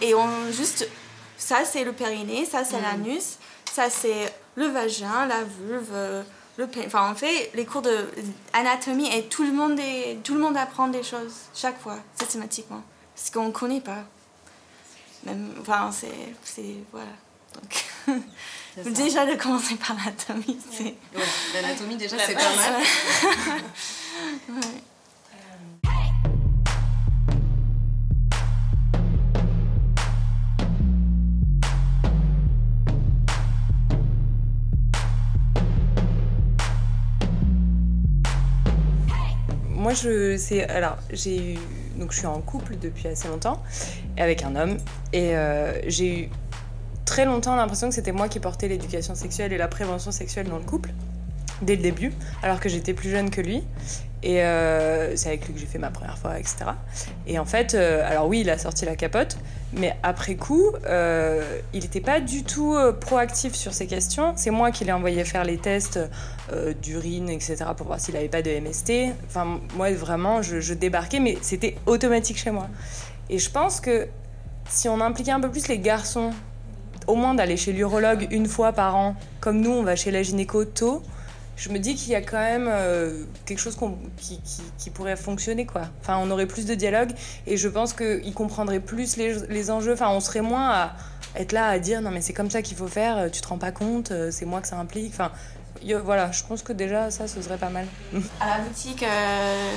Et 0.00 0.14
on 0.14 0.28
juste. 0.52 0.88
Ça, 1.36 1.64
c'est 1.64 1.84
le 1.84 1.92
périnée, 1.92 2.44
ça, 2.44 2.64
c'est 2.64 2.80
l'anus, 2.80 3.38
ça, 3.72 3.88
c'est 3.88 4.32
le 4.56 4.66
vagin, 4.66 5.26
la 5.26 5.44
vulve 5.44 6.24
enfin 6.86 7.10
on 7.12 7.14
fait 7.14 7.50
les 7.54 7.64
cours 7.64 7.82
de 7.82 8.08
anatomie 8.52 9.08
et 9.14 9.24
tout 9.24 9.44
le 9.44 9.52
monde 9.52 9.78
est, 9.78 10.18
tout 10.24 10.34
le 10.34 10.40
monde 10.40 10.56
apprend 10.56 10.88
des 10.88 11.02
choses 11.02 11.34
chaque 11.54 11.80
fois 11.80 11.98
systématiquement 12.18 12.82
parce 13.14 13.30
qu'on 13.30 13.50
connaît 13.50 13.80
pas 13.80 14.04
même, 15.24 15.52
enfin, 15.60 15.90
c'est, 15.92 16.34
c'est, 16.44 16.76
voilà. 16.92 17.10
Donc, 17.54 18.22
déjà 18.94 19.26
de 19.26 19.34
commencer 19.34 19.74
par 19.76 19.96
l'anatomie, 19.96 20.58
c'est... 20.70 20.84
Ouais, 20.84 21.24
l'anatomie 21.54 21.96
déjà, 21.96 22.16
c'est 22.18 22.34
pas 22.34 22.56
mal. 22.56 22.74
ouais. 24.50 24.82
Moi, 39.78 39.94
je, 39.94 40.36
alors, 40.72 40.98
j'ai 41.12 41.54
eu, 41.54 41.58
donc 41.96 42.10
je 42.10 42.18
suis 42.18 42.26
en 42.26 42.40
couple 42.40 42.76
depuis 42.76 43.06
assez 43.06 43.28
longtemps, 43.28 43.62
avec 44.16 44.42
un 44.42 44.56
homme, 44.56 44.76
et 45.12 45.36
euh, 45.36 45.72
j'ai 45.86 46.22
eu 46.22 46.28
très 47.04 47.24
longtemps 47.24 47.54
l'impression 47.54 47.88
que 47.88 47.94
c'était 47.94 48.10
moi 48.10 48.28
qui 48.28 48.40
portais 48.40 48.66
l'éducation 48.66 49.14
sexuelle 49.14 49.52
et 49.52 49.56
la 49.56 49.68
prévention 49.68 50.10
sexuelle 50.10 50.48
dans 50.48 50.58
le 50.58 50.64
couple, 50.64 50.90
dès 51.62 51.76
le 51.76 51.82
début, 51.82 52.12
alors 52.42 52.60
que 52.60 52.68
j'étais 52.68 52.94
plus 52.94 53.10
jeune 53.10 53.30
que 53.30 53.40
lui. 53.40 53.62
Et 54.22 54.42
euh, 54.42 55.14
c'est 55.14 55.28
avec 55.28 55.46
lui 55.46 55.54
que 55.54 55.60
j'ai 55.60 55.66
fait 55.66 55.78
ma 55.78 55.90
première 55.90 56.18
fois, 56.18 56.38
etc. 56.38 56.56
Et 57.28 57.38
en 57.38 57.44
fait, 57.44 57.74
euh, 57.74 58.02
alors 58.04 58.26
oui, 58.26 58.40
il 58.40 58.50
a 58.50 58.58
sorti 58.58 58.84
la 58.84 58.96
capote, 58.96 59.38
mais 59.72 59.96
après 60.02 60.34
coup, 60.34 60.72
euh, 60.86 61.60
il 61.72 61.82
n'était 61.82 62.00
pas 62.00 62.18
du 62.18 62.42
tout 62.42 62.76
proactif 63.00 63.54
sur 63.54 63.72
ces 63.72 63.86
questions. 63.86 64.32
C'est 64.34 64.50
moi 64.50 64.72
qui 64.72 64.84
l'ai 64.84 64.92
envoyé 64.92 65.24
faire 65.24 65.44
les 65.44 65.58
tests 65.58 66.00
d'urine, 66.82 67.28
etc., 67.28 67.56
pour 67.76 67.86
voir 67.86 68.00
s'il 68.00 68.14
n'avait 68.14 68.28
pas 68.28 68.42
de 68.42 68.50
MST. 68.50 69.14
Enfin, 69.26 69.60
moi, 69.76 69.92
vraiment, 69.92 70.42
je, 70.42 70.60
je 70.60 70.74
débarquais, 70.74 71.20
mais 71.20 71.38
c'était 71.40 71.76
automatique 71.86 72.38
chez 72.38 72.50
moi. 72.50 72.68
Et 73.30 73.38
je 73.38 73.50
pense 73.50 73.80
que 73.80 74.08
si 74.68 74.88
on 74.88 75.00
impliquait 75.00 75.32
un 75.32 75.40
peu 75.40 75.50
plus 75.50 75.68
les 75.68 75.78
garçons, 75.78 76.30
au 77.06 77.14
moins 77.14 77.34
d'aller 77.34 77.56
chez 77.56 77.72
l'urologue 77.72 78.26
une 78.30 78.46
fois 78.46 78.72
par 78.72 78.96
an, 78.96 79.14
comme 79.40 79.60
nous, 79.60 79.70
on 79.70 79.82
va 79.82 79.96
chez 79.96 80.10
la 80.10 80.22
gynéco 80.22 80.64
tôt, 80.64 81.02
je 81.58 81.68
me 81.70 81.78
dis 81.78 81.94
qu'il 81.96 82.10
y 82.12 82.14
a 82.14 82.22
quand 82.22 82.38
même 82.38 82.66
euh, 82.70 83.24
quelque 83.44 83.58
chose 83.58 83.76
qui, 84.16 84.40
qui- 84.40 84.62
qui 84.78 84.90
pourrait 84.90 85.16
fonctionner 85.16 85.66
quoi. 85.66 85.82
Enfin, 86.00 86.18
on 86.22 86.30
aurait 86.30 86.46
plus 86.46 86.64
de 86.66 86.74
dialogue 86.74 87.10
et 87.46 87.56
je 87.56 87.68
pense 87.68 87.92
qu'ils 87.92 88.32
comprendraient 88.32 88.80
plus 88.80 89.16
les, 89.16 89.34
les 89.48 89.70
enjeux. 89.70 89.92
Enfin, 89.92 90.08
on 90.10 90.20
serait 90.20 90.40
moins 90.40 90.70
à 90.70 90.96
être 91.36 91.52
là 91.52 91.66
à 91.68 91.78
dire 91.78 92.00
non 92.00 92.10
mais 92.10 92.20
c'est 92.22 92.32
comme 92.32 92.50
ça 92.50 92.62
qu'il 92.62 92.76
faut 92.76 92.86
faire, 92.88 93.18
euh, 93.18 93.28
tu 93.28 93.40
te 93.42 93.48
rends 93.48 93.58
pas 93.58 93.72
compte, 93.72 94.12
euh, 94.12 94.30
c'est 94.30 94.46
moi 94.46 94.60
que 94.60 94.68
ça 94.68 94.78
implique. 94.78 95.12
Enfin, 95.12 95.32
y- 95.82 95.92
voilà, 95.94 96.30
je 96.32 96.42
pense 96.44 96.62
que 96.62 96.72
déjà 96.72 97.10
ça, 97.10 97.26
ce 97.28 97.42
serait 97.42 97.58
pas 97.58 97.70
mal. 97.70 97.86
À 98.40 98.58
la 98.58 98.64
boutique, 98.64 99.02
euh, 99.02 99.74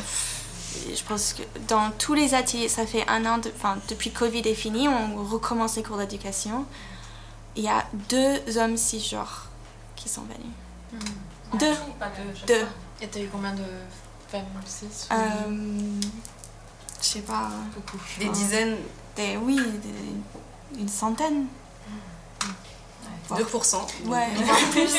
je 0.95 1.03
pense 1.03 1.33
que 1.33 1.41
dans 1.67 1.89
tous 1.97 2.13
les 2.13 2.33
ateliers, 2.35 2.69
ça 2.69 2.85
fait 2.85 3.03
un 3.07 3.25
an, 3.25 3.39
de- 3.39 3.51
enfin 3.55 3.77
depuis 3.89 4.11
Covid 4.11 4.41
est 4.45 4.53
fini, 4.53 4.87
on 4.87 5.23
recommence 5.25 5.75
les 5.77 5.83
cours 5.83 5.97
d'éducation. 5.97 6.65
Il 7.57 7.63
y 7.63 7.67
a 7.67 7.83
deux 8.09 8.57
hommes 8.57 8.77
cisgenres 8.77 9.47
qui 9.95 10.07
sont 10.09 10.21
venus. 10.21 11.01
Deux. 11.53 11.75
Deux. 12.47 12.65
Et 13.01 13.07
t'as 13.07 13.19
eu 13.19 13.27
combien 13.31 13.53
de 13.53 13.63
femmes 14.29 14.43
cis 14.65 14.85
ou- 15.09 15.13
Euh, 15.13 15.99
je 17.01 17.05
sais 17.05 17.19
pas. 17.21 17.49
Beaucoup. 17.75 17.97
Des 18.19 18.29
dizaines 18.29 18.77
des, 19.15 19.37
Oui, 19.37 19.55
des- 19.57 20.79
une 20.81 20.87
centaine. 20.89 21.45
2%. 23.29 23.77
Ouais, 24.07 24.27
voire 24.43 24.57
plus. 24.71 24.93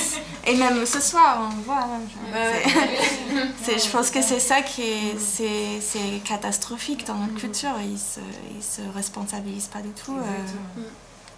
Et 0.47 0.57
même 0.57 0.87
ce 0.87 1.01
soir, 1.01 1.51
on 1.53 1.62
voit. 1.62 1.81
hein, 1.83 2.01
c'est- 3.62 3.79
je 3.79 3.91
pense 3.91 4.11
que 4.11 4.23
c'est 4.23 4.41
ça 4.41 4.62
qui 4.62 4.83
est, 4.83 5.19
c'est, 5.19 5.81
c'est 5.83 6.20
catastrophique 6.24 7.07
dans 7.07 7.15
notre 7.16 7.35
culture. 7.35 7.73
Ils 7.83 7.99
se, 7.99 8.20
ils 8.57 8.62
se 8.62 8.81
responsabilisent 8.95 9.66
pas 9.66 9.83
du 9.83 9.91
tout. 9.91 10.16
euh. 10.16 10.83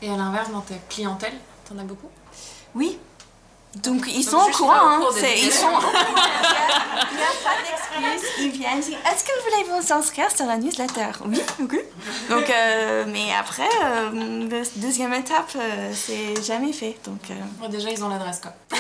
Et 0.03 0.09
à 0.11 0.17
l'inverse, 0.17 0.51
dans 0.53 0.61
ta 0.61 0.77
clientèle, 0.89 1.35
t'en 1.69 1.79
as 1.79 1.85
beaucoup? 1.85 2.09
Oui. 2.77 2.97
Donc 3.83 4.05
ils 4.07 4.25
Donc, 4.25 4.41
sont 4.45 4.49
au 4.51 4.53
courant. 4.53 4.73
hein. 4.75 5.01
ils 5.37 5.53
sont. 5.53 5.67
Il 5.67 7.17
n'y 7.17 7.23
a, 7.23 7.27
pas 7.43 7.57
d'excuse. 7.63 8.31
Ils 8.39 8.51
viennent 8.51 8.81
dire 8.81 8.99
Est-ce 9.11 9.25
que 9.25 9.31
vous 9.31 9.51
voulez 9.51 9.81
vous 9.81 9.93
inscrire 9.93 10.31
sur 10.35 10.47
la 10.47 10.57
newsletter? 10.57 11.07
Oui, 11.27 11.41
ok. 11.63 11.77
Donc, 12.31 12.51
euh, 12.51 13.05
mais 13.09 13.33
après, 13.39 13.69
euh, 13.85 14.49
la 14.49 14.63
deuxième 14.77 15.13
étape, 15.15 15.51
euh, 15.57 15.93
c'est 15.93 16.43
jamais 16.45 16.73
fait. 16.73 16.97
Donc, 17.05 17.21
euh, 17.31 17.69
Déjà, 17.69 17.91
ils 17.91 18.03
ont 18.05 18.09
l'adresse 18.09 18.41
quoi. 18.41 18.53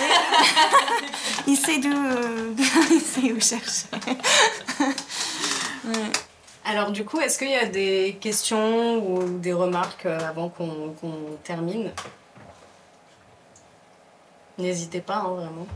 il 1.47 1.57
sait 1.57 1.79
d'où, 1.79 1.91
euh, 1.93 2.55
il 2.91 3.01
sait 3.01 3.33
où 3.33 3.41
chercher. 3.41 3.87
Ouais. 5.85 5.93
Alors 6.65 6.93
du 6.93 7.05
coup, 7.05 7.21
est-ce 7.21 7.39
qu'il 7.39 7.51
y 7.51 7.57
a 7.57 7.67
des 7.67 8.17
questions 8.21 8.97
ou 9.07 9.39
des 9.39 9.53
remarques 9.53 10.07
avant 10.07 10.49
qu'on 10.49 10.95
qu'on 11.01 11.13
termine? 11.45 11.91
N'hésitez 14.59 15.01
pas, 15.01 15.17
hein, 15.17 15.35
vraiment. 15.35 15.67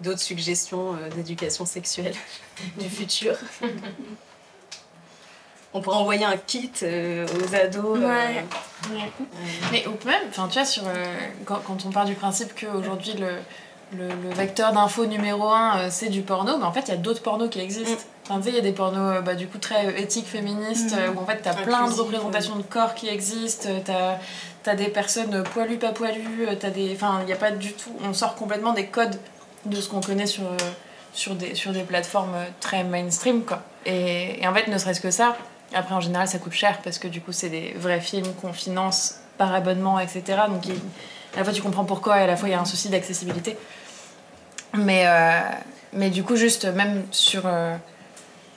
D'autres 0.00 0.20
suggestions 0.20 0.94
euh, 0.94 1.10
d'éducation 1.10 1.66
sexuelle 1.66 2.14
du 2.78 2.88
futur 2.88 3.34
On 5.72 5.80
pourrait 5.80 5.98
envoyer 5.98 6.24
un 6.24 6.36
kit 6.36 6.72
euh, 6.82 7.24
aux 7.28 7.54
ados. 7.54 7.98
euh, 8.00 8.00
Ouais. 8.00 8.44
Mais 9.70 9.86
ou 9.86 9.92
même, 10.04 10.22
enfin 10.28 10.48
tu 10.48 10.54
vois, 10.54 10.64
sur, 10.64 10.82
euh, 10.84 11.14
quand, 11.44 11.60
quand 11.64 11.84
on 11.86 11.90
part 11.90 12.06
du 12.06 12.14
principe 12.14 12.58
qu'aujourd'hui 12.58 13.12
le, 13.12 13.36
le, 13.96 14.08
le 14.08 14.30
vecteur 14.34 14.72
d'info 14.72 15.06
numéro 15.06 15.48
un 15.48 15.78
euh, 15.78 15.88
c'est 15.90 16.08
du 16.08 16.22
porno, 16.22 16.56
mais 16.58 16.64
en 16.64 16.72
fait 16.72 16.80
il 16.80 16.88
y 16.88 16.94
a 16.94 16.96
d'autres 16.96 17.22
pornos 17.22 17.48
qui 17.50 17.60
existent. 17.60 18.02
Enfin, 18.24 18.38
tu 18.40 18.44
sais, 18.44 18.48
il 18.50 18.56
y 18.56 18.58
a 18.58 18.62
des 18.62 18.72
pornos 18.72 19.18
euh, 19.18 19.20
bah, 19.20 19.36
du 19.36 19.46
coup 19.46 19.58
très 19.58 20.00
éthiques, 20.00 20.26
féministes, 20.26 20.92
euh, 20.98 21.12
où 21.12 21.20
en 21.20 21.26
fait 21.26 21.38
t'as 21.40 21.54
plein 21.54 21.86
de 21.86 21.92
représentations 21.92 22.56
de 22.56 22.62
corps 22.62 22.94
qui 22.96 23.06
existent, 23.08 23.68
euh, 23.68 24.14
t'as 24.62 24.72
as 24.72 24.74
des 24.76 24.88
personnes 24.88 25.42
poilues, 25.42 25.78
pas 25.78 25.92
poilues, 25.92 26.46
euh, 26.48 26.54
t'as 26.58 26.70
des. 26.70 26.92
Enfin, 26.94 27.20
il 27.26 27.32
a 27.32 27.36
pas 27.36 27.50
du 27.50 27.72
tout. 27.72 27.92
On 28.02 28.12
sort 28.12 28.34
complètement 28.34 28.72
des 28.72 28.86
codes 28.86 29.16
de 29.64 29.76
ce 29.76 29.88
qu'on 29.88 30.00
connaît 30.00 30.26
sur, 30.26 30.44
euh, 30.44 30.56
sur, 31.12 31.34
des, 31.34 31.54
sur 31.54 31.72
des 31.72 31.82
plateformes 31.82 32.34
euh, 32.34 32.46
très 32.60 32.84
mainstream, 32.84 33.44
quoi. 33.44 33.62
Et, 33.86 34.40
en 34.46 34.54
fait, 34.54 34.68
ne 34.68 34.78
serait-ce 34.78 35.00
que 35.00 35.10
ça, 35.10 35.36
après 35.74 35.94
en 35.94 36.00
général 36.00 36.28
ça 36.28 36.38
coûte 36.38 36.52
cher 36.52 36.80
parce 36.82 36.98
que 36.98 37.08
du 37.08 37.20
coup 37.20 37.32
c'est 37.32 37.48
des 37.48 37.74
vrais 37.76 38.00
films 38.00 38.34
qu'on 38.40 38.52
finance 38.52 39.20
par 39.38 39.54
abonnement, 39.54 39.98
etc. 40.00 40.22
Donc 40.48 40.64
à 40.66 41.38
la 41.38 41.44
fois 41.44 41.52
tu 41.52 41.62
comprends 41.62 41.84
pourquoi 41.84 42.18
et 42.18 42.24
à 42.24 42.26
la 42.26 42.36
fois 42.36 42.48
il 42.48 42.52
y 42.52 42.54
a 42.54 42.60
un 42.60 42.64
souci 42.64 42.88
d'accessibilité. 42.88 43.56
Mais, 44.74 45.06
mais 45.92 46.10
du 46.10 46.22
coup, 46.22 46.36
juste 46.36 46.66
même 46.66 47.04
sur. 47.10 47.48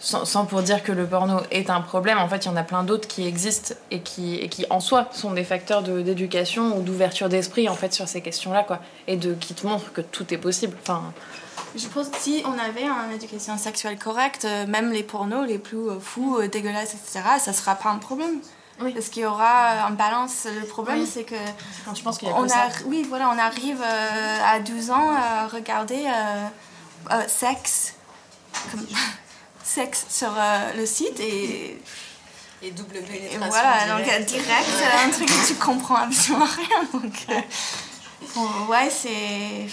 Sans, 0.05 0.25
sans 0.25 0.45
pour 0.45 0.61
dire 0.63 0.83
que 0.83 0.91
le 0.91 1.07
porno 1.07 1.39
est 1.49 1.69
un 1.69 1.79
problème, 1.79 2.17
en 2.17 2.27
fait, 2.27 2.39
il 2.43 2.47
y 2.47 2.51
en 2.51 2.57
a 2.57 2.63
plein 2.63 2.83
d'autres 2.83 3.07
qui 3.07 3.25
existent 3.25 3.73
et 3.89 4.01
qui, 4.01 4.35
et 4.35 4.49
qui 4.49 4.65
en 4.69 4.81
soi 4.81 5.07
sont 5.13 5.31
des 5.31 5.45
facteurs 5.45 5.81
de- 5.81 6.01
d'éducation 6.01 6.77
ou 6.77 6.81
d'ouverture 6.81 7.29
d'esprit 7.29 7.69
en 7.69 7.75
fait 7.75 7.93
sur 7.93 8.07
ces 8.09 8.19
questions-là, 8.21 8.63
quoi. 8.63 8.79
Et 9.07 9.15
de, 9.15 9.33
qui 9.33 9.53
te 9.53 9.65
montrent 9.65 9.93
que 9.93 10.01
tout 10.01 10.33
est 10.33 10.37
possible. 10.37 10.75
Enfin, 10.81 11.01
Je 11.77 11.87
pense 11.87 12.09
que 12.09 12.17
si 12.17 12.43
on 12.45 12.59
avait 12.59 12.83
une 12.83 13.13
éducation 13.15 13.57
sexuelle 13.57 13.97
correcte, 13.97 14.43
euh, 14.43 14.65
même 14.67 14.91
les 14.91 15.03
pornos 15.03 15.47
les 15.47 15.57
plus 15.57 15.77
euh, 15.89 15.99
fous, 16.01 16.37
euh, 16.37 16.49
dégueulasses, 16.49 16.95
etc., 16.95 17.21
ça 17.39 17.53
sera 17.53 17.75
pas 17.75 17.89
un 17.89 17.97
problème. 17.99 18.39
Parce 18.93 19.07
qu'il 19.09 19.21
y 19.21 19.25
aura 19.25 19.85
un 19.87 19.91
balance. 19.91 20.47
Le 20.59 20.65
problème, 20.67 20.99
Oui. 21.01 21.09
c'est 21.11 21.23
que. 21.23 21.35
je 21.95 22.01
pense 22.01 22.17
qu'il 22.17 22.27
y 22.27 22.31
a 22.31 22.35
on 22.35 22.47
ça. 22.49 22.67
Oui, 22.87 23.05
voilà, 23.07 23.29
on 23.29 23.37
arrive 23.37 23.79
euh, 23.81 24.37
à 24.45 24.59
12 24.59 24.89
ans 24.89 25.11
à 25.15 25.47
regarder 25.47 26.03
euh, 27.11 27.21
sexe, 27.27 27.93
comme- 28.71 28.85
sexe 29.63 30.05
sur 30.09 30.29
euh, 30.37 30.73
le 30.77 30.85
site 30.85 31.19
et. 31.19 31.79
Et 32.65 32.71
double 32.71 32.95
Et 32.95 33.01
pénétration 33.01 33.47
voilà, 33.49 33.97
donc 33.97 34.07
euh, 34.07 34.19
direct, 34.19 34.49
euh, 34.49 35.05
un 35.05 35.09
truc 35.09 35.27
que 35.27 35.47
tu 35.47 35.55
comprends 35.55 35.95
absolument 35.97 36.45
rien. 36.45 36.83
Donc, 36.93 37.13
euh, 37.29 37.41
bon, 38.35 38.47
ouais, 38.71 38.89
c'est. 38.89 39.67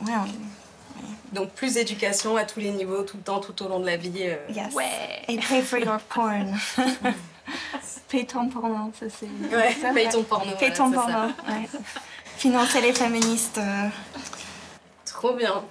Ouais, 0.00 0.12
on- 0.16 1.34
Donc 1.34 1.50
plus 1.50 1.74
d'éducation 1.74 2.36
à 2.36 2.44
tous 2.44 2.60
les 2.60 2.70
niveaux, 2.70 3.02
tout 3.02 3.16
le 3.16 3.22
temps, 3.24 3.40
tout 3.40 3.60
au 3.64 3.68
long 3.68 3.80
de 3.80 3.86
la 3.86 3.96
vie. 3.96 4.12
euh, 4.20 4.36
Yes. 4.50 4.72
Et 5.26 5.38
pay 5.38 5.62
for 5.62 5.78
your 5.80 5.98
porn. 6.08 6.56
Paye 8.08 8.24
ton 8.26 8.48
porno, 8.48 8.90
ça 8.98 9.06
c'est. 9.10 9.26
Ouais, 9.54 9.76
ça, 9.82 9.92
paye 9.92 10.08
ton 10.08 10.22
porno, 10.22 10.52
Paye 10.58 10.72
ton 10.72 10.90
porno, 10.92 11.12
ça. 11.12 11.26
ouais. 11.52 11.68
Financer 12.38 12.80
les 12.80 12.92
féministes. 12.94 13.58
euh. 13.58 13.88
Trop 15.04 15.34
bien. 15.34 15.62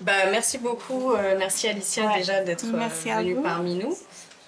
Bah, 0.00 0.12
merci 0.30 0.58
beaucoup. 0.58 1.12
euh, 1.12 1.36
merci 1.38 1.68
Alicia 1.68 2.14
déjà 2.16 2.42
d'être 2.42 2.64
euh, 2.66 2.88
venue 3.18 3.34
vous. 3.34 3.42
parmi 3.42 3.74
nous. 3.76 3.96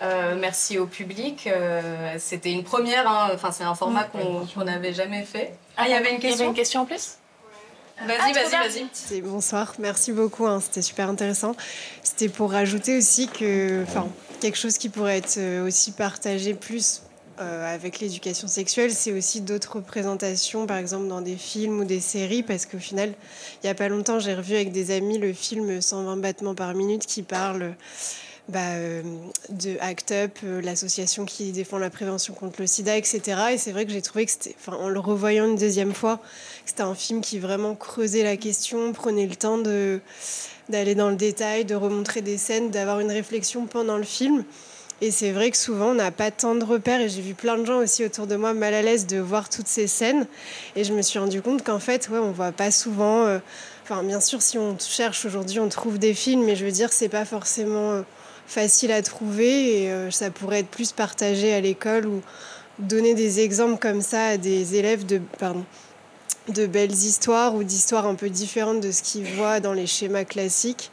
Euh, 0.03 0.37
merci 0.39 0.79
au 0.79 0.87
public. 0.87 1.47
euh, 1.47 2.15
C'était 2.19 2.53
une 2.53 2.65
première. 2.65 3.09
hein, 3.09 3.31
Enfin, 3.35 3.51
c'est 3.51 3.65
un 3.65 3.75
format 3.75 4.05
qu'on 4.05 4.47
qu'on 4.47 4.65
n'avait 4.65 4.93
jamais 4.93 5.23
fait. 5.25 5.55
Ah, 5.77 5.85
il 5.87 5.91
y 5.91 5.95
avait 5.95 6.13
une 6.13 6.19
question. 6.21 6.29
Il 6.29 6.31
y 6.31 6.35
avait 6.43 6.45
une 6.51 6.55
question 6.55 6.81
en 6.83 6.85
plus? 6.85 7.15
Vas-y, 8.07 8.33
vas-y, 8.33 8.51
vas-y. 8.53 8.87
C'est- 8.93 9.21
Bonsoir, 9.23 9.75
merci 9.81 10.13
beaucoup, 10.13 10.47
hein, 10.47 10.61
c'était 10.61 10.83
super 10.83 11.09
intéressant. 11.09 11.57
C'était 12.05 12.29
pour 12.29 12.53
rajouter 12.53 12.97
aussi 12.97 13.27
que, 13.27 13.83
enfin, 13.83 14.07
quelque 14.41 14.57
chose 14.57 14.79
qui 14.79 14.89
pourrait 14.89 15.19
être 15.19 15.65
aussi 15.67 15.91
partagé 15.91 16.55
plus 16.55 17.03
euh, 17.41 17.75
avec 17.75 18.01
l'éducation 18.01 18.49
sexuelle, 18.49 18.93
c'est 18.93 19.13
aussi 19.13 19.41
d'autres 19.41 19.77
représentations, 19.77 20.67
par 20.67 20.77
exemple 20.77 21.09
dans 21.09 21.21
des 21.21 21.37
films 21.37 21.81
ou 21.81 21.85
des 21.85 22.01
séries, 22.01 22.43
parce 22.43 22.67
qu'au 22.67 22.79
final, 22.79 23.15
il 23.63 23.67
n'y 23.67 23.71
a 23.71 23.75
pas 23.75 23.89
longtemps, 23.89 24.19
j'ai 24.19 24.35
revu 24.35 24.55
avec 24.55 24.73
des 24.73 24.91
amis 24.91 25.19
le 25.19 25.33
film 25.33 25.81
120 25.81 26.17
battements 26.17 26.55
par 26.55 26.75
minute 26.75 27.07
qui 27.07 27.23
parle 27.23 27.75
bah, 28.49 28.77
de 29.51 29.77
ACT 29.81 30.15
UP, 30.25 30.39
l'association 30.63 31.27
qui 31.27 31.53
défend 31.53 31.79
la 31.79 31.91
prévention 31.91 32.33
contre 32.33 32.61
le 32.61 32.67
sida, 32.67 32.97
etc. 32.97 33.21
Et 33.53 33.59
c'est 33.59 33.73
vrai 33.73 33.85
que 33.85 33.93
j'ai 33.93 34.01
trouvé 34.01 34.25
que 34.25 34.33
c'était, 34.33 34.57
en 34.67 34.89
le 34.89 34.99
revoyant 34.99 35.45
une 35.45 35.57
deuxième 35.57 35.93
fois, 35.93 36.21
c'était 36.65 36.83
un 36.83 36.95
film 36.95 37.21
qui 37.21 37.39
vraiment 37.39 37.75
creusait 37.75 38.25
la 38.25 38.39
question, 38.39 38.93
prenait 38.95 39.27
le 39.27 39.37
temps 39.37 39.59
d'aller 39.59 40.95
dans 40.95 41.11
le 41.11 41.17
détail, 41.17 41.67
de 41.67 41.75
remontrer 41.75 42.23
des 42.23 42.39
scènes, 42.39 42.71
d'avoir 42.71 43.01
une 43.01 43.13
réflexion 43.13 43.67
pendant 43.67 43.99
le 43.99 44.05
film. 44.05 44.45
Et 45.01 45.13
c'est 45.13 45.31
vrai 45.31 45.53
que 45.53 45.57
souvent, 45.57 45.91
on 45.91 45.95
n'a 45.95 46.11
pas 46.11 46.33
tant 46.33 46.57
de 46.57 46.65
repères. 46.65 47.01
Et 47.01 47.09
j'ai 47.09 47.23
vu 47.23 47.35
plein 47.35 47.57
de 47.57 47.65
gens 47.65 47.79
aussi 47.79 48.05
autour 48.05 48.27
de 48.27 48.35
moi 48.35 48.53
mal 48.53 48.75
à 48.75 48.83
l'aise 48.83 49.07
de 49.07 49.19
voir 49.19 49.49
toutes 49.49 49.69
ces 49.69 49.87
scènes. 49.87 50.27
Et 50.75 50.83
je 50.83 50.93
me 50.93 51.03
suis 51.03 51.19
rendu 51.19 51.41
compte 51.41 51.65
qu'en 51.65 51.79
fait, 51.79 52.09
ouais, 52.09 52.19
on 52.19 52.33
voit 52.33 52.53
pas 52.53 52.73
souvent. 52.73 53.25
Euh, 53.25 53.39
enfin, 53.85 54.03
bien 54.03 54.21
sûr, 54.21 54.43
si 54.43 54.59
on 54.59 54.77
cherche 54.79 55.25
aujourd'hui, 55.25 55.61
on 55.61 55.69
trouve 55.69 55.99
des 55.99 56.15
films. 56.15 56.45
Mais 56.45 56.57
je 56.57 56.65
veux 56.65 56.73
dire, 56.73 56.93
c'est 56.93 57.09
pas 57.09 57.25
forcément 57.25 57.93
euh, 57.93 58.03
facile 58.49 58.91
à 58.91 59.03
trouver. 59.03 59.85
Et 59.85 59.93
euh, 59.93 60.11
ça 60.11 60.31
pourrait 60.31 60.61
être 60.61 60.71
plus 60.71 60.91
partagé 60.91 61.55
à 61.55 61.61
l'école 61.61 62.07
ou 62.07 62.21
donner 62.81 63.15
des 63.15 63.39
exemples 63.41 63.79
comme 63.79 64.03
ça 64.03 64.27
à 64.27 64.37
des 64.37 64.75
élèves 64.75 65.07
de, 65.07 65.21
pardon, 65.39 65.65
de 66.49 66.67
belles 66.67 66.93
histoires 66.93 67.55
ou 67.55 67.63
d'histoires 67.63 68.07
un 68.07 68.15
peu 68.17 68.31
différentes 68.31 68.81
de 68.81 68.91
ce 68.91 69.03
qu'ils 69.03 69.27
voient 69.35 69.61
dans 69.61 69.73
les 69.73 69.87
schémas 69.87 70.25
classiques. 70.25 70.91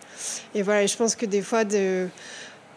Et 0.54 0.62
voilà, 0.62 0.86
je 0.86 0.96
pense 0.96 1.16
que 1.16 1.26
des 1.26 1.42
fois, 1.42 1.64
de 1.64 2.08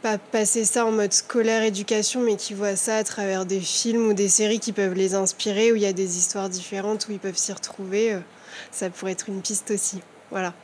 pas 0.03 0.19
passer 0.19 0.65
ça 0.65 0.87
en 0.87 0.93
mode 0.93 1.13
scolaire 1.13 1.63
éducation, 1.63 2.21
mais 2.23 2.37
qui 2.37 2.55
voient 2.55 2.77
ça 2.77 2.97
à 2.97 3.05
travers 3.05 3.47
des 3.47 3.61
films 3.61 4.09
ou 4.09 4.13
des 4.13 4.29
séries 4.29 4.61
qui 4.61 4.73
peuvent 4.73 4.95
les 4.95 5.15
inspirer, 5.15 5.73
où 5.73 5.77
il 5.77 5.83
y 5.83 5.87
a 5.87 5.93
des 5.93 6.19
histoires 6.19 6.49
différentes, 6.49 7.07
où 7.09 7.13
ils 7.13 7.19
peuvent 7.19 7.37
s'y 7.37 7.53
retrouver, 7.53 8.15
euh, 8.15 8.21
ça 8.71 8.91
pourrait 8.91 9.13
être 9.13 9.29
une 9.29 9.43
piste 9.43 9.71
aussi. 9.71 10.01
Voilà. 10.31 10.55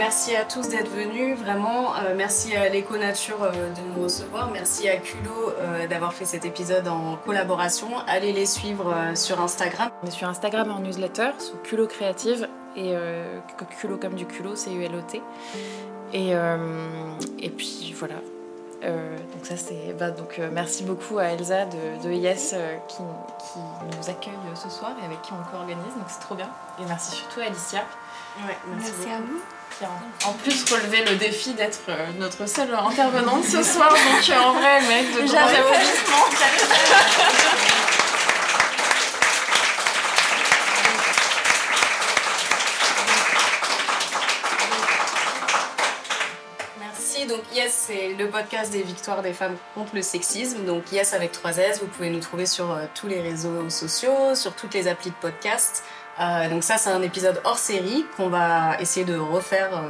Merci 0.00 0.34
à 0.34 0.46
tous 0.46 0.66
d'être 0.70 0.90
venus, 0.90 1.38
vraiment. 1.38 1.94
Euh, 1.94 2.14
merci 2.16 2.56
à 2.56 2.70
l'Éco 2.70 2.96
Nature 2.96 3.42
euh, 3.42 3.50
de 3.50 3.80
nous 3.82 4.02
recevoir. 4.02 4.50
Merci 4.50 4.88
à 4.88 4.96
Culot 4.96 5.52
euh, 5.58 5.86
d'avoir 5.88 6.14
fait 6.14 6.24
cet 6.24 6.46
épisode 6.46 6.88
en 6.88 7.16
collaboration. 7.16 7.88
Allez 8.06 8.32
les 8.32 8.46
suivre 8.46 8.96
sur 9.14 9.42
Instagram. 9.42 9.90
On 10.02 10.06
est 10.06 10.10
sur 10.10 10.26
Instagram 10.26 10.70
en 10.70 10.78
newsletter, 10.78 11.32
sous 11.38 11.58
Culot 11.58 11.86
Créative, 11.86 12.48
et 12.76 12.94
Culot 13.78 13.98
comme 13.98 14.14
du 14.14 14.24
culot, 14.24 14.56
c'est 14.56 14.72
U-L-O-T. 14.72 15.20
Et, 16.14 16.30
et 16.30 17.50
puis 17.50 17.94
voilà. 17.98 18.14
donc 18.82 19.44
ça 19.44 19.58
c'est 19.58 19.94
bah, 19.98 20.10
donc 20.10 20.40
merci 20.50 20.82
beaucoup 20.82 21.18
à 21.18 21.24
Elsa 21.24 21.66
de, 21.66 22.08
de 22.08 22.10
Yes 22.10 22.54
qui, 22.88 22.96
qui, 22.96 23.58
nous 23.98 24.08
accueille 24.08 24.32
ce 24.54 24.70
soir 24.70 24.92
et 25.02 25.04
avec 25.04 25.20
qui 25.20 25.32
on 25.34 25.50
co-organise 25.50 25.94
donc 25.94 26.06
c'est 26.08 26.20
trop 26.20 26.36
bien 26.36 26.48
et 26.80 26.86
merci 26.88 27.16
surtout 27.16 27.40
à 27.40 27.44
Alicia 27.44 27.80
ouais, 28.38 28.56
merci, 28.70 28.92
merci 28.96 29.10
à 29.12 29.20
vous 29.20 29.59
en 30.26 30.32
plus 30.34 30.70
relever 30.70 31.04
le 31.04 31.16
défi 31.16 31.54
d'être 31.54 31.80
euh, 31.88 32.06
notre 32.18 32.46
seule 32.46 32.74
intervenante 32.74 33.44
ce 33.44 33.62
soir. 33.62 33.90
Donc 33.90 34.28
euh, 34.30 34.38
en 34.38 34.52
vrai, 34.52 34.80
mec, 34.82 35.14
de 35.14 35.26
grands 35.26 35.38
applaudissements. 35.38 36.26
Merci. 46.78 47.26
Donc 47.26 47.40
Yes, 47.54 47.86
c'est 47.86 48.14
le 48.14 48.28
podcast 48.28 48.72
des 48.72 48.82
victoires 48.82 49.22
des 49.22 49.32
femmes 49.32 49.56
contre 49.74 49.94
le 49.94 50.02
sexisme. 50.02 50.64
Donc 50.64 50.92
Yes 50.92 51.14
avec 51.14 51.32
3 51.32 51.56
S, 51.56 51.80
vous 51.80 51.86
pouvez 51.86 52.10
nous 52.10 52.20
trouver 52.20 52.44
sur 52.46 52.70
euh, 52.70 52.84
tous 52.94 53.06
les 53.06 53.22
réseaux 53.22 53.70
sociaux, 53.70 54.34
sur 54.34 54.54
toutes 54.54 54.74
les 54.74 54.88
applis 54.88 55.10
de 55.10 55.16
podcast. 55.16 55.84
Euh, 56.18 56.48
donc 56.48 56.64
ça, 56.64 56.76
c'est 56.76 56.90
un 56.90 57.02
épisode 57.02 57.40
hors 57.44 57.58
série 57.58 58.04
qu'on 58.16 58.28
va 58.28 58.80
essayer 58.80 59.06
de 59.06 59.16
refaire 59.16 59.70
euh, 59.72 59.88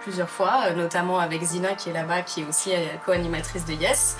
plusieurs 0.00 0.28
fois, 0.28 0.64
euh, 0.66 0.74
notamment 0.74 1.18
avec 1.18 1.42
Zina 1.42 1.74
qui 1.74 1.90
est 1.90 1.92
là-bas, 1.92 2.22
qui 2.22 2.42
est 2.42 2.44
aussi 2.44 2.72
co-animatrice 3.04 3.64
de 3.64 3.72
Yes, 3.72 4.16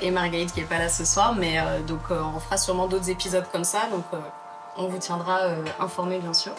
et 0.00 0.10
Marguerite 0.10 0.52
qui 0.52 0.60
est 0.60 0.64
pas 0.64 0.78
là 0.78 0.88
ce 0.88 1.04
soir. 1.04 1.34
Mais 1.34 1.58
donc 1.86 2.02
on 2.10 2.38
fera 2.38 2.56
sûrement 2.56 2.86
d'autres 2.86 3.10
épisodes 3.10 3.46
comme 3.50 3.64
ça, 3.64 3.86
donc 3.90 4.04
on 4.76 4.86
vous 4.86 4.98
tiendra 4.98 5.40
informés 5.80 6.18
bien 6.18 6.34
sûr. 6.34 6.52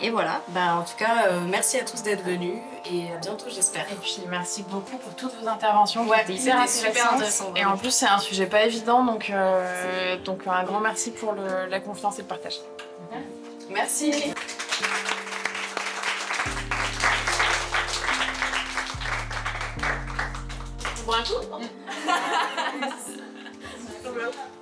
Et 0.00 0.10
voilà, 0.10 0.42
bah, 0.48 0.76
en 0.76 0.82
tout 0.82 0.96
cas, 0.98 1.30
merci 1.48 1.78
à 1.78 1.84
tous 1.84 2.02
d'être 2.02 2.22
venus 2.24 2.58
et 2.90 3.12
à 3.12 3.16
bientôt, 3.18 3.46
j'espère. 3.48 3.86
Et 3.90 3.94
puis 3.94 4.20
merci 4.28 4.62
beaucoup 4.64 4.96
pour 4.98 5.14
toutes 5.14 5.34
vos 5.40 5.48
interventions. 5.48 6.06
Ouais, 6.06 6.24
c'était 6.26 6.66
super 6.66 7.12
intéressant. 7.14 7.52
Et 7.56 7.64
en 7.64 7.76
plus, 7.76 7.90
c'est 7.90 8.06
un 8.06 8.18
sujet 8.18 8.46
pas 8.46 8.64
évident, 8.64 9.04
donc, 9.04 9.30
euh, 9.30 10.16
donc 10.18 10.42
un 10.46 10.64
grand 10.64 10.80
merci 10.80 11.10
pour 11.10 11.32
le, 11.32 11.66
la 11.68 11.80
confiance 11.80 12.18
et 12.18 12.22
le 12.22 12.28
partage. 12.28 12.60
Merci. 13.70 14.34
Bon, 21.06 21.12
un 21.12 21.22
coup? 21.22 21.34